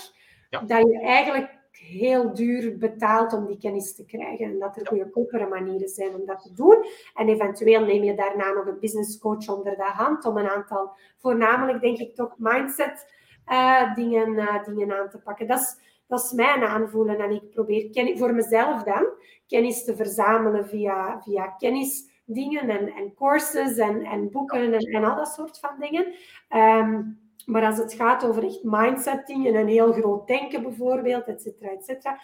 dat 0.50 0.82
je 0.82 1.00
eigenlijk 1.02 1.58
heel 1.72 2.34
duur 2.34 2.78
betaalt 2.78 3.34
om 3.34 3.46
die 3.46 3.58
kennis 3.58 3.96
te 3.96 4.06
krijgen. 4.06 4.46
En 4.46 4.60
dat 4.60 4.78
er 4.78 4.88
goedkopere 4.88 5.48
manieren 5.48 5.88
zijn 5.88 6.16
om 6.16 6.26
dat 6.26 6.42
te 6.42 6.54
doen. 6.54 6.86
En 7.14 7.30
eventueel 7.30 7.86
neem 7.86 8.04
je 8.04 8.16
daarna 8.16 8.52
nog 8.52 8.66
een 8.66 8.80
business 8.80 9.20
coach 9.20 9.48
onder 9.48 9.76
de 9.76 9.84
hand 9.84 10.26
om 10.26 10.38
een 10.38 10.50
aantal, 10.50 10.92
voornamelijk 11.18 11.82
denk 11.82 11.98
ik 11.98 12.16
toch 12.16 12.36
mindset 12.38 13.14
uh, 13.52 13.96
dingen, 13.96 14.34
uh, 14.34 14.64
dingen 14.64 15.00
aan 15.00 15.10
te 15.10 15.18
pakken. 15.20 15.48
Dat 15.48 15.60
is, 15.60 15.78
dat 16.08 16.24
is 16.24 16.32
mijn 16.32 16.64
aanvoelen. 16.64 17.20
En 17.20 17.32
ik 17.32 17.50
probeer 17.50 17.90
kennis, 17.90 18.20
voor 18.20 18.34
mezelf 18.34 18.84
dan 18.84 19.06
kennis 19.48 19.84
te 19.84 19.96
verzamelen 19.96 20.68
via, 20.68 21.22
via 21.22 21.48
kennis 21.48 22.10
dingen 22.28 22.70
en, 22.70 22.94
en 22.94 23.14
courses 23.14 23.78
en, 23.78 24.04
en 24.04 24.32
boeken 24.32 24.74
en, 24.74 24.80
en 24.80 25.04
al 25.04 25.16
dat 25.16 25.28
soort 25.28 25.60
van 25.60 25.80
dingen. 25.80 26.14
Um, 26.56 27.20
maar 27.46 27.66
als 27.66 27.78
het 27.78 27.94
gaat 27.94 28.26
over 28.26 28.44
echt 28.44 28.64
mindset 28.64 29.28
dingen, 29.28 29.56
een 29.56 29.68
heel 29.68 29.94
groot 29.94 30.28
denken 30.28 30.62
bijvoorbeeld, 30.62 31.26
et 31.26 31.42
cetera, 31.42 31.72
et 31.72 31.86
cetera, 31.86 32.20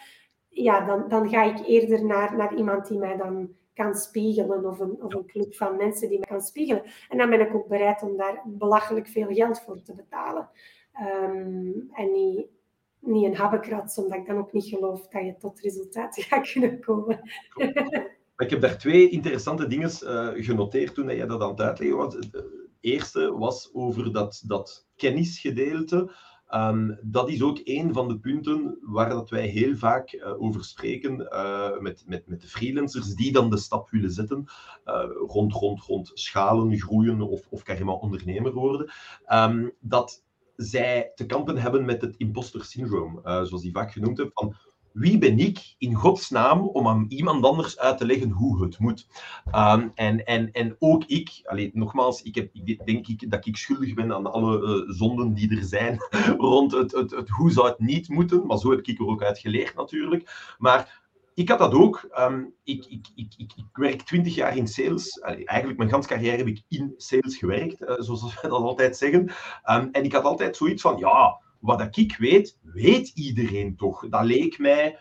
ja, 0.47 0.85
dan, 0.85 1.07
dan 1.07 1.29
ga 1.29 1.43
ik 1.43 1.65
eerder 1.65 2.05
naar, 2.05 2.35
naar 2.35 2.55
iemand 2.55 2.87
die 2.87 2.97
mij 2.97 3.17
dan 3.17 3.49
kan 3.73 3.95
spiegelen 3.95 4.65
of 4.65 4.79
een, 4.79 5.03
of 5.03 5.13
een 5.13 5.25
club 5.25 5.55
van 5.55 5.77
mensen 5.77 6.09
die 6.09 6.19
me 6.19 6.25
kan 6.25 6.41
spiegelen. 6.41 6.83
En 7.09 7.17
dan 7.17 7.29
ben 7.29 7.41
ik 7.41 7.55
ook 7.55 7.67
bereid 7.67 8.01
om 8.01 8.17
daar 8.17 8.41
belachelijk 8.45 9.07
veel 9.07 9.27
geld 9.27 9.61
voor 9.61 9.81
te 9.81 9.95
betalen. 9.95 10.49
Ehm, 10.93 11.71
en 11.91 12.11
niet, 12.11 12.47
niet 12.99 13.25
een 13.25 13.35
habbekrats, 13.35 13.97
omdat 13.97 14.17
ik 14.17 14.25
dan 14.25 14.37
ook 14.37 14.53
niet 14.53 14.65
geloof 14.65 15.07
dat 15.07 15.25
je 15.25 15.37
tot 15.37 15.59
resultaten 15.59 16.23
gaat 16.29 16.51
kunnen 16.51 16.79
komen. 16.79 17.19
Ik 18.37 18.49
heb 18.49 18.61
daar 18.61 18.77
twee 18.77 19.09
interessante 19.09 19.67
dingen 19.67 19.91
uh, 20.03 20.45
genoteerd 20.45 20.93
toen 20.93 21.05
jij 21.05 21.27
dat 21.27 21.41
aan 21.41 21.49
het 21.49 21.61
uitleggen 21.61 21.97
was. 21.97 22.13
Het 22.13 22.45
eerste 22.79 23.37
was 23.37 23.69
over 23.73 24.13
dat, 24.13 24.43
dat 24.45 24.87
kennisgedeelte. 24.95 26.11
Um, 26.55 26.99
dat 27.01 27.29
is 27.29 27.41
ook 27.41 27.59
een 27.63 27.93
van 27.93 28.07
de 28.07 28.19
punten 28.19 28.77
waar 28.81 29.09
dat 29.09 29.29
wij 29.29 29.47
heel 29.47 29.75
vaak 29.75 30.13
uh, 30.13 30.41
over 30.41 30.63
spreken 30.63 31.15
met, 31.79 32.03
met, 32.07 32.27
met 32.27 32.41
de 32.41 32.47
freelancers 32.47 33.13
die 33.13 33.31
dan 33.31 33.49
de 33.49 33.57
stap 33.57 33.89
willen 33.89 34.11
zetten 34.11 34.45
rond, 35.27 35.53
rond, 35.53 35.81
rond 35.81 36.11
schalen, 36.13 36.77
groeien 36.77 37.21
of, 37.21 37.47
of 37.49 37.63
carrément 37.63 38.01
ondernemer 38.01 38.53
worden. 38.53 38.91
Um, 39.33 39.71
dat 39.79 40.23
zij 40.55 41.11
te 41.15 41.25
kampen 41.25 41.57
hebben 41.57 41.85
met 41.85 42.01
het 42.01 42.15
imposter 42.17 42.65
syndroom, 42.65 43.19
zoals 43.23 43.61
die 43.61 43.71
vaak 43.71 43.91
genoemd 43.91 44.17
heb, 44.17 44.29
van 44.33 44.55
wie 44.93 45.17
ben 45.17 45.39
ik 45.39 45.75
in 45.77 45.93
godsnaam 45.93 46.67
om 46.67 46.87
aan 46.87 47.05
iemand 47.07 47.45
anders 47.45 47.79
uit 47.79 47.97
te 47.97 48.05
leggen 48.05 48.29
hoe 48.29 48.63
het 48.63 48.79
moet? 48.79 49.07
Um, 49.55 49.91
en, 49.95 50.25
en, 50.25 50.51
en 50.51 50.75
ook 50.79 51.03
ik, 51.05 51.41
alleen, 51.43 51.71
nogmaals, 51.73 52.21
ik, 52.21 52.35
heb, 52.35 52.49
ik 52.53 52.85
denk 52.85 53.07
ik, 53.07 53.31
dat 53.31 53.45
ik 53.45 53.57
schuldig 53.57 53.93
ben 53.93 54.13
aan 54.13 54.31
alle 54.31 54.61
uh, 54.61 54.93
zonden 54.95 55.33
die 55.33 55.57
er 55.57 55.63
zijn 55.63 55.97
rond 56.37 56.71
het, 56.71 56.91
het, 56.91 57.11
het, 57.11 57.29
hoe 57.29 57.51
zou 57.51 57.67
het 57.67 57.79
niet 57.79 58.09
moeten, 58.09 58.45
maar 58.45 58.57
zo 58.57 58.69
heb 58.69 58.87
ik 58.87 58.99
er 58.99 59.07
ook 59.07 59.23
uit 59.23 59.39
geleerd 59.39 59.75
natuurlijk. 59.75 60.55
Maar 60.57 61.01
ik 61.33 61.49
had 61.49 61.59
dat 61.59 61.73
ook. 61.73 62.09
Um, 62.19 62.53
ik, 62.63 62.85
ik, 62.85 63.07
ik, 63.15 63.33
ik, 63.37 63.51
werk 63.73 64.01
twintig 64.01 64.35
jaar 64.35 64.57
in 64.57 64.67
sales. 64.67 65.19
Eigenlijk 65.19 65.77
mijn 65.77 65.89
hele 65.89 66.05
carrière 66.05 66.37
heb 66.37 66.47
ik 66.47 66.61
in 66.67 66.93
sales 66.97 67.37
gewerkt, 67.37 67.81
uh, 67.81 67.95
zoals 67.97 68.21
we 68.41 68.47
dat 68.47 68.51
altijd 68.51 68.97
zeggen. 68.97 69.21
Um, 69.71 69.89
en 69.91 70.03
ik 70.03 70.13
had 70.13 70.23
altijd 70.23 70.57
zoiets 70.57 70.81
van, 70.81 70.97
ja, 70.97 71.41
wat 71.63 71.97
ik 71.97 72.17
weet, 72.17 72.57
weet 72.61 73.07
iedereen 73.07 73.75
toch. 73.75 74.09
Dat 74.09 74.23
leek 74.23 74.59
mij 74.59 74.99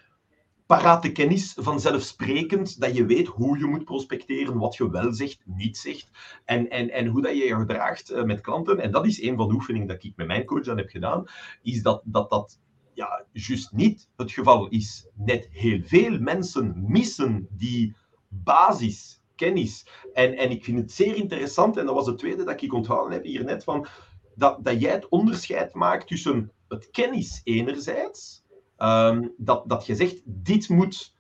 parate 0.67 1.13
kennis, 1.13 1.57
vanzelfsprekend, 1.61 2.81
dat 2.81 2.97
je 2.97 3.07
weet 3.07 3.27
hoe 3.27 3.59
je 3.59 3.65
moet 3.65 3.85
prospecteren, 3.85 4.59
wat 4.59 4.77
je 4.77 4.91
wel 4.91 5.13
zegt, 5.13 5.43
niet 5.45 5.79
zegt, 5.79 6.11
en, 6.45 6.71
en, 6.71 6.91
en 6.91 7.07
hoe 7.07 7.23
dat 7.23 7.37
je 7.37 7.45
je 7.45 7.55
gedraagt 7.55 8.11
eh, 8.11 8.23
met 8.23 8.41
klanten. 8.41 8.79
En 8.79 8.91
dat 8.91 9.07
is 9.07 9.23
een 9.23 9.37
van 9.37 9.49
de 9.49 9.55
oefeningen 9.55 9.87
dat 9.87 10.05
ik 10.05 10.13
met 10.17 10.27
mijn 10.27 10.45
coach 10.45 10.65
dan 10.65 10.77
heb 10.77 10.89
gedaan, 10.89 11.25
is 11.63 11.83
dat 11.83 12.03
dat, 12.05 12.31
dat 12.31 12.61
ja, 12.95 13.25
juist 13.33 13.73
niet 13.73 14.09
het 14.17 14.33
geval 14.33 14.69
is. 14.69 15.09
Net 15.15 15.49
heel 15.51 15.81
veel 15.85 16.19
mensen 16.19 16.85
missen 16.87 17.47
die 17.51 17.95
basiskennis. 18.29 19.87
En, 20.13 20.37
en 20.37 20.51
ik 20.51 20.65
vind 20.65 20.79
het 20.79 20.93
zeer 20.93 21.17
interessant, 21.17 21.77
en 21.77 21.87
dat 21.87 21.95
was 21.95 22.07
het 22.07 22.19
tweede 22.19 22.45
dat 22.45 22.63
ik 22.63 22.75
onthouden 22.75 23.13
heb 23.13 23.25
hier 23.25 23.45
net, 23.45 23.65
van 23.65 23.87
dat, 24.35 24.65
dat 24.65 24.81
jij 24.81 24.93
het 24.93 25.09
onderscheid 25.09 25.75
maakt 25.75 26.07
tussen 26.07 26.53
het 26.69 26.91
kennis 26.91 27.41
enerzijds, 27.45 28.45
um, 28.79 29.35
dat, 29.37 29.69
dat 29.69 29.87
je 29.87 29.95
zegt, 29.95 30.21
dit 30.25 30.69
moet, 30.69 31.17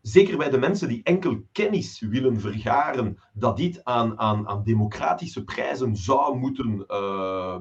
zeker 0.00 0.36
bij 0.36 0.50
de 0.50 0.58
mensen 0.58 0.88
die 0.88 1.02
enkel 1.02 1.42
kennis 1.52 2.00
willen 2.00 2.40
vergaren, 2.40 3.18
dat 3.32 3.56
dit 3.56 3.84
aan, 3.84 4.18
aan, 4.18 4.48
aan 4.48 4.64
democratische 4.64 5.44
prijzen 5.44 5.96
zou 5.96 6.38
moeten 6.38 6.84
uh, 6.88 7.56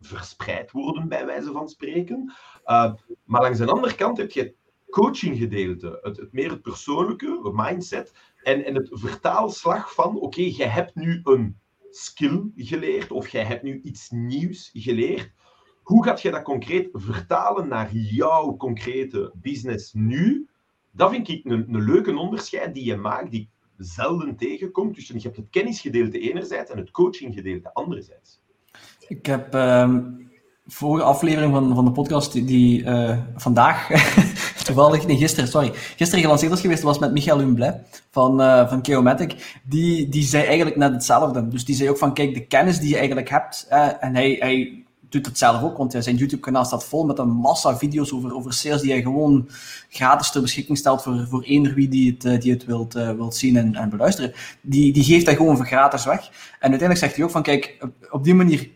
verspreid 0.00 0.70
worden, 0.70 1.08
bij 1.08 1.26
wijze 1.26 1.52
van 1.52 1.68
spreken. 1.68 2.32
Uh, 2.64 2.92
maar 3.24 3.42
langs 3.42 3.58
de 3.58 3.66
andere 3.66 3.94
kant 3.94 4.16
heb 4.16 4.30
je 4.30 4.40
het 4.40 4.54
coachinggedeelte, 4.90 5.98
het, 6.02 6.16
het 6.16 6.32
meer 6.32 6.50
het 6.50 6.62
persoonlijke, 6.62 7.40
de 7.42 7.52
mindset, 7.54 8.12
en, 8.42 8.64
en 8.64 8.74
het 8.74 8.88
vertaalslag 8.92 9.94
van, 9.94 10.20
oké, 10.20 10.40
je 10.40 10.64
hebt 10.64 10.94
nu 10.94 11.20
een 11.24 11.58
skill 11.96 12.50
geleerd 12.56 13.10
of 13.10 13.28
jij 13.28 13.44
hebt 13.44 13.62
nu 13.62 13.80
iets 13.82 14.10
nieuws 14.10 14.70
geleerd. 14.72 15.32
Hoe 15.82 16.04
gaat 16.04 16.22
je 16.22 16.30
dat 16.30 16.42
concreet 16.42 16.88
vertalen 16.92 17.68
naar 17.68 17.94
jouw 17.94 18.56
concrete 18.56 19.32
business 19.34 19.92
nu? 19.92 20.48
Dat 20.90 21.10
vind 21.10 21.28
ik 21.28 21.44
een, 21.44 21.74
een 21.74 21.84
leuke 21.84 22.18
onderscheid 22.18 22.74
die 22.74 22.84
je 22.84 22.96
maakt, 22.96 23.30
die 23.30 23.50
zelden 23.76 24.36
tegenkomt. 24.36 24.94
Dus 24.94 25.06
je 25.06 25.18
hebt 25.18 25.36
het 25.36 25.50
kennisgedeelte 25.50 26.18
enerzijds 26.18 26.70
en 26.70 26.78
het 26.78 26.90
coachinggedeelte 26.90 27.74
anderzijds. 27.74 28.40
Ik 29.08 29.26
heb 29.26 29.54
uh, 29.54 29.96
vorige 30.66 31.04
aflevering 31.04 31.52
van, 31.52 31.74
van 31.74 31.84
de 31.84 31.92
podcast 31.92 32.32
die, 32.32 32.82
uh, 32.82 33.18
vandaag 33.36 33.88
toevallig, 34.64 35.06
nee, 35.06 35.16
gisteren, 35.16 35.48
sorry, 35.48 35.72
gisteren 35.96 36.22
gelanceerd 36.22 36.50
was 36.50 36.60
geweest, 36.60 36.82
was 36.82 36.98
met 36.98 37.12
Michael 37.12 37.38
Humblay 37.38 37.80
van, 38.10 38.40
uh, 38.40 38.68
van 38.68 38.84
Geomatic. 38.84 39.60
Die, 39.62 40.08
die 40.08 40.22
zei 40.22 40.44
eigenlijk 40.44 40.76
net 40.76 40.92
hetzelfde. 40.92 41.48
Dus 41.48 41.64
die 41.64 41.74
zei 41.74 41.90
ook 41.90 41.98
van, 41.98 42.14
kijk, 42.14 42.34
de 42.34 42.46
kennis 42.46 42.78
die 42.78 42.88
je 42.88 42.96
eigenlijk 42.96 43.28
hebt, 43.28 43.66
uh, 43.70 43.88
en 44.00 44.14
hij, 44.14 44.36
hij 44.38 44.84
doet 45.14 45.26
het 45.26 45.38
zelf 45.38 45.62
ook, 45.62 45.76
want 45.76 45.96
zijn 45.98 46.16
YouTube-kanaal 46.16 46.64
staat 46.64 46.84
vol 46.84 47.04
met 47.04 47.18
een 47.18 47.28
massa 47.28 47.76
video's 47.76 48.12
over, 48.12 48.34
over 48.34 48.52
sales 48.52 48.80
die 48.80 48.90
hij 48.90 49.02
gewoon 49.02 49.48
gratis 49.88 50.30
ter 50.30 50.40
beschikking 50.40 50.78
stelt 50.78 51.02
voor, 51.02 51.26
voor 51.28 51.42
eender 51.42 51.74
wie 51.74 51.88
die 51.88 52.10
het, 52.10 52.24
eh, 52.24 52.40
die 52.40 52.52
het 52.52 52.64
wilt, 52.64 52.96
uh, 52.96 53.10
wilt 53.10 53.36
zien 53.36 53.56
en, 53.56 53.74
en 53.74 53.88
beluisteren. 53.88 54.32
Die, 54.60 54.92
die 54.92 55.04
geeft 55.04 55.26
hij 55.26 55.36
gewoon 55.36 55.56
voor 55.56 55.66
gratis 55.66 56.04
weg. 56.04 56.20
En 56.28 56.70
uiteindelijk 56.70 56.98
zegt 56.98 57.16
hij 57.16 57.24
ook 57.24 57.30
van, 57.30 57.42
kijk, 57.42 57.86
op 58.10 58.24
die 58.24 58.34
manier 58.34 58.70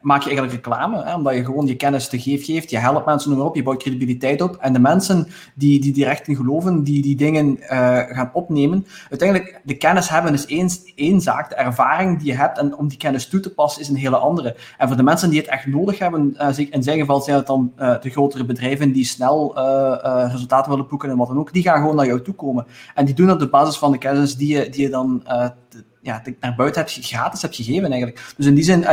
maak 0.00 0.22
je 0.22 0.28
eigenlijk 0.28 0.56
reclame, 0.56 1.02
hè, 1.04 1.14
omdat 1.14 1.34
je 1.34 1.44
gewoon 1.44 1.66
je 1.66 1.76
kennis 1.76 2.08
te 2.08 2.20
geef 2.20 2.44
geeft, 2.44 2.70
je 2.70 2.78
helpt 2.78 3.06
mensen 3.06 3.30
noem 3.30 3.38
maar 3.38 3.48
op, 3.48 3.56
je 3.56 3.62
bouwt 3.62 3.82
credibiliteit 3.82 4.40
op. 4.40 4.56
En 4.56 4.72
de 4.72 4.78
mensen 4.78 5.28
die, 5.54 5.80
die 5.80 5.92
direct 5.92 6.28
in 6.28 6.36
geloven, 6.36 6.82
die 6.82 7.02
die 7.02 7.16
dingen 7.16 7.56
uh, 7.60 7.68
gaan 7.98 8.30
opnemen, 8.32 8.86
uiteindelijk, 9.10 9.60
de 9.64 9.76
kennis 9.76 10.08
hebben 10.08 10.32
is 10.32 10.46
één, 10.46 10.70
één 10.94 11.20
zaak, 11.20 11.48
de 11.48 11.54
ervaring 11.54 12.18
die 12.18 12.26
je 12.26 12.38
hebt 12.38 12.58
en 12.58 12.76
om 12.76 12.88
die 12.88 12.98
kennis 12.98 13.28
toe 13.28 13.40
te 13.40 13.54
passen 13.54 13.82
is 13.82 13.88
een 13.88 13.96
hele 13.96 14.16
andere. 14.16 14.56
En 14.78 14.88
voor 14.88 14.96
de 14.96 15.02
mensen 15.02 15.30
die 15.30 15.38
het 15.38 15.48
echt 15.48 15.66
nodig 15.66 15.98
hebben, 15.98 16.36
uh, 16.40 16.58
in 16.70 16.82
zijn 16.82 16.98
geval 16.98 17.20
zijn 17.20 17.36
het 17.36 17.46
dan 17.46 17.72
uh, 17.78 18.00
de 18.00 18.10
grotere 18.10 18.44
bedrijven 18.44 18.92
die 18.92 19.04
snel 19.04 19.56
resultaten 20.30 20.70
willen 20.70 20.88
boeken 20.88 21.10
en 21.10 21.16
wat 21.16 21.28
dan 21.28 21.38
ook, 21.38 21.52
die 21.52 21.62
gaan 21.62 21.80
gewoon 21.80 21.96
naar 21.96 22.06
jou 22.06 22.22
toe 22.22 22.34
komen. 22.34 22.66
En 22.94 23.04
die 23.04 23.14
doen 23.14 23.26
dat 23.26 23.42
op 23.42 23.50
basis 23.50 23.76
van 23.76 23.92
de 23.92 23.98
kennis 23.98 24.36
die 24.36 24.56
je, 24.56 24.70
die 24.70 24.82
je 24.82 24.88
dan 24.88 25.22
ja, 26.00 26.22
naar 26.40 26.54
buiten 26.56 26.80
hebt, 26.80 26.98
gratis 27.00 27.42
hebt 27.42 27.56
gegeven 27.56 27.90
eigenlijk. 27.90 28.32
Dus 28.36 28.46
in 28.46 28.54
die 28.54 28.64
zin, 28.64 28.84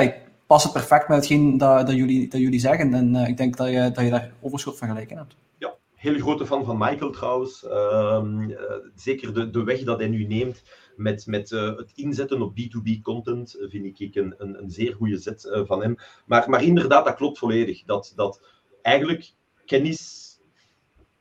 past 0.46 0.64
het 0.64 0.74
perfect 0.74 1.08
met 1.08 1.18
hetgeen 1.18 1.58
dat, 1.58 1.88
dat, 1.88 1.96
jullie, 1.96 2.28
dat 2.28 2.40
jullie 2.40 2.60
zeggen. 2.60 2.94
En 2.94 3.16
uh, 3.16 3.28
ik 3.28 3.38
denk 3.38 3.58
dat 3.58 3.68
je, 3.68 3.92
dat 3.94 4.04
je 4.04 4.10
daar 4.10 4.32
overschot 4.42 4.78
van 4.78 4.88
gelijk 4.88 5.12
in 5.12 5.18
hebt. 5.18 5.36
Ja, 5.58 5.76
hele 5.94 6.22
grote 6.22 6.46
fan 6.46 6.66
van 6.66 6.78
Michael 6.78 7.12
trouwens. 7.12 7.64
Uh, 7.64 8.22
uh, 8.48 8.56
zeker 8.96 9.34
de, 9.34 9.50
de 9.50 9.64
weg 9.64 9.84
dat 9.84 10.00
hij 10.00 10.08
nu 10.08 10.26
neemt 10.26 10.64
met, 10.96 11.26
met 11.26 11.52
uh, 11.52 11.78
het 11.78 11.92
inzetten 11.96 12.42
op 12.42 12.60
B2B 12.60 13.02
content 13.02 13.56
vind 13.60 14.00
ik 14.00 14.16
een, 14.16 14.36
een, 14.38 14.62
een 14.62 14.72
zeer 14.72 14.94
goede 14.94 15.18
zet 15.18 15.50
van 15.66 15.82
hem. 15.82 15.96
Maar, 16.26 16.50
maar 16.50 16.64
inderdaad, 16.64 17.06
dat 17.06 17.16
klopt 17.16 17.38
volledig. 17.38 17.84
Dat, 17.84 18.14
dat 18.16 18.42
eigenlijk 18.82 19.32
kennis, 19.66 20.32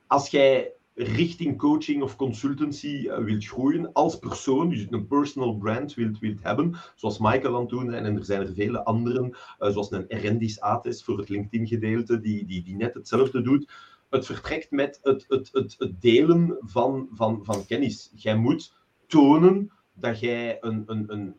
als 0.07 0.29
jij 0.31 0.73
richting 0.95 1.59
coaching 1.59 2.03
of 2.03 2.17
consultancy 2.17 3.07
uh, 3.07 3.19
wilt 3.19 3.45
groeien 3.45 3.93
als 3.93 4.19
persoon, 4.19 4.69
dus 4.69 4.87
een 4.91 5.07
personal 5.07 5.57
brand 5.57 5.95
wilt, 5.95 6.19
wilt 6.19 6.43
hebben, 6.43 6.75
zoals 6.95 7.19
Michael 7.19 7.55
aan 7.55 7.61
het 7.61 7.69
doen 7.69 7.93
en 7.93 8.17
er 8.17 8.25
zijn 8.25 8.41
er 8.41 8.55
vele 8.55 8.85
anderen, 8.85 9.31
uh, 9.31 9.71
zoals 9.71 9.91
een 9.91 10.07
Erendis 10.07 10.61
Ates 10.61 11.05
voor 11.05 11.19
het 11.19 11.29
LinkedIn-gedeelte, 11.29 12.21
die, 12.21 12.47
die, 12.47 12.63
die 12.63 12.77
net 12.77 12.95
hetzelfde 12.95 13.43
doet. 13.43 13.73
Het 14.11 14.27
vertrekt 14.27 14.71
met 14.71 15.01
het, 15.03 15.25
het, 15.29 15.49
het, 15.53 15.75
het 15.79 16.01
delen 16.01 16.57
van, 16.61 17.09
van, 17.13 17.45
van 17.45 17.67
kennis. 17.67 18.13
Jij 18.15 18.37
moet 18.37 18.75
tonen 19.07 19.71
dat 19.93 20.21
jij 20.21 20.59
een, 20.61 20.83
een, 20.87 21.13
een 21.13 21.35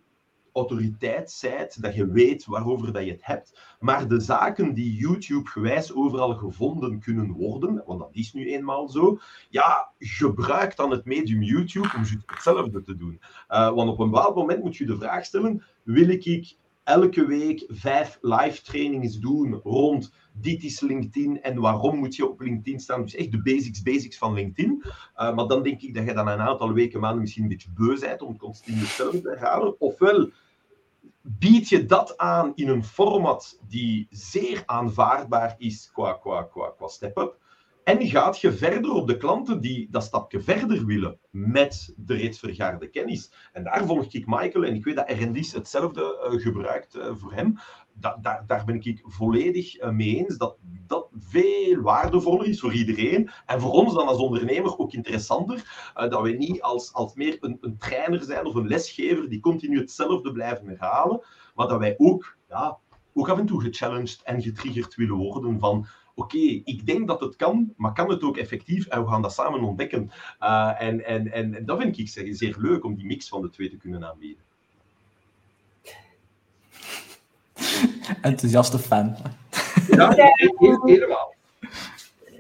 autoriteit 0.55 1.31
zijt, 1.31 1.81
dat 1.81 1.95
je 1.95 2.07
weet 2.07 2.45
waarover 2.45 2.93
dat 2.93 3.05
je 3.05 3.11
het 3.11 3.25
hebt. 3.25 3.59
Maar 3.79 4.07
de 4.07 4.19
zaken 4.19 4.73
die 4.73 4.95
YouTube 4.95 5.49
gewijs 5.49 5.93
overal 5.93 6.33
gevonden 6.33 6.99
kunnen 6.99 7.31
worden, 7.31 7.83
want 7.85 7.99
dat 7.99 8.09
is 8.11 8.33
nu 8.33 8.51
eenmaal 8.51 8.89
zo, 8.89 9.19
ja, 9.49 9.91
gebruik 9.99 10.75
dan 10.75 10.91
het 10.91 11.05
medium 11.05 11.41
YouTube 11.41 11.89
om 11.95 12.03
hetzelfde 12.25 12.83
te 12.83 12.95
doen. 12.95 13.21
Uh, 13.49 13.73
want 13.73 13.89
op 13.89 13.99
een 13.99 14.09
bepaald 14.09 14.35
moment 14.35 14.63
moet 14.63 14.75
je 14.75 14.85
de 14.85 14.97
vraag 14.97 15.25
stellen, 15.25 15.63
wil 15.83 16.09
ik 16.09 16.55
elke 16.83 17.25
week 17.25 17.63
vijf 17.67 18.17
live 18.21 18.61
trainings 18.61 19.19
doen 19.19 19.53
rond 19.53 20.13
dit 20.37 20.63
is 20.63 20.79
LinkedIn 20.79 21.41
en 21.41 21.59
waarom 21.59 21.97
moet 21.97 22.15
je 22.15 22.29
op 22.29 22.39
LinkedIn 22.39 22.79
staan. 22.79 23.01
Dus 23.01 23.15
echt 23.15 23.31
de 23.31 23.41
basics, 23.41 23.81
basics 23.81 24.17
van 24.17 24.33
LinkedIn. 24.33 24.83
Uh, 24.83 25.35
maar 25.35 25.47
dan 25.47 25.63
denk 25.63 25.81
ik 25.81 25.93
dat 25.93 26.05
je 26.05 26.13
dan 26.13 26.27
een 26.27 26.39
aantal 26.39 26.73
weken, 26.73 26.99
maanden 26.99 27.21
misschien 27.21 27.43
een 27.43 27.49
beetje 27.49 27.71
beu 27.75 27.99
bent 27.99 28.21
om 28.21 28.37
constant 28.37 28.79
hetzelfde 28.79 29.21
te 29.21 29.29
herhalen. 29.29 29.79
Ofwel 29.79 30.29
bied 31.27 31.69
je 31.69 31.85
dat 31.85 32.17
aan 32.17 32.51
in 32.55 32.69
een 32.69 32.83
format 32.83 33.59
die 33.67 34.07
zeer 34.09 34.63
aanvaardbaar 34.65 35.55
is 35.57 35.91
qua, 35.93 36.13
qua, 36.13 36.43
qua, 36.43 36.69
qua 36.77 36.87
step-up. 36.87 37.37
En 37.85 38.07
gaat 38.07 38.39
je 38.39 38.53
verder 38.53 38.91
op 38.91 39.07
de 39.07 39.17
klanten 39.17 39.61
die 39.61 39.87
dat 39.91 40.03
stapje 40.03 40.41
verder 40.41 40.85
willen 40.85 41.19
met 41.29 41.93
de 41.97 42.13
reeds 42.13 42.39
vergaarde 42.39 42.89
kennis. 42.89 43.31
En 43.53 43.63
daar 43.63 43.85
volg 43.85 44.13
ik 44.13 44.25
Michael, 44.25 44.65
en 44.65 44.75
ik 44.75 44.83
weet 44.83 44.95
dat 44.95 45.09
R&D's 45.09 45.53
hetzelfde 45.53 46.29
uh, 46.31 46.41
gebruikt 46.41 46.95
uh, 46.95 47.15
voor 47.15 47.33
hem. 47.33 47.57
Da 47.93 48.17
daar, 48.21 48.43
daar 48.47 48.65
ben 48.65 48.81
ik 48.81 49.03
volledig 49.03 49.81
uh, 49.81 49.89
mee 49.89 50.15
eens 50.15 50.37
dat 50.37 50.57
dat 50.87 51.07
veel 51.17 51.81
waardevoller 51.81 52.47
is 52.47 52.59
voor 52.59 52.73
iedereen. 52.73 53.29
En 53.45 53.61
voor 53.61 53.71
ons 53.71 53.93
dan 53.93 54.07
als 54.07 54.17
ondernemer 54.17 54.77
ook 54.77 54.93
interessanter. 54.93 55.91
dat 55.93 56.21
we 56.21 56.29
niet 56.31 56.61
als, 56.61 56.93
als 56.93 57.13
meer 57.13 57.37
een, 57.39 57.57
een 57.61 57.77
trainer 57.77 58.23
zijn 58.23 58.45
of 58.45 58.55
een 58.55 58.67
lesgever 58.67 59.29
die 59.29 59.39
continu 59.39 59.79
hetzelfde 59.79 60.31
blijven 60.31 60.67
herhalen. 60.67 61.25
Maar 61.55 61.67
dat 61.67 61.79
wij 61.79 61.95
ook, 61.97 62.37
ja, 62.49 62.77
ook 63.13 63.29
af 63.29 63.37
en 63.37 63.45
toe 63.45 63.61
gechallenged 63.61 64.21
en 64.23 64.41
getriggerd 64.41 64.95
willen 64.95 65.15
worden 65.15 65.59
van 65.59 65.87
oké, 66.15 66.61
ik 66.63 66.85
denk 66.85 67.07
dat 67.07 67.19
het 67.19 67.35
kan, 67.35 67.73
maar 67.77 67.93
kan 67.93 68.09
het 68.09 68.23
ook 68.23 68.37
effectief? 68.37 68.87
En 68.87 69.03
we 69.03 69.09
gaan 69.09 69.21
dat 69.21 69.33
samen 69.33 69.63
ontdekken. 69.63 70.11
Uh, 70.41 70.81
en, 70.81 71.05
en, 71.05 71.31
en, 71.31 71.65
dat 71.65 71.81
vind 71.81 71.97
ik 71.97 72.09
zeer, 72.09 72.35
zeer 72.35 72.55
leuk 72.59 72.83
om 72.83 72.95
die 72.95 73.05
mix 73.05 73.29
van 73.29 73.41
de 73.41 73.49
twee 73.49 73.69
te 73.69 73.77
kunnen 73.77 74.05
aanbieden. 74.05 74.43
Enthousiaste 78.21 78.79
fan. 78.79 79.15
Ja, 79.87 80.15
helemaal. 80.83 81.33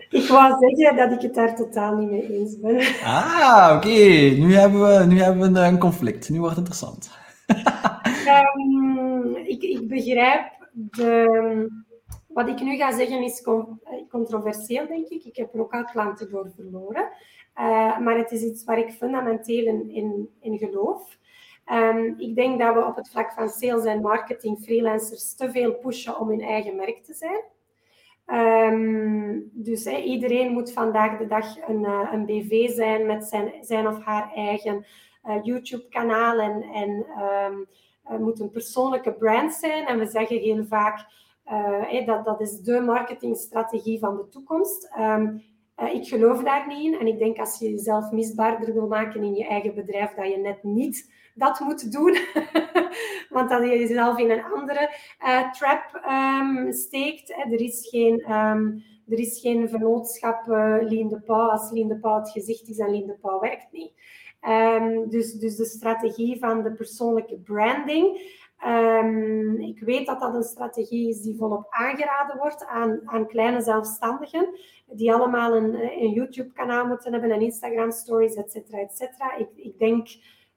Ik 0.09 0.27
wou 0.27 0.55
zeggen 0.59 0.95
dat 0.95 1.11
ik 1.11 1.21
het 1.21 1.33
daar 1.33 1.55
totaal 1.55 1.95
niet 1.95 2.09
mee 2.09 2.39
eens 2.39 2.59
ben. 2.59 2.79
Ah, 3.03 3.73
oké. 3.75 3.89
Nu 4.39 4.53
hebben 4.53 4.81
we, 4.81 5.05
nu 5.05 5.21
hebben 5.21 5.53
we 5.53 5.59
een 5.59 5.79
conflict. 5.79 6.29
Nu 6.29 6.39
wordt 6.39 6.55
het 6.55 6.67
interessant. 6.67 7.11
um, 8.57 9.35
ik, 9.35 9.63
ik 9.63 9.87
begrijp 9.87 10.51
de, 10.71 11.84
wat 12.35 12.47
ik 12.47 12.61
nu 12.61 12.75
ga 12.75 12.91
zeggen 12.91 13.23
is 13.23 13.41
eh, 13.41 13.63
controversieel, 14.09 14.87
denk 14.87 15.07
ik. 15.07 15.23
Ik 15.23 15.35
heb 15.35 15.53
er 15.53 15.59
ook 15.59 15.73
al 15.73 15.83
klanten 15.83 16.29
door 16.29 16.51
verloren. 16.55 17.09
Uh, 17.59 17.99
maar 17.99 18.17
het 18.17 18.31
is 18.31 18.43
iets 18.43 18.63
waar 18.63 18.77
ik 18.77 18.91
fundamenteel 18.91 19.65
in, 19.65 20.29
in, 20.39 20.57
geloof. 20.57 21.17
Um, 21.71 22.15
ik 22.17 22.35
denk 22.35 22.59
dat 22.59 22.73
we 22.73 22.85
op 22.85 22.95
het 22.95 23.09
vlak 23.09 23.31
van 23.31 23.49
sales 23.49 23.85
en 23.85 24.01
marketing 24.01 24.59
freelancers 24.59 25.35
te 25.35 25.51
veel 25.51 25.73
pushen 25.73 26.19
om 26.19 26.29
hun 26.29 26.41
eigen 26.41 26.75
merk 26.75 27.03
te 27.03 27.13
zijn. 27.13 27.43
Um, 28.73 29.49
dus 29.53 29.85
iedereen 29.85 30.51
moet 30.51 30.71
vandaag 30.71 31.17
de 31.17 31.27
dag 31.27 31.67
een, 31.67 31.81
uh, 31.81 32.09
een 32.11 32.25
BV 32.25 32.69
zijn 32.69 33.05
met 33.05 33.25
zijn, 33.25 33.53
zijn 33.61 33.87
of 33.87 34.03
haar 34.03 34.31
eigen 34.33 34.85
YouTube-kanaal 35.43 36.39
en, 36.39 36.61
en 36.61 37.05
um, 38.09 38.23
moet 38.23 38.39
een 38.39 38.51
persoonlijke 38.51 39.13
brand 39.13 39.53
zijn. 39.53 39.85
En 39.85 39.99
we 39.99 40.05
zeggen 40.05 40.37
heel 40.37 40.65
vaak 40.65 41.23
uh, 41.51 42.05
dat, 42.05 42.25
dat 42.25 42.41
is 42.41 42.59
de 42.59 42.79
marketingstrategie 42.79 43.99
van 43.99 44.15
de 44.15 44.27
toekomst. 44.29 44.91
Um, 44.99 45.43
uh, 45.77 45.93
ik 45.93 46.07
geloof 46.07 46.43
daar 46.43 46.67
niet 46.67 46.93
in. 46.93 46.99
En 46.99 47.07
ik 47.07 47.19
denk 47.19 47.37
als 47.37 47.59
je 47.59 47.69
jezelf 47.69 48.11
misbaarder 48.11 48.73
wil 48.73 48.87
maken 48.87 49.23
in 49.23 49.35
je 49.35 49.47
eigen 49.47 49.75
bedrijf, 49.75 50.13
dat 50.13 50.27
je 50.27 50.37
net 50.37 50.63
niet 50.63 51.11
dat 51.35 51.59
moet 51.59 51.91
doen. 51.91 52.17
Want 53.35 53.49
dat 53.49 53.61
je 53.61 53.79
jezelf 53.79 54.17
in 54.17 54.31
een 54.31 54.43
andere 54.43 54.89
trap 55.51 56.01
um, 56.09 56.71
steekt. 56.71 57.29
Er 57.29 57.61
is 57.61 57.87
geen... 57.89 58.31
Um, 58.31 58.83
er 59.09 59.19
is 59.19 59.39
geen 59.39 59.69
vennootschap 59.69 60.47
uh, 60.47 60.89
de 60.89 61.21
Pauw 61.25 61.49
als 61.49 61.71
Lien 61.71 61.87
de 61.87 62.09
het 62.09 62.29
gezicht 62.29 62.67
is 62.67 62.77
en 62.77 62.91
Lien 62.91 63.07
de 63.07 63.17
Pauw 63.21 63.39
werkt 63.39 63.67
niet. 63.71 63.91
Dus, 65.09 65.33
dus 65.33 65.55
de 65.55 65.65
strategie 65.65 66.39
van 66.39 66.63
de 66.63 66.71
persoonlijke 66.71 67.37
branding 67.37 68.19
Um, 68.65 69.57
ik 69.57 69.79
weet 69.79 70.05
dat 70.05 70.19
dat 70.19 70.35
een 70.35 70.43
strategie 70.43 71.09
is 71.09 71.21
die 71.21 71.37
volop 71.37 71.65
aangeraden 71.69 72.37
wordt 72.37 72.65
aan, 72.65 73.01
aan 73.05 73.27
kleine 73.27 73.61
zelfstandigen, 73.61 74.59
die 74.85 75.13
allemaal 75.13 75.55
een, 75.55 75.73
een 76.01 76.09
YouTube-kanaal 76.09 76.85
moeten 76.85 77.11
hebben, 77.11 77.31
en 77.31 77.41
Instagram-stories, 77.41 78.35
et 78.35 78.51
cetera, 78.51 78.77
et 78.77 78.95
cetera. 78.95 79.35
Ik, 79.35 79.49
ik 79.55 79.79
denk 79.79 80.07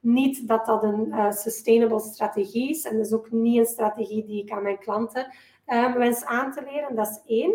niet 0.01 0.49
dat 0.49 0.66
dat 0.66 0.83
een 0.83 1.07
uh, 1.09 1.31
sustainable 1.31 2.01
strategie 2.01 2.70
is, 2.70 2.85
en 2.85 3.01
is 3.01 3.12
ook 3.12 3.31
niet 3.31 3.59
een 3.59 3.66
strategie 3.66 4.25
die 4.25 4.43
ik 4.43 4.51
aan 4.51 4.62
mijn 4.62 4.79
klanten 4.79 5.35
uh, 5.66 5.95
wens 5.95 6.25
aan 6.25 6.53
te 6.53 6.62
leren. 6.62 6.95
Dat 6.95 7.09
is 7.09 7.20
één. 7.27 7.55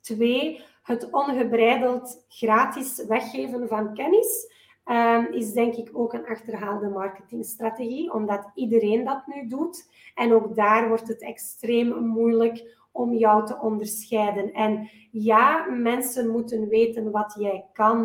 Twee, 0.00 0.60
het 0.82 1.10
ongebreideld 1.10 2.24
gratis 2.28 3.04
weggeven 3.06 3.68
van 3.68 3.94
kennis. 3.94 4.58
Um, 4.90 5.32
is 5.32 5.52
denk 5.52 5.74
ik 5.74 5.90
ook 5.92 6.12
een 6.12 6.26
achterhaalde 6.26 6.88
marketingstrategie, 6.88 8.12
omdat 8.12 8.50
iedereen 8.54 9.04
dat 9.04 9.26
nu 9.26 9.46
doet. 9.46 9.90
En 10.14 10.32
ook 10.32 10.54
daar 10.54 10.88
wordt 10.88 11.08
het 11.08 11.22
extreem 11.22 12.06
moeilijk 12.06 12.78
om 12.92 13.12
jou 13.12 13.46
te 13.46 13.58
onderscheiden. 13.60 14.52
En 14.52 14.90
ja, 15.10 15.66
mensen 15.70 16.30
moeten 16.30 16.68
weten 16.68 17.10
wat 17.10 17.36
jij 17.38 17.66
kan. 17.72 17.98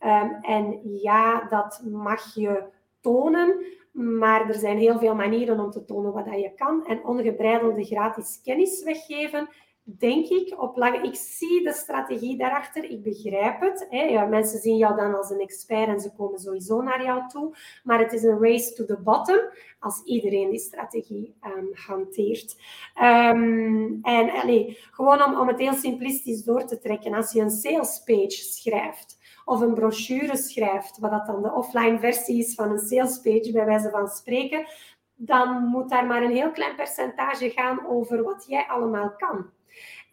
Um, 0.00 0.36
en 0.40 0.80
ja, 0.82 1.48
dat 1.48 1.82
mag 1.90 2.34
je 2.34 2.64
tonen. 3.00 3.64
Maar 3.92 4.48
er 4.48 4.54
zijn 4.54 4.78
heel 4.78 4.98
veel 4.98 5.14
manieren 5.14 5.60
om 5.60 5.70
te 5.70 5.84
tonen 5.84 6.12
wat 6.12 6.26
je 6.26 6.52
kan. 6.56 6.86
En 6.86 7.04
ongebreidelde 7.04 7.84
gratis 7.84 8.40
kennis 8.42 8.82
weggeven 8.82 9.48
denk 9.84 10.28
ik, 10.28 10.60
op 10.60 10.76
lange... 10.76 11.02
Ik 11.02 11.14
zie 11.14 11.64
de 11.64 11.72
strategie 11.72 12.36
daarachter, 12.36 12.84
ik 12.84 13.02
begrijp 13.02 13.60
het. 13.60 13.86
Hè. 13.90 14.02
Ja, 14.02 14.24
mensen 14.24 14.58
zien 14.58 14.76
jou 14.76 14.96
dan 14.96 15.14
als 15.14 15.30
een 15.30 15.40
expert 15.40 15.88
en 15.88 16.00
ze 16.00 16.14
komen 16.14 16.38
sowieso 16.38 16.82
naar 16.82 17.04
jou 17.04 17.28
toe. 17.28 17.56
Maar 17.82 17.98
het 17.98 18.12
is 18.12 18.22
een 18.22 18.38
race 18.40 18.72
to 18.72 18.84
the 18.84 19.00
bottom 19.02 19.40
als 19.78 20.02
iedereen 20.04 20.50
die 20.50 20.58
strategie 20.58 21.34
um, 21.42 21.70
hanteert. 21.72 22.56
Um, 23.02 23.98
en 24.02 24.30
allee, 24.30 24.78
gewoon 24.90 25.24
om, 25.24 25.40
om 25.40 25.48
het 25.48 25.58
heel 25.58 25.74
simplistisch 25.74 26.44
door 26.44 26.64
te 26.64 26.78
trekken. 26.78 27.14
Als 27.14 27.32
je 27.32 27.40
een 27.40 27.50
sales 27.50 28.02
page 28.04 28.30
schrijft 28.30 29.18
of 29.44 29.60
een 29.60 29.74
brochure 29.74 30.36
schrijft, 30.36 30.98
wat 30.98 31.10
dat 31.10 31.26
dan 31.26 31.42
de 31.42 31.52
offline 31.52 31.98
versie 31.98 32.38
is 32.38 32.54
van 32.54 32.70
een 32.70 32.78
sales 32.78 33.20
page, 33.20 33.50
bij 33.52 33.64
wijze 33.64 33.90
van 33.90 34.08
spreken, 34.08 34.66
dan 35.14 35.64
moet 35.64 35.90
daar 35.90 36.06
maar 36.06 36.22
een 36.22 36.36
heel 36.36 36.50
klein 36.50 36.76
percentage 36.76 37.50
gaan 37.50 37.86
over 37.86 38.22
wat 38.22 38.44
jij 38.48 38.66
allemaal 38.66 39.14
kan. 39.16 39.46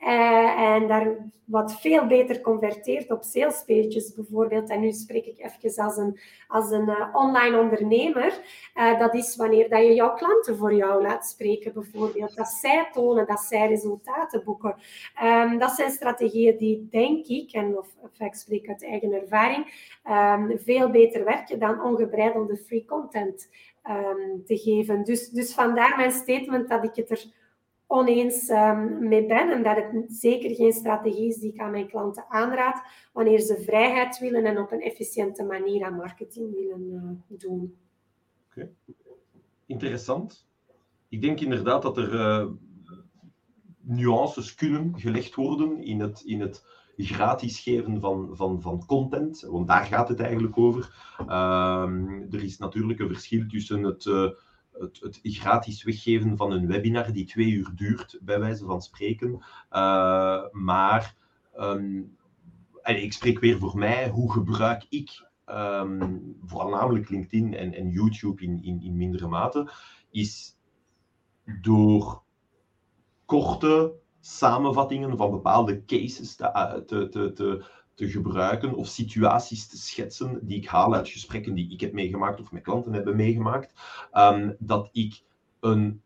Uh, 0.01 0.59
en 0.61 0.87
daar 0.87 1.31
wat 1.45 1.81
veel 1.81 2.07
beter 2.07 2.41
converteert 2.41 3.11
op 3.11 3.23
salespages 3.23 4.13
bijvoorbeeld. 4.13 4.69
En 4.69 4.79
nu 4.79 4.91
spreek 4.91 5.25
ik 5.25 5.39
even 5.39 5.83
als 5.83 5.97
een, 5.97 6.19
als 6.47 6.71
een 6.71 6.89
uh, 6.89 7.07
online 7.13 7.59
ondernemer. 7.59 8.39
Uh, 8.75 8.99
dat 8.99 9.15
is 9.15 9.35
wanneer 9.35 9.69
dat 9.69 9.79
je 9.79 9.93
jouw 9.93 10.13
klanten 10.13 10.57
voor 10.57 10.73
jou 10.73 11.01
laat 11.01 11.25
spreken 11.25 11.73
bijvoorbeeld. 11.73 12.35
Dat 12.35 12.47
zij 12.47 12.89
tonen, 12.91 13.27
dat 13.27 13.39
zij 13.39 13.67
resultaten 13.67 14.43
boeken. 14.43 14.75
Um, 15.23 15.57
dat 15.57 15.71
zijn 15.71 15.91
strategieën 15.91 16.57
die, 16.57 16.87
denk 16.91 17.25
ik, 17.25 17.51
en 17.51 17.77
of, 17.77 17.87
of 17.99 18.19
ik 18.19 18.33
spreek 18.33 18.67
uit 18.67 18.83
eigen 18.83 19.13
ervaring, 19.13 19.65
um, 20.09 20.59
veel 20.59 20.89
beter 20.89 21.23
werken 21.23 21.59
dan 21.59 21.83
ongebreidelde 21.83 22.57
free 22.57 22.85
content 22.85 23.49
um, 23.89 24.45
te 24.45 24.57
geven. 24.57 25.03
Dus, 25.03 25.29
dus 25.29 25.53
vandaar 25.53 25.97
mijn 25.97 26.11
statement 26.11 26.69
dat 26.69 26.83
ik 26.83 26.95
het 26.95 27.09
er 27.09 27.39
oneens 27.91 28.49
um, 28.49 29.07
mee 29.07 29.25
ben 29.25 29.51
en 29.51 29.63
dat 29.63 29.75
het 29.75 30.05
zeker 30.07 30.55
geen 30.55 30.73
strategie 30.73 31.27
is 31.27 31.37
die 31.37 31.53
ik 31.53 31.59
aan 31.59 31.71
mijn 31.71 31.89
klanten 31.89 32.25
aanraad 32.29 32.81
wanneer 33.13 33.39
ze 33.39 33.61
vrijheid 33.65 34.19
willen 34.19 34.45
en 34.45 34.59
op 34.59 34.71
een 34.71 34.81
efficiënte 34.81 35.43
manier 35.43 35.85
aan 35.85 35.95
marketing 35.95 36.53
willen 36.53 37.23
uh, 37.29 37.39
doen. 37.39 37.75
Okay. 38.49 38.69
Interessant. 39.65 40.47
Ik 41.09 41.21
denk 41.21 41.39
inderdaad 41.39 41.81
dat 41.81 41.97
er 41.97 42.13
uh, 42.13 42.47
nuances 43.81 44.55
kunnen 44.55 44.99
gelegd 44.99 45.35
worden 45.35 45.83
in 45.83 45.99
het, 45.99 46.21
in 46.25 46.41
het 46.41 46.65
gratis 46.97 47.59
geven 47.59 47.99
van, 47.99 48.29
van, 48.33 48.61
van 48.61 48.85
content, 48.85 49.41
want 49.41 49.67
daar 49.67 49.85
gaat 49.85 50.07
het 50.07 50.19
eigenlijk 50.19 50.57
over. 50.57 51.15
Uh, 51.27 51.89
er 52.31 52.43
is 52.43 52.57
natuurlijk 52.57 52.99
een 52.99 53.07
verschil 53.07 53.47
tussen 53.47 53.83
het 53.83 54.05
uh, 54.05 54.29
het, 54.81 54.99
het, 54.99 55.19
gratis 55.21 55.83
weggeven 55.83 56.37
van 56.37 56.51
een 56.51 56.67
webinar 56.67 57.11
die 57.11 57.25
twee 57.25 57.51
uur 57.51 57.71
duurt, 57.75 58.19
bij 58.21 58.39
wijze 58.39 58.65
van 58.65 58.81
spreken. 58.81 59.31
Uh, 59.71 60.43
maar 60.51 61.15
um, 61.59 62.17
ik 62.83 63.13
spreek 63.13 63.39
weer 63.39 63.59
voor 63.59 63.77
mij, 63.77 64.09
hoe 64.09 64.31
gebruik 64.31 64.85
ik 64.89 65.27
um, 65.45 66.37
voornamelijk 66.45 67.09
LinkedIn 67.09 67.53
en, 67.53 67.73
en 67.73 67.89
YouTube 67.89 68.43
in, 68.43 68.63
in, 68.63 68.81
in 68.81 68.97
mindere 68.97 69.27
mate, 69.27 69.71
is 70.11 70.57
door 71.61 72.23
korte 73.25 73.93
samenvattingen 74.19 75.17
van 75.17 75.31
bepaalde 75.31 75.85
cases 75.85 76.35
te, 76.35 76.83
te, 76.87 77.09
te, 77.09 77.31
te 77.31 77.65
te 78.01 78.09
gebruiken 78.09 78.73
of 78.73 78.87
situaties 78.87 79.67
te 79.67 79.77
schetsen 79.77 80.39
die 80.41 80.57
ik 80.57 80.67
haal 80.67 80.93
uit 80.93 81.09
gesprekken 81.09 81.53
die 81.53 81.71
ik 81.71 81.81
heb 81.81 81.93
meegemaakt 81.93 82.39
of 82.39 82.51
mijn 82.51 82.63
klanten 82.63 82.93
hebben 82.93 83.15
meegemaakt, 83.15 83.73
um, 84.13 84.55
dat 84.59 84.89
ik 84.91 85.21
een 85.59 86.01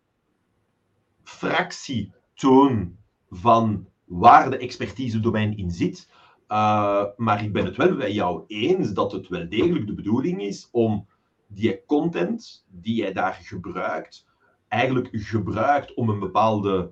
fractie 1.24 2.14
toon 2.34 2.98
van 3.30 3.88
waar 4.06 4.50
de 4.50 4.58
expertise 4.58 5.20
domein 5.20 5.58
in 5.58 5.72
zit. 5.72 6.10
Uh, 6.48 7.06
maar 7.18 7.44
ik 7.44 7.54
ben 7.54 7.66
het 7.66 7.76
wel 7.76 7.96
bij 7.96 8.14
jou 8.14 8.44
eens 8.48 8.94
dat 8.94 9.12
het 9.12 9.28
wel 9.28 9.50
degelijk 9.50 9.88
de 9.88 9.94
bedoeling 9.94 10.42
is 10.42 10.68
om 10.72 11.08
die 11.48 11.86
content 11.86 12.66
die 12.70 12.96
jij 12.96 13.14
daar 13.14 13.40
gebruikt, 13.44 14.26
eigenlijk 14.68 15.10
gebruikt 15.12 15.94
om 15.94 16.10
een 16.10 16.20
bepaalde 16.20 16.92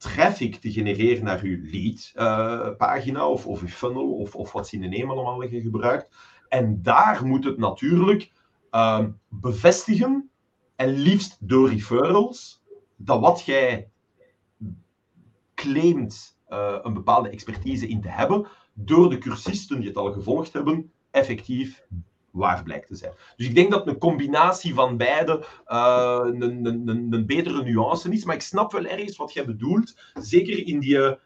traffic 0.00 0.56
te 0.56 0.72
genereren 0.72 1.24
naar 1.24 1.40
uw 1.42 1.58
lead-pagina 1.62 3.28
of, 3.28 3.46
of 3.46 3.60
uw 3.60 3.68
funnel 3.68 4.12
of, 4.12 4.34
of 4.34 4.52
wat 4.52 4.66
synoniemen 4.66 5.16
allemaal 5.16 5.48
gebruikt. 5.48 6.08
En 6.48 6.82
daar 6.82 7.26
moet 7.26 7.44
het 7.44 7.58
natuurlijk 7.58 8.32
ehm, 8.70 9.10
bevestigen, 9.28 10.30
en 10.76 10.88
liefst 10.88 11.36
door 11.40 11.68
referrals, 11.68 12.62
dat 12.96 13.20
wat 13.20 13.42
jij 13.42 13.90
claimt 15.54 16.38
uh, 16.48 16.78
een 16.82 16.94
bepaalde 16.94 17.28
expertise 17.28 17.88
in 17.88 18.00
te 18.00 18.08
hebben, 18.08 18.46
door 18.72 19.10
de 19.10 19.18
cursisten 19.18 19.78
die 19.78 19.88
het 19.88 19.96
al 19.96 20.12
gevolgd 20.12 20.52
hebben, 20.52 20.92
effectief 21.10 21.86
waar 22.30 22.62
blijkt 22.62 22.88
te 22.88 22.94
zijn. 22.94 23.12
Dus 23.36 23.46
ik 23.46 23.54
denk 23.54 23.70
dat 23.70 23.86
een 23.86 23.98
combinatie 23.98 24.74
van 24.74 24.96
beide 24.96 25.46
uh, 25.66 26.20
een, 26.22 26.42
een, 26.42 26.88
een, 26.88 27.12
een, 27.12 27.26
betere 27.26 27.62
nuance 27.62 28.12
is. 28.12 28.24
Maar 28.24 28.34
ik 28.34 28.42
snap 28.42 28.72
wel 28.72 28.84
ergens 28.84 29.16
wat 29.16 29.32
jij 29.32 29.44
bedoelt. 29.44 29.96
Zeker 30.14 30.66
in 30.66 30.80
die 30.80 31.18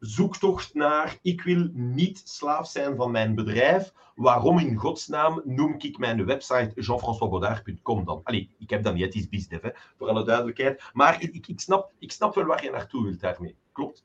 zoektocht 0.00 0.74
naar 0.74 1.18
ik 1.22 1.42
wil 1.42 1.68
niet 1.72 2.22
slaaf 2.24 2.68
zijn 2.68 2.96
van 2.96 3.10
mijn 3.10 3.34
bedrijf. 3.34 3.92
Waarom 4.14 4.58
in 4.58 4.76
godsnaam 4.76 5.42
noem 5.44 5.74
ik 5.78 5.98
mijn 5.98 6.24
website 6.24 6.72
jean-françoisbaudard.com 6.74 8.04
dan? 8.04 8.20
Allee, 8.24 8.50
ik 8.58 8.70
heb 8.70 8.82
dan 8.82 8.94
niet 8.94 9.14
iets 9.14 9.28
bizdev, 9.28 9.70
voor 9.96 10.08
alle 10.08 10.24
duidelijkheid. 10.24 10.82
Maar 10.92 11.22
ik, 11.22 11.46
ik, 11.46 11.60
snap, 11.60 11.92
ik 11.98 12.12
snap 12.12 12.34
wel 12.34 12.44
waar 12.44 12.64
je 12.64 12.70
naartoe 12.70 13.02
wilt 13.02 13.20
daarmee. 13.20 13.56
Klopt? 13.72 14.04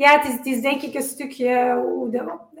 Ja, 0.00 0.18
het 0.18 0.44
is, 0.44 0.52
is 0.52 0.62
denk 0.62 0.82
ik 0.82 0.94
een 0.94 1.02
stukje 1.02 1.48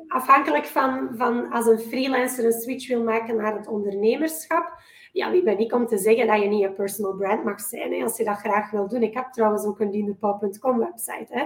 afhankelijk 0.08 0.66
van, 0.66 1.08
van 1.16 1.50
als 1.50 1.66
een 1.66 1.78
freelancer 1.78 2.44
een 2.44 2.60
switch 2.60 2.88
wil 2.88 3.02
maken 3.02 3.36
naar 3.36 3.56
het 3.56 3.66
ondernemerschap. 3.66 4.82
Ja, 5.12 5.30
wie 5.30 5.42
ben 5.42 5.58
ik 5.58 5.72
om 5.72 5.86
te 5.86 5.98
zeggen 5.98 6.26
dat 6.26 6.42
je 6.42 6.48
niet 6.48 6.64
een 6.64 6.74
personal 6.74 7.16
brand 7.16 7.44
mag 7.44 7.60
zijn, 7.60 8.02
als 8.02 8.16
je 8.16 8.24
dat 8.24 8.38
graag 8.38 8.70
wil 8.70 8.88
doen. 8.88 9.02
Ik 9.02 9.14
heb 9.14 9.32
trouwens 9.32 9.64
ook 9.64 9.80
een 9.80 9.90
diendepaul.com 9.90 10.78
website. 10.78 11.26
Hè. 11.28 11.42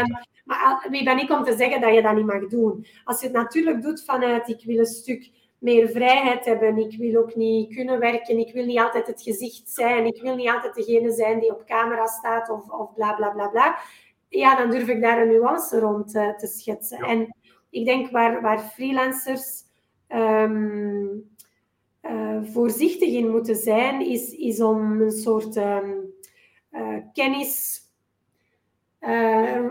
Um, 0.00 0.18
maar 0.44 0.86
wie 0.90 1.04
ben 1.04 1.18
ik 1.18 1.30
om 1.30 1.44
te 1.44 1.56
zeggen 1.56 1.80
dat 1.80 1.94
je 1.94 2.02
dat 2.02 2.14
niet 2.14 2.26
mag 2.26 2.46
doen? 2.46 2.86
Als 3.04 3.20
je 3.20 3.26
het 3.26 3.36
natuurlijk 3.36 3.82
doet 3.82 4.04
vanuit 4.04 4.48
ik 4.48 4.64
wil 4.64 4.78
een 4.78 4.86
stuk 4.86 5.30
meer 5.58 5.88
vrijheid 5.88 6.44
hebben. 6.44 6.78
Ik 6.78 6.98
wil 6.98 7.22
ook 7.22 7.34
niet 7.34 7.74
kunnen 7.74 7.98
werken. 7.98 8.38
Ik 8.38 8.52
wil 8.52 8.64
niet 8.64 8.78
altijd 8.78 9.06
het 9.06 9.22
gezicht 9.22 9.70
zijn. 9.70 10.06
Ik 10.06 10.22
wil 10.22 10.34
niet 10.34 10.50
altijd 10.50 10.74
degene 10.74 11.12
zijn 11.12 11.40
die 11.40 11.50
op 11.50 11.66
camera 11.66 12.06
staat 12.06 12.50
of, 12.50 12.68
of 12.68 12.94
bla 12.94 13.12
bla 13.12 13.30
bla 13.30 13.48
bla. 13.48 13.78
Ja, 14.30 14.56
dan 14.56 14.70
durf 14.70 14.88
ik 14.88 15.00
daar 15.00 15.22
een 15.22 15.28
nuance 15.28 15.78
rond 15.78 16.14
uh, 16.14 16.36
te 16.36 16.46
schetsen. 16.46 16.98
En 16.98 17.36
ik 17.70 17.84
denk 17.84 18.10
waar, 18.10 18.40
waar 18.40 18.58
freelancers 18.58 19.62
um, 20.08 21.30
uh, 22.02 22.42
voorzichtig 22.42 23.08
in 23.08 23.30
moeten 23.30 23.56
zijn, 23.56 24.00
is, 24.00 24.32
is 24.32 24.60
om 24.60 25.00
een 25.00 25.10
soort 25.10 25.56
um, 25.56 26.12
uh, 26.72 26.96
kennis 27.12 27.78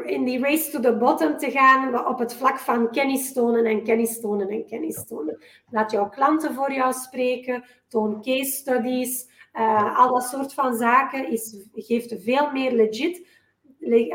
in 0.06 0.24
die 0.26 0.40
race 0.40 0.72
to 0.72 0.80
the 0.80 0.98
bottom 0.98 1.38
te 1.38 1.52
gaan 1.52 2.08
op 2.08 2.20
het 2.20 2.34
vlak 2.34 2.58
van 2.60 2.92
kennis 2.92 3.34
tonen 3.34 3.66
en 3.66 3.84
kennis 3.84 4.20
tonen 4.22 4.50
en 4.50 4.66
kennis 4.66 5.06
tonen. 5.06 5.44
Laat 5.70 5.92
jouw 5.92 6.10
klanten 6.10 6.54
voor 6.54 6.74
jou 6.74 6.94
spreken, 6.94 7.64
toon 7.88 8.22
case 8.22 8.52
studies, 8.52 9.30
al 9.96 10.14
dat 10.14 10.24
soort 10.24 10.54
van 10.54 10.76
zaken 10.76 11.32
is, 11.32 11.56
geeft 11.74 12.16
veel 12.24 12.52
meer 12.52 12.72
legit, 12.72 13.28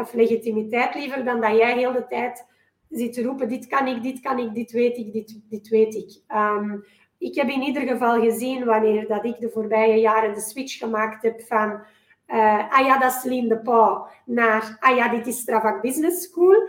of 0.00 0.12
legitimiteit 0.12 0.94
liever 0.94 1.24
dan 1.24 1.40
dat 1.40 1.56
jij 1.56 1.76
heel 1.76 1.92
de 1.92 2.06
tijd 2.06 2.46
zit 2.88 3.12
te 3.12 3.22
roepen, 3.22 3.48
dit 3.48 3.66
kan 3.66 3.86
ik, 3.86 4.02
dit 4.02 4.20
kan 4.20 4.38
ik, 4.38 4.54
dit 4.54 4.70
weet 4.70 4.96
ik, 4.96 5.12
dit, 5.12 5.40
dit 5.48 5.68
weet 5.68 5.94
ik. 5.94 6.20
Um, 6.36 6.84
ik 7.18 7.34
heb 7.34 7.48
in 7.48 7.62
ieder 7.62 7.82
geval 7.82 8.20
gezien 8.20 8.64
wanneer 8.64 9.08
dat 9.08 9.24
ik 9.24 9.40
de 9.40 9.50
voorbije 9.50 10.00
jaren 10.00 10.34
de 10.34 10.40
switch 10.40 10.78
gemaakt 10.78 11.22
heb 11.22 11.40
van 11.40 11.82
uh, 12.26 12.72
ah 12.72 12.86
ja, 12.86 12.98
dat 12.98 13.24
is 13.24 13.48
de 13.48 13.60
Pauw, 13.62 14.06
naar 14.24 14.76
ah 14.80 14.96
ja, 14.96 15.08
dit 15.08 15.26
is 15.26 15.38
Stravak 15.38 15.82
Business 15.82 16.22
School. 16.22 16.68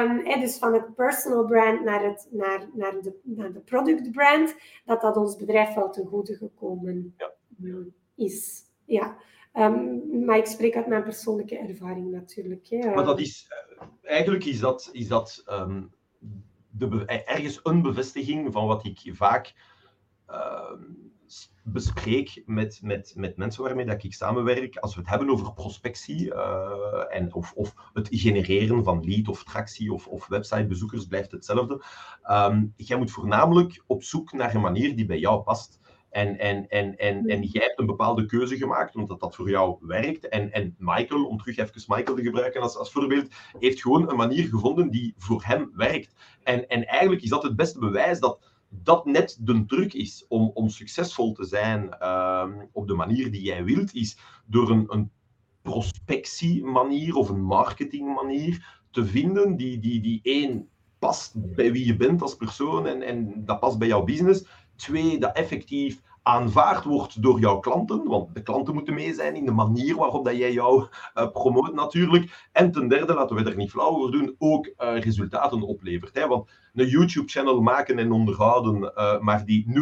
Um, 0.00 0.40
dus 0.40 0.58
van 0.58 0.72
het 0.72 0.94
personal 0.94 1.44
brand 1.44 1.84
naar, 1.84 2.04
het, 2.04 2.28
naar, 2.30 2.68
naar, 2.72 2.92
de, 3.02 3.14
naar 3.22 3.52
de 3.52 3.60
product 3.60 4.10
brand, 4.10 4.54
dat 4.84 5.00
dat 5.00 5.16
ons 5.16 5.36
bedrijf 5.36 5.74
wel 5.74 5.90
ten 5.90 6.06
goede 6.06 6.34
gekomen 6.34 7.14
ja. 7.18 7.32
is. 8.14 8.62
Ja. 8.84 9.16
Um, 9.58 10.24
maar 10.24 10.36
ik 10.36 10.46
spreek 10.46 10.76
uit 10.76 10.86
mijn 10.86 11.02
persoonlijke 11.02 11.58
ervaring 11.58 12.10
natuurlijk. 12.10 12.66
Hè. 12.68 12.94
Maar 12.94 13.04
dat 13.04 13.20
is, 13.20 13.46
eh, 13.48 13.86
eigenlijk 14.02 14.44
is 14.44 14.60
dat, 14.60 14.88
is 14.92 15.08
dat 15.08 15.44
um, 15.50 15.94
de, 16.70 17.04
ergens 17.04 17.60
een 17.62 17.82
bevestiging 17.82 18.52
van 18.52 18.66
wat 18.66 18.84
ik 18.84 19.00
vaak 19.12 19.54
uh, 20.30 20.72
bespreek 21.62 22.42
met, 22.46 22.80
met, 22.82 23.12
met 23.16 23.36
mensen 23.36 23.62
waarmee 23.62 23.84
dat 23.84 24.04
ik 24.04 24.14
samenwerk. 24.14 24.76
Als 24.76 24.94
we 24.94 25.00
het 25.00 25.10
hebben 25.10 25.30
over 25.30 25.52
prospectie 25.52 26.26
uh, 26.26 27.04
en 27.08 27.34
of, 27.34 27.52
of 27.52 27.74
het 27.92 28.08
genereren 28.10 28.84
van 28.84 29.04
lead 29.04 29.28
of 29.28 29.44
tractie 29.44 29.92
of, 29.92 30.06
of 30.06 30.26
websitebezoekers, 30.26 31.06
blijft 31.06 31.30
hetzelfde. 31.30 31.82
Um, 32.30 32.72
jij 32.76 32.98
moet 32.98 33.10
voornamelijk 33.10 33.82
op 33.86 34.02
zoek 34.02 34.32
naar 34.32 34.54
een 34.54 34.60
manier 34.60 34.96
die 34.96 35.06
bij 35.06 35.18
jou 35.18 35.42
past. 35.42 35.80
En, 36.16 36.38
en, 36.38 36.68
en, 36.68 36.98
en, 36.98 37.26
en 37.26 37.42
jij 37.42 37.62
hebt 37.62 37.78
een 37.78 37.86
bepaalde 37.86 38.26
keuze 38.26 38.56
gemaakt, 38.56 38.96
omdat 38.96 39.20
dat 39.20 39.34
voor 39.34 39.50
jou 39.50 39.76
werkt. 39.80 40.28
En, 40.28 40.52
en 40.52 40.74
Michael, 40.78 41.24
om 41.24 41.38
terug 41.38 41.56
even 41.56 41.84
Michael 41.86 42.16
te 42.16 42.22
gebruiken 42.22 42.60
als, 42.60 42.76
als 42.76 42.92
voorbeeld, 42.92 43.28
heeft 43.58 43.80
gewoon 43.80 44.10
een 44.10 44.16
manier 44.16 44.48
gevonden 44.48 44.90
die 44.90 45.14
voor 45.18 45.42
hem 45.44 45.70
werkt. 45.74 46.14
En, 46.42 46.68
en 46.68 46.86
eigenlijk 46.86 47.22
is 47.22 47.28
dat 47.28 47.42
het 47.42 47.56
beste 47.56 47.78
bewijs 47.78 48.20
dat 48.20 48.50
dat 48.68 49.04
net 49.04 49.38
de 49.40 49.64
truc 49.64 49.92
is 49.92 50.24
om, 50.28 50.50
om 50.54 50.68
succesvol 50.68 51.32
te 51.32 51.44
zijn 51.44 51.96
uh, 52.02 52.46
op 52.72 52.88
de 52.88 52.94
manier 52.94 53.30
die 53.30 53.42
jij 53.42 53.64
wilt, 53.64 53.94
is 53.94 54.18
door 54.46 54.70
een, 54.70 54.84
een 54.88 55.10
prospectiemanier 55.62 57.14
of 57.14 57.28
een 57.28 57.42
marketingmanier 57.42 58.82
te 58.90 59.06
vinden 59.06 59.56
die, 59.56 59.78
die, 59.78 60.00
die 60.00 60.20
één 60.22 60.68
past 60.98 61.32
bij 61.36 61.72
wie 61.72 61.86
je 61.86 61.96
bent 61.96 62.22
als 62.22 62.36
persoon 62.36 62.86
en, 62.86 63.02
en 63.02 63.44
dat 63.44 63.60
past 63.60 63.78
bij 63.78 63.88
jouw 63.88 64.04
business. 64.04 64.46
Twee, 64.76 65.18
dat 65.18 65.36
effectief 65.36 66.00
aanvaard 66.26 66.84
wordt 66.84 67.22
door 67.22 67.40
jouw 67.40 67.58
klanten, 67.58 68.04
want 68.04 68.34
de 68.34 68.42
klanten 68.42 68.74
moeten 68.74 68.94
mee 68.94 69.14
zijn 69.14 69.34
in 69.34 69.44
de 69.44 69.52
manier 69.52 69.96
waarop 69.96 70.24
dat 70.24 70.36
jij 70.36 70.52
jou 70.52 70.86
uh, 71.14 71.30
promoot 71.30 71.74
natuurlijk. 71.74 72.48
En 72.52 72.72
ten 72.72 72.88
derde, 72.88 73.14
laten 73.14 73.36
we 73.36 73.44
er 73.44 73.56
niet 73.56 73.70
flauw 73.70 73.88
over 73.88 74.12
doen, 74.12 74.34
ook 74.38 74.66
uh, 74.66 74.98
resultaten 75.00 75.62
oplevert. 75.62 76.14
Hè? 76.14 76.26
Want 76.26 76.50
een 76.74 76.88
YouTube-channel 76.88 77.60
maken 77.60 77.98
en 77.98 78.12
onderhouden, 78.12 78.82
uh, 78.82 79.18
maar 79.20 79.44
die 79.44 79.66
0,0 79.68 79.72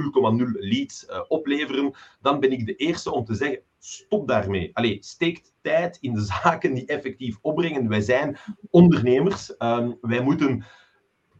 leads 0.58 1.06
opleveren, 1.28 1.94
dan 2.20 2.40
ben 2.40 2.52
ik 2.52 2.66
de 2.66 2.76
eerste 2.76 3.12
om 3.12 3.24
te 3.24 3.34
zeggen, 3.34 3.60
stop 3.78 4.28
daarmee. 4.28 4.70
Allee, 4.72 4.98
steekt 5.00 5.54
tijd 5.62 5.98
in 6.00 6.14
de 6.14 6.24
zaken 6.42 6.74
die 6.74 6.86
effectief 6.86 7.38
opbrengen. 7.40 7.88
Wij 7.88 8.00
zijn 8.00 8.38
ondernemers. 8.70 9.54
Um, 9.58 9.98
wij 10.00 10.20
moeten 10.20 10.64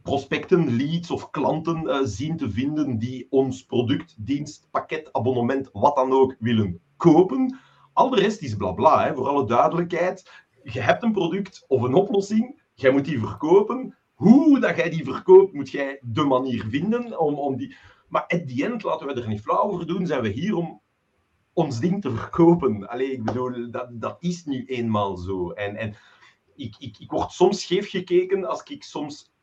prospecten, 0.05 0.75
leads 0.75 1.11
of 1.11 1.29
klanten 1.29 1.83
uh, 1.83 1.99
zien 2.03 2.37
te 2.37 2.49
vinden 2.49 2.97
die 2.97 3.27
ons 3.29 3.65
product, 3.65 4.15
dienst, 4.17 4.67
pakket, 4.71 5.09
abonnement, 5.11 5.69
wat 5.73 5.95
dan 5.95 6.11
ook 6.11 6.35
willen 6.39 6.79
kopen. 6.97 7.57
Al 7.93 8.09
de 8.09 8.19
rest 8.19 8.41
is 8.41 8.55
blabla, 8.55 9.13
voor 9.13 9.27
alle 9.27 9.45
duidelijkheid. 9.45 10.31
Je 10.63 10.81
hebt 10.81 11.03
een 11.03 11.11
product 11.11 11.65
of 11.67 11.81
een 11.81 11.93
oplossing, 11.93 12.61
jij 12.73 12.91
moet 12.91 13.05
die 13.05 13.19
verkopen. 13.19 13.97
Hoe 14.13 14.59
dat 14.59 14.75
jij 14.75 14.89
die 14.89 15.03
verkoopt, 15.03 15.53
moet 15.53 15.71
jij 15.71 15.99
de 16.01 16.23
manier 16.23 16.65
vinden 16.69 17.19
om, 17.19 17.35
om 17.35 17.57
die... 17.57 17.75
Maar 18.07 18.21
at 18.27 18.47
the 18.47 18.65
end, 18.65 18.83
laten 18.83 19.07
we 19.07 19.13
er 19.13 19.27
niet 19.27 19.41
flauw 19.41 19.61
over 19.61 19.87
doen, 19.87 20.07
zijn 20.07 20.21
we 20.21 20.29
hier 20.29 20.55
om 20.55 20.81
ons 21.53 21.79
ding 21.79 22.01
te 22.01 22.11
verkopen. 22.11 22.87
Allee, 22.89 23.11
ik 23.11 23.23
bedoel, 23.23 23.71
dat, 23.71 23.87
dat 23.91 24.17
is 24.19 24.45
nu 24.45 24.65
eenmaal 24.65 25.17
zo. 25.17 25.51
En, 25.51 25.75
en 25.75 25.95
ik, 26.55 26.75
ik, 26.79 26.97
ik 26.97 27.11
word 27.11 27.31
soms 27.31 27.61
scheef 27.61 27.89
gekeken 27.89 28.45
als 28.45 28.63
ik 28.63 28.83
soms 28.83 29.33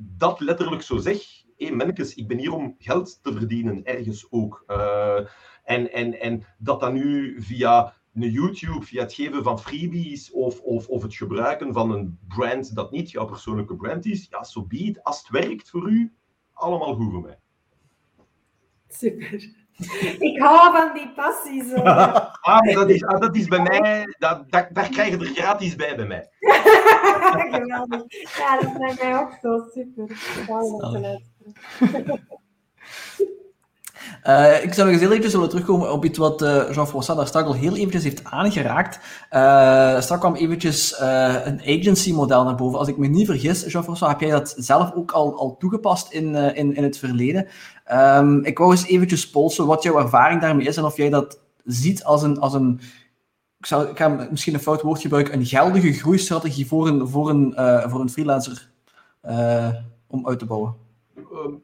dat 0.00 0.40
letterlijk 0.40 0.82
zo 0.82 0.96
zeg. 0.96 1.16
Hé, 1.56 1.66
hey, 1.66 1.74
mannetjes, 1.74 2.14
ik 2.14 2.28
ben 2.28 2.38
hier 2.38 2.52
om 2.52 2.74
geld 2.78 3.22
te 3.22 3.32
verdienen, 3.32 3.84
ergens 3.84 4.26
ook. 4.30 4.64
Uh, 4.66 5.18
en, 5.64 5.92
en, 5.92 6.20
en 6.20 6.44
dat 6.58 6.80
dan 6.80 6.92
nu 6.92 7.42
via 7.42 7.94
een 8.14 8.30
YouTube, 8.30 8.84
via 8.84 9.02
het 9.02 9.12
geven 9.12 9.42
van 9.42 9.60
freebies 9.60 10.30
of, 10.30 10.60
of, 10.60 10.88
of 10.88 11.02
het 11.02 11.14
gebruiken 11.14 11.72
van 11.72 11.90
een 11.90 12.18
brand 12.28 12.74
dat 12.74 12.90
niet 12.90 13.10
jouw 13.10 13.24
persoonlijke 13.24 13.76
brand 13.76 14.06
is, 14.06 14.26
ja, 14.30 14.44
zo 14.44 14.60
so 14.60 14.66
biedt. 14.66 15.04
Als 15.04 15.18
het 15.18 15.28
werkt 15.28 15.70
voor 15.70 15.90
u, 15.90 16.12
allemaal 16.52 16.94
goed 16.94 17.10
voor 17.10 17.22
mij. 17.22 17.38
Super. 18.88 19.56
Ik 20.18 20.38
hou 20.38 20.76
van 20.76 20.94
die 20.94 21.12
passie 21.12 21.64
zo. 21.64 21.74
ah, 22.40 22.74
dat 22.74 22.90
is, 22.90 23.04
ah, 23.04 23.20
dat 23.20 23.36
is 23.36 23.46
bij 23.46 23.62
mij, 23.62 24.14
dat, 24.18 24.50
dat, 24.50 24.68
daar 24.72 24.88
krijg 24.88 25.08
je 25.10 25.18
er 25.18 25.34
gratis 25.34 25.76
bij 25.76 25.96
bij 25.96 26.06
mij. 26.06 26.28
Geweldig. 27.52 28.02
Ja, 28.38 28.60
dat 28.60 28.78
bij 28.78 28.96
mij 29.00 29.18
ook 29.18 29.32
zo 29.42 29.64
super. 29.74 30.16
Uh, 34.24 34.64
ik 34.64 34.74
zou 34.74 34.86
nog 34.86 34.88
eens 34.88 35.00
heel 35.00 35.08
eventjes 35.08 35.32
willen 35.32 35.48
terugkomen 35.48 35.92
op 35.92 36.04
iets 36.04 36.18
wat 36.18 36.42
uh, 36.42 36.70
Jean-François 36.70 37.18
daar 37.18 37.26
straks 37.26 37.46
al 37.46 37.54
heel 37.54 37.76
eventjes 37.76 38.02
heeft 38.02 38.24
aangeraakt. 38.24 38.96
Uh, 38.96 40.00
straks 40.00 40.20
kwam 40.20 40.34
eventjes 40.34 41.00
een 41.44 41.60
agency-model 41.60 42.44
naar 42.44 42.54
boven. 42.54 42.78
Als 42.78 42.88
ik 42.88 42.96
me 42.96 43.06
niet 43.06 43.26
vergis, 43.26 43.64
Jean-François, 43.64 44.12
heb 44.12 44.20
jij 44.20 44.30
dat 44.30 44.54
zelf 44.56 44.92
ook 44.94 45.10
al, 45.10 45.38
al 45.38 45.56
toegepast 45.56 46.12
in, 46.12 46.34
in, 46.34 46.74
in 46.74 46.82
het 46.82 46.98
verleden? 46.98 47.46
Um, 47.92 48.44
ik 48.44 48.58
wou 48.58 48.70
eens 48.70 48.86
eventjes 48.86 49.30
polsen 49.30 49.66
wat 49.66 49.82
jouw 49.82 49.98
ervaring 49.98 50.40
daarmee 50.40 50.66
is 50.66 50.76
en 50.76 50.84
of 50.84 50.96
jij 50.96 51.08
dat 51.10 51.40
ziet 51.64 52.04
als 52.04 52.22
een, 52.22 52.40
als 52.40 52.54
een 52.54 52.80
ik, 53.58 53.66
zou, 53.66 53.88
ik 53.88 53.96
ga 53.96 54.28
misschien 54.30 54.54
een 54.54 54.60
fout 54.60 54.82
woord 54.82 55.00
gebruiken, 55.00 55.34
een 55.34 55.46
geldige 55.46 55.92
groeistrategie 55.92 56.66
voor 56.66 56.88
een, 56.88 57.08
voor 57.08 57.30
een, 57.30 57.52
uh, 57.56 57.90
voor 57.90 58.00
een 58.00 58.10
freelancer 58.10 58.70
uh, 59.24 59.74
om 60.06 60.26
uit 60.26 60.38
te 60.38 60.46
bouwen? 60.46 60.76
Ehm, 61.14 61.54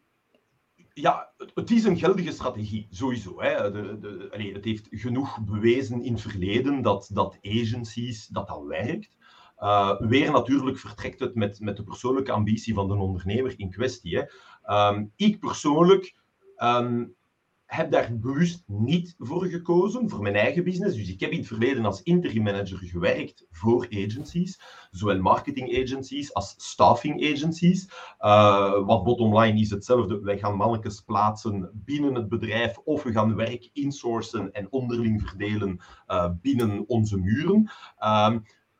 ja, 0.94 1.32
het 1.54 1.70
is 1.70 1.84
een 1.84 1.98
geldige 1.98 2.32
strategie, 2.32 2.86
sowieso. 2.90 3.42
Hè. 3.42 3.70
De, 3.72 3.98
de, 3.98 4.50
het 4.52 4.64
heeft 4.64 4.86
genoeg 4.90 5.40
bewezen 5.40 6.02
in 6.02 6.12
het 6.12 6.22
verleden 6.22 6.82
dat, 6.82 7.10
dat 7.12 7.38
agencies, 7.42 8.26
dat 8.26 8.48
dat 8.48 8.62
werkt. 8.66 9.16
Uh, 9.58 10.00
weer 10.00 10.30
natuurlijk 10.30 10.78
vertrekt 10.78 11.20
het 11.20 11.34
met, 11.34 11.60
met 11.60 11.76
de 11.76 11.84
persoonlijke 11.84 12.32
ambitie 12.32 12.74
van 12.74 12.88
de 12.88 12.94
ondernemer 12.94 13.54
in 13.56 13.70
kwestie. 13.70 14.16
Hè. 14.16 14.24
Um, 14.88 15.12
ik 15.16 15.38
persoonlijk 15.38 16.14
um, 16.58 17.14
heb 17.74 17.90
daar 17.90 18.18
bewust 18.18 18.62
niet 18.66 19.14
voor 19.18 19.46
gekozen, 19.46 20.10
voor 20.10 20.22
mijn 20.22 20.34
eigen 20.34 20.64
business. 20.64 20.96
Dus 20.96 21.08
ik 21.08 21.20
heb 21.20 21.30
in 21.30 21.38
het 21.38 21.46
verleden 21.46 21.84
als 21.84 22.02
interim 22.02 22.42
manager 22.42 22.78
gewerkt 22.78 23.46
voor 23.50 23.86
agencies, 23.90 24.60
zowel 24.90 25.20
marketing 25.20 25.82
agencies 25.82 26.34
als 26.34 26.54
staffing 26.56 27.32
agencies. 27.32 27.88
Uh, 28.20 28.86
wat 28.86 29.04
bottom 29.04 29.38
line 29.38 29.60
is 29.60 29.70
hetzelfde. 29.70 30.20
Wij 30.20 30.38
gaan 30.38 30.56
mannetjes 30.56 31.00
plaatsen 31.00 31.70
binnen 31.72 32.14
het 32.14 32.28
bedrijf 32.28 32.78
of 32.78 33.02
we 33.02 33.12
gaan 33.12 33.34
werk 33.34 33.70
insourcen 33.72 34.52
en 34.52 34.66
onderling 34.70 35.22
verdelen 35.22 35.80
uh, 36.08 36.30
binnen 36.40 36.88
onze 36.88 37.18
muren. 37.18 37.70
Uh, 38.00 38.34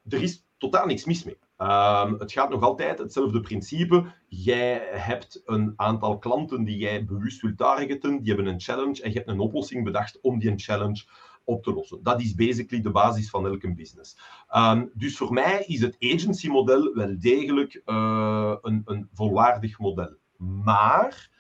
er 0.09 0.23
is 0.23 0.45
totaal 0.59 0.87
niks 0.87 1.05
mis 1.05 1.25
mee. 1.25 1.39
Um, 1.59 2.19
het 2.19 2.33
gaat 2.33 2.51
nog 2.51 2.63
altijd 2.63 2.99
hetzelfde 2.99 3.41
principe. 3.41 4.13
Jij 4.29 4.89
hebt 4.91 5.43
een 5.45 5.73
aantal 5.77 6.19
klanten 6.19 6.65
die 6.65 6.77
jij 6.77 7.05
bewust 7.05 7.41
wilt 7.41 7.57
targeten, 7.57 8.23
die 8.23 8.35
hebben 8.35 8.53
een 8.53 8.61
challenge 8.61 9.03
en 9.03 9.11
je 9.11 9.17
hebt 9.17 9.29
een 9.29 9.41
oplossing 9.41 9.85
bedacht 9.85 10.21
om 10.21 10.39
die 10.39 10.53
challenge 10.57 11.05
op 11.45 11.63
te 11.63 11.73
lossen. 11.73 12.03
Dat 12.03 12.21
is 12.21 12.35
basically 12.35 12.83
de 12.83 12.91
basis 12.91 13.31
van 13.31 13.47
elke 13.47 13.75
business. 13.75 14.19
Um, 14.57 14.91
dus 14.95 15.17
voor 15.17 15.33
mij 15.33 15.65
is 15.67 15.81
het 15.81 15.97
agency-model 16.01 16.95
wel 16.95 17.19
degelijk 17.19 17.83
uh, 17.87 18.55
een, 18.63 18.83
een 18.85 19.09
volwaardig 19.13 19.79
model. 19.79 20.17
Maar 20.37 21.31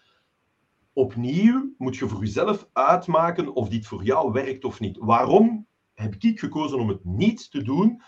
opnieuw 0.93 1.75
moet 1.79 1.97
je 1.97 2.09
voor 2.09 2.21
jezelf 2.21 2.69
uitmaken 2.73 3.55
of 3.55 3.69
dit 3.69 3.87
voor 3.87 4.03
jou 4.03 4.33
werkt 4.33 4.65
of 4.65 4.81
niet. 4.81 4.97
Waarom 5.01 5.67
heb 5.95 6.15
ik 6.19 6.41
gekozen 6.41 6.79
om 6.79 6.89
het 6.89 7.05
niet 7.05 7.51
te 7.51 7.63
doen? 7.63 8.03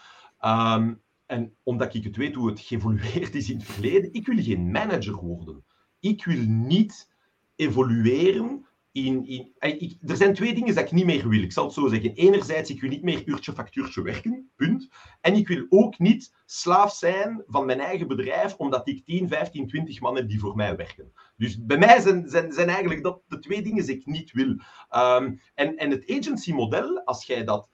Um, 0.45 1.05
en 1.27 1.57
omdat 1.63 1.95
ik 1.95 2.05
het 2.05 2.17
weet 2.17 2.35
hoe 2.35 2.49
het 2.49 2.61
geëvolueerd 2.61 3.35
is 3.35 3.51
in 3.51 3.57
het 3.57 3.67
verleden, 3.67 4.13
ik 4.13 4.27
wil 4.27 4.43
geen 4.43 4.71
manager 4.71 5.15
worden. 5.15 5.65
Ik 6.01 6.25
wil 6.25 6.43
niet 6.47 7.11
evolueren 7.57 8.67
in... 8.93 9.27
in 9.27 9.55
ik, 9.61 9.97
er 10.07 10.17
zijn 10.17 10.35
twee 10.35 10.55
dingen 10.55 10.75
dat 10.75 10.85
ik 10.85 10.93
niet 10.93 11.05
meer 11.05 11.29
wil. 11.29 11.43
Ik 11.43 11.53
zal 11.53 11.65
het 11.65 11.73
zo 11.73 11.89
zeggen. 11.89 12.15
Enerzijds, 12.15 12.71
ik 12.71 12.81
wil 12.81 12.91
niet 12.91 13.03
meer 13.03 13.23
uurtje 13.27 13.53
factuurtje 13.53 14.03
werken, 14.03 14.51
punt. 14.57 14.89
En 15.21 15.35
ik 15.35 15.49
wil 15.49 15.67
ook 15.69 15.99
niet 15.99 16.35
slaaf 16.45 16.93
zijn 16.93 17.43
van 17.47 17.67
mijn 17.67 17.81
eigen 17.81 18.09
bedrijf, 18.09 18.55
omdat 18.55 18.89
ik 18.89 19.05
10, 19.05 19.29
15, 19.29 19.67
20 19.69 20.01
man 20.01 20.17
heb 20.17 20.29
die 20.29 20.41
voor 20.41 20.57
mij 20.57 20.77
werken. 20.77 21.13
Dus 21.37 21.65
bij 21.65 21.79
mij 21.79 22.01
zijn, 22.01 22.29
zijn, 22.29 22.53
zijn 22.53 22.69
eigenlijk 22.69 23.03
dat 23.03 23.23
de 23.29 23.39
twee 23.39 23.63
dingen 23.63 23.87
die 23.87 23.97
ik 23.97 24.07
niet 24.07 24.33
wil. 24.33 24.49
Um, 24.49 25.41
en, 25.55 25.77
en 25.77 25.91
het 25.91 26.11
agency-model, 26.11 27.05
als 27.05 27.25
jij 27.25 27.45
dat 27.45 27.71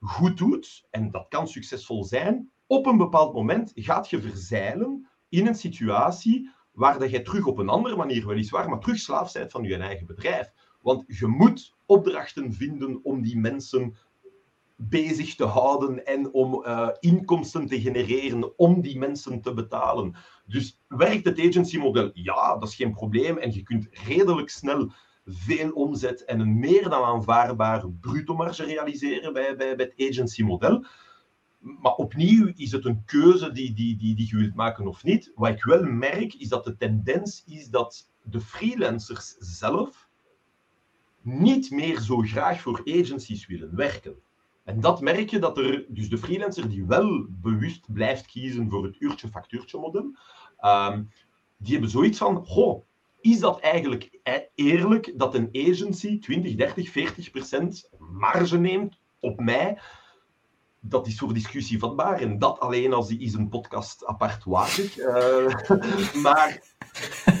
goed 0.00 0.38
doet, 0.38 0.86
en 0.90 1.10
dat 1.10 1.28
kan 1.28 1.48
succesvol 1.48 2.04
zijn, 2.04 2.50
op 2.66 2.86
een 2.86 2.96
bepaald 2.96 3.34
moment 3.34 3.72
gaat 3.74 4.10
je 4.10 4.20
verzeilen 4.20 5.08
in 5.28 5.46
een 5.46 5.54
situatie 5.54 6.50
waar 6.72 6.98
dat 6.98 7.10
je 7.10 7.22
terug 7.22 7.46
op 7.46 7.58
een 7.58 7.68
andere 7.68 7.96
manier 7.96 8.26
weliswaar, 8.26 8.68
maar 8.68 8.80
terug 8.80 8.98
slaaf 8.98 9.32
van 9.48 9.64
je 9.64 9.76
eigen 9.76 10.06
bedrijf. 10.06 10.52
Want 10.80 11.04
je 11.06 11.26
moet 11.26 11.74
opdrachten 11.86 12.52
vinden 12.52 13.00
om 13.02 13.22
die 13.22 13.38
mensen 13.38 13.96
bezig 14.76 15.34
te 15.34 15.44
houden 15.44 16.06
en 16.06 16.32
om 16.32 16.64
uh, 16.66 16.88
inkomsten 17.00 17.66
te 17.66 17.80
genereren 17.80 18.58
om 18.58 18.80
die 18.80 18.98
mensen 18.98 19.40
te 19.40 19.54
betalen. 19.54 20.14
Dus 20.46 20.80
werkt 20.88 21.24
het 21.24 21.40
agency-model? 21.40 22.10
Ja, 22.12 22.56
dat 22.58 22.68
is 22.68 22.74
geen 22.74 22.92
probleem. 22.92 23.38
En 23.38 23.54
je 23.54 23.62
kunt 23.62 23.88
redelijk 23.90 24.50
snel 24.50 24.90
veel 25.24 25.70
omzet 25.70 26.24
en 26.24 26.40
een 26.40 26.58
meer 26.58 26.88
dan 26.88 27.04
aanvaardbare 27.04 27.90
bruto 28.00 28.34
marge 28.34 28.64
realiseren 28.64 29.32
bij, 29.32 29.56
bij, 29.56 29.76
bij 29.76 29.92
het 29.94 30.10
agency-model 30.10 30.84
maar 31.58 31.94
opnieuw 31.94 32.52
is 32.56 32.72
het 32.72 32.84
een 32.84 33.04
keuze 33.04 33.52
die, 33.52 33.72
die, 33.72 33.96
die, 33.96 34.14
die 34.14 34.28
je 34.28 34.36
wilt 34.36 34.54
maken 34.54 34.86
of 34.86 35.04
niet. 35.04 35.32
Wat 35.34 35.48
ik 35.48 35.64
wel 35.64 35.82
merk, 35.82 36.34
is 36.34 36.48
dat 36.48 36.64
de 36.64 36.76
tendens 36.76 37.42
is 37.46 37.68
dat 37.68 38.10
de 38.22 38.40
freelancers 38.40 39.34
zelf 39.38 40.08
niet 41.20 41.70
meer 41.70 42.00
zo 42.00 42.16
graag 42.18 42.60
voor 42.60 42.82
agencies 42.84 43.46
willen 43.46 43.76
werken. 43.76 44.16
En 44.64 44.80
dat 44.80 45.00
merk 45.00 45.30
je 45.30 45.38
dat 45.38 45.58
er, 45.58 45.84
dus 45.88 46.08
de 46.08 46.18
freelancer 46.18 46.68
die 46.68 46.84
wel 46.84 47.26
bewust 47.28 47.92
blijft 47.92 48.26
kiezen 48.26 48.70
voor 48.70 48.84
het 48.84 48.96
uurtje-factuurtje 48.98 49.78
model, 49.78 50.16
um, 50.60 51.10
die 51.56 51.72
hebben 51.72 51.90
zoiets 51.90 52.18
van, 52.18 52.44
goh, 52.44 52.84
is 53.20 53.38
dat 53.38 53.60
eigenlijk 53.60 54.18
e-, 54.22 54.46
eerlijk 54.54 55.12
dat 55.16 55.34
een 55.34 55.48
agency 55.52 56.18
20, 56.18 56.54
30, 56.54 56.90
40 56.90 57.30
procent 57.30 57.90
marge 57.98 58.58
neemt 58.58 58.98
op 59.20 59.40
mij 59.40 59.78
dat 60.88 61.06
is 61.06 61.18
voor 61.18 61.34
discussie 61.34 61.78
vatbaar. 61.78 62.20
En 62.20 62.38
dat 62.38 62.60
alleen 62.60 62.92
als 62.92 63.08
die 63.08 63.20
is 63.20 63.34
een 63.34 63.48
podcast 63.48 64.06
apart 64.06 64.44
waard. 64.44 64.96
Uh, 64.96 65.54
maar 66.24 66.62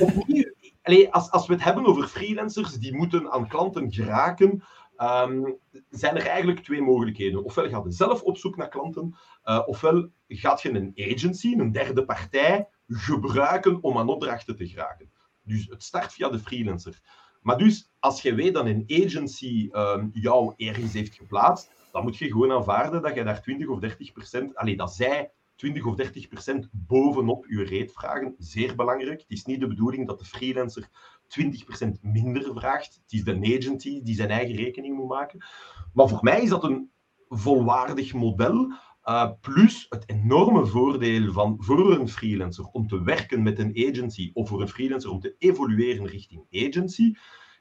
opnieuw, 0.00 0.52
allee, 0.82 1.12
als, 1.12 1.30
als 1.30 1.46
we 1.46 1.52
het 1.52 1.62
hebben 1.62 1.86
over 1.86 2.08
freelancers 2.08 2.72
die 2.72 2.94
moeten 2.94 3.30
aan 3.30 3.48
klanten 3.48 3.92
geraken, 3.92 4.62
um, 4.98 5.58
zijn 5.90 6.16
er 6.16 6.26
eigenlijk 6.26 6.60
twee 6.60 6.82
mogelijkheden. 6.82 7.44
Ofwel 7.44 7.68
gaat 7.68 7.84
je 7.84 7.90
zelf 7.90 8.22
op 8.22 8.36
zoek 8.36 8.56
naar 8.56 8.68
klanten, 8.68 9.16
uh, 9.44 9.62
ofwel 9.66 10.08
gaat 10.28 10.62
je 10.62 10.70
een 10.70 10.92
agency, 10.96 11.54
een 11.58 11.72
derde 11.72 12.04
partij, 12.04 12.68
gebruiken 12.88 13.82
om 13.82 13.98
aan 13.98 14.08
opdrachten 14.08 14.56
te 14.56 14.68
geraken. 14.68 15.10
Dus 15.42 15.66
het 15.70 15.82
start 15.82 16.12
via 16.12 16.28
de 16.28 16.38
freelancer. 16.38 17.00
Maar 17.40 17.58
dus, 17.58 17.90
als 17.98 18.22
je 18.22 18.34
weet 18.34 18.54
dat 18.54 18.66
een 18.66 18.84
agency 18.86 19.68
um, 19.72 20.10
jou 20.12 20.54
ergens 20.56 20.92
heeft 20.92 21.14
geplaatst, 21.14 21.70
dan 21.96 22.04
moet 22.04 22.16
je 22.16 22.30
gewoon 22.30 22.52
aanvaarden 22.52 23.02
dat 23.02 23.14
je 23.14 23.24
daar 23.24 23.42
20 23.42 23.68
of 23.68 23.78
30 23.78 24.12
procent, 24.12 24.56
alleen 24.56 24.76
dat 24.76 24.94
zij 24.94 25.30
20 25.54 25.86
of 25.86 25.94
30 25.94 26.28
procent 26.28 26.68
bovenop 26.72 27.46
je 27.46 27.64
reet 27.64 27.92
vragen. 27.92 28.34
Zeer 28.38 28.74
belangrijk. 28.74 29.20
Het 29.20 29.30
is 29.30 29.44
niet 29.44 29.60
de 29.60 29.66
bedoeling 29.66 30.06
dat 30.06 30.18
de 30.18 30.24
freelancer 30.24 30.88
20 31.26 31.64
procent 31.64 32.02
minder 32.02 32.54
vraagt. 32.54 32.94
Het 33.02 33.12
is 33.12 33.24
de 33.24 33.56
agency 33.56 34.02
die 34.02 34.14
zijn 34.14 34.30
eigen 34.30 34.54
rekening 34.54 34.96
moet 34.96 35.08
maken. 35.08 35.44
Maar 35.92 36.08
voor 36.08 36.18
mij 36.22 36.42
is 36.42 36.48
dat 36.48 36.64
een 36.64 36.90
volwaardig 37.28 38.14
model. 38.14 38.72
Uh, 39.04 39.30
plus 39.40 39.86
het 39.88 40.04
enorme 40.06 40.66
voordeel 40.66 41.32
van 41.32 41.56
voor 41.58 41.92
een 41.92 42.08
freelancer 42.08 42.64
om 42.64 42.86
te 42.86 43.02
werken 43.02 43.42
met 43.42 43.58
een 43.58 43.88
agency 43.88 44.30
of 44.34 44.48
voor 44.48 44.60
een 44.60 44.68
freelancer 44.68 45.10
om 45.10 45.20
te 45.20 45.34
evolueren 45.38 46.06
richting 46.06 46.46
agency, 46.50 47.14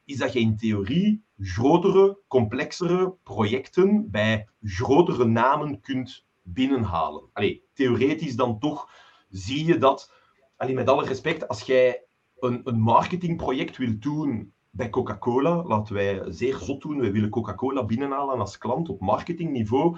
is 0.06 0.18
dat 0.18 0.34
je 0.34 0.40
in 0.40 0.57
theorie 0.57 1.23
grotere, 1.40 2.19
complexere 2.27 3.15
projecten 3.23 4.11
bij 4.11 4.48
grotere 4.61 5.26
namen 5.26 5.80
kunt 5.82 6.26
binnenhalen. 6.41 7.30
Allee, 7.34 7.64
theoretisch 7.73 8.36
dan 8.36 8.60
toch 8.60 8.90
zie 9.30 9.65
je 9.65 9.77
dat, 9.77 10.14
allee, 10.57 10.73
met 10.73 10.90
alle 10.90 11.06
respect, 11.06 11.48
als 11.48 11.61
jij 11.61 12.03
een, 12.40 12.61
een 12.64 12.80
marketingproject 12.80 13.77
wilt 13.77 14.02
doen 14.02 14.53
bij 14.69 14.90
Coca-Cola, 14.90 15.64
laten 15.64 15.94
wij 15.94 16.22
zeer 16.27 16.56
zot 16.56 16.82
doen, 16.82 16.99
wij 16.99 17.11
willen 17.11 17.30
Coca-Cola 17.30 17.86
binnenhalen 17.86 18.40
als 18.40 18.57
klant 18.57 18.90
op 18.90 18.99
marketingniveau, 18.99 19.98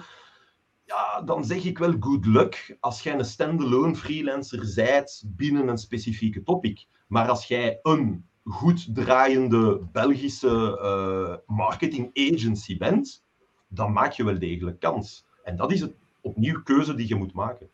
ja, 0.84 1.22
dan 1.22 1.44
zeg 1.44 1.64
ik 1.64 1.78
wel 1.78 1.94
good 2.00 2.26
luck 2.26 2.76
als 2.80 3.02
jij 3.02 3.14
een 3.14 3.24
standalone 3.24 3.94
freelancer 3.94 4.64
zijt 4.64 5.22
binnen 5.26 5.68
een 5.68 5.78
specifieke 5.78 6.42
topic. 6.42 6.86
Maar 7.06 7.28
als 7.28 7.44
jij 7.44 7.78
een 7.82 8.28
goed 8.48 8.94
draaiende 8.94 9.80
Belgische 9.92 10.78
uh, 10.82 11.56
marketing 11.56 12.10
agency 12.14 12.78
bent, 12.78 13.24
dan 13.68 13.92
maak 13.92 14.12
je 14.12 14.24
wel 14.24 14.38
degelijk 14.38 14.80
kans. 14.80 15.26
En 15.44 15.56
dat 15.56 15.72
is 15.72 15.80
het 15.80 15.94
opnieuw 16.20 16.62
keuze 16.62 16.94
die 16.94 17.08
je 17.08 17.14
moet 17.14 17.32
maken. 17.32 17.68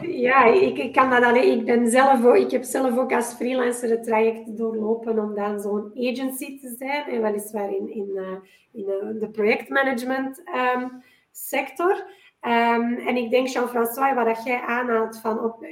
Ja, 0.00 0.44
ik, 0.44 0.78
ik 0.78 0.92
kan 0.92 1.10
dat 1.10 1.22
alleen. 1.22 1.58
Ik 1.58 1.64
ben 1.64 1.90
zelf 1.90 2.24
ook, 2.24 2.36
ik 2.36 2.50
heb 2.50 2.62
zelf 2.62 2.98
ook 2.98 3.12
als 3.12 3.32
freelancer 3.32 3.90
het 3.90 4.04
traject 4.04 4.56
doorlopen 4.56 5.18
om 5.18 5.34
dan 5.34 5.60
zo'n 5.60 5.92
agency 5.96 6.60
te 6.60 6.74
zijn. 6.78 7.08
En 7.08 7.22
weliswaar 7.22 7.70
in, 7.76 7.94
in, 7.94 8.08
uh, 8.14 8.22
in 8.72 8.84
uh, 8.88 9.20
de 9.20 9.28
projectmanagement 9.32 10.42
um, 10.74 11.02
sector. 11.30 12.04
Um, 12.46 12.98
en 12.98 13.16
ik 13.16 13.30
denk, 13.30 13.46
Jean-François, 13.48 14.14
wat 14.14 14.44
jij 14.44 14.60
aanhaalt 14.60 15.20
van 15.20 15.40
op, 15.40 15.62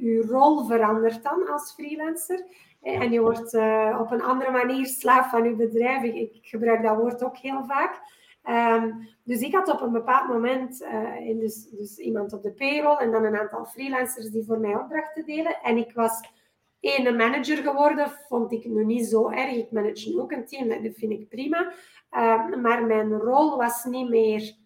uw, 0.00 0.22
rol 0.22 0.64
verandert 0.64 1.22
dan 1.22 1.48
als 1.48 1.72
freelancer. 1.72 2.44
En 2.82 3.12
je 3.12 3.20
wordt 3.20 3.54
uh, 3.54 3.98
op 4.00 4.10
een 4.10 4.22
andere 4.22 4.50
manier 4.50 4.86
slaaf 4.86 5.30
van 5.30 5.42
uw 5.42 5.56
bedrijf. 5.56 6.02
Ik, 6.02 6.14
ik 6.14 6.38
gebruik 6.42 6.82
dat 6.82 6.96
woord 6.96 7.24
ook 7.24 7.36
heel 7.36 7.64
vaak. 7.64 8.00
Um, 8.48 9.08
dus 9.22 9.40
ik 9.40 9.54
had 9.54 9.70
op 9.70 9.80
een 9.80 9.92
bepaald 9.92 10.28
moment 10.28 10.82
uh, 10.82 11.38
dus, 11.40 11.68
dus 11.70 11.98
iemand 11.98 12.32
op 12.32 12.42
de 12.42 12.52
payroll 12.52 12.96
en 12.96 13.10
dan 13.10 13.24
een 13.24 13.38
aantal 13.38 13.64
freelancers 13.64 14.30
die 14.30 14.44
voor 14.44 14.58
mij 14.58 14.74
opdrachten 14.74 15.24
deden. 15.26 15.62
En 15.62 15.76
ik 15.76 15.92
was 15.94 16.20
ene 16.80 17.12
manager 17.12 17.56
geworden, 17.56 18.10
vond 18.28 18.52
ik 18.52 18.64
nu 18.64 18.84
niet 18.84 19.06
zo 19.06 19.30
erg. 19.30 19.52
Ik 19.56 19.70
manage 19.70 20.08
nu 20.08 20.20
ook 20.20 20.32
een 20.32 20.46
team, 20.46 20.68
dat 20.68 20.92
vind 20.94 21.12
ik 21.12 21.28
prima. 21.28 21.72
Uh, 22.12 22.56
maar 22.56 22.84
mijn 22.84 23.18
rol 23.18 23.56
was 23.56 23.84
niet 23.84 24.08
meer 24.08 24.62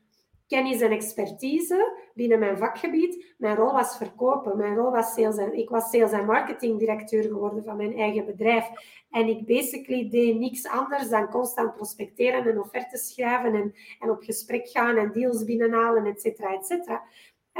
kennis 0.48 0.80
en 0.80 0.90
expertise 0.90 1.98
binnen 2.14 2.38
mijn 2.38 2.58
vakgebied. 2.58 3.34
Mijn 3.36 3.56
rol 3.56 3.72
was 3.72 3.96
verkopen. 3.96 4.56
Mijn 4.56 4.76
rol 4.76 4.90
was 4.90 5.14
sales 5.14 5.36
en 5.36 5.58
ik 5.58 5.68
was 5.68 5.90
sales 5.90 6.12
en 6.12 6.24
marketing 6.24 6.78
directeur 6.78 7.22
geworden 7.22 7.64
van 7.64 7.76
mijn 7.76 7.96
eigen 7.98 8.26
bedrijf. 8.26 8.66
En 9.10 9.28
ik 9.28 9.46
basically 9.46 10.08
deed 10.10 10.38
niks 10.38 10.68
anders 10.68 11.08
dan 11.08 11.28
constant 11.28 11.74
prospecteren 11.74 12.46
en 12.46 12.60
offertes 12.60 13.08
schrijven 13.12 13.54
en, 13.54 13.74
en 14.00 14.10
op 14.10 14.22
gesprek 14.22 14.68
gaan 14.68 14.96
en 14.96 15.12
deals 15.12 15.44
binnenhalen, 15.44 16.06
et 16.06 16.20
cetera, 16.20 16.54
et 16.54 16.66
cetera. 16.66 17.02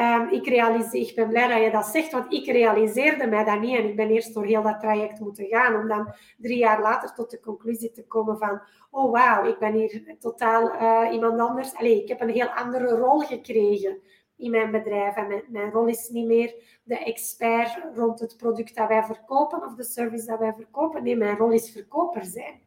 Um, 0.01 0.29
ik, 0.29 0.47
realiseer, 0.47 1.09
ik 1.09 1.15
ben 1.15 1.29
blij 1.29 1.49
dat 1.49 1.62
je 1.62 1.70
dat 1.70 1.87
zegt, 1.87 2.12
want 2.12 2.33
ik 2.33 2.47
realiseerde 2.47 3.27
mij 3.27 3.45
dat 3.45 3.61
niet. 3.61 3.77
En 3.77 3.89
ik 3.89 3.97
ben 3.97 4.11
eerst 4.11 4.35
door 4.35 4.45
heel 4.45 4.62
dat 4.62 4.81
traject 4.81 5.20
moeten 5.20 5.47
gaan, 5.47 5.75
om 5.75 5.89
dan 5.89 6.12
drie 6.37 6.59
jaar 6.59 6.81
later 6.81 7.15
tot 7.15 7.31
de 7.31 7.41
conclusie 7.41 7.91
te 7.91 8.07
komen 8.07 8.39
van 8.39 8.61
oh 8.91 9.12
wauw, 9.12 9.45
ik 9.45 9.59
ben 9.59 9.73
hier 9.73 10.16
totaal 10.19 10.75
uh, 10.75 11.12
iemand 11.12 11.41
anders. 11.41 11.75
Allee, 11.75 12.03
ik 12.03 12.09
heb 12.09 12.20
een 12.20 12.29
heel 12.31 12.47
andere 12.49 12.89
rol 12.89 13.19
gekregen 13.19 13.99
in 14.37 14.51
mijn 14.51 14.70
bedrijf. 14.70 15.16
En 15.16 15.27
mijn, 15.27 15.43
mijn, 15.49 15.70
rol 15.70 15.87
is 15.87 16.09
niet 16.09 16.27
meer 16.27 16.55
de 16.83 16.99
expert 16.99 17.79
rond 17.95 18.20
het 18.20 18.37
product 18.37 18.77
dat 18.77 18.89
wij 18.89 19.03
verkopen 19.03 19.65
of 19.65 19.75
de 19.75 19.85
service 19.85 20.27
dat 20.27 20.39
wij 20.39 20.55
verkopen. 20.57 21.03
Nee, 21.03 21.16
mijn 21.16 21.37
rol 21.37 21.51
is 21.51 21.70
verkoper 21.70 22.25
zijn. 22.25 22.61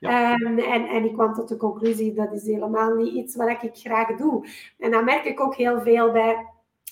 Ja. 0.00 0.32
Um, 0.32 0.58
en, 0.58 0.86
en 0.86 1.04
ik 1.04 1.12
kwam 1.12 1.34
tot 1.34 1.48
de 1.48 1.56
conclusie 1.56 2.12
dat 2.12 2.32
is 2.32 2.46
helemaal 2.46 2.94
niet 2.94 3.14
iets 3.14 3.36
wat 3.36 3.48
ik 3.48 3.70
graag 3.72 4.16
doe. 4.16 4.48
En 4.78 4.90
dan 4.90 5.04
merk 5.04 5.24
ik 5.24 5.40
ook 5.40 5.54
heel 5.54 5.80
veel 5.80 6.12
bij 6.12 6.46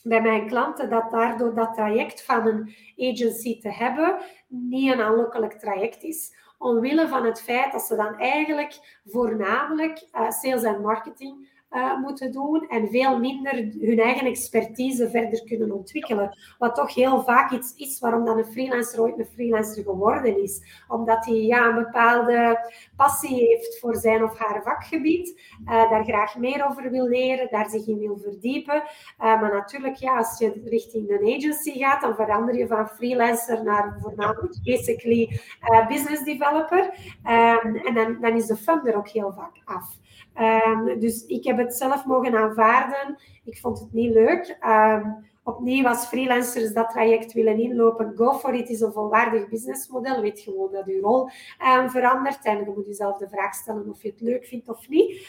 bij 0.09 0.23
mijn 0.23 0.47
klanten 0.47 0.91
dat 0.91 1.11
daardoor 1.11 1.55
dat 1.55 1.75
traject 1.75 2.25
van 2.25 2.47
een 2.47 2.75
agency 2.97 3.61
te 3.61 3.73
hebben 3.73 4.19
niet 4.49 4.93
een 4.93 5.01
aanlokkelijk 5.01 5.53
traject 5.53 6.03
is. 6.03 6.35
Omwille 6.59 7.09
van 7.09 7.25
het 7.25 7.43
feit 7.43 7.73
dat 7.73 7.83
ze 7.83 7.97
dan 7.97 8.19
eigenlijk 8.19 9.01
voornamelijk 9.05 10.09
uh, 10.13 10.31
sales 10.31 10.63
en 10.63 10.81
marketing 10.81 11.56
uh, 11.71 11.99
moeten 12.01 12.33
doen 12.33 12.69
en 12.69 12.89
veel 12.89 13.19
minder 13.19 13.55
hun 13.81 14.01
eigen 14.01 14.27
expertise 14.27 15.11
verder 15.11 15.45
kunnen 15.45 15.73
ontwikkelen. 15.73 16.39
Wat 16.59 16.75
toch 16.75 16.95
heel 16.95 17.23
vaak 17.23 17.51
iets 17.51 17.75
is 17.77 17.99
waarom 17.99 18.25
dan 18.25 18.39
een 18.39 18.45
freelancer 18.45 19.01
ooit 19.01 19.19
een 19.19 19.29
freelancer 19.35 19.83
geworden 19.83 20.43
is. 20.43 20.85
Omdat 20.89 21.25
hij 21.25 21.35
ja, 21.35 21.69
een 21.69 21.75
bepaalde 21.75 22.59
passie 22.97 23.35
heeft 23.35 23.79
voor 23.79 23.97
zijn 23.97 24.23
of 24.23 24.39
haar 24.39 24.63
vakgebied, 24.63 25.41
uh, 25.65 25.91
daar 25.91 26.05
graag 26.05 26.37
meer 26.37 26.67
over 26.67 26.91
wil 26.91 27.09
leren, 27.09 27.49
daar 27.51 27.71
zich 27.71 27.87
in 27.87 27.99
wil 27.99 28.19
verdiepen. 28.19 28.83
Uh, 28.85 29.41
maar 29.41 29.53
natuurlijk, 29.53 29.97
ja, 29.97 30.17
als 30.17 30.39
je 30.39 30.63
richting 30.65 31.11
een 31.11 31.35
agency 31.37 31.79
gaat, 31.79 32.01
dan 32.01 32.15
verander 32.15 32.57
je 32.57 32.67
van 32.67 32.89
freelancer 32.89 33.65
naar 33.65 33.97
voornamelijk 34.01 34.55
basically 34.65 35.41
business 35.89 36.25
developer. 36.25 36.95
Um, 37.25 37.77
en 37.77 37.95
dan, 37.95 38.21
dan 38.21 38.37
is 38.37 38.47
de 38.47 38.57
fun 38.57 38.87
er 38.87 38.97
ook 38.97 39.09
heel 39.09 39.33
vaak 39.33 39.55
af. 39.65 39.99
Um, 40.41 41.01
dus 41.01 41.27
ik 41.27 41.45
heb 41.45 41.59
het 41.59 41.75
zelf 41.75 42.05
mogen 42.05 42.37
aanvaarden. 42.37 43.19
Ik 43.45 43.59
vond 43.59 43.81
het 43.81 43.93
niet 43.93 44.13
leuk. 44.13 44.59
Um, 44.67 45.27
opnieuw, 45.45 45.87
als 45.87 46.07
freelancers 46.07 46.73
dat 46.73 46.91
traject 46.91 47.33
willen 47.33 47.59
inlopen, 47.59 48.13
go 48.17 48.33
for 48.33 48.55
it. 48.55 48.69
Is 48.69 48.81
een 48.81 48.93
volwaardig 48.93 49.49
businessmodel. 49.49 50.21
Weet 50.21 50.41
gewoon 50.41 50.73
dat 50.73 50.87
je 50.87 51.01
rol 51.01 51.31
um, 51.79 51.91
verandert. 51.91 52.45
En 52.45 52.59
je 52.59 52.73
moet 52.75 52.87
jezelf 52.87 53.19
de 53.19 53.29
vraag 53.29 53.55
stellen 53.55 53.89
of 53.89 54.03
je 54.03 54.09
het 54.09 54.21
leuk 54.21 54.45
vindt 54.45 54.69
of 54.69 54.89
niet. 54.89 55.29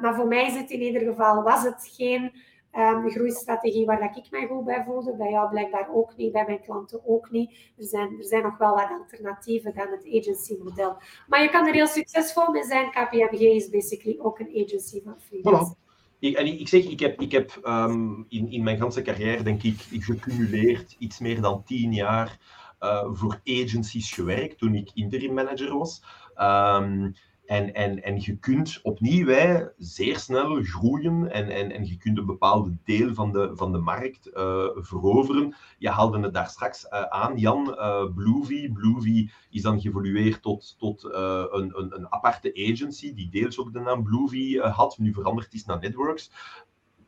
Maar 0.00 0.14
voor 0.14 0.26
mij 0.26 0.46
is 0.46 0.56
het 0.56 0.70
in 0.70 0.80
ieder 0.80 1.02
geval, 1.02 1.42
was 1.42 1.62
het 1.62 1.92
geen 1.96 2.32
um, 2.76 3.10
groeistrategie 3.10 3.86
waar 3.86 4.00
dat 4.00 4.16
ik 4.16 4.30
mij 4.30 4.46
goed 4.46 4.64
bij 4.64 4.84
voelde. 4.84 5.16
Bij 5.16 5.30
jou 5.30 5.50
blijkbaar 5.50 5.88
ook 5.92 6.16
niet, 6.16 6.32
bij 6.32 6.44
mijn 6.46 6.62
klanten 6.62 7.00
ook 7.06 7.30
niet. 7.30 7.50
Er 7.76 7.84
zijn, 7.84 8.18
er 8.18 8.24
zijn 8.24 8.42
nog 8.42 8.58
wel 8.58 8.74
wat 8.74 8.90
alternatieven 8.90 9.74
dan 9.74 9.88
het 9.90 10.06
agency-model. 10.06 10.96
Maar 11.28 11.42
je 11.42 11.50
kan 11.50 11.66
er 11.66 11.74
heel 11.74 11.86
succesvol 11.86 12.50
mee 12.50 12.64
zijn. 12.64 12.90
KPMG 12.90 13.40
is 13.40 13.70
basically 13.70 14.18
ook 14.20 14.38
een 14.38 14.64
agency 14.64 15.02
van 15.04 15.20
freelance. 15.20 15.74
Ik, 16.18 16.36
en 16.36 16.46
ik 16.46 16.68
zeg, 16.68 16.84
ik 16.84 17.00
heb, 17.00 17.20
ik 17.20 17.32
heb 17.32 17.60
um, 17.64 18.26
in, 18.28 18.50
in 18.50 18.62
mijn 18.62 18.78
ganse 18.78 19.02
carrière, 19.02 19.42
denk 19.42 19.62
ik, 19.62 19.80
gecumuleerd 19.90 20.96
iets 20.98 21.18
meer 21.18 21.40
dan 21.40 21.62
tien 21.64 21.92
jaar 21.92 22.38
uh, 22.80 23.08
voor 23.12 23.40
agencies 23.44 24.12
gewerkt 24.12 24.58
toen 24.58 24.74
ik 24.74 24.90
interim 24.94 25.34
manager 25.34 25.78
was. 25.78 26.02
Um, 26.36 27.14
en, 27.48 27.74
en, 27.74 28.02
en 28.02 28.20
je 28.20 28.36
kunt 28.36 28.80
opnieuw 28.82 29.70
zeer 29.78 30.18
snel 30.18 30.62
groeien 30.62 31.30
en, 31.30 31.48
en, 31.48 31.70
en 31.70 31.86
je 31.86 31.96
kunt 31.96 32.18
een 32.18 32.26
bepaalde 32.26 32.76
deel 32.84 33.14
van 33.14 33.32
de, 33.32 33.50
van 33.54 33.72
de 33.72 33.78
markt 33.78 34.30
uh, 34.34 34.66
veroveren. 34.74 35.54
Je 35.78 35.90
haalde 35.90 36.20
het 36.20 36.34
daar 36.34 36.48
straks 36.48 36.84
uh, 36.84 37.02
aan, 37.02 37.36
Jan, 37.36 37.68
uh, 37.68 38.14
Bluevy. 38.14 38.72
Bluevy 38.72 39.30
is 39.50 39.62
dan 39.62 39.80
geëvolueerd 39.80 40.42
tot, 40.42 40.74
tot 40.78 41.04
een, 41.04 41.78
een, 41.78 41.94
een 41.94 42.12
aparte 42.12 42.70
agency 42.70 43.14
die 43.14 43.28
deels 43.30 43.58
ook 43.58 43.72
de 43.72 43.80
naam 43.80 44.02
Bluevy 44.02 44.58
had, 44.58 44.98
nu 44.98 45.12
veranderd 45.12 45.54
is 45.54 45.64
naar 45.64 45.80
Networks 45.80 46.30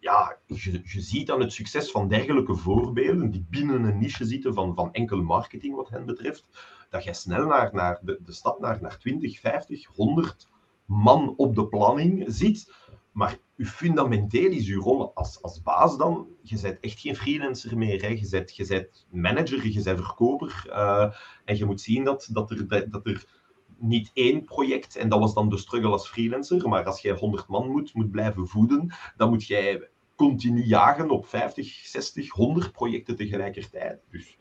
ja, 0.00 0.38
je, 0.46 0.80
je, 0.84 1.00
ziet 1.00 1.30
aan 1.30 1.40
het 1.40 1.52
succes 1.52 1.90
van 1.90 2.08
dergelijke 2.08 2.56
voorbeelden, 2.56 3.30
die 3.30 3.46
binnen 3.50 3.84
een 3.84 3.98
niche 3.98 4.24
zitten 4.24 4.54
van, 4.54 4.74
van 4.74 4.92
enkel 4.92 5.22
marketing 5.22 5.74
wat 5.74 5.88
hen 5.88 6.06
betreft, 6.06 6.46
dat 6.90 7.04
je 7.04 7.14
snel 7.14 7.46
naar, 7.46 7.70
naar 7.72 7.98
de, 8.02 8.18
de 8.24 8.32
stap 8.32 8.60
naar, 8.60 8.78
naar 8.80 8.98
20, 8.98 9.40
50, 9.40 9.86
100 9.86 10.48
man 10.84 11.34
op 11.36 11.54
de 11.54 11.66
planning 11.66 12.24
zit. 12.26 12.72
Maar 13.12 13.38
je 13.54 13.66
fundamenteel 13.66 14.50
is 14.50 14.66
je 14.66 14.74
rol 14.74 15.14
als, 15.14 15.42
als 15.42 15.62
baas 15.62 15.96
dan, 15.96 16.28
je 16.42 16.60
bent 16.60 16.80
echt 16.80 17.00
geen 17.00 17.16
freelancer 17.16 17.78
meer. 17.78 18.10
Je, 18.10 18.28
bent, 18.30 18.56
je 18.56 18.66
bent 18.66 19.06
manager, 19.10 19.66
je 19.66 19.82
bent 19.82 20.00
verkoper. 20.00 20.64
Uh, 20.68 21.14
en 21.44 21.56
je 21.56 21.64
moet 21.64 21.80
zien 21.80 22.04
dat, 22.04 22.28
dat, 22.32 22.50
er, 22.50 22.90
dat 22.90 23.06
er 23.06 23.39
niet 23.80 24.10
één 24.14 24.44
project, 24.44 24.96
en 24.96 25.08
dat 25.08 25.18
was 25.18 25.34
dan 25.34 25.48
de 25.48 25.58
struggle 25.58 25.90
als 25.90 26.08
freelancer, 26.08 26.68
maar 26.68 26.84
als 26.84 27.00
jij 27.00 27.14
100 27.14 27.48
man 27.48 27.70
moet, 27.70 27.94
moet 27.94 28.10
blijven 28.10 28.48
voeden, 28.48 28.94
dan 29.16 29.28
moet 29.28 29.46
jij 29.46 29.88
continu 30.16 30.64
jagen 30.64 31.10
op 31.10 31.26
50, 31.26 31.66
60, 31.84 32.30
100 32.30 32.72
projecten 32.72 33.16
tegelijkertijd. 33.16 34.00
Dus 34.10 34.36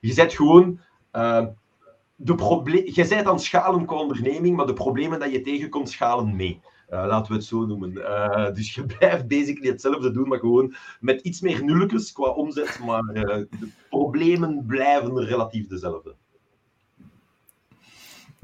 je 0.00 0.12
zet 0.12 0.32
gewoon 0.32 0.80
uh, 1.12 1.46
de 2.16 2.92
je 2.94 3.06
bent 3.08 3.26
aan 3.26 3.40
schalen 3.40 3.86
qua 3.86 3.96
onderneming, 3.96 4.56
maar 4.56 4.66
de 4.66 4.72
problemen 4.72 5.20
dat 5.20 5.32
je 5.32 5.40
tegenkomt 5.40 5.90
schalen 5.90 6.36
mee. 6.36 6.60
Uh, 6.90 7.04
laten 7.06 7.32
we 7.32 7.38
het 7.38 7.46
zo 7.46 7.66
noemen. 7.66 7.92
Uh, 7.92 8.54
dus 8.54 8.74
je 8.74 8.86
blijft 8.98 9.28
basically 9.28 9.70
hetzelfde 9.70 10.10
doen, 10.10 10.28
maar 10.28 10.38
gewoon 10.38 10.74
met 11.00 11.20
iets 11.20 11.40
meer 11.40 11.64
nulletjes 11.64 12.12
qua 12.12 12.28
omzet. 12.28 12.78
Maar 12.84 13.02
de 13.02 13.68
problemen 13.88 14.64
blijven 14.66 15.24
relatief 15.24 15.66
dezelfde. 15.66 16.14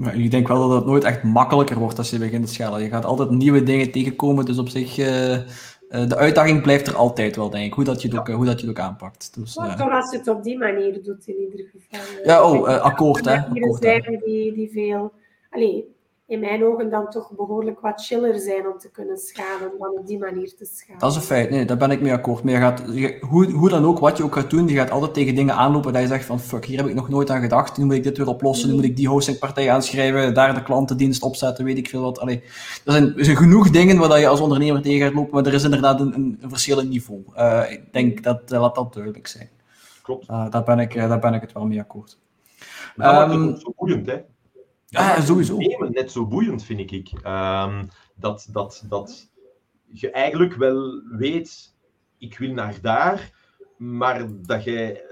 Maar 0.03 0.17
ik 0.17 0.31
denk 0.31 0.49
wel 0.49 0.69
dat 0.69 0.77
het 0.77 0.87
nooit 0.87 1.05
echt 1.05 1.23
makkelijker 1.23 1.79
wordt 1.79 1.99
als 1.99 2.11
je 2.11 2.19
begint 2.19 2.47
te 2.47 2.53
schalen. 2.53 2.83
Je 2.83 2.89
gaat 2.89 3.05
altijd 3.05 3.31
nieuwe 3.31 3.63
dingen 3.63 3.91
tegenkomen, 3.91 4.45
dus 4.45 4.59
op 4.59 4.69
zich 4.69 4.99
uh, 4.99 5.07
de 6.09 6.17
uitdaging 6.17 6.63
blijft 6.63 6.87
er 6.87 6.97
altijd 6.97 7.37
wel, 7.37 7.51
denk 7.51 7.65
ik, 7.67 7.73
hoe 7.73 7.85
dat 7.85 8.03
je 8.03 8.09
het 8.09 8.19
ook, 8.19 8.27
ja. 8.27 8.35
hoe 8.35 8.45
dat 8.45 8.61
je 8.61 8.67
het 8.67 8.79
ook 8.79 8.85
aanpakt. 8.85 9.35
Dus, 9.35 9.57
uh, 9.57 9.77
toch 9.77 9.91
als 9.91 10.11
je 10.13 10.19
het 10.19 10.29
op 10.29 10.43
die 10.43 10.59
manier 10.59 11.03
doet, 11.03 11.27
in 11.27 11.41
ieder 11.41 11.67
geval. 11.73 12.25
Ja, 12.25 12.51
oh, 12.51 12.69
uh, 12.69 12.81
akkoord, 12.81 13.25
hè. 13.25 13.35
Er 13.35 13.77
zijn 13.81 14.21
die, 14.25 14.53
die 14.53 14.71
veel... 14.71 15.13
Allee, 15.51 15.95
in 16.33 16.41
mijn 16.41 16.65
ogen 16.65 16.91
dan 16.91 17.11
toch 17.11 17.31
behoorlijk 17.37 17.81
wat 17.81 18.05
chiller 18.05 18.39
zijn 18.39 18.67
om 18.67 18.79
te 18.79 18.91
kunnen 18.91 19.19
schalen 19.19 19.73
dan 19.79 19.99
op 19.99 20.07
die 20.07 20.19
manier 20.19 20.55
te 20.55 20.65
schalen. 20.65 21.01
Dat 21.01 21.11
is 21.11 21.17
een 21.17 21.23
feit, 21.23 21.51
nee, 21.51 21.65
daar 21.65 21.77
ben 21.77 21.91
ik 21.91 22.01
mee 22.01 22.13
akkoord. 22.13 22.43
Maar 22.43 22.53
je 22.53 22.59
gaat, 22.59 22.83
je, 22.93 23.19
hoe, 23.21 23.51
hoe 23.51 23.69
dan 23.69 23.85
ook, 23.85 23.99
wat 23.99 24.17
je 24.17 24.25
ook 24.25 24.35
gaat 24.35 24.51
doen, 24.51 24.69
je 24.69 24.75
gaat 24.75 24.91
altijd 24.91 25.15
tegen 25.15 25.35
dingen 25.35 25.55
aanlopen 25.55 25.93
dat 25.93 26.03
je 26.03 26.09
zegt 26.09 26.25
van 26.25 26.41
fuck, 26.41 26.65
hier 26.65 26.79
heb 26.79 26.87
ik 26.87 26.95
nog 26.95 27.09
nooit 27.09 27.31
aan 27.31 27.41
gedacht, 27.41 27.79
nu 27.79 27.85
moet 27.85 27.95
ik 27.95 28.03
dit 28.03 28.19
weer 28.19 28.29
oplossen, 28.29 28.69
nu 28.69 28.75
moet 28.75 28.85
ik 28.85 28.97
die 28.97 29.09
hostingpartij 29.09 29.71
aanschrijven, 29.71 30.35
daar 30.35 30.55
de 30.55 30.63
klantendienst 30.63 31.23
opzetten, 31.23 31.65
weet 31.65 31.79
ik 31.79 31.89
veel 31.89 32.03
wat. 32.03 32.19
Allee, 32.19 32.43
er, 32.85 32.93
zijn, 32.93 33.19
er 33.19 33.25
zijn 33.25 33.37
genoeg 33.37 33.71
dingen 33.71 33.99
waar 33.99 34.21
je 34.21 34.29
als 34.29 34.41
ondernemer 34.41 34.83
tegen 34.83 35.07
gaat 35.07 35.15
lopen, 35.15 35.35
maar 35.35 35.47
er 35.47 35.55
is 35.55 35.65
inderdaad 35.65 36.01
een, 36.01 36.15
een, 36.15 36.39
een 36.41 36.51
verschil 36.51 36.81
in 36.81 36.89
niveau. 36.89 37.23
Uh, 37.37 37.63
ik 37.69 37.93
denk 37.93 38.23
dat 38.23 38.53
uh, 38.53 38.61
laat 38.61 38.75
dat 38.75 38.93
duidelijk 38.93 39.27
zijn. 39.27 39.49
Klopt. 40.03 40.29
Uh, 40.29 40.51
daar, 40.51 40.65
ben 40.65 40.79
ik, 40.79 40.95
daar 40.95 41.19
ben 41.19 41.35
ik 41.35 41.41
het 41.41 41.53
wel 41.53 41.67
mee 41.67 41.81
akkoord. 41.81 42.19
Dat 42.97 43.31
um, 43.31 43.49
is 43.49 43.61
zo 43.61 43.73
boeiend, 43.77 44.07
hè? 44.07 44.17
Ja, 44.93 45.21
sowieso. 45.21 45.57
net 45.89 46.13
zo 46.13 46.27
boeiend, 46.27 46.65
vind 46.65 46.93
ik. 46.93 47.13
Um, 47.27 47.89
dat, 48.15 48.49
dat, 48.51 48.85
dat 48.89 49.31
je 49.85 50.11
eigenlijk 50.11 50.55
wel 50.55 51.03
weet, 51.11 51.77
ik 52.19 52.39
wil 52.39 52.53
naar 52.53 52.81
daar, 52.81 53.31
maar 53.79 54.27
dat 54.47 54.65
je 54.65 55.11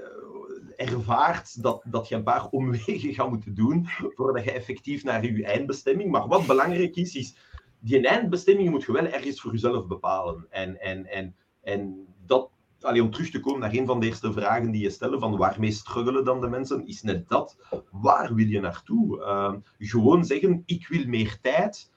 ervaart 0.77 1.63
dat, 1.63 1.83
dat 1.85 2.09
je 2.09 2.15
een 2.15 2.23
paar 2.23 2.49
omwegen 2.59 3.15
gaat 3.15 3.31
moeten 3.31 3.55
doen 3.55 3.87
voordat 4.15 4.45
je 4.45 4.53
effectief 4.53 5.05
naar 5.05 5.25
je 5.25 5.45
eindbestemming. 5.45 6.11
Maar 6.11 6.29
wat 6.29 6.47
belangrijk 6.47 6.97
is, 6.97 7.15
is 7.15 7.37
die 7.79 8.07
eindbestemming 8.07 8.71
moet 8.71 8.85
je 8.85 8.93
wel 8.93 9.07
ergens 9.07 9.41
voor 9.41 9.53
jezelf 9.53 9.87
bepalen. 9.87 10.47
En, 10.51 10.81
en, 10.81 11.07
en, 11.07 11.37
en 11.63 12.07
dat, 12.27 12.51
allee, 12.85 13.03
om 13.03 13.11
terug 13.11 13.31
te 13.31 13.41
komen 13.41 13.61
naar 13.61 13.73
een 13.73 13.87
van 13.87 14.01
de 14.01 14.07
eerste 14.07 14.33
vragen 14.33 14.71
die 14.71 14.83
je 14.83 14.91
stelde, 14.91 15.19
van 15.19 15.37
waarmee 15.37 15.71
struggelen 15.71 16.25
dan 16.25 16.41
de 16.41 16.49
mensen, 16.49 16.87
is 16.87 17.03
net 17.03 17.29
dat. 17.29 17.57
Waar 17.91 18.35
wil 18.35 18.47
je 18.47 18.61
naartoe? 18.61 19.19
Uh, 19.19 19.55
gewoon 19.79 20.25
zeggen, 20.25 20.63
ik 20.67 20.89
wil 20.89 21.07
meer 21.07 21.39
tijd. 21.41 21.91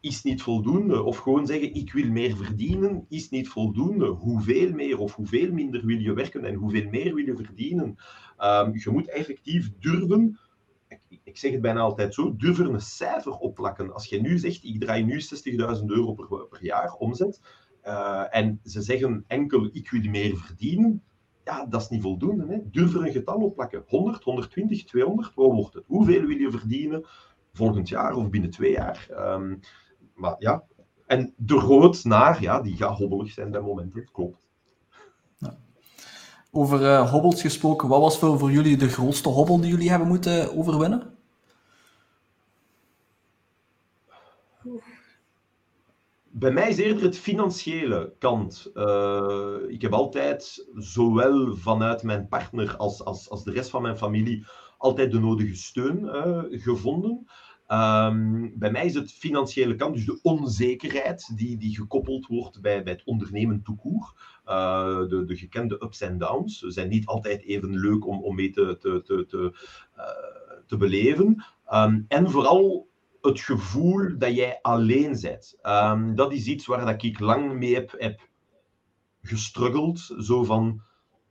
is 0.00 0.22
niet 0.22 0.42
voldoende. 0.42 1.02
Of 1.02 1.16
gewoon 1.16 1.46
zeggen, 1.46 1.74
ik 1.74 1.92
wil 1.92 2.10
meer 2.10 2.36
verdienen, 2.36 3.06
is 3.08 3.28
niet 3.28 3.48
voldoende. 3.48 4.06
Hoeveel 4.06 4.72
meer 4.72 4.98
of 4.98 5.14
hoeveel 5.14 5.52
minder 5.52 5.86
wil 5.86 5.98
je 5.98 6.12
werken 6.12 6.44
en 6.44 6.54
hoeveel 6.54 6.88
meer 6.90 7.14
wil 7.14 7.24
je 7.24 7.36
verdienen? 7.36 7.96
Um, 8.38 8.78
je 8.78 8.90
moet 8.90 9.08
effectief 9.08 9.70
durven, 9.78 10.38
ik, 11.24 11.36
zeg 11.36 11.52
het 11.52 11.60
bijna 11.60 11.80
altijd 11.80 12.14
zo, 12.14 12.36
durven 12.36 12.74
een 12.74 12.80
cijfer 12.80 13.32
opplakken. 13.32 13.92
Als 13.92 14.06
je 14.06 14.20
nu 14.20 14.38
zegt, 14.38 14.64
ik 14.64 14.80
draai 14.80 15.04
nu 15.04 15.20
60.000 15.20 15.84
euro 15.86 16.12
per, 16.48 16.64
jaar 16.64 16.92
omzet, 16.92 17.40
uh, 17.88 18.24
en 18.30 18.60
ze 18.64 18.82
zeggen 18.82 19.24
enkel, 19.26 19.68
ik 19.72 19.90
wil 19.90 20.10
meer 20.10 20.36
verdienen, 20.36 21.02
ja, 21.44 21.66
dat 21.66 21.80
is 21.80 21.88
niet 21.88 22.02
voldoende. 22.02 22.46
Hè? 22.46 22.58
Durf 22.70 22.94
er 22.94 23.06
een 23.06 23.12
getal 23.12 23.36
opplakken. 23.36 23.84
100, 23.86 24.22
120, 24.22 24.84
200, 24.84 25.34
wat 25.34 25.52
wordt 25.52 25.74
het? 25.74 25.84
Hoeveel 25.86 26.26
wil 26.26 26.36
je 26.36 26.50
verdienen 26.50 27.04
volgend 27.52 27.88
jaar 27.88 28.14
of 28.14 28.30
binnen 28.30 28.50
twee 28.50 28.72
jaar? 28.72 29.08
Um, 29.10 29.60
maar 30.14 30.34
ja, 30.38 30.64
en 31.06 31.34
de 31.36 31.54
rood 31.54 32.04
naar, 32.04 32.42
ja, 32.42 32.60
die 32.60 32.76
gaat 32.76 32.98
hobbelig 32.98 33.30
zijn 33.30 33.50
bij 33.50 33.60
momenten, 33.60 34.08
klopt. 34.12 34.46
Ja. 35.38 35.58
Over 36.50 36.80
uh, 36.80 37.10
hobbels 37.10 37.40
gesproken, 37.40 37.88
wat 37.88 38.00
was 38.00 38.18
voor 38.18 38.50
jullie 38.50 38.76
de 38.76 38.88
grootste 38.88 39.28
hobbel 39.28 39.60
die 39.60 39.70
jullie 39.70 39.90
hebben 39.90 40.08
moeten 40.08 40.56
overwinnen? 40.56 41.17
Bij 46.38 46.50
mij 46.50 46.68
is 46.68 46.76
eerder 46.76 47.02
het 47.02 47.18
financiële 47.18 48.14
kant. 48.18 48.70
Uh, 48.74 49.56
ik 49.68 49.82
heb 49.82 49.92
altijd, 49.92 50.68
zowel 50.74 51.56
vanuit 51.56 52.02
mijn 52.02 52.28
partner 52.28 52.76
als, 52.76 53.04
als, 53.04 53.30
als 53.30 53.44
de 53.44 53.50
rest 53.50 53.70
van 53.70 53.82
mijn 53.82 53.98
familie, 53.98 54.46
altijd 54.78 55.12
de 55.12 55.18
nodige 55.18 55.54
steun 55.54 56.04
uh, 56.04 56.42
gevonden. 56.50 57.26
Um, 57.68 58.52
bij 58.54 58.70
mij 58.70 58.84
is 58.84 58.94
het 58.94 59.12
financiële 59.12 59.74
kant, 59.74 59.94
dus 59.94 60.04
de 60.04 60.18
onzekerheid 60.22 61.32
die, 61.36 61.56
die 61.56 61.76
gekoppeld 61.76 62.26
wordt 62.26 62.60
bij, 62.60 62.82
bij 62.82 62.92
het 62.92 63.04
ondernemen 63.04 63.62
toekoer. 63.62 64.14
Uh, 64.46 64.98
de, 65.08 65.24
de 65.24 65.36
gekende 65.36 65.82
ups 65.82 66.00
en 66.00 66.18
downs 66.18 66.58
zijn 66.58 66.88
niet 66.88 67.06
altijd 67.06 67.42
even 67.42 67.76
leuk 67.76 68.06
om, 68.06 68.22
om 68.22 68.34
mee 68.34 68.50
te, 68.50 68.76
te, 68.80 69.02
te, 69.04 69.26
te, 69.26 69.52
te 70.66 70.76
beleven. 70.76 71.44
Um, 71.72 72.04
en 72.08 72.30
vooral 72.30 72.87
het 73.20 73.40
gevoel 73.40 74.18
dat 74.18 74.34
jij 74.34 74.58
alleen 74.62 75.18
bent. 75.20 75.58
Um, 75.62 76.14
dat 76.14 76.32
is 76.32 76.46
iets 76.46 76.66
waar 76.66 76.84
dat 76.84 77.02
ik 77.02 77.20
lang 77.20 77.52
mee 77.52 77.74
heb, 77.74 77.94
heb 77.98 78.28
gestruggeld. 79.22 80.14
Zo 80.18 80.44
van, 80.44 80.82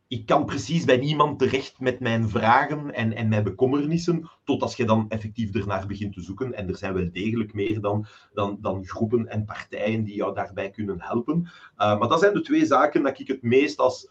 ik 0.07 0.25
kan 0.25 0.45
precies 0.45 0.85
bij 0.85 0.97
niemand 0.97 1.39
terecht 1.39 1.79
met 1.79 1.99
mijn 1.99 2.29
vragen 2.29 2.93
en, 2.93 3.13
en 3.13 3.27
mijn 3.27 3.43
bekommernissen, 3.43 4.29
tot 4.43 4.61
als 4.61 4.75
je 4.75 4.85
dan 4.85 5.05
effectief 5.09 5.55
ernaar 5.55 5.87
begint 5.87 6.13
te 6.13 6.21
zoeken. 6.21 6.53
En 6.53 6.67
er 6.67 6.77
zijn 6.77 6.93
wel 6.93 7.09
degelijk 7.11 7.53
meer 7.53 7.81
dan, 7.81 8.07
dan, 8.33 8.57
dan 8.61 8.85
groepen 8.85 9.27
en 9.27 9.45
partijen 9.45 10.03
die 10.03 10.15
jou 10.15 10.33
daarbij 10.33 10.69
kunnen 10.69 11.01
helpen. 11.01 11.37
Uh, 11.77 11.99
maar 11.99 12.07
dat 12.07 12.19
zijn 12.19 12.33
de 12.33 12.41
twee 12.41 12.65
zaken 12.65 13.03
dat 13.03 13.19
ik 13.19 13.27
het 13.27 13.41
meest 13.41 13.79
als 13.79 14.09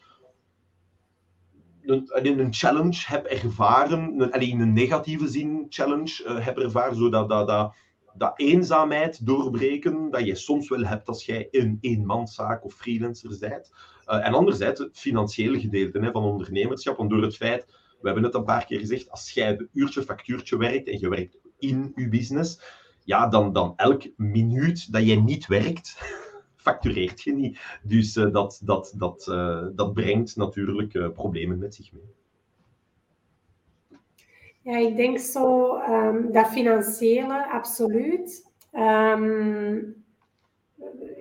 een, 1.86 2.38
een 2.38 2.54
challenge 2.54 3.02
heb 3.06 3.24
ervaren, 3.24 4.20
een, 4.20 4.40
in 4.40 4.60
een 4.60 4.72
negatieve 4.72 5.28
zin 5.28 5.66
challenge 5.68 6.24
uh, 6.24 6.44
heb 6.44 6.58
ervaren, 6.58 6.96
zodat 6.96 7.28
dat, 7.28 7.48
dat, 7.48 7.74
dat 8.14 8.32
eenzaamheid 8.38 9.26
doorbreken, 9.26 10.10
dat 10.10 10.26
je 10.26 10.34
soms 10.34 10.68
wel 10.68 10.84
hebt 10.84 11.08
als 11.08 11.24
jij 11.24 11.48
een 11.50 11.78
eenmanszaak 11.80 12.64
of 12.64 12.74
freelancer 12.74 13.36
bent. 13.40 13.72
Uh, 14.06 14.26
en 14.26 14.34
anderzijds 14.34 14.80
het 14.80 14.98
financiële 14.98 15.60
gedeelte 15.60 15.98
hè, 15.98 16.10
van 16.10 16.24
ondernemerschap, 16.24 16.96
want 16.96 17.10
door 17.10 17.22
het 17.22 17.36
feit, 17.36 17.66
we 18.00 18.06
hebben 18.06 18.24
het 18.24 18.34
een 18.34 18.44
paar 18.44 18.64
keer 18.64 18.78
gezegd, 18.78 19.10
als 19.10 19.30
jij 19.30 19.68
uurtje 19.72 20.02
factuurtje 20.02 20.56
werkt 20.56 20.88
en 20.88 20.98
je 20.98 21.08
werkt 21.08 21.38
in 21.58 21.92
je 21.94 22.08
business, 22.08 22.60
ja, 23.04 23.28
dan, 23.28 23.52
dan 23.52 23.72
elk 23.76 24.02
minuut 24.16 24.92
dat 24.92 25.06
je 25.06 25.16
niet 25.16 25.46
werkt, 25.46 25.98
factureert 26.66 27.22
je 27.22 27.32
niet. 27.32 27.58
Dus 27.82 28.16
uh, 28.16 28.32
dat, 28.32 28.60
dat, 28.64 28.92
dat, 28.96 29.26
uh, 29.30 29.66
dat 29.72 29.94
brengt 29.94 30.36
natuurlijk 30.36 30.94
uh, 30.94 31.10
problemen 31.10 31.58
met 31.58 31.74
zich 31.74 31.92
mee. 31.92 32.14
Ja, 34.60 34.76
ik 34.76 34.96
denk 34.96 35.18
zo 35.18 35.76
um, 35.76 36.32
dat 36.32 36.48
financiële, 36.48 37.48
absoluut. 37.48 38.52
Um, 38.72 40.04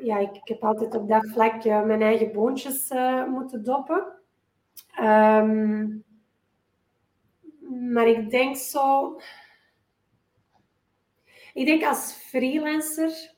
ja, 0.03 0.17
ik, 0.17 0.41
heb 0.43 0.63
altijd 0.63 0.95
op 0.95 1.07
dat 1.07 1.29
vlak 1.29 1.63
mijn 1.63 2.01
eigen 2.01 2.31
boontjes 2.31 2.89
moeten 3.29 3.63
doppen. 3.63 4.05
Um, 5.01 6.03
maar 7.91 8.07
ik 8.07 8.29
denk 8.29 8.55
zo. 8.55 9.15
Ik 11.53 11.65
denk 11.65 11.83
als 11.83 12.13
freelancer, 12.13 13.34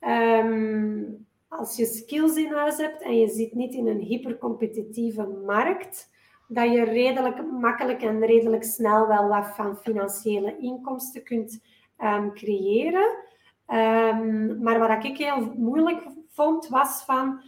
um, 0.00 1.26
als 1.48 1.76
je 1.76 1.84
skills 1.84 2.36
in 2.36 2.52
huis 2.52 2.76
hebt 2.76 3.02
en 3.02 3.18
je 3.18 3.28
zit 3.28 3.54
niet 3.54 3.74
in 3.74 3.86
een 3.86 4.00
hypercompetitieve 4.00 5.26
markt, 5.46 6.10
dat 6.48 6.72
je 6.72 6.84
redelijk 6.84 7.50
makkelijk 7.50 8.02
en 8.02 8.26
redelijk 8.26 8.64
snel 8.64 9.06
wel 9.08 9.28
wat 9.28 9.46
van 9.46 9.76
financiële 9.76 10.56
inkomsten 10.58 11.22
kunt 11.22 11.62
um, 11.98 12.34
creëren. 12.34 13.24
Um, 13.68 14.62
maar 14.62 14.78
wat 14.78 15.04
ik 15.04 15.16
heel 15.16 15.52
moeilijk 15.56 16.02
vond, 16.28 16.68
was 16.68 17.02
van... 17.04 17.42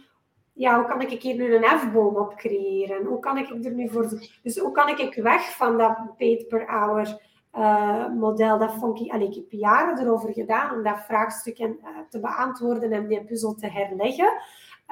Ja, 0.53 0.75
hoe 0.75 0.87
kan 0.87 1.01
ik 1.01 1.21
hier 1.21 1.35
nu 1.35 1.55
een 1.55 1.79
F-boom 1.79 2.15
op 2.15 2.35
creëren? 2.35 3.05
Hoe 3.05 3.19
kan 3.19 3.37
ik 3.37 3.65
er 3.65 3.71
nu 3.71 3.89
voor... 3.89 4.09
Dus 4.43 4.57
hoe 4.57 4.71
kan 4.71 4.87
ik 4.87 5.13
weg 5.13 5.55
van 5.55 5.77
dat 5.77 6.17
paid 6.17 6.47
per 6.47 6.67
hour 6.67 7.28
uh, 7.55 8.13
model? 8.13 8.57
Dat 8.57 8.73
vond 8.73 8.99
ik... 8.99 9.11
Allee, 9.11 9.29
ik 9.29 9.45
jaren 9.49 9.99
erover 9.99 10.33
gedaan 10.33 10.75
om 10.75 10.83
dat 10.83 10.99
vraagstuk 10.99 11.59
uh, 11.59 11.69
te 12.09 12.19
beantwoorden 12.19 12.91
en 12.91 13.07
die 13.07 13.23
puzzel 13.23 13.55
te 13.55 13.67
herleggen. 13.67 14.31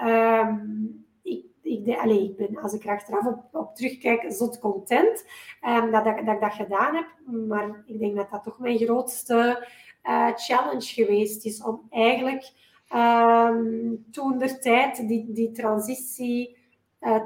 Um, 0.06 1.06
ik, 1.22 1.46
ik, 1.62 1.88
ik 2.06 2.38
ben, 2.38 2.58
als 2.62 2.74
ik 2.74 2.84
er 2.84 2.92
achteraf 2.92 3.26
op, 3.52 3.76
terugkijk, 3.76 4.26
zot 4.28 4.60
content 4.60 5.26
um, 5.68 5.92
dat, 5.92 6.04
dat, 6.04 6.26
dat, 6.26 6.36
ik 6.36 6.42
dat 6.42 6.54
gedaan 6.54 6.96
heb. 6.96 7.08
Maar 7.48 7.84
ik 7.86 8.00
denk 8.00 8.16
dat 8.16 8.30
dat 8.30 8.44
toch 8.44 8.60
mijn 8.60 8.78
grootste 8.78 9.68
uh, 10.04 10.30
challenge 10.36 10.86
geweest 10.86 11.46
is 11.46 11.64
om 11.64 11.82
eigenlijk 11.90 12.52
um, 12.96 14.06
toen 14.12 14.38
de 14.38 14.60
tijd 14.60 15.08
die, 15.08 15.32
die 15.32 15.52
transitie 15.52 16.58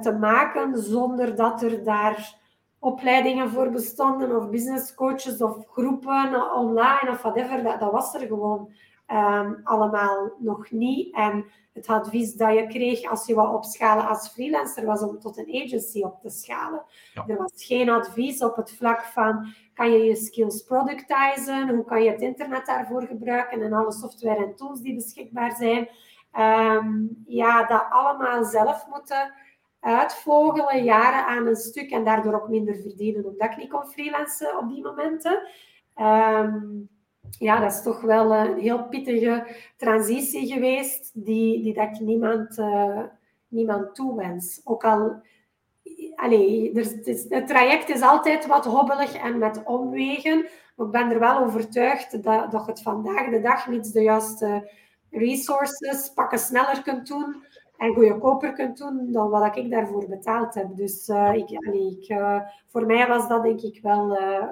te 0.02 0.12
maken 0.12 0.78
zonder 0.78 1.36
dat 1.36 1.64
er 1.64 1.84
daar 1.84 2.40
opleidingen 2.82 3.50
voor 3.50 3.70
bestonden 3.70 4.36
of 4.36 4.50
business 4.50 4.94
coaches 4.94 5.42
of 5.42 5.66
groepen 5.68 6.54
online 6.54 7.10
of 7.10 7.22
whatever. 7.22 7.64
Dat, 7.64 7.80
dat 7.80 7.92
was 7.92 8.14
er 8.14 8.28
gewoon 8.28 8.72
um, 9.08 9.62
allemaal 9.64 10.32
nog 10.40 10.72
niet. 10.72 11.16
En 11.16 11.46
het 11.74 11.88
advies 11.88 12.34
dat 12.34 12.54
je 12.54 12.68
kreeg 12.68 13.10
als 13.10 13.26
je 13.26 13.36
wou 13.36 13.56
opschalen 13.56 14.08
als 14.08 14.30
freelancer 14.30 14.86
was 14.86 15.02
om 15.02 15.20
tot 15.20 15.38
een 15.38 15.62
agency 15.64 16.02
op 16.02 16.22
te 16.22 16.30
schalen. 16.30 16.84
Ja. 17.14 17.24
Er 17.28 17.38
was 17.38 17.52
geen 17.56 17.90
advies 17.90 18.44
op 18.44 18.56
het 18.56 18.72
vlak 18.72 19.04
van 19.04 19.54
kan 19.74 19.92
je 19.92 19.98
je 19.98 20.16
skills 20.16 20.64
productizen, 20.64 21.70
hoe 21.70 21.86
kan 21.86 22.04
je 22.04 22.12
het 22.12 22.22
internet 22.22 22.66
daarvoor 22.66 23.02
gebruiken 23.02 23.62
en 23.62 23.74
alle 23.74 23.92
software 23.92 24.46
en 24.46 24.56
tools 24.56 24.82
die 24.82 24.96
beschikbaar 24.96 25.56
zijn. 25.56 25.90
Um, 26.40 27.24
ja, 27.28 27.66
dat 27.66 27.86
allemaal 27.90 28.44
zelf 28.44 28.88
moeten 28.90 29.34
uitvogelen, 29.82 30.84
jaren 30.84 31.26
aan 31.26 31.48
een 31.48 31.56
stuk 31.56 31.92
en 31.92 32.04
daardoor 32.04 32.34
ook 32.34 32.50
minder 32.50 32.76
verdienen 32.76 33.26
omdat 33.26 33.52
ik 33.52 33.58
niet 33.58 33.70
kon 33.70 33.86
freelancen 33.86 34.58
op 34.58 34.70
die 34.70 34.84
momenten. 34.84 35.48
Um, 35.96 36.90
ja, 37.40 37.60
dat 37.60 37.72
is 37.72 37.82
toch 37.82 38.02
wel 38.02 38.34
een 38.34 38.60
heel 38.60 38.88
pittige 38.88 39.48
transitie 39.78 40.54
geweest, 40.54 41.12
die, 41.14 41.64
die 41.64 41.74
dat 41.74 41.96
ik 41.96 42.00
niemand, 42.00 42.58
uh, 42.58 43.04
niemand 43.48 43.96
toewens. 43.96 44.62
Ook 44.64 44.84
al, 44.84 45.22
allee, 46.16 46.72
is, 46.72 47.26
het, 47.30 47.48
traject 47.48 47.90
is 47.90 48.02
altijd 48.02 48.48
wat 48.48 48.66
hobbelig 48.66 49.14
en 49.14 49.38
met 49.38 49.64
omwegen, 49.64 50.46
maar 50.76 50.86
ik 50.86 50.92
ben 50.92 51.12
er 51.12 51.20
wel 51.20 51.38
overtuigd 51.40 52.24
dat, 52.24 52.52
dat 52.52 52.68
het 52.68 52.82
vandaag 52.82 53.30
de 53.30 53.42
dag 53.42 53.68
niet 53.68 53.94
de 53.94 54.02
juiste 54.02 54.72
resources 55.10 56.12
pakken 56.14 56.40
sneller 56.40 56.82
kunt 56.82 57.08
doen 57.08 57.44
en 57.82 57.94
goedkoper 57.94 58.54
kunt 58.54 58.78
doen 58.78 59.12
dan 59.12 59.30
wat 59.30 59.56
ik 59.56 59.70
daarvoor 59.70 60.08
betaald 60.08 60.54
heb. 60.54 60.76
Dus 60.76 61.08
uh, 61.08 61.34
ik, 61.34 61.68
allee, 61.68 61.98
ik, 62.00 62.10
uh, 62.10 62.42
voor 62.68 62.86
mij 62.86 63.08
was 63.08 63.28
dat 63.28 63.44
denk 63.44 63.62
ik 63.62 63.80
wel, 63.82 64.08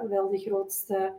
wel 0.08 0.30
de 0.30 0.38
grootste 0.38 1.12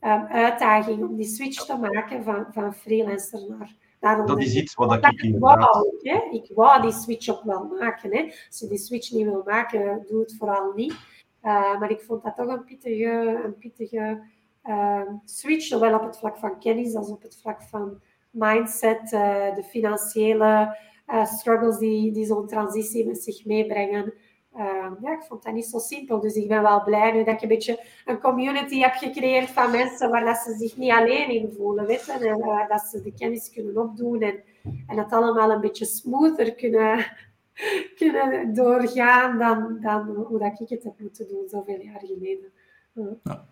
um, 0.00 0.26
uitdaging 0.26 1.08
om 1.08 1.16
die 1.16 1.26
switch 1.26 1.64
te 1.64 1.76
maken 1.76 2.24
van, 2.24 2.46
van 2.50 2.74
freelancer 2.74 3.48
naar, 3.48 3.76
naar 4.00 4.26
Dat 4.26 4.38
is 4.42 4.54
iets 4.54 4.74
wat 4.74 4.92
ik, 4.92 5.06
ik 5.06 5.22
inderdaad... 5.22 5.58
Wou, 5.58 5.96
hè? 6.02 6.28
Ik 6.30 6.50
wou 6.54 6.82
die 6.82 6.92
switch 6.92 7.28
ook 7.28 7.42
wel 7.42 7.64
maken. 7.78 8.16
Hè? 8.16 8.22
Als 8.22 8.60
je 8.60 8.68
die 8.68 8.78
switch 8.78 9.10
niet 9.10 9.24
wil 9.24 9.42
maken, 9.44 10.04
doe 10.08 10.20
het 10.20 10.36
vooral 10.38 10.72
niet. 10.74 10.94
Maar 11.42 11.90
ik 11.90 12.00
vond 12.00 12.22
dat 12.22 12.36
toch 12.36 12.48
een 12.48 12.64
pittige, 12.64 13.40
een 13.44 13.58
pittige 13.58 14.22
uh, 14.64 15.00
switch, 15.24 15.64
zowel 15.64 15.94
op 15.94 16.02
het 16.02 16.18
vlak 16.18 16.36
van 16.36 16.58
kennis 16.58 16.94
als 16.94 17.10
op 17.10 17.22
het 17.22 17.38
vlak 17.40 17.62
van 17.62 18.00
mindset, 18.30 19.10
de 19.10 19.64
financiële 19.68 20.76
struggles 21.06 21.78
die, 21.78 22.12
die 22.12 22.26
zo'n 22.26 22.46
transitie 22.46 23.06
met 23.06 23.22
zich 23.22 23.44
meebrengen. 23.44 24.12
Ehm, 24.56 24.92
ja, 25.02 25.12
ik 25.12 25.22
vond 25.22 25.42
dat 25.42 25.54
niet 25.54 25.66
zo 25.66 25.78
simpel. 25.78 26.20
Dus 26.20 26.34
ik 26.34 26.48
ben 26.48 26.62
wel 26.62 26.82
blij 26.84 27.12
nu 27.12 27.24
dat 27.24 27.34
ik 27.34 27.42
een 27.42 27.48
beetje 27.48 27.84
een 28.04 28.20
community 28.20 28.78
heb 28.78 28.92
gecreëerd 28.92 29.50
van 29.50 29.70
mensen 29.70 30.10
waar 30.10 30.24
dat 30.24 30.36
ze 30.36 30.54
zich 30.54 30.76
niet 30.76 30.92
alleen 30.92 31.28
in 31.28 31.52
voelen. 31.56 31.86
Weet 31.86 32.08
en 32.08 32.38
waar 32.38 32.68
dat 32.68 32.80
ze 32.80 33.02
de 33.02 33.12
kennis 33.12 33.50
kunnen 33.50 33.76
opdoen 33.76 34.20
en, 34.20 34.42
en 34.86 34.98
het 34.98 35.12
allemaal 35.12 35.50
een 35.50 35.60
beetje 35.60 35.84
smoother 35.84 36.54
kunnen, 36.54 37.04
kunnen 37.98 38.54
doorgaan 38.54 39.38
dan, 39.38 39.78
dan 39.80 40.08
hoe 40.08 40.38
dat 40.38 40.60
ik 40.60 40.68
het 40.68 40.82
heb 40.82 40.98
moeten 40.98 41.28
doen 41.28 41.48
zoveel 41.48 41.80
jaar 41.80 42.00
geleden. 42.00 42.52
Ja. 42.92 43.46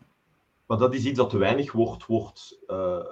Maar 0.66 0.78
dat 0.78 0.94
is 0.94 1.04
iets 1.04 1.18
dat 1.18 1.30
te 1.30 1.38
weinig 1.38 1.72
wordt, 1.72 2.06
wordt 2.06 2.62
uh, 2.66 3.06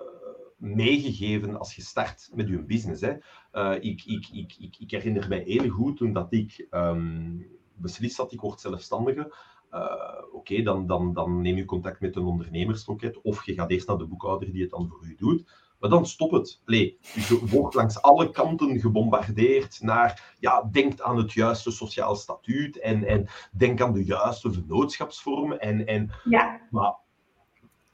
meegegeven 0.62 1.58
als 1.58 1.74
je 1.74 1.82
start 1.82 2.30
met 2.34 2.48
je 2.48 2.62
business. 2.62 3.00
Hè. 3.00 3.12
Uh, 3.52 3.74
ik, 3.74 4.04
ik, 4.04 4.28
ik, 4.32 4.54
ik, 4.58 4.76
ik 4.78 4.90
herinner 4.90 5.28
mij 5.28 5.42
heel 5.46 5.68
goed 5.68 5.96
toen 5.96 6.12
dat 6.12 6.32
ik 6.32 6.66
um, 6.70 7.46
beslist 7.74 8.16
had, 8.16 8.32
ik 8.32 8.40
word 8.40 8.60
zelfstandige. 8.60 9.34
Uh, 9.74 10.22
Oké, 10.32 10.62
dan, 10.62 10.86
dan, 10.86 11.12
dan 11.12 11.40
neem 11.40 11.56
je 11.56 11.64
contact 11.64 12.00
met 12.00 12.16
een 12.16 12.24
ondernemersloket 12.24 13.20
of 13.20 13.46
je 13.46 13.54
gaat 13.54 13.70
eerst 13.70 13.86
naar 13.86 13.96
de 13.96 14.06
boekhouder 14.06 14.52
die 14.52 14.62
het 14.62 14.70
dan 14.70 14.88
voor 14.88 15.04
u 15.04 15.14
doet. 15.14 15.44
Maar 15.80 15.90
dan 15.90 16.06
stop 16.06 16.30
het. 16.30 16.62
Allee, 16.66 16.98
je 17.00 17.46
wordt 17.46 17.74
langs 17.74 18.02
alle 18.02 18.30
kanten 18.30 18.80
gebombardeerd 18.80 19.80
naar, 19.80 20.34
ja, 20.38 20.68
denk 20.72 21.00
aan 21.00 21.16
het 21.16 21.32
juiste 21.32 21.70
sociaal 21.70 22.14
statuut 22.16 22.78
en, 22.78 23.04
en 23.04 23.26
denk 23.52 23.80
aan 23.80 23.92
de 23.92 24.04
juiste 24.04 24.52
vennootschapsvorm. 24.52 25.52
En, 25.52 25.86
en, 25.86 26.10
ja. 26.24 26.60
Maar 26.70 26.94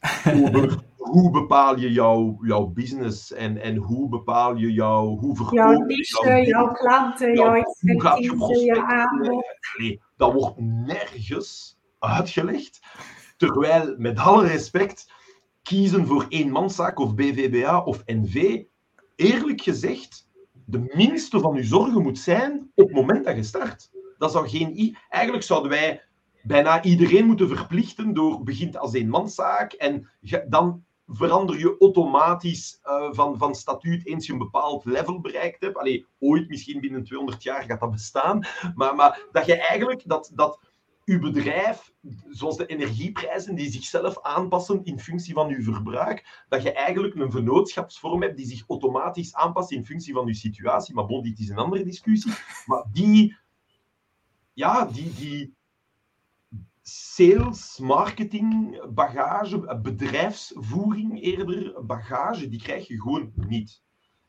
over 0.42 0.82
hoe 1.08 1.30
bepaal 1.30 1.78
je 1.78 1.92
jouw, 1.92 2.38
jouw 2.40 2.66
business 2.66 3.32
en, 3.32 3.62
en 3.62 3.76
hoe 3.76 4.08
bepaal 4.08 4.56
je 4.56 4.72
jouw, 4.72 5.16
hoe 5.16 5.48
jouw 5.50 5.72
niche, 5.72 6.42
jouw, 6.46 6.72
klanten, 6.72 7.34
jouw, 7.34 7.54
expertise, 7.54 8.64
jouw 8.64 8.84
aanbod. 8.84 9.44
Nee, 9.78 10.00
dat 10.16 10.32
wordt 10.32 10.60
nergens 10.60 11.78
uitgelegd. 11.98 12.80
Terwijl, 13.36 13.94
met 13.98 14.18
alle 14.18 14.46
respect, 14.46 15.12
kiezen 15.62 16.06
voor 16.06 16.26
eenmanszaak 16.28 16.98
of 16.98 17.14
BVBA 17.14 17.82
of 17.84 18.02
NV, 18.06 18.62
eerlijk 19.16 19.60
gezegd, 19.60 20.28
de 20.64 20.92
minste 20.94 21.40
van 21.40 21.56
uw 21.56 21.64
zorgen 21.64 22.02
moet 22.02 22.18
zijn 22.18 22.70
op 22.74 22.86
het 22.86 22.96
moment 22.96 23.24
dat 23.24 23.36
je 23.36 23.42
start. 23.42 23.90
Dat 24.18 24.32
zou 24.32 24.48
geen... 24.48 24.96
Eigenlijk 25.08 25.44
zouden 25.44 25.70
wij 25.70 26.02
bijna 26.42 26.82
iedereen 26.82 27.26
moeten 27.26 27.48
verplichten 27.48 28.14
door 28.14 28.42
begint 28.42 28.78
als 28.78 28.92
eenmanszaak 28.92 29.72
en 29.72 30.10
dan 30.48 30.84
verander 31.08 31.58
je 31.58 31.76
automatisch 31.78 32.80
uh, 32.84 33.08
van, 33.12 33.38
van 33.38 33.54
statuut 33.54 34.06
eens 34.06 34.26
je 34.26 34.32
een 34.32 34.38
bepaald 34.38 34.84
level 34.84 35.20
bereikt 35.20 35.60
hebt. 35.60 35.76
Allee, 35.76 36.06
ooit, 36.18 36.48
misschien 36.48 36.80
binnen 36.80 37.04
200 37.04 37.42
jaar 37.42 37.62
gaat 37.62 37.80
dat 37.80 37.90
bestaan. 37.90 38.46
Maar, 38.74 38.94
maar 38.94 39.20
dat 39.32 39.46
je 39.46 39.56
eigenlijk 39.56 40.02
dat, 40.06 40.30
dat 40.34 40.58
uw 41.04 41.20
bedrijf, 41.20 41.92
zoals 42.28 42.56
de 42.56 42.66
energieprijzen 42.66 43.54
die 43.54 43.70
zichzelf 43.70 44.22
aanpassen 44.22 44.84
in 44.84 45.00
functie 45.00 45.34
van 45.34 45.48
uw 45.48 45.62
verbruik, 45.62 46.44
dat 46.48 46.62
je 46.62 46.72
eigenlijk 46.72 47.14
een 47.14 47.30
vennootschapsvorm 47.30 48.22
hebt 48.22 48.36
die 48.36 48.46
zich 48.46 48.64
automatisch 48.68 49.34
aanpast 49.34 49.70
in 49.70 49.86
functie 49.86 50.14
van 50.14 50.26
uw 50.26 50.34
situatie. 50.34 50.94
Maar 50.94 51.06
bon, 51.06 51.22
dit 51.22 51.38
is 51.38 51.48
een 51.48 51.56
andere 51.56 51.84
discussie. 51.84 52.32
Maar 52.66 52.84
die, 52.92 53.36
ja, 54.52 54.84
die, 54.84 55.12
die 55.14 55.56
sales, 56.88 57.78
marketing, 57.78 58.80
bagage, 58.94 59.78
bedrijfsvoering 59.82 61.22
eerder, 61.22 61.84
bagage, 61.86 62.48
die 62.48 62.62
krijg 62.62 62.88
je 62.88 63.00
gewoon 63.00 63.32
niet. 63.34 63.82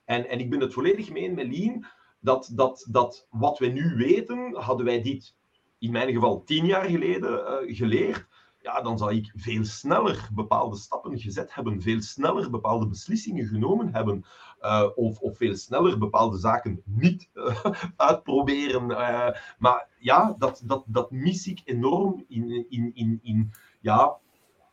En, 0.06 0.30
en 0.30 0.40
ik 0.40 0.49
ben 0.49 0.60
het 0.60 0.73
volledig 0.73 1.11
mee 1.11 1.31
met 1.31 1.48
Lien, 1.48 1.86
dat, 2.19 2.52
dat, 2.53 2.88
dat 2.90 3.27
wat 3.30 3.60
we 3.60 3.68
nu 3.68 3.95
weten, 3.95 4.56
hadden 4.56 4.86
wij 4.86 5.02
dit 5.02 5.36
in 5.77 5.91
mijn 5.91 6.14
geval 6.14 6.44
tien 6.44 6.65
jaar 6.65 6.86
geleden 6.86 7.31
uh, 7.31 7.76
geleerd, 7.76 8.27
ja, 8.61 8.81
dan 8.81 8.98
zal 8.98 9.11
ik 9.11 9.31
veel 9.36 9.65
sneller 9.65 10.30
bepaalde 10.34 10.77
stappen 10.77 11.19
gezet 11.19 11.53
hebben, 11.53 11.81
veel 11.81 12.02
sneller 12.02 12.49
bepaalde 12.49 12.88
beslissingen 12.88 13.45
genomen 13.45 13.94
hebben, 13.94 14.26
uh, 14.61 14.86
of, 14.95 15.19
of 15.19 15.38
veel 15.38 15.56
sneller 15.56 15.98
bepaalde 15.98 16.38
zaken 16.38 16.81
niet 16.86 17.30
uh, 17.34 17.65
uitproberen. 17.95 18.88
maar 19.57 19.88
ja, 19.99 20.36
dat, 20.38 20.61
dat, 20.65 20.84
dat 20.88 21.11
mis 21.11 21.48
ik 21.48 21.61
enorm 21.64 22.26
in, 22.27 22.65
in, 22.69 22.91
in, 22.94 23.19
in 23.23 23.53
ja, 23.81 24.18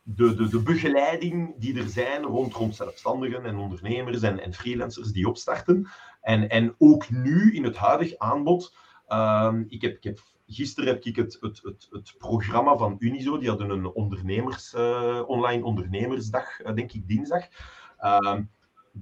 de, 0.03 0.35
de, 0.35 0.47
de 0.47 0.61
begeleiding 0.61 1.55
die 1.57 1.79
er 1.79 1.89
zijn 1.89 2.23
rond, 2.23 2.53
rond 2.53 2.75
zelfstandigen 2.75 3.45
en 3.45 3.57
ondernemers 3.57 4.21
en, 4.21 4.39
en 4.39 4.53
freelancers 4.53 5.11
die 5.11 5.27
opstarten. 5.27 5.87
En, 6.21 6.49
en 6.49 6.75
ook 6.77 7.09
nu 7.09 7.55
in 7.55 7.63
het 7.63 7.75
huidige 7.75 8.19
aanbod. 8.19 8.75
Uh, 9.09 9.53
ik, 9.67 9.81
heb, 9.81 9.95
ik 9.95 10.03
heb 10.03 10.19
gisteren 10.47 10.93
heb 10.93 11.03
ik 11.03 11.15
het, 11.15 11.37
het, 11.39 11.61
het, 11.89 12.15
programma 12.17 12.77
van 12.77 12.95
Unizo, 12.99 13.37
die 13.37 13.49
hadden 13.49 13.69
een 13.69 13.85
ondernemers, 13.85 14.73
online 15.25 15.63
ondernemersdag, 15.63 16.57
denk 16.57 16.91
ik 16.91 17.07
dinsdag. 17.07 17.47
Uh, 18.01 18.37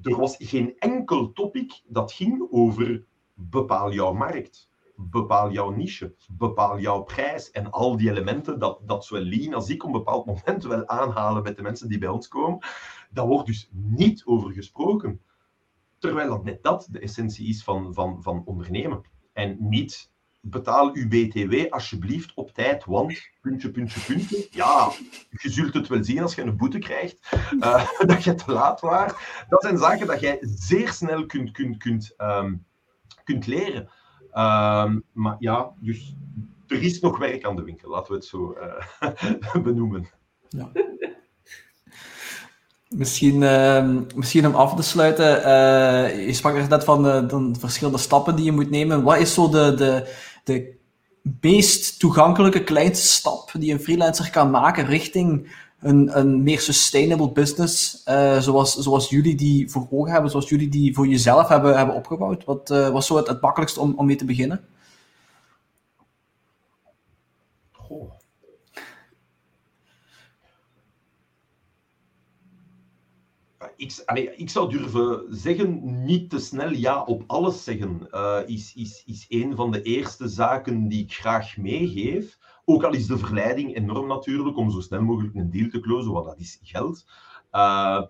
er 0.02 0.18
was 0.18 0.36
geen 0.40 0.78
enkel 0.78 1.32
topic 1.32 1.82
dat 1.88 2.12
ging 2.12 2.48
over 2.52 3.06
bepaal 3.34 3.94
jouw 3.94 4.14
markt, 4.14 4.70
bepaal 4.96 5.52
jouw 5.52 5.70
niche, 5.70 6.16
bepaal 6.32 6.80
jouw 6.80 7.04
prijs 7.04 7.52
en 7.52 7.72
al 7.72 7.98
die 7.98 8.10
elementen 8.10 8.60
dat, 8.60 8.80
dat 8.84 9.06
zowel 9.06 9.24
Lean 9.24 9.54
als 9.54 9.70
ik 9.70 9.84
op 9.84 9.90
een 9.90 9.98
bepaald 9.98 10.26
moment 10.26 10.64
wel 10.64 10.88
aanhalen 10.88 11.44
met 11.44 11.56
de 11.56 11.62
mensen 11.62 11.90
die 11.90 11.98
bij 11.98 12.10
ons 12.10 12.28
komen. 12.28 12.60
Daar 13.12 13.28
wordt 13.28 13.46
dus 13.46 13.70
niet 13.72 14.26
over 14.26 14.52
gesproken. 14.52 15.22
Terwijl 15.98 16.30
dat 16.30 16.44
net 16.44 16.64
dat 16.64 16.88
de 16.92 17.00
essentie 17.00 17.48
is 17.48 17.64
van, 17.64 17.94
van, 17.94 18.24
van 18.24 18.46
ondernemen. 18.46 19.02
En 19.34 19.58
niet 19.60 20.12
betaal 20.48 20.92
uw 20.94 21.08
BTW 21.08 21.54
alsjeblieft 21.70 22.32
op 22.36 22.54
tijd, 22.54 22.86
want 22.86 23.30
puntje, 23.42 23.72
puntje, 23.72 24.00
puntje. 24.00 24.48
Ja, 24.52 24.92
je 25.30 25.50
zult 25.50 25.74
het 25.74 25.88
wel 25.88 26.04
zien 26.04 26.22
als 26.22 26.36
je 26.36 26.42
een 26.42 26.58
boete 26.58 26.80
krijgt, 26.80 27.18
uh, 27.60 27.90
dat 28.08 28.24
je 28.24 28.36
te 28.36 28.52
laat 28.52 28.82
was. 28.82 29.12
Dat 29.50 29.62
zijn 29.62 29.78
zaken 29.78 30.08
dat 30.08 30.20
jij 30.20 30.38
zeer 30.42 30.90
snel 30.92 31.26
kunt, 31.26 31.52
kunt, 31.52 31.78
kunt, 31.78 32.14
um, 32.18 32.66
kunt 33.24 33.48
leren. 33.48 33.90
Um, 34.34 35.04
maar 35.12 35.36
ja, 35.40 35.72
dus 35.80 36.16
er 36.68 36.84
is 36.84 37.00
nog 37.00 37.18
werk 37.18 37.46
aan 37.46 37.56
de 37.56 37.64
winkel, 37.64 37.90
laten 37.90 38.12
we 38.12 38.18
het 38.18 38.26
zo 38.26 38.56
uh, 39.54 39.64
benoemen. 39.64 40.10
Ja. 40.50 40.72
Misschien, 42.90 43.42
uh, 43.42 43.90
misschien 44.16 44.48
om 44.48 44.56
af 44.56 44.76
te 44.76 44.84
sluiten, 44.84 45.38
uh, 45.38 46.26
je 46.26 46.34
sprak 46.34 46.56
er 46.56 46.70
net 46.70 46.84
van 46.84 47.04
de, 47.04 47.26
de, 47.26 47.60
verschillende 47.60 47.98
stappen 47.98 48.36
die 48.36 48.46
je 48.46 48.52
moet 48.52 48.70
nemen. 48.70 49.04
Wat 49.04 49.18
is 49.18 49.34
zo 49.34 49.50
de, 49.50 49.74
de, 49.76 50.14
de 50.46 50.74
meest 51.42 52.00
toegankelijke 52.00 52.64
kleinste 52.64 53.08
stap 53.08 53.52
die 53.60 53.72
een 53.72 53.80
freelancer 53.80 54.32
kan 54.32 54.50
maken 54.50 54.86
richting 54.86 55.54
een, 55.80 56.20
een 56.20 56.44
meer 56.44 56.60
sustainable 56.60 57.32
business, 57.32 58.04
uh, 58.10 58.40
zoals, 58.40 58.76
zoals 58.76 59.10
jullie 59.10 59.36
die 59.36 59.70
voor 59.72 59.88
ogen 59.90 60.12
hebben, 60.12 60.32
zoals 60.32 60.50
jullie 60.50 60.70
die 60.70 60.94
voor 60.94 61.08
jezelf 61.08 61.48
hebben, 61.48 61.78
hebben 61.78 61.96
opgebouwd? 61.96 62.44
Wat 62.44 62.70
uh, 62.72 62.90
was 62.90 63.06
zo 63.06 63.16
het, 63.16 63.28
het 63.28 63.42
makkelijkste 63.42 63.80
om, 63.80 63.94
om 63.96 64.06
mee 64.06 64.16
te 64.16 64.26
beginnen? 64.26 64.62
Ik, 73.76 74.04
ik 74.36 74.50
zou 74.50 74.70
durven 74.70 75.26
zeggen, 75.30 76.04
niet 76.06 76.30
te 76.30 76.40
snel 76.40 76.72
ja 76.72 77.04
op 77.04 77.24
alles 77.28 77.64
zeggen, 77.64 78.08
uh, 78.12 78.40
is, 78.46 78.74
is, 78.76 79.04
is 79.06 79.26
een 79.30 79.56
van 79.56 79.72
de 79.72 79.82
eerste 79.82 80.28
zaken 80.28 80.88
die 80.88 81.04
ik 81.04 81.14
graag 81.14 81.58
meegeef. 81.58 82.38
Ook 82.66 82.84
al 82.84 82.94
is 82.94 83.08
de 83.08 83.18
verleiding 83.18 83.76
enorm 83.76 84.08
natuurlijk 84.08 84.58
om 84.58 84.72
zo 84.72 84.80
snel 84.80 85.02
mogelijk 85.02 85.36
een 85.36 85.52
deal 85.52 85.70
te 85.70 85.80
closen, 85.80 86.12
want 86.12 86.26
dat 86.26 86.40
is 86.40 86.60
geld. 86.64 87.06
Uh, 87.52 88.02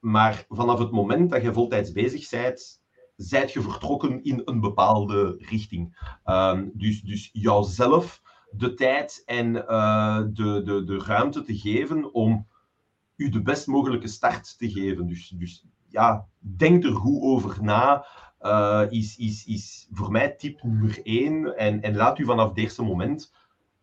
maar 0.00 0.44
vanaf 0.48 0.78
het 0.78 0.90
moment 0.90 1.30
dat 1.30 1.42
je 1.42 1.52
voltijds 1.52 1.92
bezig 1.92 2.30
bent, 2.30 2.82
zijt 3.16 3.52
je 3.52 3.60
vertrokken 3.60 4.24
in 4.24 4.42
een 4.44 4.60
bepaalde 4.60 5.36
richting. 5.38 5.98
Uh, 6.26 6.60
dus, 6.72 7.02
dus 7.02 7.30
jouzelf 7.32 8.22
de 8.50 8.74
tijd 8.74 9.22
en 9.26 9.52
de, 9.52 10.62
de, 10.64 10.84
de 10.84 10.98
ruimte 10.98 11.42
te 11.42 11.58
geven 11.58 12.12
om 12.12 12.46
u 13.20 13.28
de 13.28 13.42
best 13.42 13.66
mogelijke 13.66 14.08
start 14.08 14.58
te 14.58 14.70
geven. 14.70 15.06
Dus, 15.06 15.28
dus 15.28 15.64
ja, 15.88 16.26
denk 16.38 16.84
er 16.84 16.94
goed 16.94 17.22
over 17.22 17.62
na. 17.62 18.06
Uh, 18.40 18.86
is, 18.88 19.16
is, 19.16 19.46
is 19.46 19.88
voor 19.90 20.10
mij 20.10 20.30
tip 20.30 20.62
nummer 20.62 21.00
één. 21.02 21.56
En, 21.56 21.82
en 21.82 21.96
laat 21.96 22.18
u 22.18 22.24
vanaf 22.24 22.48
het 22.48 22.58
eerste 22.58 22.82
moment 22.82 23.32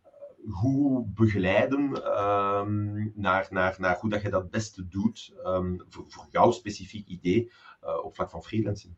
uh, 0.04 0.54
goed 0.54 1.14
begeleiden 1.14 2.18
um, 2.20 3.12
naar, 3.14 3.46
naar, 3.50 3.76
naar 3.78 3.98
hoe 4.00 4.10
dat 4.10 4.22
je 4.22 4.30
dat 4.30 4.50
beste 4.50 4.88
doet 4.88 5.34
um, 5.44 5.84
voor, 5.88 6.26
jouw 6.30 6.50
specifiek 6.50 7.06
idee 7.06 7.52
uh, 7.84 8.04
op 8.04 8.14
vlak 8.14 8.30
van 8.30 8.42
freelancing. 8.42 8.94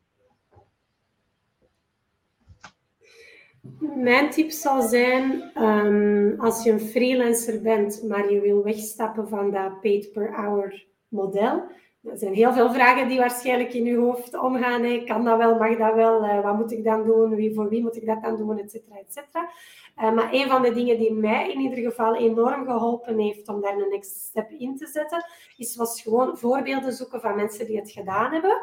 Mijn 3.94 4.30
tip 4.30 4.50
zal 4.50 4.82
zijn, 4.82 5.50
um, 5.62 6.40
als 6.40 6.64
je 6.64 6.70
een 6.70 6.80
freelancer 6.80 7.62
bent, 7.62 8.02
maar 8.08 8.32
je 8.32 8.40
wil 8.40 8.62
wegstappen 8.62 9.28
van 9.28 9.50
dat 9.50 9.80
paid 9.80 10.12
per 10.12 10.34
hour 10.34 10.86
model. 11.08 11.62
Er 12.02 12.18
zijn 12.18 12.34
heel 12.34 12.52
veel 12.52 12.72
vragen 12.72 13.08
die 13.08 13.18
waarschijnlijk 13.18 13.72
in 13.72 13.84
je 13.84 13.96
hoofd 13.96 14.38
omgaan. 14.38 14.82
Hey, 14.82 15.04
kan 15.04 15.24
dat 15.24 15.38
wel, 15.38 15.58
mag 15.58 15.76
dat 15.76 15.94
wel, 15.94 16.24
uh, 16.24 16.42
wat 16.42 16.56
moet 16.56 16.72
ik 16.72 16.84
dan 16.84 17.04
doen, 17.04 17.34
wie, 17.34 17.54
voor 17.54 17.68
wie 17.68 17.82
moet 17.82 17.96
ik 17.96 18.06
dat 18.06 18.22
dan 18.22 18.36
doen, 18.36 18.58
et 18.58 18.70
cetera, 18.70 18.96
et 18.96 19.12
cetera. 19.12 19.50
Uh, 19.96 20.14
maar 20.14 20.28
een 20.32 20.48
van 20.48 20.62
de 20.62 20.72
dingen 20.72 20.98
die 20.98 21.12
mij 21.12 21.52
in 21.52 21.60
ieder 21.60 21.78
geval 21.78 22.16
enorm 22.16 22.64
geholpen 22.64 23.18
heeft 23.18 23.48
om 23.48 23.60
daar 23.60 23.76
een 23.76 23.88
next 23.90 24.20
step 24.20 24.50
in 24.50 24.76
te 24.76 24.86
zetten, 24.86 25.24
is 25.56 25.76
was 25.76 26.02
gewoon 26.02 26.38
voorbeelden 26.38 26.92
zoeken 26.92 27.20
van 27.20 27.36
mensen 27.36 27.66
die 27.66 27.76
het 27.76 27.90
gedaan 27.90 28.32
hebben. 28.32 28.62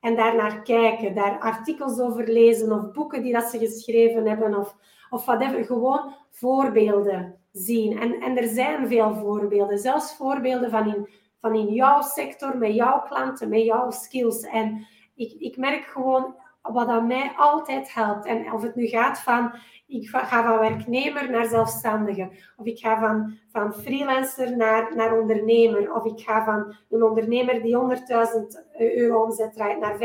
En 0.00 0.16
daarnaar 0.16 0.62
kijken, 0.62 1.14
daar 1.14 1.38
artikels 1.38 2.00
over 2.00 2.28
lezen 2.28 2.72
of 2.72 2.92
boeken 2.92 3.22
die 3.22 3.32
dat 3.32 3.50
ze 3.50 3.58
geschreven 3.58 4.26
hebben 4.26 4.58
of, 4.58 4.76
of 5.10 5.24
whatever. 5.24 5.64
Gewoon 5.64 6.14
voorbeelden 6.30 7.38
zien. 7.52 7.98
En, 7.98 8.20
en 8.20 8.36
er 8.36 8.48
zijn 8.48 8.88
veel 8.88 9.14
voorbeelden, 9.14 9.78
zelfs 9.78 10.16
voorbeelden 10.16 10.70
van 10.70 10.94
in, 10.94 11.08
van 11.40 11.54
in 11.54 11.72
jouw 11.72 12.02
sector, 12.02 12.58
met 12.58 12.74
jouw 12.74 13.02
klanten, 13.02 13.48
met 13.48 13.64
jouw 13.64 13.90
skills. 13.90 14.40
En 14.40 14.86
ik, 15.14 15.32
ik 15.38 15.56
merk 15.56 15.84
gewoon 15.84 16.34
wat 16.62 16.88
aan 16.88 17.06
mij 17.06 17.32
altijd 17.36 17.94
helpt. 17.94 18.26
En 18.26 18.52
of 18.52 18.62
het 18.62 18.74
nu 18.74 18.86
gaat 18.86 19.18
van, 19.18 19.52
ik 19.86 20.08
ga 20.08 20.42
van 20.42 20.58
werknemer 20.58 21.30
naar 21.30 21.46
zelfstandige, 21.46 22.30
of 22.56 22.66
ik 22.66 22.78
ga 22.78 23.00
van, 23.00 23.38
van 23.52 23.74
freelancer 23.74 24.56
naar, 24.56 24.96
naar 24.96 25.18
ondernemer, 25.20 25.94
of 25.94 26.04
ik 26.04 26.20
ga 26.20 26.44
van 26.44 26.74
een 26.90 27.02
ondernemer 27.02 27.62
die 27.62 27.76
100.000 27.76 28.78
euro 28.78 29.22
omzet 29.22 29.52
draait 29.52 29.78
naar 29.78 29.98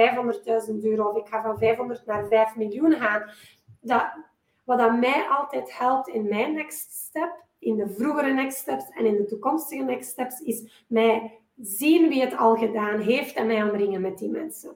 500.000 0.70 0.84
euro, 0.84 1.10
of 1.10 1.18
ik 1.18 1.28
ga 1.28 1.42
van 1.42 1.58
500 1.58 2.06
naar 2.06 2.28
5 2.28 2.56
miljoen 2.56 2.94
gaan. 2.94 3.30
Dat, 3.82 4.04
wat 4.64 4.80
aan 4.80 5.00
mij 5.00 5.28
altijd 5.30 5.78
helpt 5.78 6.08
in 6.08 6.28
mijn 6.28 6.54
next 6.54 6.92
step, 6.92 7.44
in 7.60 7.76
de 7.76 7.90
vroegere 7.90 8.34
next 8.34 8.58
steps 8.58 8.90
en 8.90 9.06
in 9.06 9.16
de 9.16 9.26
toekomstige 9.26 9.84
next 9.84 10.10
steps, 10.10 10.40
is 10.40 10.86
mij 10.88 11.40
zien 11.58 12.10
wie 12.10 12.22
het 12.22 12.38
al 12.38 12.56
gedaan 12.56 13.00
heeft 13.00 13.36
en 13.36 13.48
mij 13.48 13.64
omringen 13.64 14.02
met 14.02 14.18
die 14.18 14.30
mensen. 14.30 14.76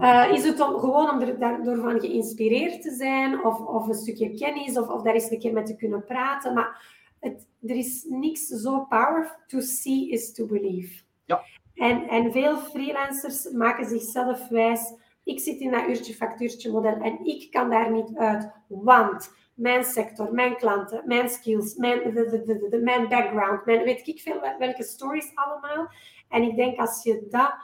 Uh, 0.00 0.32
is 0.32 0.44
het 0.44 0.60
om, 0.60 0.78
gewoon 0.78 1.10
om 1.10 1.20
er 1.20 1.38
daardoor 1.38 1.76
van 1.76 2.00
geïnspireerd 2.00 2.82
te 2.82 2.90
zijn, 2.90 3.44
of, 3.44 3.60
of 3.60 3.88
een 3.88 3.94
stukje 3.94 4.34
kennis, 4.34 4.78
of, 4.78 4.88
of 4.88 5.02
daar 5.02 5.14
eens 5.14 5.30
een 5.30 5.38
keer 5.38 5.52
met 5.52 5.66
te 5.66 5.76
kunnen 5.76 6.04
praten. 6.04 6.54
Maar 6.54 6.94
het, 7.20 7.46
er 7.62 7.76
is 7.76 8.06
niks 8.08 8.46
zo 8.46 8.84
powerful. 8.88 9.36
To 9.46 9.60
see 9.60 10.08
is 10.08 10.32
to 10.32 10.46
believe. 10.46 11.02
Ja. 11.24 11.42
En, 11.74 12.08
en 12.08 12.32
veel 12.32 12.56
freelancers 12.56 13.50
maken 13.50 13.86
zichzelf 13.86 14.48
wijs. 14.48 14.94
Ik 15.24 15.40
zit 15.40 15.60
in 15.60 15.70
dat 15.70 15.88
uurtje-factuurtje 15.88 16.70
model 16.70 16.96
en 16.96 17.24
ik 17.24 17.50
kan 17.50 17.70
daar 17.70 17.90
niet 17.90 18.16
uit, 18.16 18.50
want 18.68 19.30
mijn 19.54 19.84
sector, 19.84 20.32
mijn 20.32 20.56
klanten, 20.56 21.02
mijn 21.06 21.28
skills, 21.28 21.74
mijn, 21.74 22.14
de, 22.14 22.44
de, 22.46 22.68
de, 22.70 22.78
mijn 22.78 23.08
background, 23.08 23.64
mijn 23.64 23.84
weet 23.84 24.08
ik 24.08 24.20
veel 24.20 24.40
welke 24.58 24.82
stories 24.82 25.30
allemaal. 25.34 25.88
En 26.28 26.42
ik 26.42 26.56
denk 26.56 26.78
als 26.78 27.02
je 27.02 27.26
dat 27.30 27.54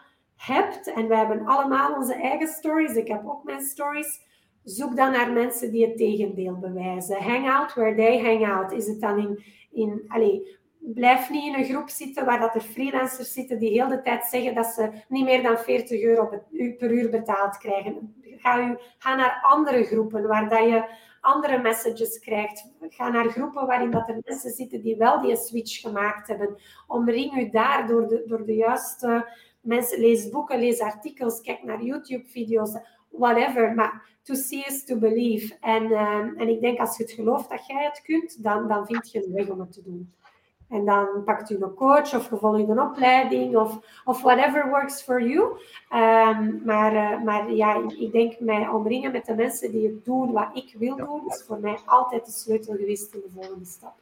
hebt, 0.46 0.92
en 0.92 1.08
wij 1.08 1.18
hebben 1.18 1.46
allemaal 1.46 1.94
onze 1.94 2.14
eigen 2.14 2.48
stories, 2.48 2.94
ik 2.94 3.08
heb 3.08 3.22
ook 3.26 3.44
mijn 3.44 3.62
stories, 3.62 4.20
zoek 4.62 4.96
dan 4.96 5.12
naar 5.12 5.32
mensen 5.32 5.70
die 5.70 5.86
het 5.86 5.96
tegendeel 5.96 6.58
bewijzen. 6.58 7.22
Hang 7.22 7.50
out 7.50 7.74
where 7.74 7.94
they 7.94 8.20
hang 8.20 8.46
out. 8.46 8.72
Is 8.72 8.86
het 8.86 9.00
dan 9.00 9.18
in, 9.18 9.44
in 9.70 10.04
allez, 10.08 10.38
blijf 10.78 11.30
niet 11.30 11.44
in 11.44 11.54
een 11.54 11.64
groep 11.64 11.88
zitten 11.88 12.24
waar 12.24 12.40
dat 12.40 12.54
er 12.54 12.60
freelancers 12.60 13.32
zitten 13.32 13.58
die 13.58 13.70
heel 13.70 13.88
de 13.88 14.02
tijd 14.02 14.24
zeggen 14.24 14.54
dat 14.54 14.66
ze 14.66 14.90
niet 15.08 15.24
meer 15.24 15.42
dan 15.42 15.58
40 15.58 16.02
euro 16.02 16.28
per 16.78 16.92
uur 16.92 17.10
betaald 17.10 17.58
krijgen. 17.58 18.14
Ga, 18.22 18.68
u, 18.68 18.76
ga 18.98 19.14
naar 19.14 19.38
andere 19.42 19.84
groepen 19.84 20.26
waar 20.26 20.48
dat 20.48 20.64
je 20.64 20.84
andere 21.20 21.58
messages 21.58 22.18
krijgt. 22.18 22.72
Ga 22.88 23.08
naar 23.08 23.28
groepen 23.30 23.66
waarin 23.66 23.90
dat 23.90 24.08
er 24.08 24.20
mensen 24.24 24.50
zitten 24.50 24.82
die 24.82 24.96
wel 24.96 25.20
die 25.20 25.36
switch 25.36 25.80
gemaakt 25.80 26.28
hebben. 26.28 26.56
Omring 26.86 27.36
u 27.36 27.50
daar 27.50 27.86
door 27.86 28.08
de, 28.08 28.22
door 28.26 28.44
de 28.44 28.54
juiste 28.54 29.26
mensen. 29.62 30.00
Lees 30.00 30.30
boeken, 30.30 30.58
lees 30.58 30.80
artikels, 30.80 31.40
kijk 31.40 31.62
naar 31.62 31.82
YouTube-video's, 31.82 32.78
whatever. 33.08 33.74
Maar 33.74 34.18
to 34.22 34.34
see 34.34 34.64
is 34.64 34.84
to 34.84 34.96
believe. 34.96 35.56
En, 35.60 35.92
ehm, 35.92 36.28
en 36.36 36.48
ik 36.48 36.60
denk 36.60 36.78
als 36.78 36.96
je 36.96 37.02
het 37.02 37.12
gelooft 37.12 37.50
dat 37.50 37.66
jij 37.66 37.84
het 37.84 38.02
kunt, 38.02 38.42
dan, 38.42 38.68
dan 38.68 38.86
vind 38.86 39.10
je 39.10 39.26
een 39.26 39.32
weg 39.32 39.48
om 39.48 39.60
het 39.60 39.72
te 39.72 39.82
doen. 39.82 40.12
En 40.72 40.84
dan 40.84 41.24
pakt 41.24 41.50
u 41.50 41.54
een 41.60 41.74
coach 41.74 42.14
of 42.14 42.30
je 42.30 42.36
volgt 42.36 42.68
een 42.68 42.80
opleiding 42.80 43.56
of, 43.56 43.78
of 44.04 44.22
whatever 44.22 44.68
works 44.68 45.02
for 45.02 45.22
you. 45.22 45.42
Um, 45.90 46.62
maar, 46.64 46.94
uh, 46.94 47.24
maar 47.24 47.52
ja, 47.52 47.82
ik 47.98 48.12
denk 48.12 48.40
mij 48.40 48.68
omringen 48.68 49.12
met 49.12 49.26
de 49.26 49.34
mensen 49.34 49.70
die 49.70 49.86
het 49.86 50.04
doen 50.04 50.32
wat 50.32 50.48
ik 50.52 50.74
wil 50.78 50.96
doen, 50.96 51.22
is 51.26 51.44
voor 51.46 51.60
mij 51.60 51.78
altijd 51.86 52.26
de 52.26 52.32
sleutel 52.32 52.74
geweest 52.74 53.14
in 53.14 53.20
de 53.20 53.30
volgende 53.34 53.64
stap. 53.64 54.01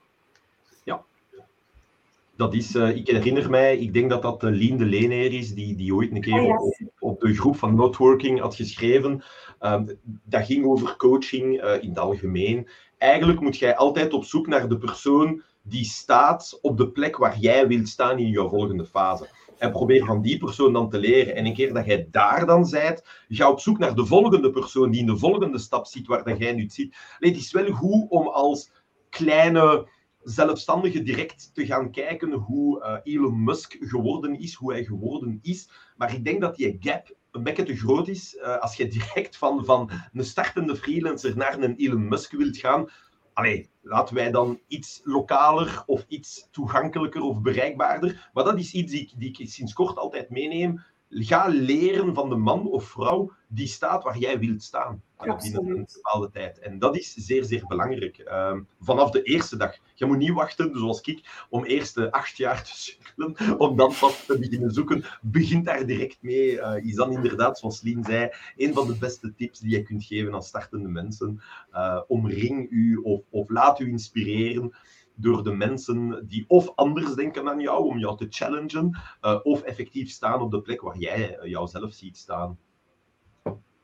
Dat 2.41 2.55
is, 2.55 2.75
uh, 2.75 2.97
ik 2.97 3.07
herinner 3.07 3.51
mij, 3.51 3.79
ik 3.79 3.93
denk 3.93 4.11
dat 4.11 4.23
dat 4.23 4.43
uh, 4.43 4.51
Lien 4.51 4.77
de 4.77 4.85
Leeneer 4.85 5.33
is, 5.33 5.55
die, 5.55 5.77
die 5.77 5.95
ooit 5.95 6.11
een 6.11 6.21
keer 6.21 6.43
oh, 6.43 6.63
op, 6.63 6.75
op, 6.99 7.21
de 7.21 7.35
groep 7.35 7.57
van 7.57 7.75
Networking 7.75 8.41
had 8.41 8.55
geschreven. 8.55 9.23
Um, 9.61 9.99
dat 10.25 10.47
ging 10.47 10.67
over 10.67 10.97
coaching 10.97 11.63
uh, 11.63 11.83
in 11.83 11.89
het 11.89 11.99
algemeen. 11.99 12.69
Eigenlijk 12.99 13.41
moet 13.41 13.59
jij 13.59 13.77
altijd 13.77 14.13
op 14.13 14.25
zoek 14.25 14.47
naar 14.47 14.69
de 14.69 14.79
persoon 14.79 15.43
die 15.63 15.85
staat 15.85 16.59
op 16.63 16.77
de 16.77 16.89
plek 16.91 17.17
waar 17.17 17.39
jij 17.39 17.67
wilt 17.67 17.89
staan 17.89 18.19
in 18.19 18.29
jouw 18.29 18.49
volgende 18.49 18.87
fase. 18.87 19.29
En 19.59 19.71
probeer 19.71 20.05
van 20.05 20.23
die 20.23 20.39
persoon 20.39 20.73
dan 20.73 20.91
te 20.91 20.99
leren. 20.99 21.35
En 21.35 21.47
een 21.47 21.55
keer 21.55 21.73
dat 21.73 21.87
jij 21.87 22.09
daar 22.11 22.47
dan 22.47 22.67
zijt, 22.67 23.25
ga 23.29 23.51
op 23.51 23.61
zoek 23.61 23.79
naar 23.79 23.95
de 23.95 24.07
volgende 24.07 24.51
persoon 24.51 24.91
die 24.91 25.01
in 25.01 25.07
de 25.07 25.17
volgende 25.17 25.59
stap 25.59 25.87
ziet 25.87 26.07
waar 26.07 26.25
dat 26.25 26.39
jij 26.39 26.53
nu 26.53 26.69
ziet. 26.69 26.97
het 27.19 27.37
is 27.37 27.53
wel 27.53 27.73
goed 27.73 28.07
om 28.09 28.27
als 28.27 28.71
kleine 29.11 29.87
zelfstandige 30.23 31.03
direct 31.03 31.55
te 31.55 31.67
gaan 31.67 31.91
kijken 31.91 32.33
hoe 32.33 32.79
uh, 32.79 33.15
Elon 33.15 33.45
Musk 33.45 33.77
geworden 33.81 34.39
is, 34.41 34.55
hoe 34.55 34.73
hij 34.73 34.85
geworden 34.85 35.39
is. 35.43 35.71
Maar 35.97 36.15
ik 36.15 36.25
denk 36.25 36.41
dat 36.41 36.57
die 36.57 36.77
gap 36.81 37.15
een 37.31 37.43
beetje 37.43 37.63
te 37.63 37.77
groot 37.77 38.09
is. 38.09 38.35
Uh, 38.35 38.59
als 38.59 38.77
je 38.77 38.89
direct 38.89 39.37
van, 39.37 39.65
van 39.65 39.91
een 40.13 40.25
startende 40.25 40.77
freelancer 40.77 41.37
naar 41.37 41.63
een 41.63 41.77
Elon 41.77 42.09
Musk 42.09 42.33
wilt 42.33 42.57
gaan, 42.57 42.91
allee, 43.33 43.71
laten 43.83 44.15
wij 44.15 44.31
dan 44.31 44.61
iets 44.67 45.01
lokaler 45.05 45.83
of 45.87 46.05
iets 46.09 46.49
toegankelijker 46.51 47.21
of 47.23 47.41
bereikbaarder. 47.41 48.31
Maar 48.33 48.45
dat 48.45 48.59
is 48.59 48.73
iets 48.73 48.93
die, 48.93 49.13
die 49.17 49.39
ik 49.39 49.49
sinds 49.49 49.73
kort 49.73 49.97
altijd 49.97 50.31
meeneem. 50.31 50.83
Ga 51.13 51.49
leren 51.49 52.15
van 52.15 52.29
de 52.29 52.37
man 52.37 52.67
of 52.67 52.85
vrouw 52.85 53.33
die 53.49 53.67
staat 53.67 54.03
waar 54.03 54.19
jij 54.19 54.39
wilt 54.39 54.63
staan 54.63 55.03
binnen 55.43 55.67
een 55.67 55.89
bepaalde 55.93 56.31
tijd. 56.31 56.59
En 56.59 56.79
dat 56.79 56.97
is 56.97 57.15
zeer, 57.15 57.45
zeer 57.45 57.65
belangrijk. 57.67 58.19
Um, 58.33 58.67
vanaf 58.81 59.11
de 59.11 59.23
eerste 59.23 59.57
dag. 59.57 59.77
Je 59.95 60.07
moet 60.07 60.19
niet 60.19 60.33
wachten, 60.33 60.79
zoals 60.79 61.01
ik, 61.01 61.47
om 61.49 61.65
eerst 61.65 61.95
de 61.95 62.13
acht 62.13 62.37
jaar 62.37 62.65
te 62.65 62.77
sukkelen, 62.77 63.59
om 63.59 63.77
dan 63.77 63.93
pas 64.01 64.27
te 64.27 64.39
beginnen 64.39 64.71
zoeken. 64.71 65.05
Begin 65.23 65.63
daar 65.63 65.87
direct 65.87 66.19
mee. 66.21 66.53
Uh, 66.53 66.85
is 66.85 66.95
dan 66.95 67.13
inderdaad, 67.13 67.59
zoals 67.59 67.83
Lien 67.83 68.05
zei, 68.05 68.31
een 68.57 68.75
van 68.75 68.87
de 68.87 68.97
beste 68.99 69.35
tips 69.35 69.59
die 69.59 69.71
je 69.71 69.83
kunt 69.83 70.05
geven 70.05 70.35
aan 70.35 70.43
startende 70.43 70.89
mensen. 70.89 71.41
Uh, 71.73 72.01
omring 72.09 72.71
u 72.71 72.97
of, 72.97 73.21
of 73.31 73.49
laat 73.49 73.81
u 73.81 73.89
inspireren 73.89 74.75
door 75.21 75.43
de 75.43 75.53
mensen 75.53 76.25
die 76.29 76.45
of 76.49 76.73
anders 76.75 77.15
denken 77.15 77.45
dan 77.45 77.61
jou, 77.61 77.85
om 77.85 77.99
jou 77.99 78.17
te 78.17 78.27
challengen, 78.31 78.99
uh, 79.23 79.39
of 79.43 79.63
effectief 79.63 80.11
staan 80.11 80.41
op 80.41 80.51
de 80.51 80.61
plek 80.61 80.81
waar 80.81 80.99
jij 80.99 81.39
jouzelf 81.43 81.93
ziet 81.93 82.17
staan. 82.17 82.59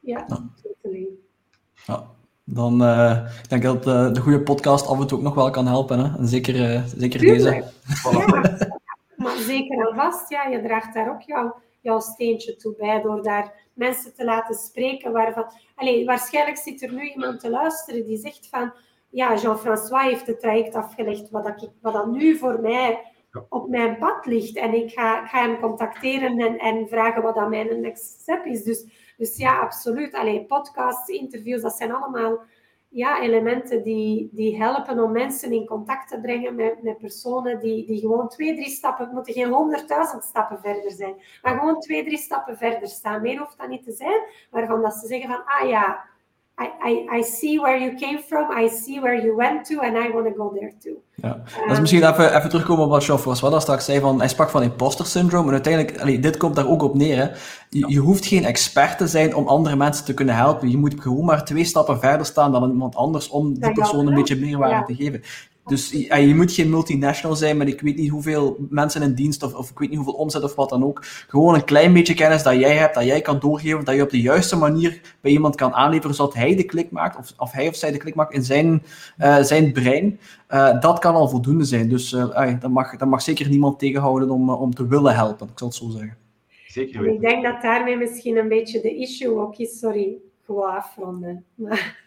Ja, 0.00 0.24
totally. 0.62 1.08
Ja, 1.86 2.10
dan 2.44 2.82
uh, 2.82 3.28
ik 3.42 3.48
denk 3.48 3.62
dat 3.62 3.86
uh, 3.86 4.12
de 4.12 4.20
goede 4.20 4.42
podcast 4.42 4.86
af 4.86 5.00
en 5.00 5.06
toe 5.06 5.18
ook 5.18 5.24
nog 5.24 5.34
wel 5.34 5.50
kan 5.50 5.66
helpen. 5.66 5.98
Hè? 5.98 6.18
En 6.18 6.26
zeker, 6.26 6.54
uh, 6.54 6.84
zeker 6.84 7.20
deze. 7.20 7.54
Ja, 7.54 7.70
maar 9.16 9.36
zeker 9.36 9.88
en 9.88 9.94
vast, 9.94 10.30
ja, 10.30 10.46
je 10.46 10.62
draagt 10.62 10.94
daar 10.94 11.10
ook 11.10 11.22
jouw, 11.22 11.60
jouw 11.80 12.00
steentje 12.00 12.56
toe 12.56 12.74
bij 12.78 13.02
door 13.02 13.22
daar 13.22 13.70
mensen 13.72 14.14
te 14.14 14.24
laten 14.24 14.54
spreken. 14.54 15.12
Waarvan, 15.12 15.52
allez, 15.74 16.04
waarschijnlijk 16.04 16.56
zit 16.56 16.82
er 16.82 16.92
nu 16.92 17.10
iemand 17.10 17.40
te 17.40 17.50
luisteren 17.50 18.04
die 18.04 18.18
zegt 18.18 18.48
van 18.48 18.72
ja, 19.16 19.34
Jean-François 19.34 20.02
heeft 20.02 20.26
het 20.26 20.40
traject 20.40 20.74
afgelegd 20.74 21.30
wat, 21.30 21.47
ik, 21.47 21.70
wat 21.80 21.93
dat 21.93 22.06
nu 22.06 22.36
voor 22.36 22.60
mij 22.60 23.12
op 23.48 23.68
mijn 23.68 23.98
pad 23.98 24.26
ligt. 24.26 24.56
En 24.56 24.74
ik 24.74 24.93
ga, 24.93 25.26
ga 25.26 25.43
hem 25.43 25.60
contacteren 25.60 26.38
en, 26.38 26.59
en 26.59 26.88
vragen 26.88 27.22
wat 27.22 27.34
dat 27.34 27.48
mijn 27.48 27.80
next 27.80 28.20
step 28.20 28.44
is. 28.44 28.62
Dus 28.62 29.05
dus 29.16 29.36
ja, 29.36 29.59
absoluut. 29.59 30.14
Alleen 30.14 30.47
podcasts, 30.47 31.09
interviews, 31.09 31.62
dat 31.62 31.76
zijn 31.76 31.93
allemaal 31.93 32.40
ja, 32.88 33.20
elementen 33.20 33.82
die, 33.82 34.28
die 34.32 34.56
helpen 34.56 35.02
om 35.02 35.12
mensen 35.12 35.52
in 35.52 35.66
contact 35.66 36.09
te 36.09 36.20
brengen 36.20 36.55
met, 36.55 36.82
met 36.82 36.98
personen 36.98 37.60
die, 37.60 37.86
die 37.86 38.01
gewoon 38.01 38.28
twee, 38.28 38.55
drie 38.55 38.70
stappen, 38.70 39.05
het 39.05 39.14
moeten 39.14 39.32
geen 39.32 39.52
honderdduizend 39.52 40.24
stappen 40.24 40.60
verder 40.60 40.90
zijn, 40.90 41.14
maar 41.43 41.59
gewoon 41.59 41.80
twee, 41.80 42.05
drie 42.05 42.18
stappen 42.18 42.56
verder 42.56 42.88
staan. 42.88 43.22
Meer 43.22 43.38
hoeft 43.38 43.59
dat 43.59 43.68
niet 43.68 43.84
te 43.84 43.93
zijn, 43.93 44.20
waarvan 44.51 44.82
dat 44.82 44.94
ze 44.94 45.06
zeggen 45.06 45.30
van, 45.30 45.44
ah 45.44 45.68
ja, 45.68 46.05
I, 46.59 46.69
I, 46.91 47.19
I 47.19 47.23
see 47.23 47.61
where 47.61 47.78
you 47.78 47.95
came 47.95 48.19
from, 48.19 48.51
I 48.51 48.69
see 48.69 49.01
where 49.01 49.23
you 49.24 49.37
went 49.37 49.66
to, 49.66 49.81
and 49.81 49.97
I 49.97 50.11
want 50.11 50.27
to 50.27 50.35
go 50.37 50.53
there 50.59 50.73
too. 50.83 50.97
Ja. 51.15 51.35
Um, 51.35 51.69
dat 51.69 51.70
is 51.70 51.81
misschien 51.81 52.09
even, 52.09 52.37
even 52.37 52.49
terugkomen 52.49 52.85
op 52.85 52.91
wat 52.91 53.05
Jean-François 53.05 53.53
daar 53.53 53.61
straks 53.61 53.85
zei, 53.85 54.01
van, 54.01 54.19
hij 54.19 54.28
sprak 54.28 54.51
van 54.51 54.62
imposter 54.62 55.07
syndrome, 55.07 55.47
en 55.47 55.53
uiteindelijk, 55.53 56.01
allee, 56.01 56.19
dit 56.19 56.37
komt 56.37 56.57
daar 56.57 56.69
ook 56.69 56.83
op 56.83 56.95
neer, 56.95 57.16
hè. 57.16 57.28
Je, 57.70 57.85
je, 57.89 57.99
hoeft 57.99 58.27
geen 58.27 58.45
expert 58.45 58.99
te 58.99 59.07
zijn 59.07 59.35
om 59.35 59.47
andere 59.47 59.77
mensen 59.77 60.05
te 60.05 60.15
kunnen 60.15 60.35
helpen, 60.35 60.70
je 60.70 60.77
moet 60.77 61.01
gewoon 61.01 61.24
maar 61.24 61.45
twee 61.45 61.65
stappen 61.65 62.01
verder 62.01 62.27
staan 62.27 62.53
dan 62.53 62.70
iemand 62.70 62.97
anders 62.97 63.28
om 63.28 63.59
die 63.59 63.73
persoon 63.73 64.07
een 64.07 64.15
beetje 64.15 64.37
meerwaarde 64.37 64.74
ja. 64.74 64.85
te 64.85 64.95
geven 64.95 65.23
Dus 65.66 65.90
ja, 65.90 66.16
je 66.16 66.34
moet 66.34 66.52
geen 66.52 66.70
multinational 66.70 67.36
zijn 67.36 67.56
met 67.56 67.68
ik 67.68 67.80
weet 67.80 67.97
niet 67.97 68.10
hoeveel 68.10 68.56
mensen 68.70 69.02
in 69.02 69.14
dienst 69.14 69.43
of, 69.43 69.55
of 69.55 69.70
ik 69.70 69.78
weet 69.78 69.88
niet 69.88 69.98
hoeveel 69.98 70.14
omzet 70.14 70.43
of 70.43 70.55
wat 70.55 70.68
dan 70.68 70.84
ook. 70.84 71.01
Gewoon 71.05 71.55
een 71.55 71.64
klein 71.64 71.93
beetje 71.93 72.14
kennis 72.14 72.43
dat 72.43 72.59
jij 72.59 72.76
hebt, 72.76 72.94
dat 72.94 73.05
jij 73.05 73.20
kan 73.20 73.38
doorgeven, 73.38 73.84
dat 73.84 73.94
je 73.94 74.02
op 74.02 74.10
de 74.10 74.20
juiste 74.20 74.56
manier 74.56 75.01
bij 75.20 75.32
iemand 75.32 75.55
kan 75.55 75.74
aanleveren, 75.74 76.14
zodat 76.14 76.34
hij 76.34 76.56
de 76.56 76.64
klik 76.64 76.90
maakt, 76.90 77.18
of, 77.18 77.32
of 77.36 77.52
hij 77.52 77.68
of 77.68 77.76
zij 77.76 77.93
de 77.93 77.98
klik 77.98 78.14
maakt 78.14 78.34
in 78.34 78.44
zijn, 78.44 78.82
uh, 79.18 79.43
zijn 79.43 79.72
brein. 79.72 80.20
Uh, 80.51 80.80
dat 80.80 80.98
kan 80.98 81.14
al 81.14 81.28
voldoende 81.28 81.64
zijn. 81.64 81.88
Dus 81.88 82.12
uh, 82.12 82.60
dat, 82.60 82.70
mag, 82.70 82.97
dat 82.97 83.09
mag 83.09 83.22
zeker 83.22 83.48
niemand 83.48 83.78
tegenhouden 83.78 84.30
om, 84.30 84.51
om 84.51 84.74
te 84.74 84.86
willen 84.86 85.14
helpen, 85.14 85.48
ik 85.48 85.59
zal 85.59 85.68
het 85.68 85.76
zo 85.76 85.88
zeggen. 85.88 86.16
Zeker 86.66 87.02
weten. 87.02 87.14
Ik 87.14 87.20
denk 87.20 87.43
dat 87.43 87.62
daarmee 87.62 87.97
misschien 87.97 88.36
een 88.36 88.48
beetje 88.48 88.80
de 88.80 88.97
issue 88.97 89.38
ook 89.38 89.56
is. 89.56 89.78
Sorry, 89.78 90.16
gewoon 90.44 90.76
afronden. 90.76 91.44
Maar 91.55 92.05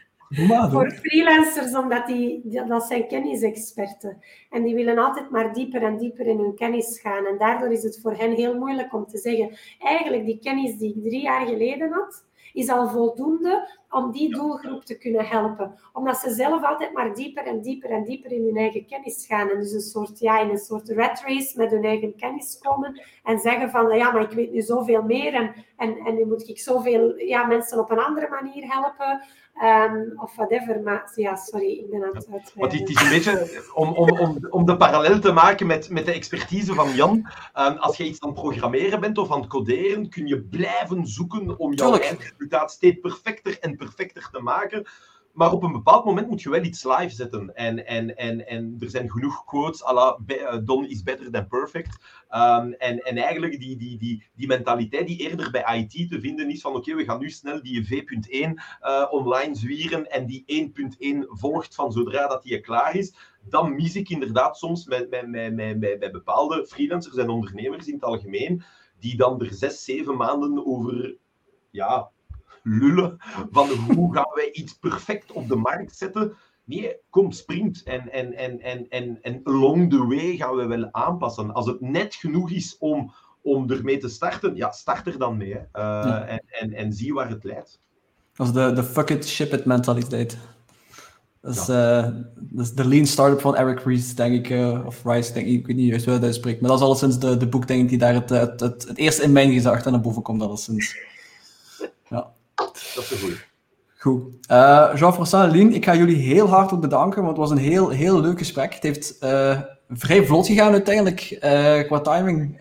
voor 0.71 0.91
freelancers, 0.91 1.75
omdat 1.75 2.07
die, 2.07 2.41
dat 2.67 2.83
zijn 2.83 3.07
kennisexperten. 3.07 4.17
En 4.49 4.63
die 4.63 4.75
willen 4.75 4.97
altijd 4.97 5.29
maar 5.29 5.53
dieper 5.53 5.83
en 5.83 5.97
dieper 5.97 6.25
in 6.25 6.39
hun 6.39 6.55
kennis 6.55 6.99
gaan. 6.99 7.25
En 7.25 7.37
daardoor 7.37 7.71
is 7.71 7.83
het 7.83 7.99
voor 8.01 8.13
hen 8.13 8.31
heel 8.31 8.57
moeilijk 8.57 8.93
om 8.93 9.05
te 9.05 9.17
zeggen, 9.17 9.57
eigenlijk 9.79 10.25
die 10.25 10.39
kennis 10.39 10.77
die 10.77 10.95
ik 10.95 11.03
drie 11.03 11.21
jaar 11.21 11.47
geleden 11.47 11.91
had, 11.91 12.25
is 12.53 12.69
al 12.69 12.89
voldoende 12.89 13.78
om 13.89 14.11
die 14.11 14.35
doelgroep 14.35 14.85
te 14.85 14.97
kunnen 14.97 15.25
helpen. 15.25 15.79
Omdat 15.93 16.17
ze 16.17 16.33
zelf 16.33 16.63
altijd 16.63 16.93
maar 16.93 17.15
dieper 17.15 17.45
en 17.45 17.61
dieper 17.61 17.89
en 17.89 18.03
dieper 18.03 18.31
in 18.31 18.45
hun 18.45 18.57
eigen 18.57 18.85
kennis 18.85 19.25
gaan. 19.25 19.49
En 19.49 19.59
dus 19.59 19.71
een 19.71 19.81
soort, 19.81 20.19
ja, 20.19 20.39
in 20.39 20.49
een 20.49 20.57
soort 20.57 20.89
rat 20.89 21.21
race 21.25 21.57
met 21.57 21.71
hun 21.71 21.83
eigen 21.83 22.15
kennis 22.15 22.59
komen. 22.61 23.01
En 23.23 23.39
zeggen 23.39 23.69
van, 23.69 23.95
ja, 23.97 24.11
maar 24.11 24.21
ik 24.21 24.31
weet 24.31 24.51
nu 24.51 24.61
zoveel 24.61 25.03
meer. 25.03 25.33
En, 25.33 25.53
en, 25.77 25.97
en 25.97 26.15
nu 26.15 26.25
moet 26.25 26.49
ik 26.49 26.59
zoveel 26.59 27.17
ja, 27.17 27.45
mensen 27.45 27.79
op 27.79 27.91
een 27.91 27.99
andere 27.99 28.27
manier 28.29 28.63
helpen. 28.67 29.23
Um, 29.63 30.13
of 30.15 30.35
whatever. 30.35 30.81
Maar 30.81 31.11
ja, 31.15 31.35
sorry, 31.35 31.71
ik 31.71 31.89
ben 31.89 32.03
aan 32.03 32.15
het 32.15 32.27
uitweiden. 32.31 32.79
Het 32.79 32.89
is 32.89 33.01
een 33.01 33.09
beetje 33.09 33.61
om, 33.73 33.93
om, 33.93 34.19
om, 34.19 34.37
om 34.49 34.65
de 34.65 34.77
parallel 34.77 35.19
te 35.19 35.31
maken 35.31 35.67
met, 35.67 35.89
met 35.89 36.05
de 36.05 36.11
expertise 36.11 36.73
van 36.73 36.89
Jan. 36.95 37.15
Um, 37.57 37.77
als 37.77 37.97
je 37.97 38.03
iets 38.03 38.21
aan 38.21 38.29
het 38.29 38.39
programmeren 38.39 38.99
bent 38.99 39.17
of 39.17 39.31
aan 39.31 39.39
het 39.39 39.49
coderen, 39.49 40.09
kun 40.09 40.27
je 40.27 40.41
blijven 40.41 41.07
zoeken 41.07 41.59
om 41.59 41.73
jouw 41.73 41.97
eindresultaat 41.97 42.71
steeds 42.71 42.99
perfecter 42.99 43.57
en 43.59 43.75
perfecter 43.79 44.29
te 44.31 44.39
maken. 44.39 44.87
Maar 45.33 45.51
op 45.51 45.63
een 45.63 45.71
bepaald 45.71 46.05
moment 46.05 46.27
moet 46.27 46.41
je 46.41 46.49
wel 46.49 46.63
iets 46.63 46.83
live 46.83 47.09
zetten. 47.09 47.55
En, 47.55 47.85
en, 47.85 48.17
en, 48.17 48.47
en 48.47 48.75
er 48.79 48.89
zijn 48.89 49.11
genoeg 49.11 49.45
quotes 49.45 49.85
à 49.85 50.19
eh, 50.27 50.57
done 50.63 50.87
is 50.87 51.03
better 51.03 51.31
than 51.31 51.47
perfect. 51.47 51.97
Um, 52.31 52.73
en, 52.73 52.99
en 52.99 53.17
eigenlijk 53.17 53.59
die, 53.59 53.77
die, 53.77 53.97
die, 53.97 54.23
die 54.35 54.47
mentaliteit 54.47 55.07
die 55.07 55.17
eerder 55.17 55.51
bij 55.51 55.77
IT 55.77 56.09
te 56.09 56.19
vinden 56.19 56.49
is 56.49 56.61
van 56.61 56.75
oké, 56.75 56.95
we 56.95 57.03
gaan 57.03 57.19
nu 57.19 57.29
snel 57.29 57.61
die 57.61 57.85
V.1 57.85 58.29
uh, 58.29 58.51
eh, 58.79 59.07
online 59.11 59.55
zwieren 59.55 60.11
en 60.11 60.25
die 60.25 60.71
1.1 61.23 61.27
volgt 61.27 61.75
van 61.75 61.91
zodra 61.91 62.27
dat 62.27 62.43
die 62.43 62.59
klaar 62.59 62.95
is. 62.95 63.13
Dan 63.49 63.75
mis 63.75 63.95
ik 63.95 64.09
inderdaad 64.09 64.57
soms 64.57 64.85
met, 64.85 65.09
met, 65.09 65.27
met, 65.27 65.55
met, 65.55 65.99
met 65.99 66.11
bepaalde 66.11 66.65
freelancers 66.67 67.15
en 67.15 67.29
ondernemers 67.29 67.87
in 67.87 67.93
het 67.93 68.03
algemeen, 68.03 68.63
die 68.99 69.17
dan 69.17 69.41
er 69.41 69.53
zes, 69.53 69.83
zeven 69.83 70.17
maanden 70.17 70.65
over 70.65 71.17
ja, 71.69 72.11
lullen 72.69 73.17
van 73.51 73.69
hoe 73.69 74.13
gaan 74.13 74.31
wij 74.33 74.51
iets 74.51 74.73
perfect 74.73 75.31
op 75.31 75.47
de 75.47 75.55
markt 75.55 75.97
zetten. 75.97 76.33
Nee, 76.63 76.95
kom, 77.09 77.31
sprint. 77.31 77.83
En, 77.83 78.11
en, 78.11 78.33
en, 78.33 78.61
en, 78.61 78.85
en, 78.89 79.17
en 79.21 79.41
along 79.43 79.89
the 79.89 80.05
way 80.07 80.35
gaan 80.35 80.55
we 80.55 80.65
wel 80.65 80.87
aanpassen. 80.91 81.53
Als 81.53 81.65
het 81.65 81.81
net 81.81 82.15
genoeg 82.15 82.51
is 82.51 82.77
om, 82.79 83.11
om 83.41 83.71
ermee 83.71 83.97
te 83.97 84.09
starten, 84.09 84.55
ja, 84.55 84.71
start 84.71 85.07
er 85.07 85.17
dan 85.17 85.37
mee. 85.37 85.59
Uh, 85.73 86.31
en, 86.31 86.43
en, 86.47 86.73
en 86.73 86.93
zie 86.93 87.13
waar 87.13 87.29
het 87.29 87.43
leidt. 87.43 87.79
Dat 88.33 88.47
is 88.47 88.53
de, 88.53 88.71
de 88.73 88.83
fuck 88.83 89.09
it, 89.09 89.27
ship 89.27 89.53
it 89.53 89.65
mentaliteit. 89.65 90.37
Dat 91.41 91.55
is, 91.55 91.65
ja. 91.65 92.05
uh, 92.05 92.15
dat 92.35 92.65
is 92.65 92.73
de 92.73 92.87
lean 92.87 93.05
startup 93.05 93.41
van 93.41 93.55
Eric 93.55 93.79
Ries, 93.79 94.15
denk 94.15 94.33
ik. 94.33 94.49
Uh, 94.49 94.85
of 94.85 95.03
Rice, 95.03 95.33
denk 95.33 95.47
ik. 95.47 95.53
Ik 95.53 95.67
weet 95.67 95.75
niet 95.75 95.89
juist 95.89 96.05
hoe 96.05 96.17
hij 96.17 96.33
spreekt. 96.33 96.61
Maar 96.61 96.69
dat 96.69 96.79
is 96.79 96.85
alleszins 96.85 97.19
de, 97.19 97.37
de 97.37 97.47
boek, 97.47 97.67
denk 97.67 97.81
ik, 97.81 97.89
die 97.89 97.97
daar 97.97 98.13
het, 98.13 98.29
het, 98.29 98.59
het, 98.59 98.87
het 98.87 98.97
eerst 98.97 99.19
in 99.19 99.31
mijn 99.31 99.51
gezicht 99.51 99.85
naar 99.85 100.01
boven 100.01 100.21
komt. 100.21 100.41
Alleszins. 100.41 100.97
Ja. 102.09 102.31
Dat 102.99 103.11
is 103.11 103.11
een 103.11 103.19
goeie. 103.19 103.37
Goed. 103.97 104.21
Uh, 104.51 104.89
Jean-François 104.95 105.51
Lien, 105.51 105.73
ik 105.73 105.85
ga 105.85 105.95
jullie 105.95 106.15
heel 106.15 106.47
hartelijk 106.47 106.81
bedanken, 106.81 107.23
want 107.23 107.37
het 107.37 107.47
was 107.47 107.57
een 107.57 107.63
heel, 107.63 107.89
heel 107.89 108.21
leuk 108.21 108.37
gesprek. 108.37 108.73
Het 108.73 108.83
heeft 108.83 109.15
uh, 109.23 109.59
vrij 109.89 110.25
vlot 110.25 110.47
gegaan 110.47 110.71
uiteindelijk, 110.71 111.39
uh, 111.43 111.79
qua 111.87 111.99
timing. 111.99 112.53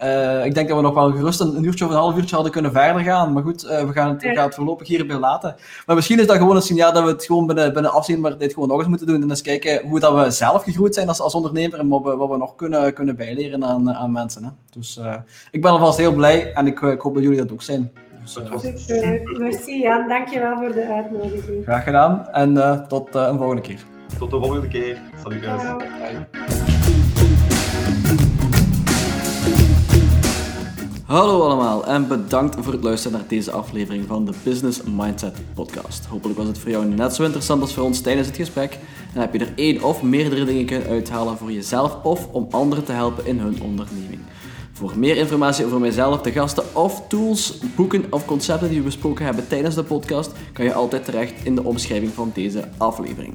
ik 0.45 0.55
denk 0.55 0.69
dat 0.69 0.77
we 0.77 0.83
nog 0.83 0.95
wel 0.95 1.11
gerust 1.11 1.41
een, 1.41 1.57
een, 1.57 1.65
uurtje 1.65 1.85
of 1.85 1.91
een 1.91 1.97
half 1.97 2.17
uurtje 2.17 2.35
hadden 2.35 2.53
kunnen 2.53 2.73
verder 2.73 3.03
gaan. 3.03 3.33
Maar 3.33 3.43
goed, 3.43 3.63
we, 3.63 3.91
gaan 3.93 4.09
het, 4.09 4.23
we 4.23 4.35
gaan 4.35 4.45
het 4.45 4.55
voorlopig 4.55 4.89
hierbij 4.89 5.19
laten. 5.19 5.57
Maar 5.87 5.97
misschien 5.97 6.19
is 6.19 6.27
dat 6.27 6.37
gewoon 6.37 6.57
een 6.57 6.63
signaal 6.63 6.93
dat 6.93 7.05
we 7.05 7.11
het 7.11 7.25
gewoon 7.25 7.47
binnen, 7.47 7.73
binnen 7.73 7.93
afzien, 7.93 8.21
maar 8.21 8.39
dit 8.39 8.53
gewoon 8.53 8.69
nog 8.69 8.79
eens 8.79 8.89
moeten 8.89 9.07
doen. 9.07 9.23
En 9.23 9.31
eens 9.31 9.43
kijken 9.43 9.89
hoe 9.89 10.01
dat 10.01 10.25
we 10.25 10.31
zelf 10.31 10.63
gegroeid 10.63 10.95
zijn 10.95 11.09
als, 11.09 11.21
als 11.21 11.35
ondernemer 11.35 11.79
en 11.79 11.89
wat 11.89 12.03
we, 12.03 12.17
wat 12.17 12.29
we 12.29 12.37
nog 12.37 12.55
kunnen, 12.55 12.93
kunnen 12.93 13.17
bijleren 13.17 13.65
aan, 13.65 13.95
aan 13.95 14.13
mensen. 14.13 14.45
Hè. 14.45 14.51
Dus 14.71 15.01
ik 15.51 15.63
ben 15.63 15.71
alvast 15.71 15.99
heel 15.99 16.15
blij 16.15 16.53
en 16.53 16.67
ik, 16.67 16.81
ik 16.81 17.01
hoop 17.01 17.15
dat 17.15 17.23
jullie 17.23 17.39
dat 17.39 17.53
ook 17.53 17.63
zijn. 17.63 17.93
Super. 18.29 19.39
Merci 19.39 19.81
Jan, 19.81 20.09
dankjewel 20.09 20.57
voor 20.57 20.73
de 20.73 20.87
uitnodiging. 20.87 21.65
Graag 21.65 21.85
gedaan 21.85 22.29
en 22.33 22.55
uh, 22.55 22.81
tot 22.81 23.17
uh, 23.17 23.27
een 23.31 23.39
volgende 23.39 23.63
keer. 23.63 23.81
Tot 24.19 24.31
de 24.31 24.39
volgende 24.39 24.69
keer. 24.69 24.99
Salut 25.23 25.43
guys. 25.43 25.63
Hallo 31.07 31.43
allemaal 31.43 31.87
en 31.87 32.09
bedankt 32.09 32.57
voor 32.59 32.73
het 32.73 32.83
luisteren 32.83 33.19
naar 33.19 33.29
deze 33.29 33.51
aflevering 33.51 34.07
van 34.07 34.25
de 34.25 34.33
Business 34.45 34.83
Mindset 34.83 35.37
Podcast. 35.55 36.05
Hopelijk 36.07 36.39
was 36.39 36.47
het 36.47 36.59
voor 36.59 36.71
jou 36.71 36.85
net 36.85 37.15
zo 37.15 37.23
interessant 37.23 37.61
als 37.61 37.75
voor 37.75 37.85
ons 37.85 38.01
tijdens 38.01 38.27
het 38.27 38.37
gesprek 38.37 38.79
en 39.15 39.21
heb 39.21 39.33
je 39.33 39.39
er 39.39 39.53
één 39.57 39.83
of 39.83 40.03
meerdere 40.03 40.45
dingen 40.45 40.67
kunnen 40.67 40.89
uithalen 40.89 41.37
voor 41.37 41.53
jezelf 41.53 42.05
of 42.05 42.29
om 42.33 42.47
anderen 42.51 42.85
te 42.85 42.93
helpen 42.93 43.27
in 43.27 43.39
hun 43.39 43.63
onderneming. 43.63 44.21
Voor 44.79 44.99
meer 44.99 45.17
informatie 45.17 45.65
over 45.65 45.81
mijzelf, 45.81 46.21
de 46.21 46.33
gasten 46.33 46.65
of 46.75 47.03
tools, 47.09 47.59
boeken 47.77 48.05
of 48.11 48.25
concepten 48.25 48.69
die 48.69 48.79
we 48.79 48.85
besproken 48.85 49.25
hebben 49.25 49.49
tijdens 49.49 49.75
de 49.75 49.83
podcast, 49.83 50.33
kan 50.53 50.65
je 50.65 50.75
altijd 50.75 51.05
terecht 51.05 51.45
in 51.45 51.55
de 51.55 51.65
omschrijving 51.65 52.13
van 52.13 52.31
deze 52.35 52.69
aflevering. 52.77 53.35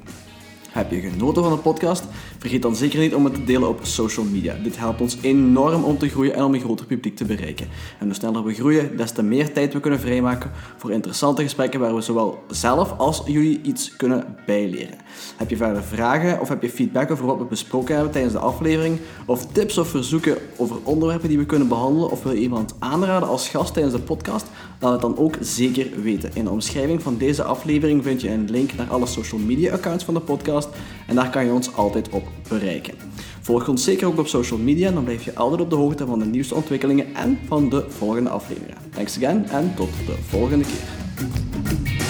Heb 0.73 0.91
je 0.91 0.99
genoten 0.99 1.43
van 1.43 1.51
de 1.51 1.57
podcast? 1.57 2.03
Vergeet 2.37 2.61
dan 2.61 2.75
zeker 2.75 2.99
niet 2.99 3.15
om 3.15 3.23
het 3.25 3.33
te 3.33 3.43
delen 3.43 3.69
op 3.69 3.79
social 3.81 4.25
media. 4.25 4.55
Dit 4.63 4.77
helpt 4.77 5.01
ons 5.01 5.17
enorm 5.21 5.83
om 5.83 5.97
te 5.97 6.09
groeien 6.09 6.33
en 6.33 6.43
om 6.43 6.53
een 6.53 6.59
groter 6.59 6.85
publiek 6.85 7.15
te 7.15 7.25
bereiken. 7.25 7.67
En 7.99 8.05
hoe 8.05 8.15
sneller 8.15 8.43
we 8.43 8.53
groeien, 8.53 8.97
des 8.97 9.11
te 9.11 9.23
meer 9.23 9.53
tijd 9.53 9.73
we 9.73 9.79
kunnen 9.79 9.99
vrijmaken 9.99 10.51
voor 10.77 10.91
interessante 10.91 11.41
gesprekken 11.41 11.79
waar 11.79 11.95
we 11.95 12.01
zowel 12.01 12.43
zelf 12.47 12.97
als 12.97 13.21
jullie 13.25 13.61
iets 13.61 13.95
kunnen 13.95 14.35
bijleren. 14.45 14.97
Heb 15.37 15.49
je 15.49 15.57
verder 15.57 15.83
vragen 15.83 16.41
of 16.41 16.49
heb 16.49 16.61
je 16.61 16.69
feedback 16.69 17.11
over 17.11 17.25
wat 17.25 17.37
we 17.37 17.45
besproken 17.45 17.93
hebben 17.93 18.11
tijdens 18.11 18.33
de 18.33 18.39
aflevering? 18.39 18.99
Of 19.25 19.45
tips 19.45 19.77
of 19.77 19.87
verzoeken 19.87 20.37
over 20.57 20.75
onderwerpen 20.83 21.29
die 21.29 21.37
we 21.37 21.45
kunnen 21.45 21.67
behandelen? 21.67 22.11
Of 22.11 22.23
wil 22.23 22.33
je 22.33 22.41
iemand 22.41 22.75
aanraden 22.79 23.29
als 23.29 23.49
gast 23.49 23.73
tijdens 23.73 23.95
de 23.95 24.01
podcast? 24.01 24.45
Laat 24.83 24.91
het 24.91 25.01
dan 25.01 25.17
ook 25.17 25.37
zeker 25.39 26.01
weten. 26.01 26.31
In 26.33 26.43
de 26.43 26.49
omschrijving 26.49 27.01
van 27.01 27.17
deze 27.17 27.43
aflevering 27.43 28.03
vind 28.03 28.21
je 28.21 28.29
een 28.29 28.49
link 28.49 28.73
naar 28.73 28.87
alle 28.87 29.05
social 29.05 29.41
media 29.41 29.73
accounts 29.73 30.03
van 30.03 30.13
de 30.13 30.19
podcast 30.19 30.69
en 31.07 31.15
daar 31.15 31.29
kan 31.29 31.45
je 31.45 31.51
ons 31.51 31.75
altijd 31.75 32.09
op 32.09 32.23
bereiken. 32.49 32.93
Volg 33.41 33.67
ons 33.67 33.83
zeker 33.83 34.07
ook 34.07 34.19
op 34.19 34.27
social 34.27 34.59
media, 34.59 34.91
dan 34.91 35.03
blijf 35.03 35.23
je 35.23 35.35
altijd 35.35 35.61
op 35.61 35.69
de 35.69 35.75
hoogte 35.75 36.05
van 36.05 36.19
de 36.19 36.25
nieuwste 36.25 36.55
ontwikkelingen 36.55 37.15
en 37.15 37.39
van 37.47 37.69
de 37.69 37.85
volgende 37.87 38.29
afleveringen. 38.29 38.77
Thanks 38.89 39.17
again 39.17 39.45
en 39.49 39.73
tot 39.75 39.89
de 40.05 40.15
volgende 40.29 40.65
keer. 40.65 42.02